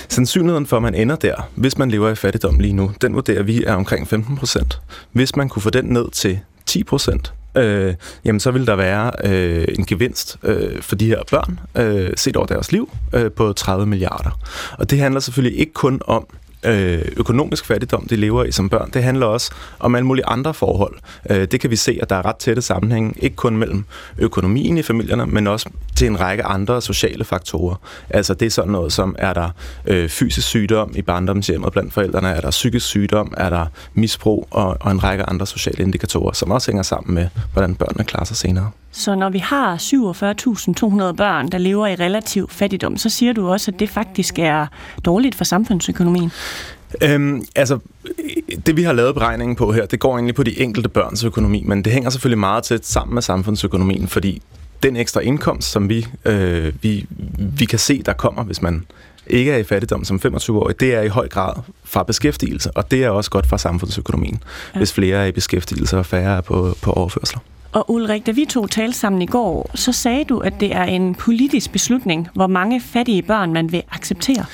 Sandsynligheden 0.10 0.66
for, 0.66 0.78
at 0.78 0.84
man 0.84 0.96
ender 0.96 1.16
der, 1.16 1.50
hvis 1.56 1.78
man 1.78 1.92
lever 1.92 2.10
i 2.10 2.16
fattigdom 2.16 2.60
lige 2.60 2.74
nu, 2.74 2.92
den 3.02 3.14
vurderer 3.14 3.44
vi 3.44 3.64
er 3.64 3.74
omkring 3.74 4.08
15 4.08 4.38
procent. 4.38 4.82
Hvis 5.12 5.36
man 5.36 5.50
kunne 5.50 5.62
få 5.62 5.70
den 5.70 5.86
ned 5.86 6.12
til 6.12 6.40
10 6.66 6.84
procent, 6.84 7.34
øh, 7.56 7.96
jamen 8.26 8.40
så 8.40 8.52
vil 8.52 8.68
der 8.68 8.76
være 8.76 9.12
øh, 9.24 9.66
en 9.80 9.86
gevinst 9.86 10.38
øh, 10.44 10.82
for 10.82 10.96
de 10.96 11.06
her 11.06 11.22
børn, 11.32 11.60
øh, 11.78 12.10
set 12.16 12.36
over 12.36 12.48
deres 12.48 12.72
liv, 12.72 12.92
øh, 13.14 13.32
på 13.32 13.54
30 13.54 13.86
milliarder. 13.86 14.40
Og 14.80 14.90
det 14.90 15.00
handler 15.00 15.20
selvfølgelig 15.20 15.60
ikke 15.60 15.74
kun 15.74 16.02
om 16.06 16.28
øh, 16.64 17.02
økonomisk 17.18 17.66
fattigdom, 17.66 18.08
de 18.10 18.16
lever 18.16 18.44
i 18.44 18.52
som 18.52 18.70
børn. 18.70 18.90
Det 18.94 19.04
handler 19.04 19.26
også 19.26 19.52
om 19.80 19.96
alle 19.96 20.06
mulige 20.06 20.26
andre 20.26 20.54
forhold. 20.54 20.98
Øh, 21.30 21.48
det 21.52 21.60
kan 21.60 21.70
vi 21.70 21.76
se, 21.76 22.00
at 22.02 22.10
der 22.10 22.16
er 22.16 22.26
ret 22.26 22.36
tætte 22.36 22.62
sammenhæng, 22.62 23.18
ikke 23.20 23.36
kun 23.36 23.58
mellem 23.58 23.86
økonomien 24.18 24.78
i 24.78 24.82
familierne, 24.82 25.26
men 25.26 25.48
også 25.48 25.70
til 25.96 26.08
en 26.08 26.20
række 26.20 26.44
andre 26.44 26.82
sociale 26.82 27.24
faktorer. 27.24 27.76
Altså 28.10 28.34
det 28.34 28.46
er 28.46 28.50
sådan 28.50 28.72
noget 28.72 28.94
som, 28.94 29.16
er 29.20 29.34
der 29.34 29.50
øh, 29.86 30.10
fysisk 30.10 30.48
sygdom 30.48 30.92
i 30.96 31.02
barndomshjemmet 31.02 31.72
blandt 31.72 31.94
forældrene, 31.94 32.28
er 32.28 32.42
der 32.42 32.52
psykisk 32.52 32.86
sygdom, 32.86 33.34
er 33.38 33.50
der 33.50 33.66
misbrug 33.94 34.48
og, 34.52 34.78
og 34.80 34.92
en 34.92 35.04
række 35.04 35.24
andre 35.24 35.48
sociale 35.48 35.84
indikatorer, 35.84 36.34
som 36.34 36.52
også 36.52 36.72
hænger 36.72 36.84
sammen 36.84 37.16
med, 37.16 37.28
hvordan 37.54 37.76
børnene 37.76 38.04
klarer 38.04 38.26
sig 38.26 38.38
senere. 38.38 38.72
Så 38.92 39.16
når 39.16 39.30
vi 39.30 39.38
har 39.38 39.76
47.200 39.76 41.16
børn, 41.16 41.50
der 41.50 41.58
lever 41.58 41.88
i 41.88 41.96
relativ 41.96 42.50
fattigdom, 42.50 42.98
så 42.98 43.10
siger 43.10 43.34
du 43.34 43.50
også, 43.50 43.72
at 43.72 43.80
det 43.80 43.90
faktisk 43.90 44.40
er 44.40 44.68
dårligt 45.06 45.36
for 45.36 45.44
samfundsøkonomien? 45.44 46.32
Øhm, 47.02 47.46
altså, 47.56 47.80
det 48.66 48.78
vi 48.78 48.84
har 48.84 48.94
lavet 48.94 49.16
beregningen 49.16 49.56
på 49.56 49.72
her, 49.72 49.86
det 49.86 50.00
går 50.00 50.16
egentlig 50.16 50.36
på 50.36 50.44
de 50.44 50.62
enkelte 50.62 50.90
børns 50.90 51.24
økonomi, 51.24 51.64
men 51.66 51.84
det 51.84 51.94
hænger 51.94 52.10
selvfølgelig 52.10 52.40
meget 52.40 52.64
tæt 52.64 52.86
sammen 52.86 53.14
med 53.14 53.22
samfundsøkonomien, 53.22 54.08
fordi 54.08 54.42
den 54.84 54.96
ekstra 54.96 55.20
indkomst, 55.20 55.72
som 55.72 55.90
vi, 55.90 56.08
øh, 56.26 56.74
vi, 56.82 57.06
vi 57.38 57.66
kan 57.66 57.80
se, 57.80 58.04
der 58.04 58.14
kommer, 58.14 58.44
hvis 58.44 58.62
man 58.62 58.86
ikke 59.28 59.52
er 59.52 59.58
i 59.58 59.64
fattigdom 59.64 60.04
som 60.04 60.20
25-årig, 60.26 60.80
det 60.80 60.96
er 60.96 61.02
i 61.02 61.08
høj 61.08 61.28
grad 61.28 61.54
fra 61.84 62.04
beskæftigelse, 62.04 62.72
og 62.72 62.92
det 62.92 63.04
er 63.04 63.10
også 63.10 63.30
godt 63.30 63.48
for 63.48 63.58
samfundsøkonomien, 63.58 64.44
ja. 64.74 64.78
hvis 64.78 64.94
flere 64.94 65.18
er 65.18 65.26
i 65.26 65.32
beskæftigelse 65.32 65.98
og 65.98 66.06
færre 66.06 66.38
er 66.38 66.42
på, 66.42 66.78
på 66.82 66.92
overførsler. 66.92 67.40
Og 67.72 67.92
Ulrik, 67.92 68.26
da 68.26 68.32
vi 68.32 68.46
to 68.46 68.68
talte 68.68 68.98
sammen 68.98 69.22
i 69.22 69.26
går, 69.26 69.72
så 69.76 69.92
sagde 69.92 70.24
du, 70.24 70.40
at 70.40 70.54
det 70.60 70.76
er 70.76 70.84
en 70.84 71.16
politisk 71.16 71.72
beslutning, 71.72 72.28
hvor 72.34 72.48
mange 72.48 72.82
fattige 72.82 73.22
børn 73.22 73.54
man 73.54 73.72
vil 73.72 73.84
acceptere. 73.92 74.46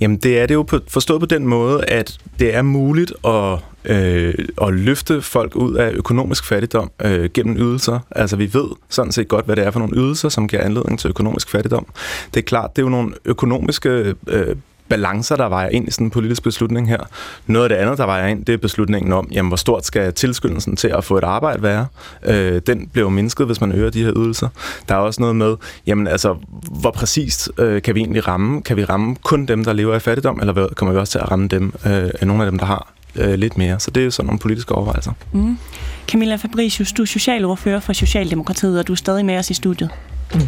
Jamen 0.00 0.16
det 0.16 0.38
er 0.38 0.46
det 0.46 0.54
jo 0.54 0.62
på, 0.62 0.78
forstået 0.88 1.20
på 1.20 1.26
den 1.26 1.46
måde, 1.46 1.84
at 1.84 2.18
det 2.38 2.54
er 2.54 2.62
muligt 2.62 3.12
at 3.24 3.58
øh, 3.84 4.34
at 4.62 4.74
løfte 4.74 5.22
folk 5.22 5.56
ud 5.56 5.74
af 5.74 5.90
økonomisk 5.92 6.44
fattigdom 6.44 6.90
øh, 7.04 7.30
gennem 7.34 7.56
ydelser. 7.56 7.98
Altså 8.10 8.36
vi 8.36 8.54
ved 8.54 8.68
sådan 8.88 9.12
set 9.12 9.28
godt, 9.28 9.44
hvad 9.44 9.56
det 9.56 9.66
er 9.66 9.70
for 9.70 9.78
nogle 9.78 9.96
ydelser, 9.96 10.28
som 10.28 10.48
giver 10.48 10.62
anledning 10.62 10.98
til 10.98 11.08
økonomisk 11.08 11.50
fattigdom. 11.50 11.86
Det 12.34 12.40
er 12.40 12.44
klart, 12.44 12.76
det 12.76 12.82
er 12.82 12.86
jo 12.86 12.90
nogle 12.90 13.14
økonomiske 13.24 14.14
øh, 14.26 14.56
balancer, 14.88 15.36
der 15.36 15.48
vejer 15.48 15.68
ind 15.68 15.88
i 15.88 15.90
sådan 15.90 16.06
en 16.06 16.10
politisk 16.10 16.42
beslutning 16.42 16.88
her. 16.88 16.98
Noget 17.46 17.64
af 17.64 17.68
det 17.68 17.76
andet, 17.76 17.98
der 17.98 18.06
vejer 18.06 18.26
ind, 18.26 18.44
det 18.44 18.52
er 18.52 18.56
beslutningen 18.56 19.12
om, 19.12 19.28
jamen, 19.32 19.48
hvor 19.48 19.56
stort 19.56 19.86
skal 19.86 20.12
tilskyndelsen 20.12 20.76
til 20.76 20.88
at 20.88 21.04
få 21.04 21.18
et 21.18 21.24
arbejde 21.24 21.62
være. 21.62 21.86
Øh, 22.24 22.62
den 22.66 22.88
bliver 22.92 23.04
jo 23.06 23.10
mindsket, 23.10 23.46
hvis 23.46 23.60
man 23.60 23.72
øger 23.72 23.90
de 23.90 24.04
her 24.04 24.12
ydelser. 24.16 24.48
Der 24.88 24.94
er 24.94 24.98
også 24.98 25.20
noget 25.20 25.36
med, 25.36 25.56
jamen, 25.86 26.06
altså, 26.06 26.36
hvor 26.80 26.90
præcist 26.90 27.50
øh, 27.58 27.82
kan 27.82 27.94
vi 27.94 28.00
egentlig 28.00 28.28
ramme? 28.28 28.62
Kan 28.62 28.76
vi 28.76 28.84
ramme 28.84 29.16
kun 29.22 29.46
dem, 29.46 29.64
der 29.64 29.72
lever 29.72 29.96
i 29.96 30.00
fattigdom, 30.00 30.40
eller 30.40 30.68
kommer 30.76 30.92
vi 30.92 30.98
også 30.98 31.10
til 31.10 31.18
at 31.18 31.30
ramme 31.30 31.48
dem, 31.48 31.74
øh, 31.86 32.10
nogle 32.22 32.44
af 32.44 32.50
dem, 32.50 32.58
der 32.58 32.66
har 32.66 32.92
øh, 33.16 33.34
lidt 33.34 33.58
mere? 33.58 33.80
Så 33.80 33.90
det 33.90 34.00
er 34.00 34.04
jo 34.04 34.10
sådan 34.10 34.26
nogle 34.26 34.38
politiske 34.38 34.74
overvejelser. 34.74 35.12
Mm. 35.32 35.58
Camilla 36.08 36.36
Fabricius, 36.36 36.92
du 36.92 37.02
er 37.02 37.06
socialordfører 37.06 37.80
for 37.80 37.92
Socialdemokratiet, 37.92 38.78
og 38.78 38.86
du 38.86 38.92
er 38.92 38.96
stadig 38.96 39.26
med 39.26 39.38
os 39.38 39.50
i 39.50 39.54
studiet. 39.54 39.90
Mm. 40.34 40.40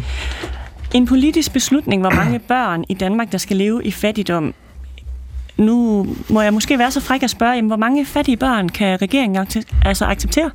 En 0.93 1.05
politisk 1.05 1.53
beslutning, 1.53 2.01
hvor 2.01 2.09
mange 2.09 2.39
børn 2.53 2.83
i 2.89 2.93
Danmark, 2.93 3.31
der 3.31 3.37
skal 3.37 3.57
leve 3.57 3.83
i 3.83 3.91
fattigdom. 3.91 4.53
Nu 5.57 6.07
må 6.29 6.41
jeg 6.41 6.53
måske 6.53 6.79
være 6.79 6.91
så 6.91 7.01
fræk 7.01 7.23
at 7.23 7.29
spørge, 7.29 7.53
jamen, 7.53 7.69
hvor 7.69 7.77
mange 7.77 8.05
fattige 8.05 8.37
børn 8.37 8.69
kan 8.69 9.01
regeringen 9.01 9.47
altså 9.85 10.05
acceptere? 10.05 10.51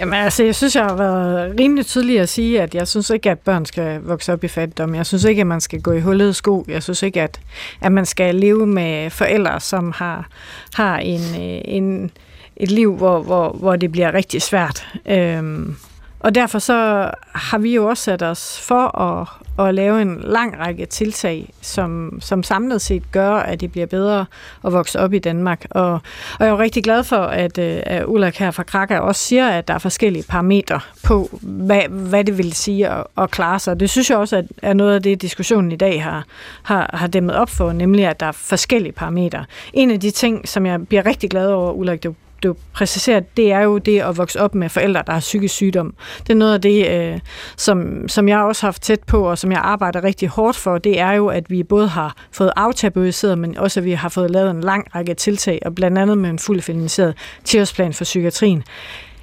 Jamen 0.00 0.14
altså, 0.14 0.44
jeg 0.44 0.54
synes, 0.54 0.76
jeg 0.76 0.84
har 0.84 0.96
været 0.96 1.60
rimelig 1.60 1.86
tydelig 1.86 2.20
at 2.20 2.28
sige, 2.28 2.62
at 2.62 2.74
jeg 2.74 2.88
synes 2.88 3.10
ikke, 3.10 3.30
at 3.30 3.38
børn 3.38 3.64
skal 3.64 4.00
vokse 4.02 4.32
op 4.32 4.44
i 4.44 4.48
fattigdom. 4.48 4.94
Jeg 4.94 5.06
synes 5.06 5.24
ikke, 5.24 5.40
at 5.40 5.46
man 5.46 5.60
skal 5.60 5.80
gå 5.80 5.92
i 5.92 6.00
hullet 6.00 6.36
sko. 6.36 6.64
Jeg 6.68 6.82
synes 6.82 7.02
ikke, 7.02 7.22
at, 7.22 7.40
at 7.80 7.92
man 7.92 8.06
skal 8.06 8.34
leve 8.34 8.66
med 8.66 9.10
forældre, 9.10 9.60
som 9.60 9.92
har, 9.96 10.28
har 10.74 10.98
en, 10.98 11.20
øh, 11.20 11.60
en, 11.64 12.10
et 12.56 12.70
liv, 12.70 12.96
hvor, 12.96 13.22
hvor, 13.22 13.50
hvor 13.52 13.76
det 13.76 13.92
bliver 13.92 14.14
rigtig 14.14 14.42
svært. 14.42 14.86
Øhm, 15.06 15.76
og 16.20 16.34
derfor 16.34 16.58
så 16.58 17.10
har 17.34 17.58
vi 17.58 17.74
jo 17.74 17.86
også 17.86 18.02
sat 18.02 18.22
os 18.22 18.60
for 18.60 19.00
at, 19.00 19.28
at 19.66 19.74
lave 19.74 20.02
en 20.02 20.20
lang 20.20 20.58
række 20.58 20.86
tiltag, 20.86 21.50
som, 21.60 22.18
som 22.20 22.42
samlet 22.42 22.82
set 22.82 23.12
gør, 23.12 23.32
at 23.32 23.60
det 23.60 23.72
bliver 23.72 23.86
bedre 23.86 24.26
at 24.64 24.72
vokse 24.72 25.00
op 25.00 25.12
i 25.12 25.18
Danmark. 25.18 25.66
Og, 25.70 25.92
og 25.92 26.00
jeg 26.40 26.46
er 26.46 26.50
jo 26.50 26.58
rigtig 26.58 26.84
glad 26.84 27.04
for, 27.04 27.16
at, 27.16 27.58
øh, 27.58 27.80
at 27.86 28.04
Ulrik 28.06 28.38
her 28.38 28.50
fra 28.50 28.62
Krakker 28.62 28.98
også 28.98 29.22
siger, 29.22 29.48
at 29.48 29.68
der 29.68 29.74
er 29.74 29.78
forskellige 29.78 30.24
parametre 30.28 30.80
på, 31.04 31.38
hvad, 31.42 31.82
hvad 31.88 32.24
det 32.24 32.38
vil 32.38 32.52
sige 32.52 32.88
at, 32.88 33.04
at 33.18 33.30
klare 33.30 33.58
sig. 33.58 33.80
Det 33.80 33.90
synes 33.90 34.10
jeg 34.10 34.18
også 34.18 34.46
er 34.62 34.72
noget 34.72 34.94
af 34.94 35.02
det, 35.02 35.22
diskussionen 35.22 35.72
i 35.72 35.76
dag 35.76 36.02
har, 36.02 36.24
har, 36.62 36.90
har 36.94 37.06
dæmmet 37.06 37.36
op 37.36 37.50
for, 37.50 37.72
nemlig 37.72 38.06
at 38.06 38.20
der 38.20 38.26
er 38.26 38.32
forskellige 38.32 38.92
parametre. 38.92 39.44
En 39.72 39.90
af 39.90 40.00
de 40.00 40.10
ting, 40.10 40.48
som 40.48 40.66
jeg 40.66 40.86
bliver 40.86 41.06
rigtig 41.06 41.30
glad 41.30 41.46
over, 41.46 41.72
Ulrik, 41.72 42.04
du 42.04 42.14
du 42.42 42.54
præciserer, 42.72 43.20
det 43.20 43.52
er 43.52 43.60
jo 43.60 43.78
det 43.78 44.00
at 44.00 44.16
vokse 44.16 44.40
op 44.40 44.54
med 44.54 44.68
forældre, 44.68 45.02
der 45.06 45.12
har 45.12 45.20
psykisk 45.20 45.54
sygdom. 45.54 45.94
Det 46.26 46.30
er 46.30 46.34
noget 46.34 46.54
af 46.54 46.60
det, 46.60 46.88
øh, 46.88 47.20
som, 47.56 48.08
som 48.08 48.28
jeg 48.28 48.38
også 48.38 48.62
har 48.62 48.66
haft 48.66 48.82
tæt 48.82 49.00
på, 49.06 49.30
og 49.30 49.38
som 49.38 49.52
jeg 49.52 49.60
arbejder 49.62 50.04
rigtig 50.04 50.28
hårdt 50.28 50.56
for, 50.56 50.78
det 50.78 51.00
er 51.00 51.12
jo, 51.12 51.26
at 51.26 51.50
vi 51.50 51.62
både 51.62 51.88
har 51.88 52.16
fået 52.32 52.52
aftabuiseret, 52.56 53.38
men 53.38 53.58
også 53.58 53.80
at 53.80 53.84
vi 53.84 53.92
har 53.92 54.08
fået 54.08 54.30
lavet 54.30 54.50
en 54.50 54.60
lang 54.60 54.94
række 54.94 55.14
tiltag, 55.14 55.58
og 55.64 55.74
blandt 55.74 55.98
andet 55.98 56.18
med 56.18 56.30
en 56.30 56.38
fuldt 56.38 56.64
finansieret 56.64 57.14
10 57.44 57.64
for 57.92 58.04
psykiatrien. 58.04 58.64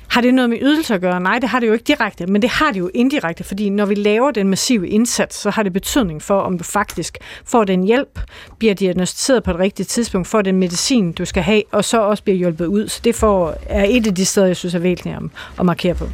Har 0.08 0.22
det 0.22 0.34
noget 0.34 0.49
med 0.49 0.58
ydelser 0.62 0.95
at 0.95 1.01
gøre? 1.01 1.20
Nej, 1.20 1.39
det 1.39 1.49
har 1.49 1.60
det 1.60 1.68
jo 1.68 1.74
ikke 1.74 1.84
direkte, 1.84 2.26
men 2.26 2.41
det 2.41 2.49
har 2.49 2.72
det 2.72 2.80
jo 2.80 2.89
indirekte, 2.93 3.43
fordi 3.43 3.70
når 3.70 3.86
vi 3.86 3.95
laver 3.95 4.32
den 4.32 4.49
massive 4.49 4.89
indsats, 4.89 5.36
så 5.36 5.49
har 5.49 5.64
det 5.64 5.74
betydning 5.74 6.22
for, 6.22 6.39
om 6.39 6.58
du 6.58 6.64
faktisk 6.64 7.18
får 7.45 7.64
den 7.64 7.84
hjælp, 7.84 8.20
bliver 8.58 8.74
diagnostiseret 8.74 9.43
på 9.43 9.51
et 9.51 9.60
rigtigt 9.60 9.89
tidspunkt, 9.89 10.28
får 10.28 10.41
den 10.41 10.56
medicin, 10.56 11.12
du 11.12 11.26
skal 11.26 11.43
have, 11.43 11.64
og 11.72 11.86
så 11.86 12.01
også 12.01 12.24
bliver 12.24 12.38
hjulpet 12.38 12.66
ud. 12.66 12.88
Så 12.88 13.01
det 13.03 13.16
får, 13.16 13.56
er 13.66 13.86
et 13.89 14.08
af 14.08 14.16
de 14.16 14.26
steder, 14.26 14.47
jeg 14.47 14.56
synes 14.56 14.76
er 14.76 14.80
væsentligt 14.80 15.18
at 15.60 15.66
markere 15.66 15.95
på. 15.95 16.10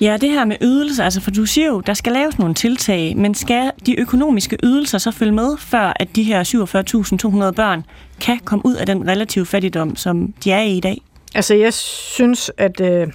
Ja, 0.00 0.16
det 0.20 0.30
her 0.30 0.44
med 0.44 0.56
ydelser, 0.60 1.04
altså 1.04 1.20
for 1.20 1.30
du 1.30 1.46
siger 1.46 1.66
jo, 1.66 1.80
der 1.80 1.94
skal 1.94 2.12
laves 2.12 2.38
nogle 2.38 2.54
tiltag, 2.54 3.16
men 3.16 3.34
skal 3.34 3.70
de 3.86 4.00
økonomiske 4.00 4.58
ydelser 4.62 4.98
så 4.98 5.10
følge 5.10 5.32
med, 5.32 5.56
før 5.58 5.92
at 5.96 6.16
de 6.16 6.22
her 6.22 6.44
47.200 6.44 7.50
børn 7.50 7.84
kan 8.20 8.38
komme 8.44 8.66
ud 8.66 8.74
af 8.74 8.86
den 8.86 9.08
relative 9.08 9.46
fattigdom, 9.46 9.96
som 9.96 10.34
de 10.44 10.52
er 10.52 10.60
i 10.60 10.76
i 10.76 10.80
dag? 10.80 11.02
Altså, 11.34 11.54
jeg 11.54 11.72
synes, 11.74 12.50
at... 12.56 12.80
Øh, 12.80 13.08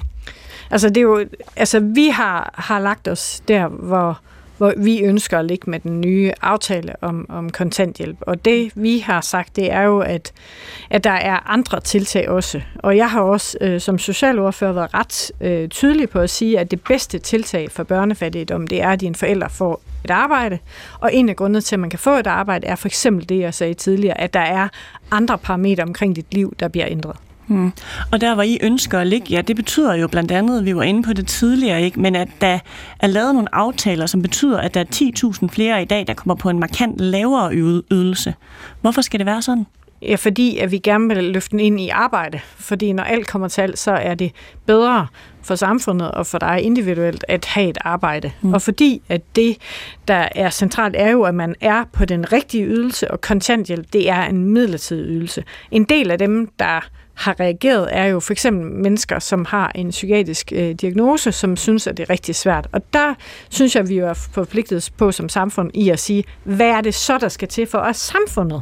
altså, 0.71 0.89
det 0.89 0.97
er 0.97 1.01
jo, 1.01 1.25
altså, 1.55 1.79
vi 1.79 2.07
har, 2.07 2.53
har 2.57 2.79
lagt 2.79 3.07
os 3.07 3.43
der, 3.47 3.67
hvor, 3.67 4.19
hvor 4.57 4.73
vi 4.77 4.99
ønsker 4.99 5.39
at 5.39 5.45
ligge 5.45 5.69
med 5.69 5.79
den 5.79 6.01
nye 6.01 6.31
aftale 6.41 6.93
om, 7.01 7.25
om 7.29 7.49
kontanthjælp. 7.49 8.17
Og 8.21 8.45
det, 8.45 8.71
vi 8.75 8.99
har 8.99 9.21
sagt, 9.21 9.55
det 9.55 9.71
er 9.71 9.81
jo, 9.81 9.99
at, 9.99 10.33
at 10.89 11.03
der 11.03 11.11
er 11.11 11.49
andre 11.49 11.79
tiltag 11.79 12.29
også. 12.29 12.61
Og 12.75 12.97
jeg 12.97 13.11
har 13.11 13.21
også 13.21 13.57
øh, 13.61 13.81
som 13.81 13.97
socialordfører 13.97 14.71
været 14.71 14.93
ret 14.93 15.31
øh, 15.41 15.69
tydelig 15.69 16.09
på 16.09 16.19
at 16.19 16.29
sige, 16.29 16.59
at 16.59 16.71
det 16.71 16.81
bedste 16.81 17.19
tiltag 17.19 17.71
for 17.71 17.83
børnefattigdom, 17.83 18.67
det 18.67 18.81
er, 18.81 18.89
at 18.89 19.01
dine 19.01 19.15
forældre 19.15 19.49
får 19.49 19.81
et 20.05 20.11
arbejde. 20.11 20.59
Og 20.99 21.13
en 21.13 21.29
af 21.29 21.35
grundene 21.35 21.61
til, 21.61 21.75
at 21.75 21.79
man 21.79 21.89
kan 21.89 21.99
få 21.99 22.15
et 22.15 22.27
arbejde, 22.27 22.67
er 22.67 22.75
for 22.75 22.87
eksempel 22.87 23.29
det, 23.29 23.39
jeg 23.39 23.53
sagde 23.53 23.73
tidligere, 23.73 24.21
at 24.21 24.33
der 24.33 24.39
er 24.39 24.67
andre 25.11 25.37
parametre 25.37 25.83
omkring 25.83 26.15
dit 26.15 26.33
liv, 26.33 26.55
der 26.59 26.67
bliver 26.67 26.87
ændret. 26.89 27.15
Hmm. 27.47 27.71
Og 28.11 28.21
der, 28.21 28.33
hvor 28.33 28.43
I 28.43 28.59
ønsker 28.61 28.99
at 28.99 29.07
ligge, 29.07 29.27
ja, 29.29 29.41
det 29.41 29.55
betyder 29.55 29.93
jo 29.93 30.07
blandt 30.07 30.31
andet, 30.31 30.65
vi 30.65 30.75
var 30.75 30.83
inde 30.83 31.03
på 31.03 31.13
det 31.13 31.27
tidligere, 31.27 31.81
ikke? 31.81 31.99
men 31.99 32.15
at 32.15 32.29
der 32.41 32.59
er 32.99 33.07
lavet 33.07 33.33
nogle 33.33 33.55
aftaler, 33.55 34.05
som 34.05 34.21
betyder, 34.21 34.59
at 34.59 34.73
der 34.73 34.79
er 34.79 35.31
10.000 35.41 35.47
flere 35.47 35.81
i 35.81 35.85
dag, 35.85 36.07
der 36.07 36.13
kommer 36.13 36.35
på 36.35 36.49
en 36.49 36.59
markant 36.59 36.99
lavere 36.99 37.53
ydelse. 37.91 38.33
Hvorfor 38.81 39.01
skal 39.01 39.19
det 39.19 39.25
være 39.25 39.41
sådan? 39.41 39.65
Ja, 40.01 40.15
fordi 40.15 40.57
at 40.57 40.71
vi 40.71 40.77
gerne 40.77 41.07
vil 41.07 41.23
løfte 41.23 41.51
den 41.51 41.59
ind 41.59 41.79
i 41.79 41.89
arbejde. 41.89 42.39
Fordi 42.55 42.93
når 42.93 43.03
alt 43.03 43.27
kommer 43.27 43.47
til 43.47 43.61
alt, 43.61 43.79
så 43.79 43.91
er 43.91 44.15
det 44.15 44.31
bedre 44.65 45.07
for 45.41 45.55
samfundet 45.55 46.11
og 46.11 46.25
for 46.25 46.37
dig 46.37 46.61
individuelt 46.61 47.25
at 47.27 47.45
have 47.45 47.69
et 47.69 47.77
arbejde. 47.81 48.31
Mm. 48.41 48.53
Og 48.53 48.61
fordi 48.61 49.01
at 49.09 49.21
det, 49.35 49.57
der 50.07 50.27
er 50.35 50.49
centralt, 50.49 50.95
er 50.95 51.09
jo, 51.09 51.23
at 51.23 51.35
man 51.35 51.55
er 51.61 51.83
på 51.93 52.05
den 52.05 52.33
rigtige 52.33 52.65
ydelse, 52.65 53.11
og 53.11 53.21
kontanthjælp, 53.21 53.93
det 53.93 54.09
er 54.09 54.23
en 54.23 54.43
midlertidig 54.43 55.05
ydelse. 55.05 55.43
En 55.71 55.83
del 55.83 56.11
af 56.11 56.17
dem, 56.17 56.49
der 56.59 56.89
har 57.17 57.39
reageret, 57.39 57.87
er 57.91 58.05
jo 58.05 58.19
for 58.19 58.31
eksempel 58.31 58.71
mennesker, 58.71 59.19
som 59.19 59.45
har 59.45 59.71
en 59.75 59.89
psykiatrisk 59.89 60.51
øh, 60.55 60.75
diagnose, 60.75 61.31
som 61.31 61.57
synes, 61.57 61.87
at 61.87 61.97
det 61.97 62.03
er 62.03 62.09
rigtig 62.09 62.35
svært. 62.35 62.67
Og 62.71 62.93
der 62.93 63.13
synes 63.49 63.75
jeg, 63.75 63.89
vi 63.89 63.97
er 63.97 64.13
forpligtet 64.13 64.89
på 64.97 65.11
som 65.11 65.29
samfund 65.29 65.71
i 65.73 65.89
at 65.89 65.99
sige, 65.99 66.23
hvad 66.43 66.69
er 66.69 66.81
det 66.81 66.95
så, 66.95 67.17
der 67.17 67.29
skal 67.29 67.47
til 67.47 67.67
for 67.67 67.77
os 67.77 67.97
samfundet? 67.97 68.61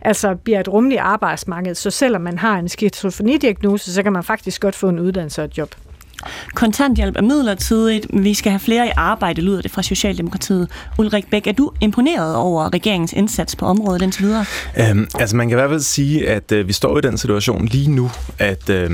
Altså 0.00 0.34
bliver 0.34 0.60
et 0.60 0.68
rummeligt 0.68 1.00
arbejdsmarked, 1.00 1.74
så 1.74 1.90
selvom 1.90 2.22
man 2.22 2.38
har 2.38 2.58
en 2.58 2.68
skizofrenidiagnose, 2.68 3.94
så 3.94 4.02
kan 4.02 4.12
man 4.12 4.24
faktisk 4.24 4.60
godt 4.60 4.74
få 4.74 4.88
en 4.88 4.98
uddannelse 4.98 5.42
og 5.42 5.44
et 5.44 5.58
job. 5.58 5.74
Kontanthjælp 6.54 7.16
er 7.16 7.22
midlertidigt, 7.22 8.12
men 8.12 8.24
vi 8.24 8.34
skal 8.34 8.52
have 8.52 8.60
flere 8.60 8.86
i 8.86 8.90
arbejde, 8.96 9.40
lyder 9.40 9.62
det 9.62 9.70
fra 9.70 9.82
Socialdemokratiet. 9.82 10.68
Ulrik 10.98 11.30
Bæk, 11.30 11.46
er 11.46 11.52
du 11.52 11.70
imponeret 11.80 12.36
over 12.36 12.74
regeringens 12.74 13.12
indsats 13.12 13.56
på 13.56 13.66
området 13.66 14.02
indtil 14.02 14.24
videre? 14.24 14.44
Øhm, 14.76 15.08
altså 15.18 15.36
man 15.36 15.48
kan 15.48 15.58
i 15.58 15.60
hvert 15.60 15.70
fald 15.70 15.80
sige, 15.80 16.28
at 16.28 16.52
øh, 16.52 16.68
vi 16.68 16.72
står 16.72 16.98
i 16.98 17.00
den 17.00 17.18
situation 17.18 17.64
lige 17.66 17.90
nu, 17.90 18.10
at 18.38 18.70
øh, 18.70 18.90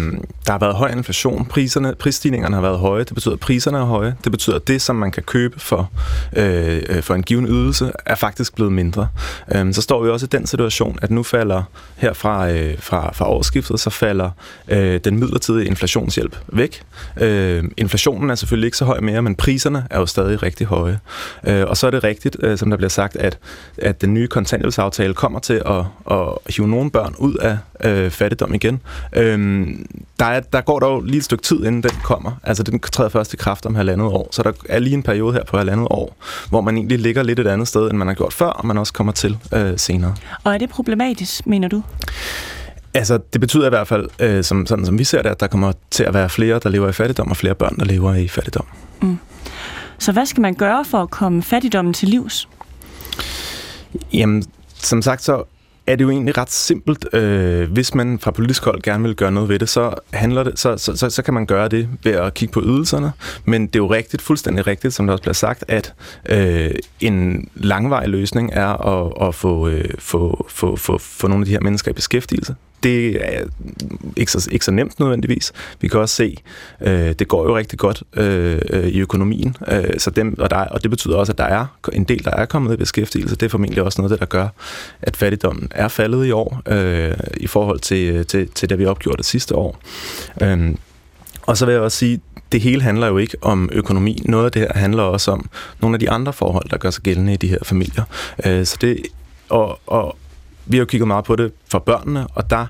der 0.46 0.52
har 0.52 0.58
været 0.58 0.74
høj 0.74 0.90
inflation. 0.90 1.44
Priserne, 1.46 1.94
prisstigningerne 1.94 2.54
har 2.54 2.62
været 2.62 2.78
høje. 2.78 3.04
Det 3.04 3.14
betyder, 3.14 3.34
at 3.34 3.40
priserne 3.40 3.78
er 3.78 3.84
høje. 3.84 4.14
Det 4.24 4.32
betyder, 4.32 4.56
at 4.56 4.68
det, 4.68 4.82
som 4.82 4.96
man 4.96 5.10
kan 5.10 5.22
købe 5.22 5.60
for, 5.60 5.90
øh, 6.36 6.82
øh 6.88 7.02
for 7.02 7.14
en 7.14 7.22
given 7.22 7.46
ydelse, 7.46 7.92
er 8.06 8.14
faktisk 8.14 8.54
blevet 8.54 8.72
mindre. 8.72 9.08
Øh, 9.54 9.74
så 9.74 9.82
står 9.82 10.02
vi 10.02 10.10
også 10.10 10.26
i 10.26 10.28
den 10.32 10.46
situation, 10.46 10.98
at 11.02 11.10
nu 11.10 11.22
falder 11.22 11.62
her 11.96 12.12
fra, 12.12 12.50
øh, 12.50 12.78
fra, 12.78 13.12
fra 13.12 13.28
årsskiftet, 13.30 13.80
så 13.80 13.90
falder 13.90 14.30
øh, 14.68 15.00
den 15.04 15.18
midlertidige 15.18 15.66
inflationshjælp 15.66 16.36
væk. 16.48 16.82
Øh, 17.16 17.64
inflationen 17.76 18.30
er 18.30 18.34
selvfølgelig 18.34 18.66
ikke 18.66 18.76
så 18.76 18.84
høj 18.84 19.00
mere, 19.00 19.22
men 19.22 19.34
priserne 19.34 19.86
er 19.90 19.98
jo 19.98 20.06
stadig 20.06 20.42
rigtig 20.42 20.66
høje. 20.66 20.98
Øh, 21.46 21.64
og 21.66 21.76
så 21.76 21.86
er 21.86 21.90
det 21.90 22.04
rigtigt, 22.04 22.36
øh, 22.40 22.58
som 22.58 22.70
der 22.70 22.76
bliver 22.76 22.90
sagt, 22.90 23.16
at, 23.16 23.38
at 23.78 24.00
den 24.00 24.14
nye 24.14 24.28
kontanthjælpsaftale 24.28 25.14
kommer 25.14 25.38
til 25.38 25.62
at, 25.66 25.84
at 26.10 26.54
hive 26.56 26.68
nogle 26.68 26.90
børn 26.90 27.14
ud 27.18 27.34
af 27.34 27.58
øh, 27.84 28.10
fattigdom 28.10 28.54
igen. 28.54 28.80
Øh, 29.12 29.68
der, 30.18 30.26
er, 30.26 30.40
der 30.40 30.60
går 30.60 30.78
dog 30.78 31.02
lige 31.02 31.18
et 31.18 31.24
stykke 31.24 31.42
tid, 31.42 31.56
inden 31.56 31.82
den 31.82 31.90
kommer. 32.04 32.32
Altså 32.42 32.62
den 32.62 32.80
træder 32.80 33.10
først 33.10 33.34
i 33.34 33.36
kraft 33.36 33.66
om 33.66 33.74
halvandet 33.74 34.06
år, 34.06 34.28
så 34.32 34.42
der 34.42 34.52
er 34.68 34.78
lige 34.78 34.94
en 34.94 35.02
periode 35.02 35.32
her 35.32 35.44
på 35.44 35.56
halvandet 35.56 35.86
år, 35.90 36.16
hvor 36.48 36.60
man 36.60 36.76
egentlig 36.76 36.98
ligger 36.98 37.22
lidt 37.22 37.38
et 37.38 37.46
andet 37.46 37.68
sted, 37.68 37.90
end 37.90 37.98
man 37.98 38.06
har 38.06 38.14
gjort 38.14 38.32
før, 38.32 38.46
og 38.46 38.66
man 38.66 38.78
også 38.78 38.92
kommer 38.92 39.12
til 39.12 39.38
øh, 39.52 39.78
senere. 39.78 40.14
Og 40.44 40.54
er 40.54 40.58
det 40.58 40.70
problematisk, 40.70 41.46
mener 41.46 41.68
du? 41.68 41.82
Altså, 42.94 43.18
det 43.32 43.40
betyder 43.40 43.66
i 43.66 43.68
hvert 43.68 43.88
fald, 43.88 44.08
øh, 44.18 44.44
som, 44.44 44.66
sådan 44.66 44.86
som 44.86 44.98
vi 44.98 45.04
ser 45.04 45.22
det, 45.22 45.30
at 45.30 45.40
der 45.40 45.46
kommer 45.46 45.72
til 45.90 46.04
at 46.04 46.14
være 46.14 46.28
flere, 46.28 46.58
der 46.62 46.68
lever 46.68 46.88
i 46.88 46.92
fattigdom, 46.92 47.30
og 47.30 47.36
flere 47.36 47.54
børn, 47.54 47.76
der 47.78 47.84
lever 47.84 48.14
i 48.14 48.28
fattigdom. 48.28 48.66
Mm. 49.02 49.18
Så 49.98 50.12
hvad 50.12 50.26
skal 50.26 50.40
man 50.40 50.54
gøre 50.54 50.84
for 50.84 51.02
at 51.02 51.10
komme 51.10 51.42
fattigdommen 51.42 51.94
til 51.94 52.08
livs? 52.08 52.48
Jamen, 54.12 54.44
som 54.74 55.02
sagt, 55.02 55.22
så 55.22 55.44
er 55.86 55.96
det 55.96 56.04
jo 56.04 56.10
egentlig 56.10 56.38
ret 56.38 56.50
simpelt. 56.50 57.14
Øh, 57.14 57.72
hvis 57.72 57.94
man 57.94 58.18
fra 58.18 58.30
politisk 58.30 58.64
hold 58.64 58.82
gerne 58.82 59.04
vil 59.04 59.14
gøre 59.14 59.32
noget 59.32 59.48
ved 59.48 59.58
det, 59.58 59.68
så, 59.68 59.94
handler 60.12 60.42
det, 60.42 60.58
så, 60.58 60.76
så, 60.76 60.96
så, 60.96 61.10
så 61.10 61.22
kan 61.22 61.34
man 61.34 61.46
gøre 61.46 61.68
det 61.68 61.88
ved 62.04 62.12
at 62.12 62.34
kigge 62.34 62.52
på 62.52 62.62
ydelserne. 62.62 63.12
Men 63.44 63.66
det 63.66 63.76
er 63.76 63.78
jo 63.78 63.90
rigtigt, 63.90 64.22
fuldstændig 64.22 64.66
rigtigt, 64.66 64.94
som 64.94 65.06
der 65.06 65.12
også 65.12 65.22
bliver 65.22 65.34
sagt, 65.34 65.64
at 65.68 65.94
øh, 66.28 66.70
en 67.00 67.48
langvarig 67.54 68.08
løsning 68.08 68.50
er 68.52 68.86
at, 68.86 69.28
at 69.28 69.34
få, 69.34 69.68
øh, 69.68 69.84
få, 69.98 70.46
få, 70.48 70.76
få, 70.76 70.98
få 70.98 71.28
nogle 71.28 71.42
af 71.42 71.46
de 71.46 71.52
her 71.52 71.60
mennesker 71.60 71.90
i 71.90 71.94
beskæftigelse 71.94 72.54
det 72.82 73.26
er 73.36 73.42
ikke 74.16 74.32
så, 74.32 74.48
ikke 74.52 74.64
så 74.64 74.70
nemt 74.70 75.00
nødvendigvis. 75.00 75.52
Vi 75.80 75.88
kan 75.88 76.00
også 76.00 76.14
se, 76.14 76.36
øh, 76.80 77.12
det 77.12 77.28
går 77.28 77.48
jo 77.48 77.56
rigtig 77.56 77.78
godt 77.78 78.02
øh, 78.16 78.58
øh, 78.70 78.86
i 78.86 79.00
økonomien, 79.00 79.56
øh, 79.68 79.84
så 79.98 80.10
dem, 80.10 80.38
og, 80.38 80.50
der, 80.50 80.56
og 80.56 80.82
det 80.82 80.90
betyder 80.90 81.16
også, 81.16 81.32
at 81.32 81.38
der 81.38 81.44
er 81.44 81.66
en 81.92 82.04
del, 82.04 82.24
der 82.24 82.30
er 82.30 82.46
kommet 82.46 82.74
i 82.74 82.76
beskæftigelse. 82.76 83.36
Det 83.36 83.46
er 83.46 83.50
formentlig 83.50 83.82
også 83.82 84.02
noget, 84.02 84.20
der 84.20 84.26
gør, 84.26 84.48
at 85.02 85.16
fattigdommen 85.16 85.68
er 85.70 85.88
faldet 85.88 86.26
i 86.26 86.30
år 86.30 86.62
øh, 86.68 87.16
i 87.36 87.46
forhold 87.46 87.80
til, 87.80 88.14
øh, 88.14 88.26
til, 88.26 88.48
til 88.48 88.70
det, 88.70 88.78
vi 88.78 88.84
opgjorde 88.84 89.16
det 89.16 89.26
sidste 89.26 89.54
år. 89.54 89.80
Øh, 90.42 90.74
og 91.42 91.56
så 91.56 91.66
vil 91.66 91.72
jeg 91.72 91.82
også 91.82 91.98
sige, 91.98 92.20
det 92.52 92.60
hele 92.60 92.82
handler 92.82 93.06
jo 93.06 93.18
ikke 93.18 93.36
om 93.42 93.70
økonomi. 93.72 94.22
Noget 94.24 94.44
af 94.44 94.52
det 94.52 94.62
her 94.62 94.72
handler 94.74 95.02
også 95.02 95.30
om 95.30 95.50
nogle 95.80 95.94
af 95.94 96.00
de 96.00 96.10
andre 96.10 96.32
forhold, 96.32 96.68
der 96.70 96.76
gør 96.76 96.90
sig 96.90 97.02
gældende 97.02 97.32
i 97.32 97.36
de 97.36 97.48
her 97.48 97.58
familier. 97.62 98.04
Øh, 98.46 98.66
så 98.66 98.76
det, 98.80 99.02
og, 99.48 99.80
og 99.86 100.16
vi 100.66 100.76
har 100.76 100.80
jo 100.80 100.86
kigget 100.86 101.08
meget 101.08 101.24
på 101.24 101.36
det 101.36 101.52
for 101.68 101.78
børnene, 101.78 102.26
og 102.26 102.50
der 102.50 102.66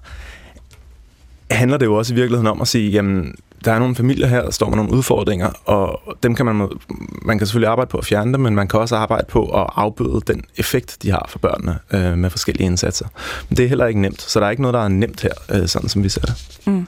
handler 1.50 1.76
det 1.76 1.86
jo 1.86 1.94
også 1.94 2.14
i 2.14 2.16
virkeligheden 2.16 2.46
om 2.46 2.60
at 2.60 2.68
sige, 2.68 2.90
jamen, 2.90 3.34
der 3.64 3.72
er 3.72 3.78
nogle 3.78 3.94
familier 3.94 4.26
her, 4.26 4.42
der 4.42 4.50
står 4.50 4.68
med 4.68 4.76
nogle 4.76 4.92
udfordringer, 4.92 5.50
og 5.64 6.00
dem 6.22 6.34
kan 6.34 6.46
man, 6.46 6.68
man 7.22 7.38
kan 7.38 7.46
selvfølgelig 7.46 7.70
arbejde 7.70 7.88
på 7.88 7.98
at 7.98 8.04
fjerne 8.04 8.32
dem, 8.32 8.40
men 8.40 8.54
man 8.54 8.68
kan 8.68 8.80
også 8.80 8.96
arbejde 8.96 9.26
på 9.28 9.62
at 9.62 9.66
afbøde 9.76 10.20
den 10.26 10.44
effekt, 10.56 10.98
de 11.02 11.10
har 11.10 11.26
for 11.28 11.38
børnene 11.38 11.78
øh, 11.92 12.18
med 12.18 12.30
forskellige 12.30 12.66
indsatser. 12.66 13.06
Men 13.48 13.56
det 13.56 13.64
er 13.64 13.68
heller 13.68 13.86
ikke 13.86 14.00
nemt, 14.00 14.22
så 14.22 14.40
der 14.40 14.46
er 14.46 14.50
ikke 14.50 14.62
noget, 14.62 14.74
der 14.74 14.84
er 14.84 14.88
nemt 14.88 15.20
her, 15.20 15.32
øh, 15.50 15.68
sådan 15.68 15.88
som 15.88 16.04
vi 16.04 16.08
ser 16.08 16.20
det. 16.20 16.60
Mm. 16.66 16.86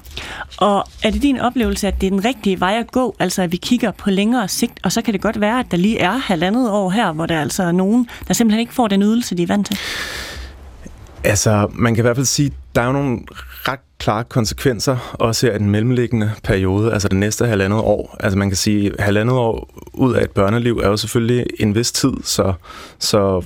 Og 0.59 0.85
er 1.03 1.11
det 1.11 1.23
din 1.23 1.41
oplevelse, 1.41 1.89
at 1.89 2.01
det 2.01 2.07
er 2.07 2.11
den 2.11 2.25
rigtige 2.25 2.61
vej 2.61 2.79
at 2.79 2.93
gå, 2.93 3.17
altså 3.19 3.43
at 3.43 3.53
vi 3.53 3.57
kigger 3.57 3.91
på 3.91 4.11
længere 4.11 4.49
sigt, 4.49 4.81
og 4.83 4.93
så 4.93 5.03
kan 5.03 5.15
det 5.15 5.21
godt 5.21 5.41
være, 5.41 5.61
at 5.61 5.67
der 5.71 5.77
lige 5.77 5.99
er 5.99 6.17
halvandet 6.17 6.71
år 6.71 6.91
her, 6.91 7.13
hvor 7.13 7.27
der 7.27 7.41
altså 7.41 7.63
er 7.63 7.73
nogen, 7.73 8.09
der 8.29 8.35
simpelthen 8.35 8.61
ikke 8.61 8.75
får 8.75 8.89
den 8.89 9.03
ydelse, 9.03 9.37
de 9.37 9.43
er 9.43 9.47
vant 9.47 9.67
til? 9.67 9.79
Altså, 11.25 11.69
man 11.73 11.95
kan 11.95 12.03
i 12.03 12.07
hvert 12.07 12.17
fald 12.17 12.27
sige, 12.27 12.53
der 12.75 12.83
er 12.83 12.87
jo 12.87 12.93
nogle 12.93 13.19
ret 13.69 13.81
klare 13.99 14.25
konsekvenser, 14.25 15.15
også 15.19 15.47
her 15.47 15.55
i 15.55 15.59
den 15.59 15.71
mellemliggende 15.71 16.31
periode, 16.45 16.93
altså 16.93 17.09
det 17.09 17.17
næste 17.17 17.47
halvandet 17.47 17.81
år. 17.81 18.17
Altså 18.21 18.39
man 18.39 18.51
kan 18.51 18.57
sige, 18.57 18.93
halvandet 18.99 19.37
år 19.37 19.71
ud 19.93 20.15
af 20.15 20.23
et 20.25 20.31
børneliv 20.31 20.79
er 20.79 20.89
jo 20.89 20.97
selvfølgelig 20.97 21.47
en 21.61 21.75
vis 21.75 21.93
tid, 21.93 22.13
så, 22.25 22.53
så 22.99 23.43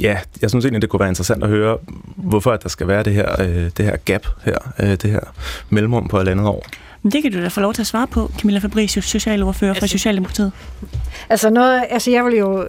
ja, 0.00 0.18
jeg 0.42 0.50
synes 0.50 0.64
egentlig, 0.64 0.82
det 0.82 0.90
kunne 0.90 1.00
være 1.00 1.08
interessant 1.08 1.42
at 1.42 1.48
høre, 1.48 1.78
hvorfor 2.16 2.52
at 2.52 2.62
der 2.62 2.68
skal 2.68 2.88
være 2.88 3.02
det 3.02 3.14
her, 3.14 3.40
øh, 3.40 3.70
det 3.76 3.84
her 3.84 3.96
gap 3.96 4.26
her, 4.42 4.58
øh, 4.80 4.88
det 4.88 5.10
her 5.10 5.20
mellemrum 5.70 6.08
på 6.08 6.16
halvandet 6.16 6.46
år. 6.46 6.66
Det 7.12 7.22
kan 7.22 7.32
du 7.32 7.42
da 7.42 7.48
få 7.48 7.60
lov 7.60 7.74
til 7.74 7.82
at 7.82 7.86
svare 7.86 8.06
på, 8.06 8.30
Camilla 8.38 8.60
Fabricius, 8.60 9.04
socialordfører 9.04 9.70
altså, 9.70 9.80
fra 9.80 9.86
Socialdemokratiet. 9.86 10.52
Altså, 11.28 11.50
noget, 11.50 11.84
altså 11.90 12.10
jeg 12.10 12.24
vil 12.24 12.34
jo 12.34 12.68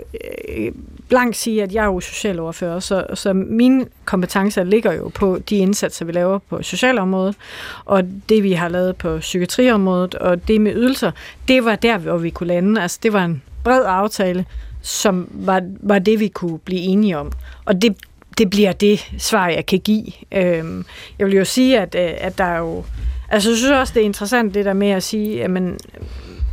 øh, 0.49 0.71
blankt 1.09 1.37
sige, 1.37 1.63
at 1.63 1.73
jeg 1.73 1.81
er 1.81 1.85
jo 1.85 1.99
socialordfører, 1.99 2.79
så, 2.79 3.05
så 3.13 3.33
mine 3.33 3.85
kompetencer 4.05 4.63
ligger 4.63 4.93
jo 4.93 5.11
på 5.13 5.39
de 5.49 5.55
indsatser, 5.55 6.05
vi 6.05 6.11
laver 6.11 6.39
på 6.39 6.63
socialområdet, 6.63 7.35
og 7.85 8.03
det, 8.29 8.43
vi 8.43 8.53
har 8.53 8.67
lavet 8.67 8.95
på 8.95 9.17
psykiatriområdet, 9.17 10.15
og 10.15 10.47
det 10.47 10.61
med 10.61 10.75
ydelser, 10.75 11.11
det 11.47 11.65
var 11.65 11.75
der, 11.75 11.97
hvor 11.97 12.17
vi 12.17 12.29
kunne 12.29 12.47
lande. 12.47 12.81
Altså, 12.81 12.99
det 13.03 13.13
var 13.13 13.25
en 13.25 13.41
bred 13.63 13.83
aftale, 13.85 14.45
som 14.81 15.27
var, 15.31 15.61
var 15.79 15.99
det, 15.99 16.19
vi 16.19 16.27
kunne 16.27 16.59
blive 16.59 16.81
enige 16.81 17.17
om. 17.17 17.31
Og 17.65 17.81
det, 17.81 17.95
det 18.37 18.49
bliver 18.49 18.71
det 18.71 19.11
svar, 19.17 19.47
jeg 19.47 19.65
kan 19.65 19.79
give. 19.79 20.05
Øhm, 20.31 20.85
jeg 21.19 21.27
vil 21.27 21.35
jo 21.35 21.45
sige, 21.45 21.79
at, 21.79 21.95
øh, 21.95 22.11
at 22.17 22.37
der 22.37 22.43
er 22.43 22.59
jo... 22.59 22.83
Altså, 23.35 23.49
jeg 23.49 23.57
synes 23.57 23.71
også, 23.71 23.93
det 23.93 24.01
er 24.01 24.05
interessant 24.05 24.53
det 24.53 24.65
der 24.65 24.73
med 24.73 24.89
at 24.89 25.03
sige, 25.03 25.43
at 25.43 25.49
man, 25.49 25.77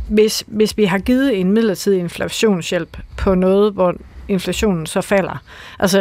hvis, 0.09 0.43
hvis 0.47 0.77
vi 0.77 0.85
har 0.85 0.97
givet 0.97 1.39
en 1.39 1.51
midlertidig 1.51 1.99
inflationshjælp 1.99 2.97
på 3.17 3.35
noget, 3.35 3.73
hvor 3.73 3.95
inflationen 4.27 4.85
så 4.85 5.01
falder. 5.01 5.43
Altså, 5.79 5.99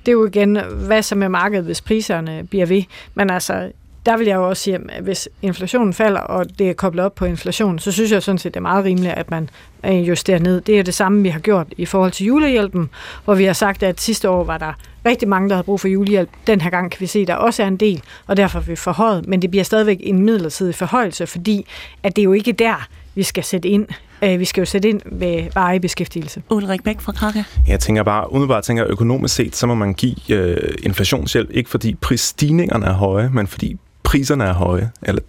det 0.00 0.08
er 0.08 0.12
jo 0.12 0.26
igen, 0.26 0.58
hvad 0.86 1.02
så 1.02 1.14
med 1.14 1.28
markedet, 1.28 1.64
hvis 1.64 1.80
priserne 1.80 2.46
bliver 2.50 2.66
ved. 2.66 2.82
Men 3.14 3.30
altså, 3.30 3.72
der 4.06 4.16
vil 4.16 4.26
jeg 4.26 4.36
jo 4.36 4.48
også 4.48 4.62
sige, 4.62 4.78
at 4.88 5.02
hvis 5.02 5.28
inflationen 5.42 5.92
falder, 5.92 6.20
og 6.20 6.58
det 6.58 6.70
er 6.70 6.74
koblet 6.74 7.04
op 7.04 7.14
på 7.14 7.24
inflationen, 7.24 7.78
så 7.78 7.92
synes 7.92 8.12
jeg 8.12 8.22
sådan 8.22 8.38
set, 8.38 8.54
det 8.54 8.60
er 8.60 8.62
meget 8.62 8.84
rimeligt, 8.84 9.14
at 9.14 9.30
man 9.30 9.48
justerer 9.84 10.38
ned. 10.38 10.60
Det 10.60 10.78
er 10.78 10.82
det 10.82 10.94
samme, 10.94 11.22
vi 11.22 11.28
har 11.28 11.40
gjort 11.40 11.66
i 11.76 11.86
forhold 11.86 12.12
til 12.12 12.26
julehjælpen, 12.26 12.90
hvor 13.24 13.34
vi 13.34 13.44
har 13.44 13.52
sagt, 13.52 13.82
at 13.82 14.00
sidste 14.00 14.30
år 14.30 14.44
var 14.44 14.58
der 14.58 14.72
rigtig 15.06 15.28
mange, 15.28 15.48
der 15.48 15.54
havde 15.54 15.64
brug 15.64 15.80
for 15.80 15.88
julehjælp. 15.88 16.30
Den 16.46 16.60
her 16.60 16.70
gang 16.70 16.90
kan 16.90 17.00
vi 17.00 17.06
se, 17.06 17.18
at 17.18 17.26
der 17.26 17.34
også 17.34 17.62
er 17.62 17.66
en 17.66 17.76
del, 17.76 18.02
og 18.26 18.36
derfor 18.36 18.58
er 18.58 18.62
vi 18.62 18.76
forhøjet, 18.76 19.28
men 19.28 19.42
det 19.42 19.50
bliver 19.50 19.64
stadigvæk 19.64 19.98
en 20.00 20.22
midlertidig 20.22 20.74
forhøjelse, 20.74 21.26
fordi 21.26 21.66
at 22.02 22.16
det 22.16 22.22
er 22.22 22.24
jo 22.24 22.32
ikke 22.32 22.52
der, 22.52 22.88
vi 23.14 23.22
skal 23.22 23.44
sætte 23.44 23.68
ind. 23.68 23.86
Øh, 24.22 24.40
vi 24.40 24.44
skal 24.44 24.60
jo 24.60 24.64
sætte 24.64 24.88
ind 24.88 25.00
ved 25.04 25.42
varig 25.54 25.80
beskæftigelse. 25.80 26.42
Ulrik 26.50 26.84
Bæk 26.84 27.00
fra 27.00 27.12
Krake. 27.12 27.44
Jeg 27.68 27.80
tænker 27.80 28.02
bare, 28.02 28.32
umiddelbart 28.32 28.64
tænker 28.64 28.84
økonomisk 28.88 29.34
set, 29.34 29.56
så 29.56 29.66
må 29.66 29.74
man 29.74 29.94
give 29.94 30.16
øh, 30.30 30.56
inflationshjælp, 30.82 31.50
ikke 31.50 31.70
fordi 31.70 31.94
prisstigningerne 31.94 32.86
er 32.86 32.92
høje, 32.92 33.30
men 33.32 33.46
fordi 33.46 33.76
priserne 34.14 34.44
er 34.44 34.52
høje. 34.52 34.90
Eller, 35.02 35.22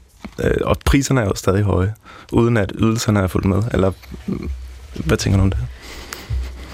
øh, 0.44 0.54
og 0.62 0.78
priserne 0.86 1.22
er 1.22 1.26
jo 1.26 1.36
stadig 1.36 1.64
høje, 1.64 1.94
uden 2.32 2.58
at 2.58 2.72
ydelserne 2.76 3.20
er 3.20 3.28
fuldt 3.28 3.46
med. 3.46 3.64
Eller 3.74 3.92
hvad 5.06 5.18
tænker 5.18 5.38
du 5.38 5.44
om 5.44 5.50
det? 5.50 5.60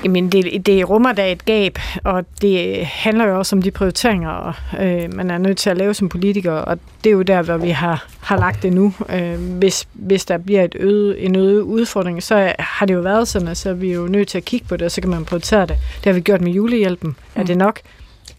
Jamen, 0.04 0.32
det, 0.32 0.66
det 0.66 0.90
rummer 0.90 1.14
da 1.14 1.32
et 1.32 1.46
gab, 1.46 1.80
og 2.04 2.26
det 2.42 2.86
handler 2.86 3.26
jo 3.26 3.38
også 3.38 3.56
om 3.56 3.62
de 3.62 3.72
prioriteringer, 3.72 4.60
øh, 4.80 5.14
man 5.14 5.32
er 5.32 5.38
nødt 5.38 5.58
til 5.58 5.70
at 5.70 5.78
lave 5.78 5.94
som 5.94 6.10
politiker, 6.10 6.52
og 6.52 6.80
det 7.04 7.10
er 7.10 7.14
jo 7.14 7.22
der, 7.22 7.42
hvor 7.42 7.58
vi 7.58 7.70
har, 7.70 8.06
har 8.20 8.38
lagt 8.38 8.64
det 8.64 8.74
nu. 8.74 8.94
Øh, 9.10 9.58
hvis, 9.58 9.88
hvis 9.94 10.26
der 10.26 10.38
bliver 10.38 10.64
et 10.64 10.76
øget, 10.80 11.26
en 11.26 11.36
øget 11.36 11.62
udfordring, 11.62 12.24
så 12.24 12.54
har 12.60 12.86
det 12.86 12.94
jo 12.94 13.00
været 13.00 13.28
sådan, 13.28 13.56
så 13.56 13.70
er 13.70 13.74
vi 13.74 13.94
jo 13.94 14.08
nødt 14.08 14.28
til 14.28 14.38
at 14.38 14.46
kigge 14.46 14.68
på 14.68 14.78
det, 14.78 14.86
og 14.86 14.92
så 14.92 15.02
kan 15.02 15.10
man 15.10 15.26
prioritere 15.26 15.62
det. 15.62 15.78
Det 15.96 16.06
har 16.06 16.14
vi 16.14 16.22
gjort 16.22 16.42
med 16.42 16.52
julehjælpen. 16.52 17.10
Mm. 17.10 17.42
Er 17.42 17.46
det 17.46 17.58
nok? 17.58 17.80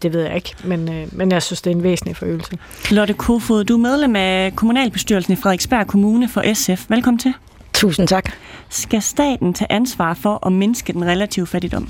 Det 0.03 0.13
ved 0.13 0.21
jeg 0.21 0.35
ikke, 0.35 0.55
men, 0.63 0.93
øh, 0.93 1.07
men 1.11 1.31
jeg 1.31 1.43
synes, 1.43 1.61
det 1.61 1.71
er 1.71 1.75
en 1.75 1.83
væsentlig 1.83 2.15
forøgelse. 2.15 2.57
Lotte 2.91 3.13
Kofod, 3.13 3.63
du 3.63 3.73
er 3.73 3.77
medlem 3.77 4.15
af 4.15 4.55
kommunalbestyrelsen 4.55 5.33
i 5.33 5.35
Frederiksberg 5.35 5.87
Kommune 5.87 6.29
for 6.29 6.53
SF. 6.53 6.85
Velkommen 6.89 7.19
til. 7.19 7.33
Tusind 7.73 8.07
tak. 8.07 8.31
Skal 8.69 9.01
staten 9.01 9.53
tage 9.53 9.71
ansvar 9.71 10.13
for 10.13 10.45
at 10.45 10.51
mindske 10.51 10.93
den 10.93 11.05
relative 11.05 11.47
fattigdom? 11.47 11.89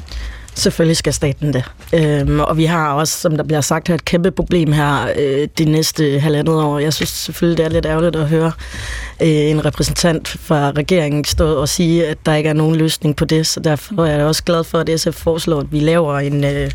Selvfølgelig 0.56 0.98
skal 0.98 1.14
staten 1.14 1.54
det. 1.54 1.64
Øhm, 1.94 2.40
og 2.40 2.58
vi 2.58 2.66
har 2.66 2.94
også, 2.94 3.18
som 3.18 3.38
der 3.38 3.44
bliver 3.44 3.62
sagt 3.62 3.88
her, 3.88 3.96
et 3.96 4.06
kæmpe 4.06 4.32
problem 4.32 4.72
her 4.72 5.08
øh, 5.20 5.48
de 5.58 5.66
næste 5.66 6.20
halvandet 6.20 6.56
år. 6.56 6.80
Jeg 6.80 6.94
synes 6.94 7.10
selvfølgelig, 7.10 7.58
det 7.58 7.66
er 7.66 7.70
lidt 7.70 7.86
ærgerligt 7.86 8.16
at 8.16 8.28
høre 8.28 8.52
øh, 9.22 9.28
en 9.28 9.66
repræsentant 9.66 10.28
fra 10.28 10.72
regeringen 10.72 11.24
stå 11.24 11.56
og 11.56 11.70
sige, 11.70 12.08
at 12.08 12.18
der 12.26 12.36
ikke 12.36 12.50
er 12.50 12.54
nogen 12.54 12.76
løsning 12.76 13.16
på 13.16 13.26
det. 13.26 13.48
Så 13.48 13.60
derfor 13.60 14.06
er 14.06 14.16
jeg 14.18 14.26
også 14.26 14.44
glad 14.44 14.64
for, 14.64 14.80
at 14.80 15.00
SF 15.00 15.16
foreslår, 15.16 15.60
at 15.60 15.72
vi 15.72 15.80
laver 15.80 16.20
en, 16.20 16.44
øh, 16.44 16.72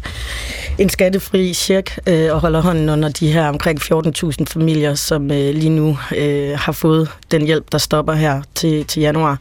en 0.78 0.88
skattefri 0.88 1.54
check 1.54 1.98
øh, 2.06 2.34
og 2.34 2.40
holder 2.40 2.60
hånden 2.60 2.88
under 2.88 3.08
de 3.08 3.32
her 3.32 3.48
omkring 3.48 3.80
14.000 3.80 4.44
familier, 4.46 4.94
som 4.94 5.30
øh, 5.30 5.54
lige 5.54 5.70
nu 5.70 5.98
øh, 6.16 6.58
har 6.58 6.72
fået 6.72 7.08
den 7.30 7.42
hjælp, 7.42 7.72
der 7.72 7.78
stopper 7.78 8.12
her 8.12 8.42
til, 8.54 8.84
til 8.84 9.00
januar. 9.00 9.38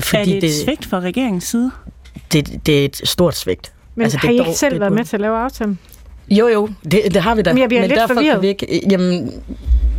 Fordi 0.00 0.20
er 0.20 0.24
det 0.24 0.36
et 0.36 0.42
det, 0.42 0.54
svigt 0.64 0.86
fra 0.86 1.00
regeringens 1.00 1.44
side? 1.44 1.70
Det, 2.32 2.66
det 2.66 2.80
er 2.80 2.84
et 2.84 3.00
stort 3.04 3.36
svigt. 3.36 3.72
Men 3.94 4.02
altså, 4.02 4.18
har 4.18 4.30
I 4.30 4.38
ikke 4.38 4.54
selv 4.54 4.80
været 4.80 4.92
med 4.92 5.04
til 5.04 5.16
at 5.16 5.20
lave 5.20 5.38
aftalen? 5.38 5.78
Jo, 6.30 6.48
jo, 6.48 6.68
det, 6.84 7.02
det 7.14 7.22
har 7.22 7.34
vi 7.34 7.42
da. 7.42 7.52
Men 7.52 7.60
jeg 7.60 7.68
bliver 7.68 7.80
men 7.80 7.88
lidt 7.88 8.00
derfor 8.00 8.14
forvirret. 8.14 8.34
Kan 8.34 8.42
vi 8.42 8.48
ikke, 8.48 8.82
jamen, 8.90 9.42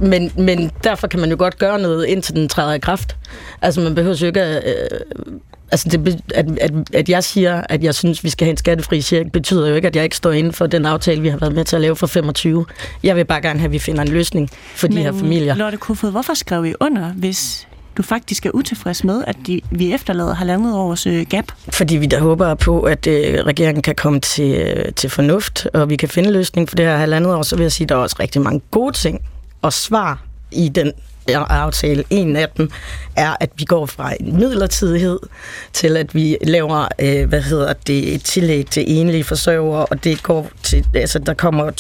men, 0.02 0.32
men 0.38 0.72
derfor 0.84 1.08
kan 1.08 1.20
man 1.20 1.30
jo 1.30 1.36
godt 1.40 1.58
gøre 1.58 1.80
noget, 1.80 2.06
indtil 2.06 2.36
den 2.36 2.50
træder 2.50 2.74
i 2.74 2.80
kraft. 2.80 3.16
Altså, 3.62 3.82
man 3.82 3.96
behøver 3.96 4.18
jo 4.22 4.28
ikke 4.28 4.42
at... 4.42 4.64
Øh, 4.66 5.00
altså, 5.72 5.90
det, 5.90 6.22
at, 6.36 6.46
at, 6.62 6.72
at 6.94 7.10
jeg 7.10 7.24
siger, 7.24 7.62
at 7.70 7.84
jeg 7.84 7.96
synes, 7.96 8.24
vi 8.24 8.30
skal 8.30 8.46
have 8.46 8.52
en 8.52 8.58
skattefri 8.58 9.02
check, 9.02 9.32
betyder 9.32 9.70
jo 9.70 9.76
ikke, 9.76 9.88
at 9.88 9.96
jeg 9.96 10.04
ikke 10.04 10.16
står 10.16 10.32
inden 10.32 10.54
for 10.54 10.68
den 10.68 10.86
aftale, 10.86 11.22
vi 11.22 11.28
har 11.28 11.38
været 11.38 11.54
med 11.54 11.66
til 11.66 11.76
at 11.76 11.82
lave 11.82 11.96
for 11.96 12.08
25. 12.08 12.66
Jeg 13.04 13.16
vil 13.16 13.26
bare 13.26 13.42
gerne 13.42 13.60
have, 13.60 13.68
at 13.68 13.72
vi 13.72 13.80
finder 13.80 14.02
en 14.02 14.08
løsning 14.08 14.50
for 14.76 14.88
men, 14.88 14.98
de 14.98 15.04
her 15.04 15.12
familier. 15.12 15.56
Lotte 15.56 15.78
Kofod, 15.78 16.12
hvorfor 16.12 16.34
skrev 16.34 16.66
I 16.66 16.74
under, 16.80 17.10
hvis 17.10 17.68
du 17.98 18.04
faktisk 18.04 18.46
er 18.46 18.52
utilfreds 18.54 19.04
med, 19.04 19.24
at 19.28 19.36
de, 19.48 19.62
vi 19.72 19.94
efterlader 19.94 20.34
halvandet 20.34 20.76
års 20.76 21.08
øh, 21.08 21.26
gap? 21.30 21.46
Fordi 21.70 21.98
vi 21.98 22.06
da 22.06 22.20
håber 22.20 22.56
på, 22.56 22.82
at 22.82 23.08
øh, 23.08 23.46
regeringen 23.46 23.82
kan 23.82 23.96
komme 23.96 24.20
til, 24.20 24.52
øh, 24.56 24.94
til 24.94 25.10
fornuft, 25.10 25.68
og 25.74 25.90
vi 25.90 25.96
kan 25.96 26.10
finde 26.10 26.32
løsning 26.32 26.70
for 26.70 26.76
det 26.76 26.86
her 26.86 26.98
halvandet 26.98 27.34
år, 27.34 27.42
så 27.42 27.56
vil 27.56 27.64
jeg 27.64 27.72
sige, 27.72 27.86
at 27.86 27.90
der 27.90 27.96
er 27.96 28.00
også 28.00 28.16
rigtig 28.20 28.42
mange 28.42 28.62
gode 28.72 28.94
ting 28.94 29.22
og 29.62 29.74
svar 29.74 30.24
i 30.52 30.70
den 30.70 30.94
aftale. 31.28 32.04
En 32.10 32.36
af 32.36 32.50
dem 32.58 32.70
er, 33.16 33.36
at 33.40 33.50
vi 33.56 33.66
går 33.66 33.86
fra 33.86 34.14
en 34.20 34.36
midlertidighed 34.36 35.20
til, 35.74 35.98
at 35.98 36.16
vi 36.16 36.38
laver, 36.42 36.88
øh, 37.00 37.30
hvad 37.30 37.42
hedder 37.42 37.74
det, 37.74 38.16
et 38.16 38.24
tillæg 38.24 38.66
til 38.66 38.84
enlige 38.88 39.24
forsørgere, 39.24 39.86
og 39.86 40.04
det 40.04 40.24
går 40.24 40.50
til, 40.64 40.86
altså 40.94 41.20
der 41.20 41.34
kommer 41.34 41.72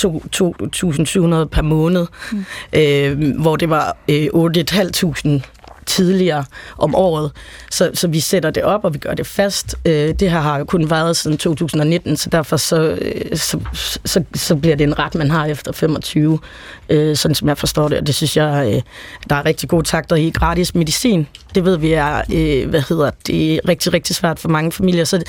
2.700 1.45 1.49
per 1.49 1.61
måned, 1.61 2.05
mm. 2.31 2.45
øh, 2.73 3.39
hvor 3.41 3.55
det 3.55 3.69
var 3.69 3.97
øh, 4.09 4.25
8.500 4.25 5.41
tidligere 5.85 6.45
om 6.77 6.95
året. 6.95 7.31
Så, 7.71 7.91
så 7.93 8.07
vi 8.07 8.19
sætter 8.19 8.49
det 8.49 8.63
op, 8.63 8.85
og 8.85 8.93
vi 8.93 8.99
gør 8.99 9.13
det 9.13 9.27
fast. 9.27 9.75
Øh, 9.85 10.13
det 10.19 10.31
her 10.31 10.39
har 10.39 10.57
jo 10.57 10.65
kun 10.65 10.89
været 10.89 11.17
siden 11.17 11.37
2019, 11.37 12.17
så 12.17 12.29
derfor 12.29 12.57
så, 12.57 12.97
øh, 13.01 13.37
så, 13.37 13.59
så, 14.05 14.23
så 14.35 14.55
bliver 14.55 14.75
det 14.75 14.83
en 14.83 14.99
ret, 14.99 15.15
man 15.15 15.31
har 15.31 15.45
efter 15.45 15.71
25, 15.71 16.39
øh, 16.89 17.15
sådan 17.15 17.35
som 17.35 17.47
jeg 17.47 17.57
forstår 17.57 17.87
det. 17.87 17.97
Og 17.97 18.07
det 18.07 18.15
synes 18.15 18.37
jeg, 18.37 18.73
øh, 18.73 18.81
der 19.29 19.35
er 19.35 19.45
rigtig 19.45 19.69
gode 19.69 19.87
takter 19.87 20.15
i. 20.15 20.29
Gratis 20.29 20.75
medicin 20.75 21.27
det 21.55 21.65
ved 21.65 21.77
vi 21.77 21.93
er, 21.93 22.21
øh, 22.33 22.69
hvad 22.69 22.81
hedder 22.89 23.11
det, 23.27 23.55
er 23.55 23.59
rigtig, 23.67 23.93
rigtig 23.93 24.15
svært 24.15 24.39
for 24.39 24.49
mange 24.49 24.71
familier. 24.71 25.03
Så 25.03 25.23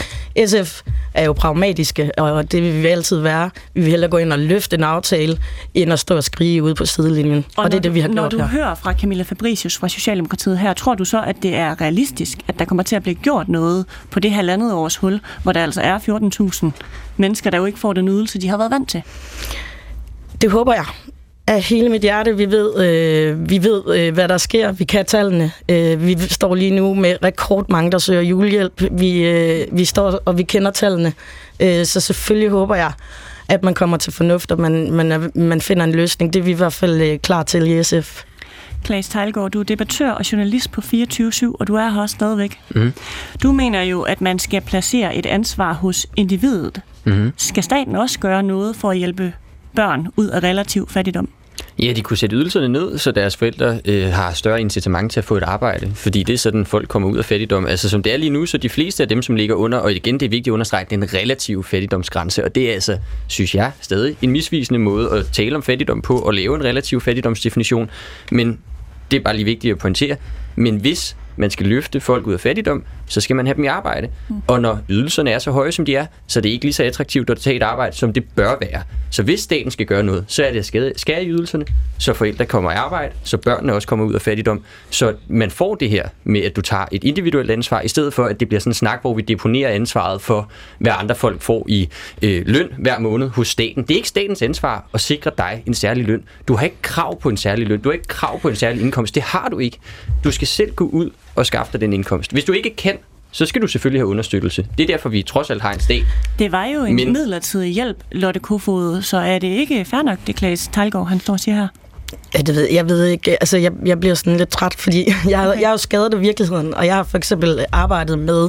SF 0.47 0.83
er 1.15 1.25
jo 1.25 1.33
pragmatiske, 1.33 2.11
og 2.19 2.53
det 2.53 2.63
vil 2.63 2.83
vi 2.83 2.87
altid 2.87 3.21
være. 3.21 3.51
Vi 3.75 3.81
vil 3.81 3.91
hellere 3.91 4.11
gå 4.11 4.17
ind 4.17 4.33
og 4.33 4.39
løfte 4.39 4.77
en 4.77 4.85
aftale, 4.85 5.39
end 5.75 5.93
at 5.93 5.99
stå 5.99 6.17
og 6.17 6.25
skrige 6.25 6.63
ude 6.63 6.75
på 6.75 6.87
sidelinjen. 6.87 7.45
Og, 7.57 7.65
og 7.65 7.71
det 7.71 7.77
er 7.77 7.83
det, 7.83 7.95
vi 7.95 8.01
har 8.01 8.09
når 8.09 8.23
gjort 8.23 8.33
du 8.33 8.39
her. 8.39 8.47
hører 8.47 8.75
fra 8.75 8.93
Camilla 8.93 9.23
Fabricius 9.23 9.77
fra 9.79 9.89
Socialdemokratiet 9.89 10.59
her, 10.59 10.73
tror 10.73 10.95
du 10.95 11.05
så, 11.05 11.23
at 11.23 11.37
det 11.43 11.55
er 11.55 11.81
realistisk, 11.81 12.39
at 12.49 12.59
der 12.59 12.65
kommer 12.65 12.83
til 12.83 12.97
at 12.97 13.03
blive 13.03 13.15
gjort 13.15 13.49
noget 13.49 13.87
på 14.11 14.21
det 14.21 14.31
halvandet 14.31 14.73
års 14.73 14.97
hul, 14.97 15.21
hvor 15.43 15.53
der 15.53 15.63
altså 15.63 15.81
er 15.81 15.99
14.000 15.99 16.71
mennesker, 17.17 17.51
der 17.51 17.59
jo 17.59 17.65
ikke 17.65 17.79
får 17.79 17.93
den 17.93 18.09
ydelse, 18.09 18.41
de 18.41 18.49
har 18.49 18.57
været 18.57 18.71
vant 18.71 18.89
til? 18.89 19.03
Det 20.41 20.51
håber 20.51 20.75
jeg 20.75 20.85
af 21.47 21.63
hele 21.63 21.89
mit 21.89 22.03
hjerte. 22.03 22.37
Vi 22.37 22.51
ved, 22.51 22.85
øh, 22.85 23.51
vi 23.51 23.63
ved 23.63 23.83
øh, 23.97 24.15
hvad 24.15 24.29
der 24.29 24.39
sker. 24.39 24.73
Vi 24.73 24.85
kan 24.85 25.07
tallene. 25.07 25.53
Øh, 25.69 26.07
vi 26.07 26.19
står 26.19 26.55
lige 26.55 26.71
nu 26.71 26.95
med 26.95 27.17
rekordmange, 27.23 27.93
der 27.93 27.99
søger 27.99 28.23
julehjælp. 28.23 28.83
Vi, 28.91 29.25
øh, 29.25 29.67
vi 29.73 29.85
står, 29.85 30.21
og 30.25 30.39
vi 30.39 30.43
kender 30.43 30.71
tallene. 30.71 31.13
Øh, 31.61 31.85
så 31.85 32.01
selvfølgelig 32.01 32.51
håber 32.51 32.75
jeg, 32.75 32.93
at 33.49 33.63
man 33.63 33.75
kommer 33.75 33.97
til 33.97 34.13
fornuft, 34.13 34.53
og 34.53 34.61
man, 34.61 34.91
man, 34.91 35.13
er, 35.13 35.29
man 35.35 35.61
finder 35.61 35.85
en 35.85 35.93
løsning. 35.93 36.33
Det 36.33 36.41
er 36.41 36.45
vi 36.45 36.51
i 36.51 36.55
hvert 36.55 36.73
fald 36.73 37.01
øh, 37.01 37.19
klar 37.19 37.43
til 37.43 37.67
i 37.67 37.83
SF. 37.83 38.23
Klaas 38.85 39.09
Tejlgaard, 39.09 39.51
du 39.51 39.61
er 39.61 39.65
debattør 39.65 40.11
og 40.11 40.33
journalist 40.33 40.73
på 40.73 40.81
24-7, 40.81 41.53
og 41.61 41.67
du 41.67 41.75
er 41.75 41.89
her 41.91 42.01
også 42.01 42.15
stadigvæk. 42.15 42.61
Mm. 42.75 42.93
Du 43.43 43.53
mener 43.53 43.83
jo, 43.83 44.03
at 44.03 44.21
man 44.21 44.39
skal 44.39 44.61
placere 44.61 45.17
et 45.17 45.27
ansvar 45.27 45.73
hos 45.73 46.07
individet. 46.17 46.81
Mm. 47.05 47.33
Skal 47.37 47.63
staten 47.63 47.97
også 47.97 48.19
gøre 48.19 48.43
noget 48.43 48.77
for 48.77 48.91
at 48.91 48.99
hjælpe 48.99 49.33
børn 49.77 50.07
ud 50.17 50.27
af 50.27 50.43
relativ 50.43 50.89
fattigdom? 50.89 51.29
Ja, 51.79 51.93
de 51.93 52.03
kunne 52.03 52.17
sætte 52.17 52.37
ydelserne 52.37 52.69
ned, 52.69 52.99
så 52.99 53.13
deres 53.13 53.37
forældre 53.37 53.81
øh, 53.85 54.07
har 54.13 54.33
større 54.33 54.61
incitament 54.61 55.13
til 55.13 55.21
at 55.21 55.25
få 55.25 55.37
et 55.37 55.43
arbejde, 55.43 55.91
fordi 55.95 56.23
det 56.23 56.33
er 56.33 56.39
sådan, 56.39 56.67
folk 56.67 56.89
kommer 56.89 57.09
ud 57.09 57.19
af 57.19 57.25
fattigdom. 57.25 57.67
Altså 57.67 57.89
som 57.89 58.03
det 58.03 58.13
er 58.13 58.17
lige 58.17 58.31
nu, 58.31 58.47
så 58.47 58.59
de 58.59 58.69
fleste 58.69 59.03
af 59.03 59.09
dem, 59.09 59.23
som 59.23 59.37
ligger 59.37 59.55
under, 59.55 59.79
og 59.79 59.93
igen, 59.93 60.15
det 60.15 60.27
er 60.27 60.31
vigtigt 60.31 60.49
at 60.49 60.53
understrege, 60.53 60.87
den 60.91 61.03
relative 61.03 61.15
en 61.15 61.15
relativ 61.15 61.65
fattigdomsgrænse, 61.65 62.45
og 62.45 62.55
det 62.55 62.71
er 62.71 62.73
altså, 62.73 62.99
synes 63.27 63.55
jeg, 63.55 63.73
stadig 63.81 64.17
en 64.23 64.31
misvisende 64.31 64.81
måde 64.81 65.11
at 65.11 65.27
tale 65.33 65.57
om 65.57 65.63
fattigdom 65.63 66.03
på, 66.03 66.19
og 66.19 66.35
lave 66.35 66.57
en 66.57 66.65
relativ 66.65 67.01
fattigdomsdefinition, 67.01 67.91
men 68.33 68.59
det 69.11 69.17
er 69.17 69.21
bare 69.21 69.35
lige 69.35 69.45
vigtigt 69.45 69.73
at 69.73 69.79
pointere. 69.79 70.17
Men 70.57 70.77
hvis 70.77 71.17
man 71.37 71.51
skal 71.51 71.67
løfte 71.67 72.01
folk 72.01 72.27
ud 72.27 72.33
af 72.33 72.41
fattigdom, 72.41 72.85
så 73.07 73.21
skal 73.21 73.37
man 73.37 73.47
have 73.47 73.55
dem 73.57 73.65
i 73.65 73.67
arbejde. 73.67 74.09
Mm. 74.29 74.43
Og 74.47 74.61
når 74.61 74.79
ydelserne 74.89 75.31
er 75.31 75.39
så 75.39 75.51
høje, 75.51 75.73
som 75.73 75.85
de 75.85 75.97
er, 75.97 76.07
så 76.27 76.39
er 76.39 76.43
det 76.43 76.49
ikke 76.49 76.65
lige 76.65 76.73
så 76.73 76.83
attraktivt 76.85 77.31
at 77.31 77.39
tage 77.39 77.57
et 77.57 77.63
arbejde, 77.63 77.97
som 77.97 78.13
det 78.13 78.25
bør 78.37 78.55
være. 78.61 78.83
Så 79.11 79.23
hvis 79.23 79.41
staten 79.41 79.71
skal 79.71 79.87
gøre 79.87 80.03
noget, 80.03 80.25
så 80.29 80.45
er 80.45 80.53
det 80.53 80.59
at 80.75 81.01
skære- 81.01 81.25
i 81.25 81.29
ydelserne, 81.29 81.65
så 81.99 82.13
forældre 82.13 82.47
kommer 82.47 82.73
i 82.73 82.75
arbejde, 82.75 83.13
så 83.23 83.37
børnene 83.37 83.75
også 83.75 83.89
kommer 83.89 84.07
ud 84.07 84.15
af 84.15 84.23
fattigdom. 84.23 84.63
Så 84.91 85.15
man 85.29 85.51
får 85.51 85.75
det 85.75 85.91
her 85.91 86.09
med, 86.25 86.41
at 86.41 86.57
du 86.57 86.61
tager 86.61 86.85
et 86.93 87.05
individuelt 87.05 87.51
ansvar, 87.51 87.81
i 87.81 87.89
stedet 87.89 88.15
for, 88.15 88.25
at 88.25 88.41
det 88.41 88.49
bliver 88.49 88.61
sådan 88.61 88.71
en 88.71 88.75
snak, 88.75 89.01
hvor 89.01 89.15
vi 89.15 89.23
deponerer 89.23 89.71
ansvaret 89.71 90.21
for, 90.21 90.51
hvad 90.79 90.93
andre 90.99 91.15
folk 91.15 91.41
får 91.41 91.67
i 91.69 91.89
øh, 92.23 92.43
løn 92.47 92.69
hver 92.79 92.99
måned 92.99 93.29
hos 93.29 93.49
staten. 93.49 93.83
Det 93.83 93.91
er 93.91 93.97
ikke 93.97 94.09
statens 94.09 94.43
ansvar 94.43 94.89
at 94.95 95.01
sikre 95.01 95.31
dig 95.39 95.63
en 95.67 95.75
særlig 95.75 96.05
løn. 96.05 96.23
Du 96.49 96.55
har 96.57 96.65
ikke 96.65 96.83
krav 96.83 97.21
på 97.21 97.29
en 97.29 97.37
særlig 97.37 97.67
løn. 97.67 97.81
Du 97.81 97.89
har 97.89 97.95
ikke 97.95 98.09
krav 98.09 98.41
på 98.41 98.49
en 98.49 98.57
særlig 98.57 98.83
indkomst. 98.83 99.15
Det 99.15 99.23
har 99.23 99.49
du 99.49 99.59
ikke. 99.59 99.79
Du 100.25 100.31
skal 100.31 100.49
selv 100.49 100.75
gå 100.75 100.85
ud 100.85 101.11
og 101.35 101.47
skaffe 101.47 101.73
dig 101.73 101.81
den 101.81 101.93
indkomst. 101.93 102.33
Hvis 102.33 102.45
du 102.45 102.53
ikke 102.53 102.77
kan, 102.77 102.99
så 103.31 103.47
skal 103.47 103.63
du 103.63 103.67
selvfølgelig 103.67 104.01
have 104.01 104.09
understøttelse. 104.09 104.67
Det 104.79 104.83
er 104.83 104.87
derfor, 104.87 105.09
vi 105.09 105.23
trods 105.23 105.51
alt 105.51 105.63
har 105.63 105.73
en 105.73 105.81
stat. 105.81 106.03
Det 106.39 106.53
var 106.53 106.65
jo 106.67 106.85
en 106.85 106.95
Men- 106.95 107.13
midlertidig 107.13 107.71
hjælp, 107.71 107.97
Lotte 108.13 108.41
Kofod, 108.41 109.03
så 109.03 109.17
er 109.17 109.39
det 109.39 109.49
ikke 109.49 109.85
fair 109.85 110.03
nok, 110.03 110.19
det 110.27 110.37
Klaas 110.37 110.71
Tejlgaard, 110.73 111.09
han 111.09 111.21
står 111.21 111.33
og 111.33 111.41
siger 111.41 111.55
her? 111.55 111.69
Ja, 112.35 112.39
det 112.39 112.55
ved, 112.55 112.69
jeg 112.73 112.89
ved 112.89 113.05
ikke. 113.05 113.31
Altså, 113.31 113.59
jeg, 113.59 113.73
jeg 113.85 114.01
bliver 114.01 114.15
sådan 114.15 114.37
lidt 114.37 114.49
træt, 114.49 114.75
fordi 114.75 115.05
jeg, 115.29 115.49
okay. 115.49 115.61
jeg 115.61 115.67
er 115.67 115.71
jo 115.71 115.77
skadet 115.77 116.15
af 116.15 116.21
virkeligheden, 116.21 116.75
og 116.75 116.87
jeg 116.87 116.95
har 116.95 117.03
for 117.03 117.17
eksempel 117.19 117.65
arbejdet 117.73 118.19
med 118.19 118.49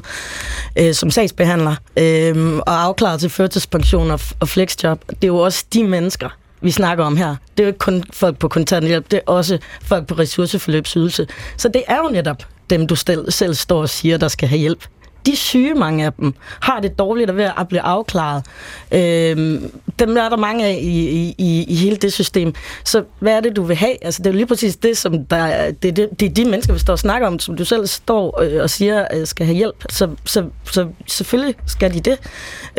øh, 0.75 0.93
som 0.93 1.11
sagsbehandler 1.11 1.75
øh, 1.97 2.57
og 2.57 2.83
afklaret 2.83 3.19
til 3.19 3.29
førtidspension 3.29 4.11
og, 4.11 4.19
og 4.39 4.49
flexjob. 4.49 5.01
Det 5.09 5.23
er 5.23 5.27
jo 5.27 5.37
også 5.37 5.65
de 5.73 5.83
mennesker, 5.83 6.29
vi 6.61 6.71
snakker 6.71 7.03
om 7.05 7.17
her. 7.17 7.27
Det 7.57 7.59
er 7.59 7.63
jo 7.63 7.67
ikke 7.67 7.79
kun 7.79 8.03
folk 8.13 8.37
på 8.37 8.47
kontanthjælp, 8.47 9.11
det 9.11 9.17
er 9.27 9.31
også 9.31 9.57
folk 9.83 10.07
på 10.07 10.13
ressourceforløbsydelse. 10.15 11.27
Så 11.57 11.67
det 11.69 11.83
er 11.87 11.97
jo 11.97 12.09
netop 12.11 12.43
dem, 12.69 12.87
du 12.87 12.95
selv, 12.95 13.31
selv 13.31 13.53
står 13.53 13.81
og 13.81 13.89
siger, 13.89 14.17
der 14.17 14.27
skal 14.27 14.49
have 14.49 14.59
hjælp. 14.59 14.87
De 15.25 15.35
syge, 15.35 15.73
mange 15.73 16.05
af 16.05 16.13
dem, 16.13 16.33
har 16.59 16.79
det 16.79 16.99
dårligt 16.99 17.29
og 17.29 17.37
ved 17.37 17.43
at 17.59 17.67
blive 17.67 17.81
afklaret. 17.81 18.43
Øhm, 18.91 19.71
dem 19.99 20.17
er 20.17 20.29
der 20.29 20.37
mange 20.37 20.65
af 20.65 20.77
i, 20.81 21.09
i, 21.09 21.35
i, 21.37 21.65
i 21.67 21.75
hele 21.75 21.95
det 21.95 22.13
system. 22.13 22.53
Så 22.85 23.03
hvad 23.19 23.33
er 23.33 23.39
det, 23.39 23.55
du 23.55 23.63
vil 23.63 23.75
have? 23.75 24.03
Altså, 24.05 24.23
det 24.23 24.27
er 24.29 24.31
jo 24.31 24.35
lige 24.37 24.45
præcis 24.47 24.75
det, 24.75 24.97
som 24.97 25.25
der, 25.25 25.35
er- 25.37 25.71
det, 25.71 25.87
er 25.87 25.91
det, 25.93 26.19
det 26.19 26.25
er 26.29 26.33
de 26.33 26.45
mennesker, 26.45 26.73
vi 26.73 26.79
står 26.79 26.93
og 26.93 26.99
snakker 26.99 27.27
om, 27.27 27.39
som 27.39 27.57
du 27.57 27.65
selv 27.65 27.87
står 27.87 28.41
øh, 28.41 28.61
og 28.63 28.69
siger, 28.69 29.05
øh, 29.13 29.27
skal 29.27 29.45
have 29.45 29.55
hjælp. 29.57 29.83
Så, 29.89 30.09
så, 30.25 30.45
så 30.71 30.87
selvfølgelig 31.07 31.55
skal 31.67 31.93
de 31.93 31.99
det. 31.99 32.17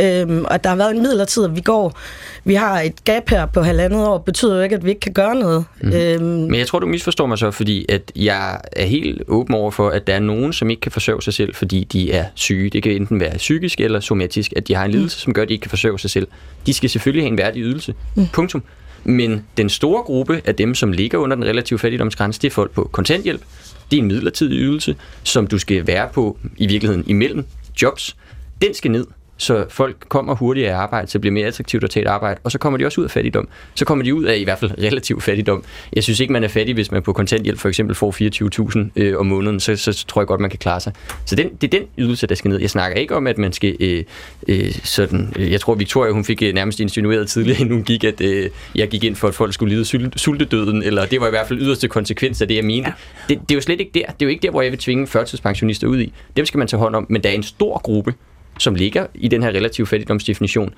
Øhm, 0.01 0.45
og 0.45 0.65
der 0.65 0.71
har 0.71 0.77
været 0.77 0.91
en 0.95 1.03
midlertid, 1.03 1.45
at 1.45 1.57
vi 1.57 1.61
går, 1.61 1.99
vi 2.45 2.55
har 2.55 2.81
et 2.81 3.05
gap 3.05 3.29
her 3.31 3.47
på 3.47 3.63
halvandet 3.63 4.07
år, 4.07 4.19
betyder 4.19 4.57
jo 4.57 4.63
ikke, 4.63 4.77
at 4.77 4.85
vi 4.85 4.89
ikke 4.91 5.01
kan 5.01 5.13
gøre 5.13 5.35
noget. 5.35 5.65
Mm. 5.83 5.93
Øhm, 5.93 6.23
Men 6.25 6.55
jeg 6.55 6.67
tror, 6.67 6.79
du 6.79 6.87
misforstår 6.87 7.27
mig 7.27 7.39
så, 7.39 7.51
fordi 7.51 7.87
at 7.89 8.13
jeg 8.17 8.61
er 8.73 8.87
helt 8.87 9.23
åben 9.29 9.55
over 9.55 9.71
for, 9.71 9.89
at 9.91 10.07
der 10.07 10.15
er 10.15 10.21
nogen, 10.21 10.53
som 10.53 10.71
ikke 10.71 10.81
kan 10.81 10.93
forsørge 10.93 11.23
sig 11.23 11.35
selv, 11.35 11.55
fordi 11.55 11.85
de 11.85 12.13
er 12.13 12.25
syge. 12.41 12.71
Det 12.71 12.83
kan 12.83 12.93
enten 12.93 13.21
være 13.21 13.37
psykisk 13.37 13.81
eller 13.81 14.01
somatisk, 14.01 14.53
at 14.57 14.69
de 14.69 14.75
har 14.75 14.85
en 14.85 14.91
lidelse, 14.91 15.21
som 15.21 15.33
gør, 15.33 15.43
at 15.43 15.49
de 15.49 15.55
ikke 15.55 15.63
kan 15.63 15.71
forsørge 15.71 15.99
sig 15.99 16.11
selv. 16.11 16.29
De 16.67 16.75
skal 16.75 16.91
selvfølgelig 16.91 17.25
have 17.25 17.31
en 17.31 17.39
værdig 17.39 17.63
ydelse. 17.63 17.95
Mm. 18.15 18.27
Punktum. 18.33 18.63
Men 19.05 19.45
den 19.57 19.69
store 19.69 20.03
gruppe 20.03 20.43
af 20.45 20.55
dem, 20.55 20.75
som 20.75 20.93
ligger 20.93 21.19
under 21.19 21.37
den 21.37 21.45
relative 21.45 21.79
fattigdomsgrænse, 21.79 22.43
det 22.43 22.49
er 22.49 22.53
folk 22.53 22.71
på 22.71 22.91
kontanthjælp. 22.93 23.43
Det 23.91 23.97
er 23.97 24.03
en 24.03 24.09
midlertidig 24.09 24.59
ydelse, 24.59 24.97
som 25.23 25.47
du 25.47 25.59
skal 25.59 25.87
være 25.87 26.09
på 26.13 26.39
i 26.57 26.67
virkeligheden 26.67 27.05
imellem 27.07 27.45
jobs. 27.83 28.17
Den 28.63 28.75
skal 28.75 28.91
ned, 28.91 29.07
så 29.37 29.67
folk 29.69 29.97
kommer 30.09 30.35
hurtigere 30.35 30.71
i 30.71 30.73
arbejde, 30.73 31.09
så 31.09 31.13
det 31.13 31.21
bliver 31.21 31.33
mere 31.33 31.47
attraktivt 31.47 31.85
at 31.85 31.91
tage 31.91 32.05
et 32.05 32.09
arbejde, 32.09 32.41
og 32.45 32.53
så 32.53 32.59
kommer 32.59 32.79
de 32.79 32.87
også 32.87 33.01
ud 33.01 33.05
af 33.05 33.11
fattigdom. 33.11 33.49
Så 33.75 33.85
kommer 33.85 34.05
de 34.05 34.15
ud 34.15 34.25
af 34.25 34.37
i 34.37 34.45
hvert 34.45 34.59
fald 34.59 34.71
relativ 34.79 35.21
fattigdom. 35.21 35.65
Jeg 35.93 36.03
synes 36.03 36.21
ikke, 36.21 36.33
man 36.33 36.45
er 36.45 36.49
fattig, 36.49 36.75
hvis 36.75 36.91
man 36.91 37.03
på 37.03 37.13
kontanthjælp 37.13 37.59
for 37.59 37.69
eksempel 37.69 37.97
får 37.97 38.11
24.000 38.77 38.91
øh, 38.97 39.19
om 39.19 39.27
måneden, 39.27 39.61
så, 39.61 39.77
så 39.77 40.05
tror 40.07 40.21
jeg 40.21 40.27
godt, 40.27 40.41
man 40.41 40.51
kan 40.51 40.59
klare 40.59 40.81
sig. 40.81 40.93
Så 41.25 41.37
den, 41.37 41.49
det 41.61 41.75
er 41.75 41.79
den 41.79 41.89
ydelse, 41.99 42.27
der 42.27 42.35
skal 42.35 42.49
ned. 42.49 42.61
Jeg 42.61 42.71
snakker 42.71 42.99
ikke 42.99 43.17
om, 43.17 43.27
at 43.27 43.39
man 43.39 43.53
skal 43.53 43.77
øh, 43.81 44.05
øh, 44.49 44.73
sådan... 44.85 45.33
Øh, 45.37 45.53
jeg 45.53 45.61
tror, 45.61 45.75
Victoria, 45.75 46.13
hun 46.13 46.25
fik 46.25 46.43
øh, 46.43 46.55
nærmest 46.55 46.81
insinueret 46.81 47.29
tidligere, 47.29 47.61
inden 47.61 47.75
hun 47.75 47.85
gik, 47.85 48.05
at 48.05 48.21
øh, 48.21 48.51
jeg 48.75 48.89
gik 48.89 49.05
ind 49.05 49.17
for, 49.17 49.29
at 49.29 49.35
folk 49.35 49.55
skulle 49.55 49.75
lide 49.75 49.85
sul- 49.85 50.19
sultedøden, 50.19 50.83
eller 50.83 51.07
det 51.07 51.21
var 51.21 51.27
i 51.27 51.31
hvert 51.31 51.49
fald 51.49 51.61
yderste 51.61 51.89
konsekvens 51.89 52.43
af 52.43 52.49
det, 52.49 52.55
jeg 52.55 52.65
mente. 52.65 52.89
Ja. 53.29 53.35
Det, 53.35 53.41
det 53.49 53.55
er 53.55 53.55
jo 53.55 53.61
slet 53.61 53.81
ikke 53.81 53.93
der. 53.95 54.07
Det 54.07 54.23
er 54.23 54.27
jo 54.27 54.29
ikke 54.29 54.43
der, 54.43 54.51
hvor 54.51 54.63
jeg 54.63 54.71
vil 54.71 54.79
tvinge 54.79 55.07
førtidspensionister 55.07 55.87
ud 55.87 56.01
i. 56.01 56.13
Dem 56.37 56.47
skal 56.47 56.59
man 56.59 56.69
tage 56.69 56.81
hånd 56.81 56.97
om, 56.97 57.07
men 57.09 57.23
der 57.23 57.29
er 57.29 57.35
en 57.35 57.43
stor 57.43 57.79
gruppe, 57.79 58.15
som 58.59 58.75
ligger 58.75 59.07
i 59.15 59.29
den 59.29 59.43
her 59.43 59.49
relative 59.49 59.87
fattigdomsdefinition, 59.87 60.75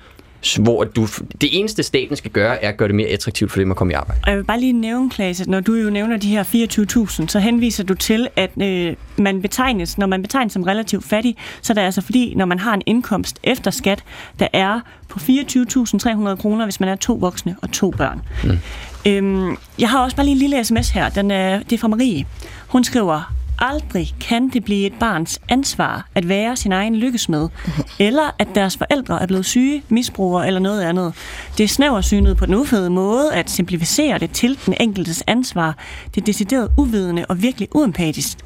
hvor 0.59 0.83
du, 0.83 1.07
det 1.41 1.59
eneste 1.59 1.83
staten 1.83 2.15
skal 2.15 2.31
gøre, 2.31 2.63
er 2.63 2.69
at 2.69 2.77
gøre 2.77 2.87
det 2.87 2.95
mere 2.95 3.07
attraktivt 3.07 3.51
for 3.51 3.59
dem 3.59 3.71
at 3.71 3.77
komme 3.77 3.93
i 3.93 3.95
arbejde. 3.95 4.21
Og 4.23 4.29
jeg 4.29 4.37
vil 4.37 4.43
bare 4.43 4.59
lige 4.59 4.73
nævne, 4.73 5.09
Klaas, 5.09 5.41
at 5.41 5.47
når 5.47 5.59
du 5.59 5.73
jo 5.73 5.89
nævner 5.89 6.17
de 6.17 6.27
her 6.27 6.43
24.000, 6.43 7.27
så 7.27 7.39
henviser 7.39 7.83
du 7.83 7.93
til, 7.93 8.27
at 8.35 8.51
øh, 8.61 8.95
man 9.17 9.41
betegnes, 9.41 9.97
når 9.97 10.07
man 10.07 10.21
betegnes 10.21 10.53
som 10.53 10.63
relativt 10.63 11.05
fattig, 11.05 11.35
så 11.61 11.73
er 11.73 11.75
det 11.75 11.81
altså 11.81 12.01
fordi, 12.01 12.33
når 12.35 12.45
man 12.45 12.59
har 12.59 12.73
en 12.73 12.81
indkomst 12.85 13.39
efter 13.43 13.71
skat, 13.71 14.03
der 14.39 14.47
er 14.53 14.79
på 15.07 15.19
24.300 15.19 16.35
kroner, 16.35 16.65
hvis 16.65 16.79
man 16.79 16.89
er 16.89 16.95
to 16.95 17.13
voksne 17.13 17.55
og 17.61 17.71
to 17.71 17.91
børn. 17.91 18.21
Mm. 18.43 18.59
Øhm, 19.05 19.57
jeg 19.79 19.89
har 19.89 20.03
også 20.03 20.15
bare 20.15 20.25
lige 20.25 20.33
en 20.33 20.39
lille 20.39 20.63
sms 20.63 20.89
her, 20.89 21.09
Den 21.09 21.31
er, 21.31 21.59
det 21.59 21.73
er 21.73 21.77
fra 21.77 21.87
Marie. 21.87 22.25
Hun 22.67 22.83
skriver, 22.83 23.33
aldrig 23.59 24.15
kan 24.21 24.49
det 24.49 24.63
blive 24.63 24.85
et 24.85 24.93
barns 24.99 25.39
ansvar 25.49 26.07
at 26.15 26.29
være 26.29 26.55
sin 26.55 26.71
egen 26.71 26.95
lykkesmed, 26.95 27.49
eller 27.99 28.35
at 28.39 28.47
deres 28.55 28.77
forældre 28.77 29.21
er 29.21 29.27
blevet 29.27 29.45
syge, 29.45 29.83
misbrugere 29.89 30.47
eller 30.47 30.59
noget 30.59 30.81
andet. 30.81 31.13
Det 31.57 31.63
er 31.63 31.67
snæversynet 31.67 32.37
på 32.37 32.45
den 32.45 32.55
ufede 32.55 32.89
måde 32.89 33.33
at 33.33 33.49
simplificere 33.49 34.17
det 34.17 34.31
til 34.31 34.59
den 34.65 34.73
enkeltes 34.79 35.23
ansvar. 35.27 35.77
Det 36.15 36.21
er 36.21 36.25
decideret 36.25 36.71
uvidende 36.77 37.25
og 37.29 37.41
virkelig 37.41 37.67
uempatisk. 37.75 38.37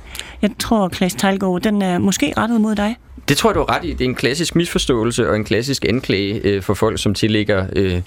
Jeg 0.41 0.51
tror, 0.59 0.88
Klaas 0.88 1.14
Tejlgaard, 1.14 1.61
den 1.61 1.82
er 1.82 1.97
måske 1.97 2.34
rettet 2.38 2.61
mod 2.61 2.76
dig. 2.76 2.95
Det 3.30 3.38
tror 3.38 3.49
jeg, 3.49 3.55
du 3.55 3.59
har 3.59 3.76
ret 3.76 3.86
i. 3.86 3.93
Det 3.93 4.01
er 4.01 4.09
en 4.09 4.16
klassisk 4.16 4.55
misforståelse 4.55 5.30
og 5.30 5.36
en 5.36 5.43
klassisk 5.43 5.86
anklage 5.86 6.41
øh, 6.43 6.61
for 6.61 6.74
folk, 6.74 7.01
som 7.01 7.14
tillægger 7.14 7.66
øh, 7.76 8.01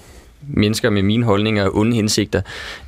mennesker 0.48 0.90
med 0.90 1.02
mine 1.02 1.24
holdninger 1.24 1.64
og 1.64 1.76
onde 1.76 1.96
hensigter. 1.96 2.40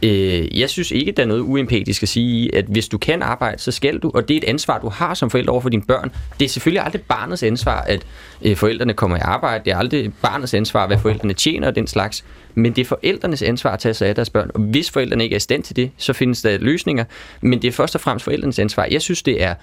Øh, 0.02 0.58
jeg 0.58 0.70
synes 0.70 0.90
ikke, 0.90 1.12
der 1.12 1.22
er 1.22 1.26
noget 1.26 1.40
uempatisk 1.40 2.02
at 2.02 2.08
sige, 2.08 2.44
i, 2.44 2.50
at 2.52 2.64
hvis 2.64 2.88
du 2.88 2.98
kan 2.98 3.22
arbejde, 3.22 3.58
så 3.58 3.72
skal 3.72 3.98
du, 3.98 4.10
og 4.14 4.28
det 4.28 4.34
er 4.34 4.38
et 4.38 4.44
ansvar, 4.44 4.78
du 4.78 4.88
har 4.88 5.14
som 5.14 5.30
forælder 5.30 5.52
over 5.52 5.60
for 5.60 5.68
dine 5.68 5.82
børn. 5.82 6.12
Det 6.38 6.44
er 6.44 6.48
selvfølgelig 6.48 6.84
aldrig 6.84 7.02
barnets 7.02 7.42
ansvar, 7.42 7.80
at 7.80 8.06
øh, 8.42 8.56
forældrene 8.56 8.94
kommer 8.94 9.16
i 9.16 9.20
arbejde. 9.20 9.64
Det 9.64 9.72
er 9.72 9.76
aldrig 9.76 10.12
barnets 10.22 10.54
ansvar, 10.54 10.86
hvad 10.86 10.98
forældrene 10.98 11.34
tjener 11.34 11.66
og 11.66 11.74
den 11.74 11.86
slags. 11.86 12.24
Men 12.54 12.72
det 12.72 12.80
er 12.80 12.86
forældrenes 12.86 13.42
ansvar 13.42 13.70
at 13.70 13.78
tage 13.78 13.94
sig 13.94 14.08
af 14.08 14.14
deres 14.14 14.30
børn. 14.30 14.50
Og 14.54 14.60
hvis 14.60 14.90
forældrene 14.90 15.24
ikke 15.24 15.34
er 15.34 15.36
i 15.36 15.40
stand 15.40 15.62
til 15.62 15.76
det, 15.76 15.90
så 15.96 16.12
findes 16.12 16.42
der 16.42 16.58
løsninger. 16.58 17.04
Men 17.40 17.62
det 17.62 17.68
er 17.68 17.72
først 17.72 17.94
og 17.94 18.00
fremmest 18.00 18.24
forældrenes 18.24 18.58
ansvar. 18.58 18.88
Jeg 18.90 19.02
synes, 19.02 19.22
det 19.22 19.42
er 19.42 19.54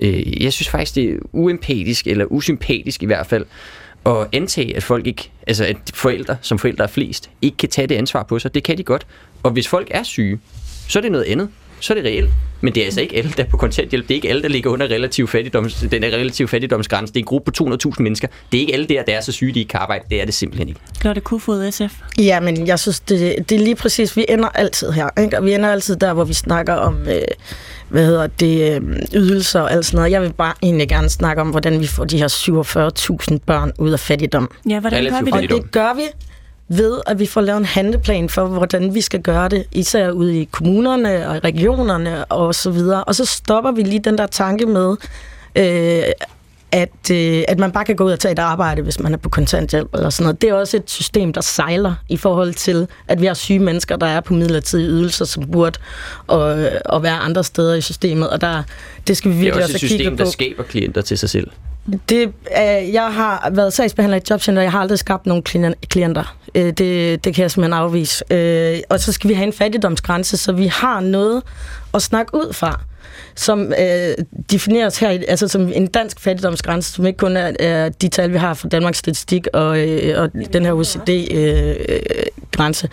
Øh, 0.00 0.42
jeg 0.42 0.52
synes 0.52 0.68
faktisk, 0.68 0.94
det 0.94 1.10
er 1.10 1.16
uempatisk, 1.32 2.06
eller 2.06 2.24
usympatisk 2.24 3.02
i 3.02 3.06
hvert 3.06 3.26
fald, 3.26 3.44
at 4.06 4.28
antage, 4.32 4.76
at 4.76 4.82
folk 4.82 5.06
ikke, 5.06 5.30
altså 5.46 5.64
at 5.64 5.76
forældre, 5.94 6.36
som 6.40 6.58
forældre 6.58 6.84
er 6.84 6.88
flest, 6.88 7.30
ikke 7.42 7.56
kan 7.56 7.68
tage 7.68 7.86
det 7.86 7.94
ansvar 7.94 8.22
på 8.22 8.38
sig. 8.38 8.54
Det 8.54 8.64
kan 8.64 8.78
de 8.78 8.84
godt. 8.84 9.06
Og 9.42 9.50
hvis 9.50 9.68
folk 9.68 9.88
er 9.90 10.02
syge, 10.02 10.40
så 10.88 10.98
er 10.98 11.00
det 11.00 11.12
noget 11.12 11.24
andet 11.24 11.48
så 11.82 11.92
er 11.92 11.94
det 11.94 12.04
reelt. 12.04 12.30
Men 12.60 12.74
det 12.74 12.80
er 12.80 12.84
altså 12.84 13.00
ikke 13.00 13.16
alle, 13.16 13.32
der 13.36 13.42
er 13.42 13.48
på 13.48 13.56
kontanthjælp. 13.56 14.08
Det 14.08 14.14
er 14.14 14.16
ikke 14.16 14.28
alle, 14.28 14.42
der 14.42 14.48
ligger 14.48 14.70
under 14.70 14.86
relativ 14.86 15.28
fattigdoms, 15.28 15.84
den 15.90 16.04
er 16.04 16.08
relativ 16.08 16.48
fattigdomsgrænse. 16.48 17.12
Det 17.12 17.18
er 17.18 17.22
en 17.22 17.26
gruppe 17.26 17.52
på 17.52 17.64
200.000 17.64 17.92
mennesker. 17.98 18.28
Det 18.52 18.58
er 18.58 18.60
ikke 18.60 18.72
alle 18.72 18.86
der, 18.86 19.02
der 19.02 19.16
er 19.16 19.20
så 19.20 19.32
syge, 19.32 19.54
de 19.54 19.58
ikke 19.58 19.68
kan 19.68 19.80
arbejde. 19.80 20.04
Det 20.10 20.20
er 20.20 20.24
det 20.24 20.34
simpelthen 20.34 20.68
ikke. 20.68 20.80
Lotte 21.02 21.20
Kofod, 21.20 21.70
SF. 21.72 21.92
Ja, 22.18 22.40
men 22.40 22.66
jeg 22.66 22.78
synes, 22.78 23.00
det, 23.00 23.48
det 23.48 23.54
er 23.54 23.58
lige 23.58 23.74
præcis, 23.74 24.16
vi 24.16 24.24
ender 24.28 24.48
altid 24.48 24.90
her. 24.90 25.20
Ikke? 25.22 25.38
Og 25.38 25.44
vi 25.44 25.54
ender 25.54 25.72
altid 25.72 25.96
der, 25.96 26.12
hvor 26.12 26.24
vi 26.24 26.34
snakker 26.34 26.74
om, 26.74 27.08
øh, 27.08 27.22
hvad 27.88 28.06
hedder 28.06 28.26
det, 28.26 28.76
øh, 28.76 28.96
ydelser 29.14 29.60
og 29.60 29.72
alt 29.72 29.86
sådan 29.86 29.96
noget. 29.96 30.10
Jeg 30.10 30.22
vil 30.22 30.32
bare 30.32 30.54
egentlig 30.62 30.88
gerne 30.88 31.08
snakke 31.08 31.42
om, 31.42 31.50
hvordan 31.50 31.80
vi 31.80 31.86
får 31.86 32.04
de 32.04 32.18
her 32.18 32.28
47.000 32.28 33.38
børn 33.46 33.72
ud 33.78 33.90
af 33.90 34.00
fattigdom. 34.00 34.50
Ja, 34.68 34.80
hvordan 34.80 35.04
gør 35.04 35.20
vi 35.20 35.30
det? 35.30 35.52
Og 35.52 35.62
det 35.62 35.70
gør 35.70 35.94
vi 35.94 36.02
ved, 36.76 37.00
at 37.06 37.18
vi 37.18 37.26
får 37.26 37.40
lavet 37.40 37.58
en 37.58 37.64
handleplan 37.64 38.28
for, 38.28 38.46
hvordan 38.46 38.94
vi 38.94 39.00
skal 39.00 39.22
gøre 39.22 39.48
det, 39.48 39.64
især 39.72 40.10
ude 40.10 40.40
i 40.40 40.44
kommunerne 40.44 41.28
og 41.28 41.44
regionerne 41.44 42.24
og 42.24 42.54
så 42.54 42.70
videre. 42.70 43.04
Og 43.04 43.14
så 43.14 43.24
stopper 43.24 43.72
vi 43.72 43.82
lige 43.82 44.00
den 44.00 44.18
der 44.18 44.26
tanke 44.26 44.66
med, 44.66 44.96
øh, 45.56 46.02
at, 46.72 47.10
øh, 47.12 47.42
at 47.48 47.58
man 47.58 47.72
bare 47.72 47.84
kan 47.84 47.96
gå 47.96 48.04
ud 48.04 48.12
og 48.12 48.20
tage 48.20 48.32
et 48.32 48.38
arbejde, 48.38 48.82
hvis 48.82 49.00
man 49.00 49.14
er 49.14 49.18
på 49.18 49.28
kontanthjælp 49.28 49.94
eller 49.94 50.10
sådan 50.10 50.24
noget. 50.24 50.42
Det 50.42 50.50
er 50.50 50.54
også 50.54 50.76
et 50.76 50.90
system, 50.90 51.32
der 51.32 51.40
sejler 51.40 51.94
i 52.08 52.16
forhold 52.16 52.54
til, 52.54 52.86
at 53.08 53.20
vi 53.20 53.26
har 53.26 53.34
syge 53.34 53.58
mennesker, 53.58 53.96
der 53.96 54.06
er 54.06 54.20
på 54.20 54.34
midlertidige 54.34 54.88
ydelser, 54.88 55.24
som 55.24 55.50
burde 55.50 55.78
og, 56.26 56.68
og 56.84 57.02
være 57.02 57.16
andre 57.16 57.44
steder 57.44 57.74
i 57.74 57.80
systemet, 57.80 58.30
og 58.30 58.40
der, 58.40 58.62
det 59.06 59.16
skal 59.16 59.30
vi 59.30 59.36
virkelig 59.36 59.54
Det 59.54 59.60
er 59.60 59.64
også 59.64 59.74
også 59.74 59.86
et 59.86 59.88
kigge 59.88 60.04
system, 60.04 60.16
på. 60.16 60.24
der 60.24 60.30
skaber 60.30 60.62
klienter 60.62 61.02
til 61.02 61.18
sig 61.18 61.30
selv. 61.30 61.50
Det, 62.08 62.32
øh, 62.58 62.92
jeg 62.92 63.14
har 63.14 63.50
været 63.52 63.72
sagsbehandler 63.72 64.16
i 64.16 64.20
et 64.20 64.30
jobcenter, 64.30 64.62
jeg 64.62 64.72
har 64.72 64.80
aldrig 64.80 64.98
skabt 64.98 65.26
nogen 65.26 65.42
klienter. 65.88 66.36
Øh, 66.54 66.64
det, 66.64 67.24
det 67.24 67.34
kan 67.34 67.42
jeg 67.42 67.50
simpelthen 67.50 67.72
afvise. 67.72 68.24
Øh, 68.30 68.78
og 68.90 69.00
så 69.00 69.12
skal 69.12 69.30
vi 69.30 69.34
have 69.34 69.46
en 69.46 69.52
fattigdomsgrænse, 69.52 70.36
så 70.36 70.52
vi 70.52 70.66
har 70.66 71.00
noget 71.00 71.42
at 71.94 72.02
snakke 72.02 72.34
ud 72.34 72.52
fra 72.52 72.80
som 73.34 73.72
øh, 73.80 74.14
defineres 74.50 74.98
her, 74.98 75.18
altså 75.28 75.48
som 75.48 75.72
en 75.74 75.86
dansk 75.86 76.20
fattigdomsgrænse, 76.20 76.92
som 76.92 77.06
ikke 77.06 77.16
kun 77.16 77.36
er, 77.36 77.52
er 77.60 77.88
de 77.88 78.08
tal, 78.08 78.32
vi 78.32 78.38
har 78.38 78.54
fra 78.54 78.68
Danmarks 78.68 78.98
Statistik 78.98 79.46
og, 79.52 79.88
øh, 79.88 80.22
og 80.22 80.30
den 80.52 80.64
her 80.64 80.72
OECD-grænse. 80.72 82.88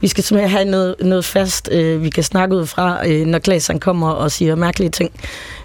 vi 0.00 0.08
skal 0.08 0.24
simpelthen 0.24 0.56
have 0.56 0.70
noget, 0.70 0.94
noget 1.00 1.24
fast, 1.24 1.68
øh, 1.72 2.02
vi 2.02 2.10
kan 2.10 2.22
snakke 2.22 2.56
ud 2.56 2.66
fra, 2.66 3.08
øh, 3.08 3.26
når 3.26 3.38
Klaas 3.38 3.66
han 3.66 3.80
kommer 3.80 4.10
og 4.10 4.32
siger 4.32 4.54
mærkelige 4.54 4.90
ting, 4.90 5.12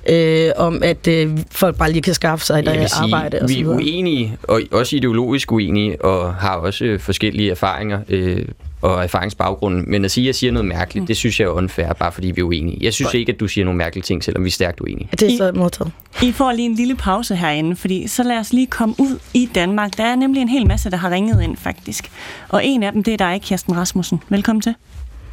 øh, 0.10 0.52
om 0.56 0.84
at 0.84 1.08
øh, 1.08 1.38
folk 1.52 1.78
bare 1.78 1.92
lige 1.92 2.02
kan 2.02 2.14
skaffe 2.14 2.46
sig 2.46 2.60
et 2.60 2.66
Jeg 2.66 2.76
øh, 2.76 2.82
vil 2.82 2.90
sige, 2.90 3.16
arbejde 3.16 3.40
og 3.42 3.50
så 3.50 3.56
vi 3.56 3.62
er 3.62 3.68
uenige, 3.68 4.38
og 4.44 4.62
også 4.72 4.96
ideologisk 4.96 5.52
uenige, 5.52 6.06
og 6.06 6.36
har 6.36 6.56
også 6.56 6.86
øh, 6.86 7.00
forskellige 7.00 7.52
erfaringer 7.52 8.00
øh, 8.10 8.46
og 8.82 9.04
erfaringsbaggrunde. 9.04 9.84
Men 9.88 10.06
at 10.06 10.12
sige, 10.12 10.24
at 10.24 10.28
jeg 10.28 10.36
siger 10.36 10.52
noget 10.52 10.66
mærkeligt, 10.66 11.04
mm. 11.04 11.08
det 11.08 11.18
synes 11.18 11.40
jeg 11.40 11.46
er 11.46 11.50
unfair, 11.50 11.94
bare 11.94 12.12
fordi 12.12 12.32
vi 12.32 12.42
er 12.42 12.46
uenige. 12.46 12.78
Jeg 12.82 12.94
synes 12.94 13.14
ikke, 13.14 13.32
at 13.32 13.40
du 13.40 13.48
siger 13.48 13.66
nogle 13.66 13.78
mærkelige 13.78 14.04
ting, 14.04 14.24
selvom 14.24 14.44
vi 14.44 14.48
er 14.48 14.52
stærkt 14.52 14.82
uenige. 14.82 15.10
Det 15.12 15.34
er 15.34 15.38
så 15.38 15.52
modtaget. 15.56 15.92
I 16.24 16.32
får 16.32 16.52
lige 16.52 16.66
en 16.66 16.76
lille 16.76 16.96
pause 16.96 17.36
herinde, 17.36 17.76
fordi 17.76 18.08
så 18.08 18.24
lad 18.24 18.38
os 18.38 18.54
lige 18.54 18.68
komme 18.68 18.96
ud 19.00 19.20
i 19.34 19.50
Danmark. 19.56 19.98
Der 19.98 20.04
er 20.04 20.16
nemlig 20.16 20.42
en 20.42 20.50
hel 20.50 20.68
masse, 20.68 20.92
der 20.92 20.98
har 20.98 21.10
ringet 21.12 21.44
ind 21.44 21.58
faktisk. 21.58 22.12
Og 22.50 22.66
en 22.66 22.84
af 22.84 22.92
dem, 22.92 23.04
det 23.04 23.14
er 23.14 23.18
dig, 23.18 23.42
Kirsten 23.42 23.78
Rasmussen. 23.78 24.24
Velkommen 24.30 24.62
til. 24.62 24.76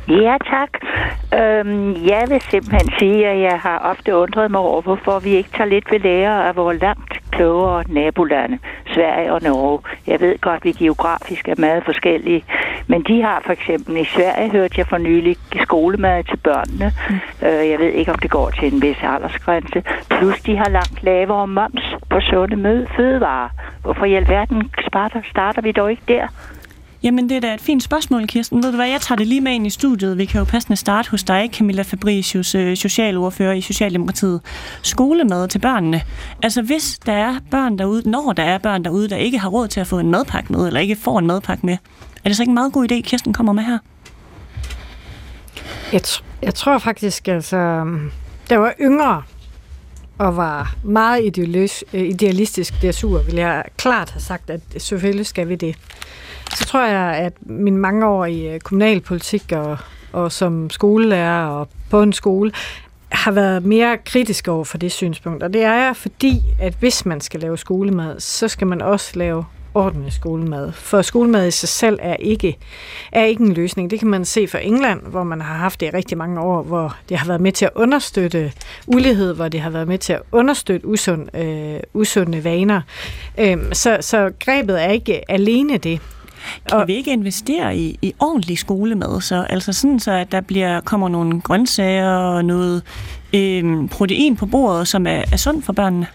Ja, 0.08 0.36
tak. 0.50 0.70
Øhm, 1.34 2.06
jeg 2.06 2.24
vil 2.28 2.40
simpelthen 2.50 2.92
sige, 2.98 3.28
at 3.28 3.40
jeg 3.40 3.60
har 3.60 3.78
ofte 3.78 4.16
undret 4.16 4.50
mig 4.50 4.60
over, 4.60 4.82
hvorfor 4.82 5.18
vi 5.18 5.30
ikke 5.30 5.48
tager 5.56 5.68
lidt 5.68 5.92
ved 5.92 6.00
lære 6.00 6.48
af 6.48 6.56
vores 6.56 6.80
langt 6.80 7.20
klogere 7.30 7.84
nabolande, 7.88 8.58
Sverige 8.94 9.32
og 9.32 9.42
Norge. 9.42 9.80
Jeg 10.06 10.20
ved 10.20 10.38
godt, 10.40 10.56
at 10.56 10.64
vi 10.64 10.72
geografisk 10.72 11.48
er 11.48 11.54
meget 11.58 11.84
forskellige, 11.84 12.44
men 12.86 13.02
de 13.02 13.22
har 13.22 13.42
for 13.46 13.52
eksempel 13.52 13.96
i 13.96 14.04
Sverige, 14.04 14.50
hørte 14.50 14.74
jeg 14.78 14.86
for 14.86 14.98
nylig, 14.98 15.36
skolemad 15.62 16.24
til 16.24 16.36
børnene. 16.36 16.92
Mm. 17.10 17.46
Øh, 17.46 17.70
jeg 17.70 17.78
ved 17.78 17.92
ikke, 17.92 18.12
om 18.12 18.18
det 18.18 18.30
går 18.30 18.50
til 18.50 18.74
en 18.74 18.82
vis 18.82 18.96
aldersgrænse. 19.02 19.82
Plus 20.10 20.40
de 20.40 20.56
har 20.56 20.68
langt 20.68 21.02
lavere 21.02 21.46
moms 21.46 21.84
på 22.10 22.20
sunde 22.20 22.56
mød 22.56 22.86
fødevarer. 22.96 23.48
Hvorfor 23.82 24.04
i 24.04 24.14
alverden 24.14 24.70
starter, 24.88 25.20
starter 25.30 25.62
vi 25.62 25.72
dog 25.72 25.90
ikke 25.90 26.02
der? 26.08 26.26
Jamen, 27.02 27.28
det 27.28 27.36
er 27.36 27.40
da 27.40 27.54
et 27.54 27.60
fint 27.60 27.82
spørgsmål, 27.82 28.26
Kirsten. 28.26 28.62
Ved 28.62 28.70
du 28.70 28.76
hvad, 28.76 28.88
jeg 28.88 29.00
tager 29.00 29.16
det 29.16 29.26
lige 29.26 29.40
med 29.40 29.52
ind 29.52 29.66
i 29.66 29.70
studiet. 29.70 30.18
Vi 30.18 30.24
kan 30.24 30.38
jo 30.38 30.44
passende 30.44 30.76
starte 30.76 31.10
hos 31.10 31.24
dig, 31.24 31.50
Camilla 31.52 31.82
Fabricius, 31.82 32.54
øh, 32.54 32.76
socialordfører 32.76 33.52
i 33.52 33.60
Socialdemokratiet. 33.60 34.40
Skolemad 34.82 35.48
til 35.48 35.58
børnene. 35.58 36.00
Altså, 36.42 36.62
hvis 36.62 36.98
der 37.06 37.12
er 37.12 37.34
børn 37.50 37.78
derude, 37.78 38.10
når 38.10 38.32
der 38.32 38.42
er 38.42 38.58
børn 38.58 38.84
derude, 38.84 39.08
der 39.08 39.16
ikke 39.16 39.38
har 39.38 39.48
råd 39.48 39.68
til 39.68 39.80
at 39.80 39.86
få 39.86 39.98
en 39.98 40.10
madpakke 40.10 40.52
med, 40.52 40.66
eller 40.66 40.80
ikke 40.80 40.96
får 40.96 41.18
en 41.18 41.26
madpakke 41.26 41.66
med, 41.66 41.76
er 42.26 42.28
det 42.28 42.36
så 42.36 42.42
ikke 42.42 42.50
en 42.50 42.54
meget 42.54 42.72
god 42.72 42.92
idé, 42.92 43.00
Kirsten 43.00 43.32
kommer 43.32 43.52
med 43.52 43.62
her? 43.62 43.78
Jeg, 45.92 46.00
tr- 46.06 46.24
jeg 46.42 46.54
tror 46.54 46.78
faktisk, 46.78 47.28
altså, 47.28 47.56
øhm, 47.56 48.10
der 48.50 48.56
var 48.56 48.74
yngre 48.80 49.22
og 50.18 50.36
var 50.36 50.74
meget 50.84 51.20
idealis- 51.20 51.82
øh, 51.92 52.02
idealistisk 52.02 52.74
DSU'er, 52.74 53.24
ville 53.24 53.40
jeg 53.40 53.64
klart 53.76 54.10
have 54.10 54.20
sagt, 54.20 54.50
at 54.50 54.60
selvfølgelig 54.78 55.26
skal 55.26 55.48
vi 55.48 55.54
det. 55.54 55.76
Så 56.54 56.64
tror 56.64 56.84
jeg, 56.84 57.16
at 57.16 57.32
min 57.40 57.76
mange 57.76 58.06
år 58.06 58.24
i 58.24 58.54
øh, 58.54 58.60
kommunalpolitik 58.60 59.52
og, 59.52 59.78
og 60.12 60.32
som 60.32 60.70
skolelærer 60.70 61.46
og 61.46 61.68
på 61.90 62.02
en 62.02 62.12
skole, 62.12 62.52
har 63.08 63.30
været 63.30 63.64
mere 63.64 63.98
kritisk 64.04 64.48
over 64.48 64.64
for 64.64 64.78
det 64.78 64.92
synspunkt. 64.92 65.42
Og 65.42 65.52
det 65.52 65.62
er 65.62 65.74
jeg, 65.74 65.96
fordi 65.96 66.42
at 66.60 66.74
hvis 66.80 67.06
man 67.06 67.20
skal 67.20 67.40
lave 67.40 67.58
skolemad, 67.58 68.20
så 68.20 68.48
skal 68.48 68.66
man 68.66 68.82
også 68.82 69.18
lave 69.18 69.44
ordentlig 69.76 70.12
skolemad. 70.12 70.72
For 70.72 71.02
skolemad 71.02 71.48
i 71.48 71.50
sig 71.50 71.68
selv 71.68 71.98
er 72.02 72.16
ikke, 72.16 72.58
er 73.12 73.24
ikke 73.24 73.42
en 73.42 73.52
løsning. 73.52 73.90
Det 73.90 73.98
kan 73.98 74.08
man 74.08 74.24
se 74.24 74.48
fra 74.48 74.58
England, 74.58 75.00
hvor 75.02 75.24
man 75.24 75.40
har 75.40 75.54
haft 75.54 75.80
det 75.80 75.86
i 75.86 75.90
rigtig 75.90 76.18
mange 76.18 76.40
år, 76.40 76.62
hvor 76.62 76.96
det 77.08 77.18
har 77.18 77.26
været 77.26 77.40
med 77.40 77.52
til 77.52 77.64
at 77.64 77.70
understøtte 77.74 78.52
ulighed, 78.86 79.34
hvor 79.34 79.48
det 79.48 79.60
har 79.60 79.70
været 79.70 79.88
med 79.88 79.98
til 79.98 80.12
at 80.12 80.22
understøtte 80.32 80.86
usund, 80.86 81.36
øh, 81.36 81.80
usunde 81.94 82.44
vaner. 82.44 82.80
Øhm, 83.38 83.72
så, 83.72 83.98
så 84.00 84.30
grebet 84.44 84.84
er 84.84 84.88
ikke 84.88 85.30
alene 85.30 85.76
det. 85.78 86.00
Kan 86.68 86.86
vi 86.86 86.94
ikke 86.94 87.12
investere 87.12 87.76
i, 87.76 87.98
i 88.02 88.14
ordentlig 88.20 88.58
skolemad, 88.58 89.20
så 89.20 89.46
altså 89.50 89.72
sådan 89.72 90.00
så, 90.00 90.12
at 90.12 90.32
der 90.32 90.40
bliver 90.40 90.80
kommer 90.80 91.08
nogle 91.08 91.40
grøntsager 91.40 92.16
og 92.16 92.44
noget 92.44 92.82
øhm, 93.34 93.88
protein 93.88 94.36
på 94.36 94.46
bordet, 94.46 94.88
som 94.88 95.06
er, 95.06 95.22
er 95.32 95.36
sundt 95.36 95.64
for 95.64 95.72
børnene? 95.72 96.06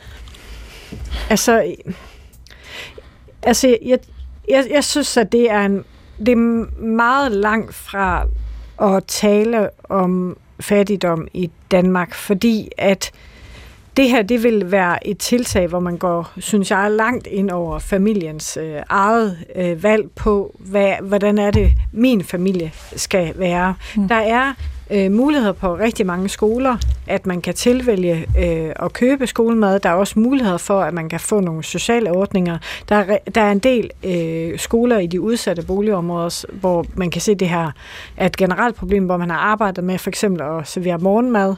Altså, 1.29 1.75
altså 3.43 3.77
jeg, 3.85 3.99
jeg, 4.49 4.65
jeg 4.71 4.83
synes, 4.83 5.17
at 5.17 5.31
det 5.31 5.51
er, 5.51 5.65
en, 5.65 5.83
det 6.19 6.31
er 6.31 6.81
meget 6.83 7.31
langt 7.31 7.73
fra 7.73 8.25
at 8.81 9.03
tale 9.05 9.69
om 9.83 10.37
fattigdom 10.59 11.27
i 11.33 11.51
Danmark, 11.71 12.13
fordi 12.13 12.69
at 12.77 13.11
det 13.97 14.09
her, 14.09 14.21
det 14.21 14.43
vil 14.43 14.71
være 14.71 15.07
et 15.07 15.17
tiltag, 15.17 15.67
hvor 15.67 15.79
man 15.79 15.97
går, 15.97 16.31
synes 16.37 16.71
jeg, 16.71 16.91
langt 16.91 17.27
ind 17.27 17.51
over 17.51 17.79
familiens 17.79 18.57
øh, 18.57 18.81
eget 18.89 19.37
øh, 19.55 19.83
valg 19.83 20.11
på, 20.15 20.55
hvad, 20.59 20.93
hvordan 21.01 21.37
er 21.37 21.51
det, 21.51 21.73
min 21.91 22.23
familie 22.23 22.71
skal 22.95 23.33
være. 23.35 23.75
Mm. 23.95 24.07
Der 24.07 24.15
er 24.15 24.53
øh, 24.91 25.11
muligheder 25.11 25.53
på 25.53 25.75
rigtig 25.75 26.05
mange 26.05 26.29
skoler, 26.29 26.77
at 27.07 27.25
man 27.25 27.41
kan 27.41 27.53
tilvælge 27.53 28.25
øh, 28.39 28.71
at 28.85 28.93
købe 28.93 29.27
skolemad. 29.27 29.79
Der 29.79 29.89
er 29.89 29.93
også 29.93 30.19
muligheder 30.19 30.57
for, 30.57 30.81
at 30.81 30.93
man 30.93 31.09
kan 31.09 31.19
få 31.19 31.39
nogle 31.39 31.63
sociale 31.63 32.11
ordninger. 32.11 32.57
Der 32.89 32.95
er, 32.95 33.17
der 33.35 33.41
er 33.41 33.51
en 33.51 33.59
del 33.59 33.89
øh, 34.03 34.59
skoler 34.59 34.97
i 34.97 35.07
de 35.07 35.21
udsatte 35.21 35.61
boligområder, 35.61 36.45
hvor 36.51 36.85
man 36.95 37.09
kan 37.09 37.21
se 37.21 37.35
det 37.35 37.49
her 37.49 37.71
er 38.17 38.25
et 38.25 38.37
generelt 38.37 38.75
problem, 38.75 39.05
hvor 39.05 39.17
man 39.17 39.29
har 39.29 39.37
arbejdet 39.37 39.83
med 39.83 39.97
for 39.97 40.09
eksempel 40.09 40.41
at 40.41 40.67
servere 40.67 40.97
morgenmad. 40.97 41.55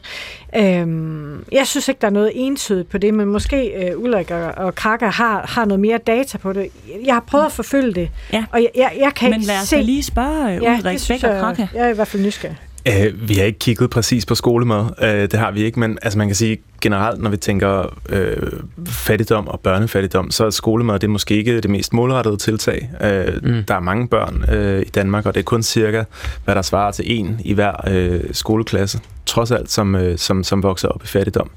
Øhm, 0.56 1.46
jeg 1.52 1.68
synes 1.68 1.88
ikke, 1.88 2.02
der 2.02 2.08
er 2.08 2.12
noget 2.12 2.32
entydigt 2.36 2.90
på 2.90 2.98
det, 2.98 3.14
men 3.14 3.28
måske 3.28 3.68
øh, 3.68 4.00
Ulrik 4.00 4.32
og, 4.32 4.52
og 4.58 4.76
Kaka 4.76 5.06
har, 5.06 5.46
har 5.50 5.66
noget 5.66 5.80
mere 5.80 5.98
data 5.98 6.38
på 6.38 6.54
det. 6.54 6.68
Jeg 7.06 7.14
har 7.14 7.24
prøvet 7.28 7.46
at 7.46 7.52
forfølge 7.52 7.94
det, 7.94 8.10
ja. 8.34 8.46
og 8.52 8.62
jeg, 8.62 8.70
jeg, 8.76 8.92
jeg 9.00 9.14
kan 9.16 9.30
Men 9.30 9.40
ikke 9.40 9.48
lad 9.48 9.60
os 9.62 9.68
se... 9.68 9.76
da 9.76 9.82
lige 9.82 10.04
spørge 10.04 10.48
ja, 10.48 10.78
Ulrik 10.80 11.00
Bæk 11.08 11.24
og 11.24 11.40
Krake. 11.40 11.70
jeg 11.74 11.86
er 11.86 11.90
i 11.90 11.94
hvert 11.94 12.08
fald 12.08 12.24
nysgerrig. 12.24 12.58
Uh, 12.90 13.30
vi 13.30 13.34
har 13.34 13.44
ikke 13.44 13.60
kigget 13.60 13.90
præcis 13.90 14.26
på 14.26 14.36
skolemad, 14.36 14.80
uh, 14.82 15.08
det 15.08 15.34
har 15.34 15.52
vi 15.52 15.64
ikke, 15.64 15.80
men 15.80 15.98
altså, 16.02 16.18
man 16.18 16.28
kan 16.28 16.36
sige 16.36 16.58
generelt, 16.82 17.22
når 17.22 17.30
vi 17.30 17.38
tænker 17.38 17.96
uh, 18.12 18.88
fattigdom 18.88 19.48
og 19.48 19.60
børnefattigdom, 19.60 20.32
så 20.32 20.46
er 20.46 20.50
skolemad 20.50 21.00
det 21.00 21.08
er 21.08 21.12
måske 21.12 21.36
ikke 21.36 21.62
det 21.62 21.70
mest 21.70 21.94
målrettede 21.94 22.38
tiltag. 22.38 22.90
Uh, 23.02 23.50
mm. 23.50 23.64
Der 23.68 23.76
er 23.76 23.80
mange 23.80 24.08
børn 24.08 24.46
uh, 24.48 24.82
i 24.82 24.90
Danmark, 24.90 25.26
og 25.26 25.34
det 25.34 25.40
er 25.40 25.44
kun 25.44 25.64
cirka, 25.64 26.04
hvad 26.46 26.56
der 26.56 26.62
svarer 26.62 26.92
til 26.92 27.20
en 27.20 27.42
i 27.46 27.54
hver 27.54 27.74
uh, 28.14 28.20
skoleklasse, 28.32 29.00
trods 29.26 29.52
alt, 29.52 29.72
som, 29.72 29.96
uh, 29.96 30.02
som, 30.18 30.44
som 30.44 30.64
vokser 30.64 30.88
op 30.88 31.04
i 31.04 31.08
fattigdom. 31.08 31.50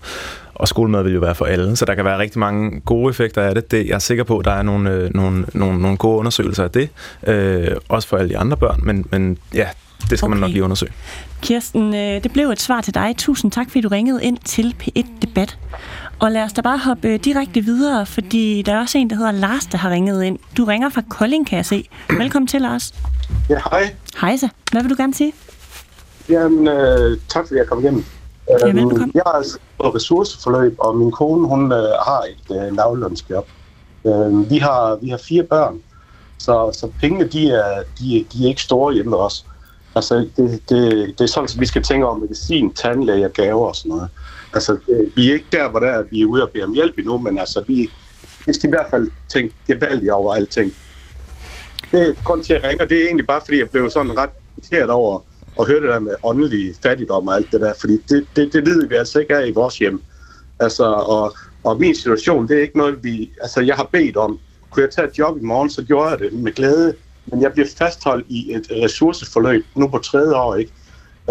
Og 0.54 0.68
skolemad 0.68 1.02
vil 1.02 1.14
jo 1.14 1.20
være 1.20 1.34
for 1.34 1.44
alle, 1.44 1.76
så 1.76 1.84
der 1.84 1.94
kan 1.94 2.04
være 2.04 2.18
rigtig 2.18 2.38
mange 2.38 2.80
gode 2.80 3.10
effekter 3.10 3.42
af 3.42 3.54
det. 3.54 3.70
det 3.70 3.86
jeg 3.86 3.94
er 3.94 3.98
sikker 3.98 4.24
på, 4.24 4.38
at 4.38 4.44
der 4.44 4.50
er 4.50 4.62
nogle, 4.62 4.90
øh, 4.90 5.14
nogle, 5.14 5.44
nogle, 5.54 5.80
nogle 5.80 5.96
gode 5.96 6.18
undersøgelser 6.18 6.64
af 6.64 6.70
det, 6.70 6.88
øh, 7.26 7.76
også 7.88 8.08
for 8.08 8.16
alle 8.16 8.28
de 8.28 8.38
andre 8.38 8.56
børn, 8.56 8.80
men, 8.82 9.06
men 9.10 9.38
ja, 9.54 9.66
det 10.10 10.18
skal 10.18 10.26
okay. 10.26 10.30
man 10.30 10.38
nok 10.40 10.50
lige 10.50 10.64
undersøge. 10.64 10.92
Kirsten, 11.42 11.94
øh, 11.94 12.22
det 12.22 12.32
blev 12.32 12.48
et 12.50 12.60
svar 12.60 12.80
til 12.80 12.94
dig. 12.94 13.14
Tusind 13.18 13.52
tak, 13.52 13.66
fordi 13.70 13.80
du 13.80 13.88
ringede 13.88 14.24
ind 14.24 14.38
til 14.44 14.74
P1 14.82 15.06
Debat. 15.22 15.58
Og 16.18 16.32
lad 16.32 16.42
os 16.42 16.52
da 16.52 16.60
bare 16.60 16.78
hoppe 16.78 17.08
øh, 17.08 17.20
direkte 17.24 17.60
videre, 17.60 18.06
fordi 18.06 18.62
der 18.62 18.74
er 18.74 18.80
også 18.80 18.98
en, 18.98 19.10
der 19.10 19.16
hedder 19.16 19.32
Lars, 19.32 19.66
der 19.66 19.78
har 19.78 19.90
ringet 19.90 20.22
ind. 20.24 20.38
Du 20.56 20.64
ringer 20.64 20.88
fra 20.88 21.02
Kolding, 21.10 21.46
kan 21.46 21.56
jeg 21.56 21.66
se. 21.66 21.88
Velkommen 22.10 22.46
til, 22.46 22.60
Lars. 22.62 22.94
Ja, 23.50 23.58
hej. 23.70 23.94
Hej 24.20 24.36
så. 24.36 24.48
Hvad 24.72 24.82
vil 24.82 24.90
du 24.90 24.96
gerne 24.98 25.14
sige? 25.14 25.32
Jamen, 26.28 26.68
øh, 26.68 27.18
tak 27.28 27.46
fordi 27.46 27.58
jeg 27.58 27.66
kom 27.66 27.80
igennem. 27.80 28.04
Ja, 28.60 28.68
Øhm, 28.68 28.76
velbekomme. 28.76 29.12
jeg 29.14 29.22
er 29.26 29.30
altså 29.30 29.58
på 29.80 29.88
ressourceforløb, 29.90 30.74
og 30.78 30.96
min 30.96 31.10
kone 31.10 31.48
hun 31.48 31.72
øh, 31.72 31.78
har 31.78 32.22
et 32.30 32.56
øh, 32.66 32.76
lavlønsjob. 32.76 33.46
Øh, 34.06 34.50
vi, 34.50 34.58
har, 34.58 34.98
vi 35.02 35.08
har 35.08 35.20
fire 35.28 35.42
børn, 35.42 35.78
så, 36.38 36.70
så 36.72 36.90
pengene 37.00 37.28
de 37.28 37.50
er, 37.50 37.82
de, 37.98 38.24
de 38.32 38.44
er 38.44 38.48
ikke 38.48 38.62
store 38.62 38.94
hjemme 38.94 39.16
hos 39.16 39.32
os. 39.32 39.44
Altså, 39.96 40.14
det, 40.36 40.60
det, 40.68 41.14
det 41.18 41.20
er 41.20 41.26
sådan, 41.26 41.48
at 41.54 41.60
vi 41.60 41.66
skal 41.66 41.82
tænke 41.82 42.06
om 42.06 42.20
medicin, 42.20 42.72
tandlæge, 42.72 43.28
gaver 43.28 43.66
og 43.66 43.76
sådan 43.76 43.90
noget. 43.90 44.08
Altså, 44.54 44.72
det, 44.86 45.12
vi 45.16 45.28
er 45.28 45.34
ikke 45.34 45.46
der, 45.52 45.70
hvor 45.70 45.80
der 45.80 45.86
er, 45.86 46.02
vi 46.10 46.22
er 46.22 46.26
ude 46.26 46.42
og 46.42 46.50
bede 46.50 46.64
om 46.64 46.74
hjælp 46.74 46.98
endnu, 46.98 47.18
men 47.18 47.38
altså, 47.38 47.64
vi, 47.66 47.90
vi 48.46 48.52
skal 48.52 48.68
i 48.68 48.70
hvert 48.70 48.86
fald 48.90 49.10
tænke 49.28 49.54
gevaldigt 49.66 50.12
over 50.12 50.34
alting. 50.34 50.74
Det 51.92 52.08
er 52.08 52.12
grund 52.24 52.44
til, 52.44 52.54
at 52.54 52.62
jeg 52.62 52.70
ringer, 52.70 52.84
det 52.84 53.00
er 53.00 53.04
egentlig 53.04 53.26
bare, 53.26 53.40
fordi 53.44 53.58
jeg 53.58 53.70
blev 53.70 53.90
sådan 53.90 54.18
ret 54.18 54.30
irriteret 54.56 54.90
over 54.90 55.20
at 55.60 55.66
høre 55.66 55.80
det 55.80 55.88
der 55.88 55.98
med 55.98 56.14
åndelig 56.22 56.74
fattigdom 56.82 57.28
og 57.28 57.34
alt 57.34 57.52
det 57.52 57.60
der, 57.60 57.72
fordi 57.80 57.98
det, 58.08 58.26
det, 58.36 58.52
det 58.52 58.64
lider 58.64 58.88
vi 58.88 58.94
altså 58.94 59.18
ikke 59.18 59.36
af 59.36 59.48
i 59.48 59.52
vores 59.52 59.78
hjem. 59.78 60.02
Altså, 60.60 60.84
og, 60.84 61.34
og 61.64 61.80
min 61.80 61.94
situation, 61.94 62.48
det 62.48 62.56
er 62.56 62.62
ikke 62.62 62.78
noget, 62.78 63.04
vi... 63.04 63.30
Altså, 63.42 63.60
jeg 63.60 63.76
har 63.76 63.88
bedt 63.92 64.16
om, 64.16 64.38
kunne 64.70 64.82
jeg 64.82 64.90
tage 64.90 65.08
et 65.08 65.18
job 65.18 65.38
i 65.38 65.44
morgen, 65.44 65.70
så 65.70 65.82
gjorde 65.82 66.08
jeg 66.08 66.18
det 66.18 66.32
med 66.32 66.52
glæde, 66.52 66.94
men 67.26 67.42
jeg 67.42 67.52
bliver 67.52 67.68
fastholdt 67.78 68.26
i 68.28 68.54
et 68.54 68.66
ressourceforløb 68.70 69.66
nu 69.74 69.88
på 69.88 69.98
tredje 69.98 70.34
år, 70.34 70.54
ikke? 70.54 70.72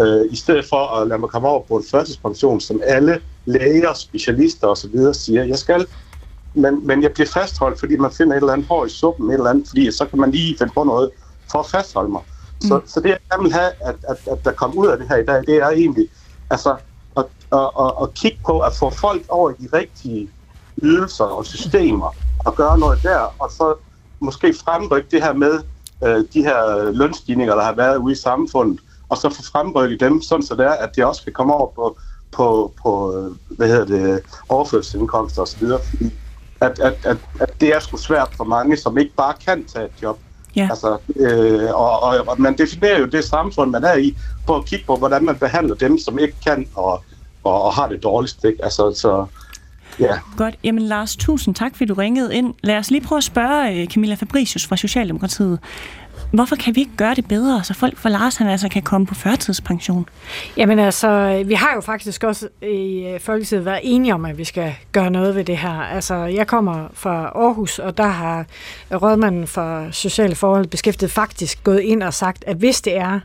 Øh, 0.00 0.26
I 0.30 0.36
stedet 0.36 0.64
for 0.64 1.00
at 1.00 1.08
lade 1.08 1.18
mig 1.18 1.28
komme 1.28 1.48
over 1.48 1.62
på 1.62 1.76
en 1.76 1.84
førtidspension, 1.90 2.60
som 2.60 2.80
alle 2.84 3.20
læger, 3.44 3.94
specialister 3.94 4.66
osv. 4.66 5.12
siger, 5.12 5.44
jeg 5.44 5.58
skal. 5.58 5.86
Men, 6.54 6.86
men 6.86 7.02
jeg 7.02 7.12
bliver 7.12 7.28
fastholdt, 7.34 7.80
fordi 7.80 7.96
man 7.96 8.10
finder 8.10 8.32
et 8.32 8.40
eller 8.40 8.52
andet 8.52 8.66
hår 8.66 8.86
i 8.86 8.88
suppen, 8.88 9.30
et 9.30 9.34
eller 9.34 9.50
andet, 9.50 9.68
fordi 9.68 9.92
så 9.92 10.06
kan 10.06 10.20
man 10.20 10.30
lige 10.30 10.58
finde 10.58 10.72
på 10.72 10.84
noget 10.84 11.10
for 11.50 11.58
at 11.58 11.66
fastholde 11.66 12.10
mig. 12.10 12.22
Så, 12.60 12.78
mm. 12.78 12.86
så 12.86 13.00
det, 13.00 13.08
jeg 13.08 13.18
gerne 13.30 13.42
vil 13.42 13.52
have, 13.52 13.70
at, 13.80 13.96
at, 14.08 14.18
at 14.32 14.44
der 14.44 14.52
kommer 14.52 14.76
ud 14.76 14.86
af 14.86 14.98
det 14.98 15.08
her 15.08 15.16
i 15.16 15.24
dag, 15.24 15.42
det 15.46 15.56
er 15.56 15.68
egentlig 15.68 16.08
altså, 16.50 16.76
at, 17.16 17.24
at, 17.52 17.70
at, 17.80 17.92
at 18.02 18.14
kigge 18.14 18.38
på 18.46 18.60
at 18.60 18.72
få 18.72 18.90
folk 18.90 19.22
over 19.28 19.50
i 19.50 19.54
de 19.62 19.68
rigtige 19.72 20.30
ydelser 20.82 21.24
og 21.24 21.46
systemer 21.46 22.14
og 22.38 22.54
gøre 22.54 22.78
noget 22.78 23.02
der, 23.02 23.34
og 23.38 23.50
så 23.50 23.74
måske 24.20 24.54
fremrykke 24.64 25.08
det 25.10 25.22
her 25.22 25.32
med 25.32 25.60
øh, 26.04 26.24
de 26.34 26.42
her 26.42 26.90
lønstigninger, 26.90 27.54
der 27.54 27.62
har 27.62 27.74
været 27.74 27.96
ude 27.96 28.12
i 28.12 28.16
samfundet, 28.16 28.80
og 29.08 29.16
så 29.16 29.30
få 29.30 29.42
fremrykket 29.42 30.00
dem, 30.00 30.22
sådan 30.22 30.42
så 30.42 30.54
det 30.54 30.66
er, 30.66 30.70
at 30.70 30.96
det 30.96 31.04
også 31.04 31.24
kan 31.24 31.32
komme 31.32 31.54
over 31.54 31.70
på, 31.74 31.96
på, 32.32 32.72
på 32.82 33.16
øh, 33.16 33.56
hvad 33.56 33.68
hedder 33.68 33.84
det, 33.84 34.22
overførselsindkomster 34.48 35.42
osv., 35.42 35.66
fordi 35.90 36.12
at, 36.60 36.78
at, 36.78 36.94
at, 37.04 37.16
at 37.40 37.60
det 37.60 37.74
er 37.74 37.80
sgu 37.80 37.96
svært 37.96 38.28
for 38.36 38.44
mange, 38.44 38.76
som 38.76 38.98
ikke 38.98 39.14
bare 39.16 39.34
kan 39.46 39.64
tage 39.64 39.84
et 39.84 40.02
job. 40.02 40.18
Ja. 40.56 40.68
Altså, 40.70 40.98
øh, 41.16 41.74
og, 41.74 42.02
og, 42.02 42.24
og 42.26 42.40
man 42.40 42.58
definerer 42.58 43.00
jo 43.00 43.06
det 43.06 43.24
samfund, 43.24 43.70
man 43.70 43.84
er 43.84 43.94
i, 43.94 44.16
på 44.46 44.56
at 44.56 44.64
kigge 44.64 44.84
på, 44.86 44.96
hvordan 44.96 45.24
man 45.24 45.36
behandler 45.36 45.74
dem, 45.74 45.98
som 45.98 46.18
ikke 46.18 46.34
kan 46.46 46.68
og, 46.74 47.04
og, 47.44 47.62
og 47.62 47.74
har 47.74 47.88
det 47.88 48.02
dårligst. 48.02 48.44
Ikke? 48.44 48.64
Altså, 48.64 48.92
så, 48.94 49.26
ja. 50.00 50.18
Godt. 50.36 50.58
Jamen 50.64 50.82
Lars, 50.82 51.16
tusind 51.16 51.54
tak, 51.54 51.72
fordi 51.72 51.84
du 51.84 51.94
ringede 51.94 52.34
ind. 52.34 52.54
Lad 52.62 52.76
os 52.76 52.90
lige 52.90 53.00
prøve 53.00 53.16
at 53.16 53.24
spørge 53.24 53.80
øh, 53.80 53.86
Camilla 53.86 54.14
Fabricius 54.14 54.66
fra 54.66 54.76
Socialdemokratiet. 54.76 55.58
Hvorfor 56.32 56.56
kan 56.56 56.74
vi 56.74 56.80
ikke 56.80 56.96
gøre 56.96 57.14
det 57.14 57.28
bedre, 57.28 57.64
så 57.64 57.74
folk 57.74 57.98
for 57.98 58.08
Lars 58.08 58.36
han 58.36 58.46
altså 58.46 58.68
kan 58.68 58.82
komme 58.82 59.06
på 59.06 59.14
førtidspension? 59.14 60.08
Jamen 60.56 60.78
altså, 60.78 61.42
vi 61.46 61.54
har 61.54 61.74
jo 61.74 61.80
faktisk 61.80 62.24
også 62.24 62.48
i 62.62 63.06
øh, 63.14 63.20
Folketinget 63.20 63.64
været 63.64 63.80
enige 63.82 64.14
om, 64.14 64.24
at 64.24 64.38
vi 64.38 64.44
skal 64.44 64.74
gøre 64.92 65.10
noget 65.10 65.34
ved 65.34 65.44
det 65.44 65.56
her. 65.58 65.70
Altså, 65.70 66.14
jeg 66.14 66.46
kommer 66.46 66.88
fra 66.92 67.32
Aarhus, 67.34 67.78
og 67.78 67.96
der 67.96 68.06
har 68.06 68.46
rådmanden 68.92 69.46
for 69.46 69.88
sociale 69.90 70.34
forhold 70.34 70.66
beskæftiget 70.66 71.12
faktisk 71.12 71.64
gået 71.64 71.80
ind 71.80 72.02
og 72.02 72.14
sagt, 72.14 72.44
at 72.46 72.56
hvis 72.56 72.80
det 72.80 72.96
er, 72.96 73.20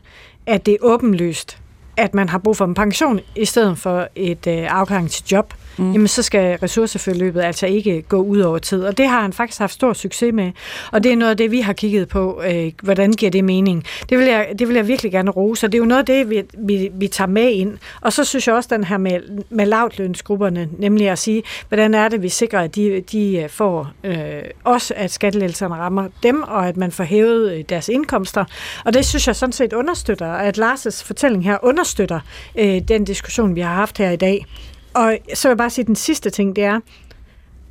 at 0.46 0.66
det 0.66 0.74
er 0.74 0.78
åbenlyst, 0.80 1.58
at 1.96 2.14
man 2.14 2.28
har 2.28 2.38
brug 2.38 2.56
for 2.56 2.64
en 2.64 2.74
pension 2.74 3.20
i 3.36 3.44
stedet 3.44 3.78
for 3.78 4.08
et 4.14 4.46
øh, 4.46 4.66
afklaring 4.70 5.10
til 5.10 5.24
job, 5.32 5.54
mm. 5.76 5.92
jamen 5.92 6.08
så 6.08 6.22
skal 6.22 6.58
ressourceforløbet 6.58 7.40
altså 7.40 7.66
ikke 7.66 8.02
gå 8.02 8.16
ud 8.16 8.40
over 8.40 8.58
tid. 8.58 8.84
Og 8.84 8.98
det 8.98 9.08
har 9.08 9.20
han 9.20 9.32
faktisk 9.32 9.58
haft 9.58 9.72
stor 9.72 9.92
succes 9.92 10.32
med. 10.34 10.52
Og 10.92 11.04
det 11.04 11.12
er 11.12 11.16
noget 11.16 11.30
af 11.30 11.36
det, 11.36 11.50
vi 11.50 11.60
har 11.60 11.72
kigget 11.72 12.08
på. 12.08 12.42
Øh, 12.46 12.72
hvordan 12.82 13.12
giver 13.12 13.30
det 13.30 13.44
mening? 13.44 13.84
Det 14.08 14.18
vil, 14.18 14.26
jeg, 14.26 14.48
det 14.58 14.68
vil 14.68 14.76
jeg 14.76 14.88
virkelig 14.88 15.12
gerne 15.12 15.30
rose. 15.30 15.66
Og 15.66 15.72
det 15.72 15.78
er 15.78 15.82
jo 15.82 15.88
noget 15.88 15.98
af 15.98 16.06
det, 16.06 16.30
vi, 16.30 16.42
vi, 16.58 16.90
vi 16.94 17.08
tager 17.08 17.28
med 17.28 17.50
ind. 17.50 17.78
Og 18.00 18.12
så 18.12 18.24
synes 18.24 18.46
jeg 18.46 18.54
også, 18.54 18.68
den 18.72 18.84
her 18.84 18.98
med, 18.98 19.20
med 19.50 19.66
lavtlønsgrupperne, 19.66 20.68
nemlig 20.78 21.08
at 21.08 21.18
sige, 21.18 21.42
hvordan 21.68 21.94
er 21.94 22.08
det, 22.08 22.22
vi 22.22 22.28
sikrer, 22.28 22.60
at 22.60 22.74
de, 22.76 23.00
de 23.12 23.36
øh, 23.36 23.48
får 23.48 23.92
øh, 24.04 24.16
også, 24.64 24.94
at 24.96 25.10
skattelettelserne 25.10 25.74
rammer 25.74 26.08
dem, 26.22 26.42
og 26.42 26.68
at 26.68 26.76
man 26.76 26.92
får 26.92 27.04
hævet 27.04 27.52
øh, 27.52 27.64
deres 27.68 27.88
indkomster. 27.88 28.44
Og 28.84 28.94
det 28.94 29.06
synes 29.06 29.26
jeg 29.26 29.36
sådan 29.36 29.52
set 29.52 29.72
understøtter, 29.72 30.32
at 30.32 30.58
Lars' 30.58 31.04
fortælling 31.04 31.44
her 31.44 31.58
understøtter 31.62 32.20
øh, 32.58 32.80
den 32.88 33.04
diskussion, 33.04 33.54
vi 33.54 33.60
har 33.60 33.74
haft 33.74 33.98
her 33.98 34.10
i 34.10 34.16
dag. 34.16 34.46
Og 34.94 35.18
så 35.34 35.48
vil 35.48 35.50
jeg 35.50 35.58
bare 35.58 35.70
sige, 35.70 35.82
at 35.82 35.86
den 35.86 35.96
sidste 35.96 36.30
ting, 36.30 36.56
det 36.56 36.64
er, 36.64 36.80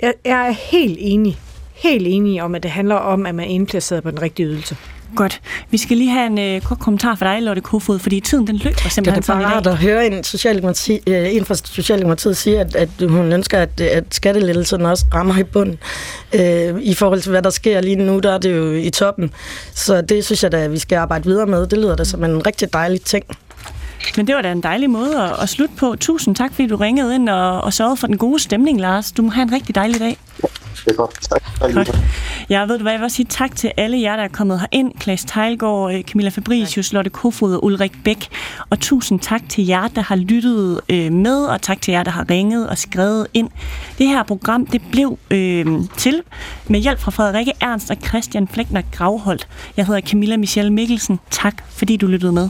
jeg, 0.02 0.14
jeg 0.26 0.48
er 0.48 0.52
helt 0.52 0.98
enig, 1.02 1.39
helt 1.73 2.07
enig 2.07 2.41
om, 2.41 2.56
at 2.56 2.64
det 2.64 2.72
handler 2.72 2.95
om, 2.95 3.26
at 3.26 3.35
man 3.35 3.45
er 3.45 3.49
indplaceret 3.49 4.03
på 4.03 4.11
den 4.11 4.22
rigtige 4.22 4.45
ydelse. 4.45 4.77
Godt. 5.15 5.41
Vi 5.69 5.77
skal 5.77 5.98
lige 5.98 6.10
have 6.10 6.26
en 6.26 6.39
øh, 6.39 6.61
kort 6.61 6.80
kommentar 6.80 7.15
fra 7.15 7.34
dig, 7.34 7.41
Lotte 7.41 7.61
Kofod, 7.61 7.99
fordi 7.99 8.19
tiden 8.19 8.48
den 8.48 8.56
løber 8.56 8.76
Det 8.76 8.85
er 8.85 8.89
simpelthen 8.89 9.22
det 9.22 9.27
bare 9.27 9.41
sådan 9.41 9.52
i 9.52 9.56
rart 9.56 9.68
at 9.68 9.77
høre 9.77 10.07
en, 10.07 10.23
socialdemokrati, 10.23 10.99
øh, 11.07 11.35
en 11.35 11.45
fra 11.45 11.56
Socialdemokratiet 11.56 12.38
sige, 12.38 12.60
at, 12.60 12.76
at 12.76 12.89
hun 13.10 13.34
ønsker, 13.34 13.60
at, 13.60 13.81
at 13.81 14.03
skattelettelserne 14.11 14.89
også 14.89 15.06
rammer 15.14 15.38
i 15.38 15.43
bunden. 15.43 15.80
Øh, 16.34 16.81
I 16.81 16.93
forhold 16.93 17.22
til, 17.22 17.30
hvad 17.30 17.41
der 17.41 17.49
sker 17.49 17.81
lige 17.81 17.95
nu, 17.95 18.19
der 18.19 18.31
er 18.31 18.38
det 18.38 18.57
jo 18.57 18.72
i 18.72 18.89
toppen. 18.89 19.31
Så 19.73 20.02
det 20.02 20.26
synes 20.26 20.43
jeg 20.43 20.52
da, 20.52 20.57
at 20.57 20.72
vi 20.72 20.80
skal 20.80 20.95
arbejde 20.95 21.26
videre 21.26 21.45
med. 21.45 21.68
Det 21.68 21.77
lyder 21.80 21.95
da 21.95 22.03
som 22.03 22.23
en 22.23 22.48
rigtig 22.48 22.73
dejlig 22.73 23.02
ting. 23.02 23.26
Men 24.17 24.27
det 24.27 24.35
var 24.35 24.41
da 24.41 24.51
en 24.51 24.63
dejlig 24.63 24.89
måde 24.89 25.23
at, 25.23 25.31
at 25.41 25.49
slutte 25.49 25.75
på. 25.75 25.95
Tusind 25.99 26.35
tak, 26.35 26.53
fordi 26.53 26.67
du 26.67 26.75
ringede 26.75 27.15
ind 27.15 27.29
og, 27.29 27.61
og 27.61 27.73
sørgede 27.73 27.97
for 27.97 28.07
den 28.07 28.17
gode 28.17 28.39
stemning, 28.39 28.81
Lars. 28.81 29.11
Du 29.11 29.21
må 29.21 29.29
have 29.29 29.43
en 29.43 29.51
rigtig 29.51 29.75
dejlig 29.75 29.99
dag. 29.99 30.17
Det 30.85 30.91
er 30.91 30.93
godt. 30.93 31.21
Tak. 31.21 31.41
Tak. 31.59 31.73
Godt. 31.73 31.97
Jeg 32.49 32.67
ved 32.67 32.77
du 32.77 32.81
hvad, 32.81 32.91
jeg 32.91 32.99
vil 32.99 33.05
også 33.05 33.15
sige 33.15 33.27
tak 33.29 33.55
til 33.55 33.71
alle 33.77 34.01
jer, 34.01 34.15
der 34.15 34.23
er 34.23 34.27
kommet 34.27 34.59
herind. 34.59 34.93
Klaas 34.99 35.25
Tejlgaard, 35.25 35.93
øh, 35.93 36.03
Camilla 36.03 36.29
Fabricius, 36.29 36.93
Lotte 36.93 37.09
Kofod 37.09 37.55
og 37.55 37.63
Ulrik 37.63 38.03
Bæk. 38.03 38.27
Og 38.69 38.79
tusind 38.79 39.19
tak 39.19 39.41
til 39.49 39.65
jer, 39.65 39.87
der 39.87 40.01
har 40.01 40.15
lyttet 40.15 40.81
øh, 40.89 41.11
med, 41.11 41.45
og 41.45 41.61
tak 41.61 41.81
til 41.81 41.91
jer, 41.91 42.03
der 42.03 42.11
har 42.11 42.29
ringet 42.29 42.69
og 42.69 42.77
skrevet 42.77 43.27
ind. 43.33 43.49
Det 43.97 44.07
her 44.07 44.23
program, 44.23 44.65
det 44.65 44.81
blev 44.91 45.17
øh, 45.31 45.65
til 45.97 46.21
med 46.67 46.79
hjælp 46.79 46.99
fra 46.99 47.11
Frederikke 47.11 47.53
Ernst 47.61 47.91
og 47.91 47.97
Christian 48.07 48.47
Flækner 48.47 48.81
Gravholdt. 48.91 49.47
Jeg 49.77 49.85
hedder 49.85 50.01
Camilla 50.01 50.37
Michelle 50.37 50.73
Mikkelsen. 50.73 51.19
Tak, 51.31 51.63
fordi 51.69 51.97
du 51.97 52.07
lyttede 52.07 52.31
med. 52.31 52.49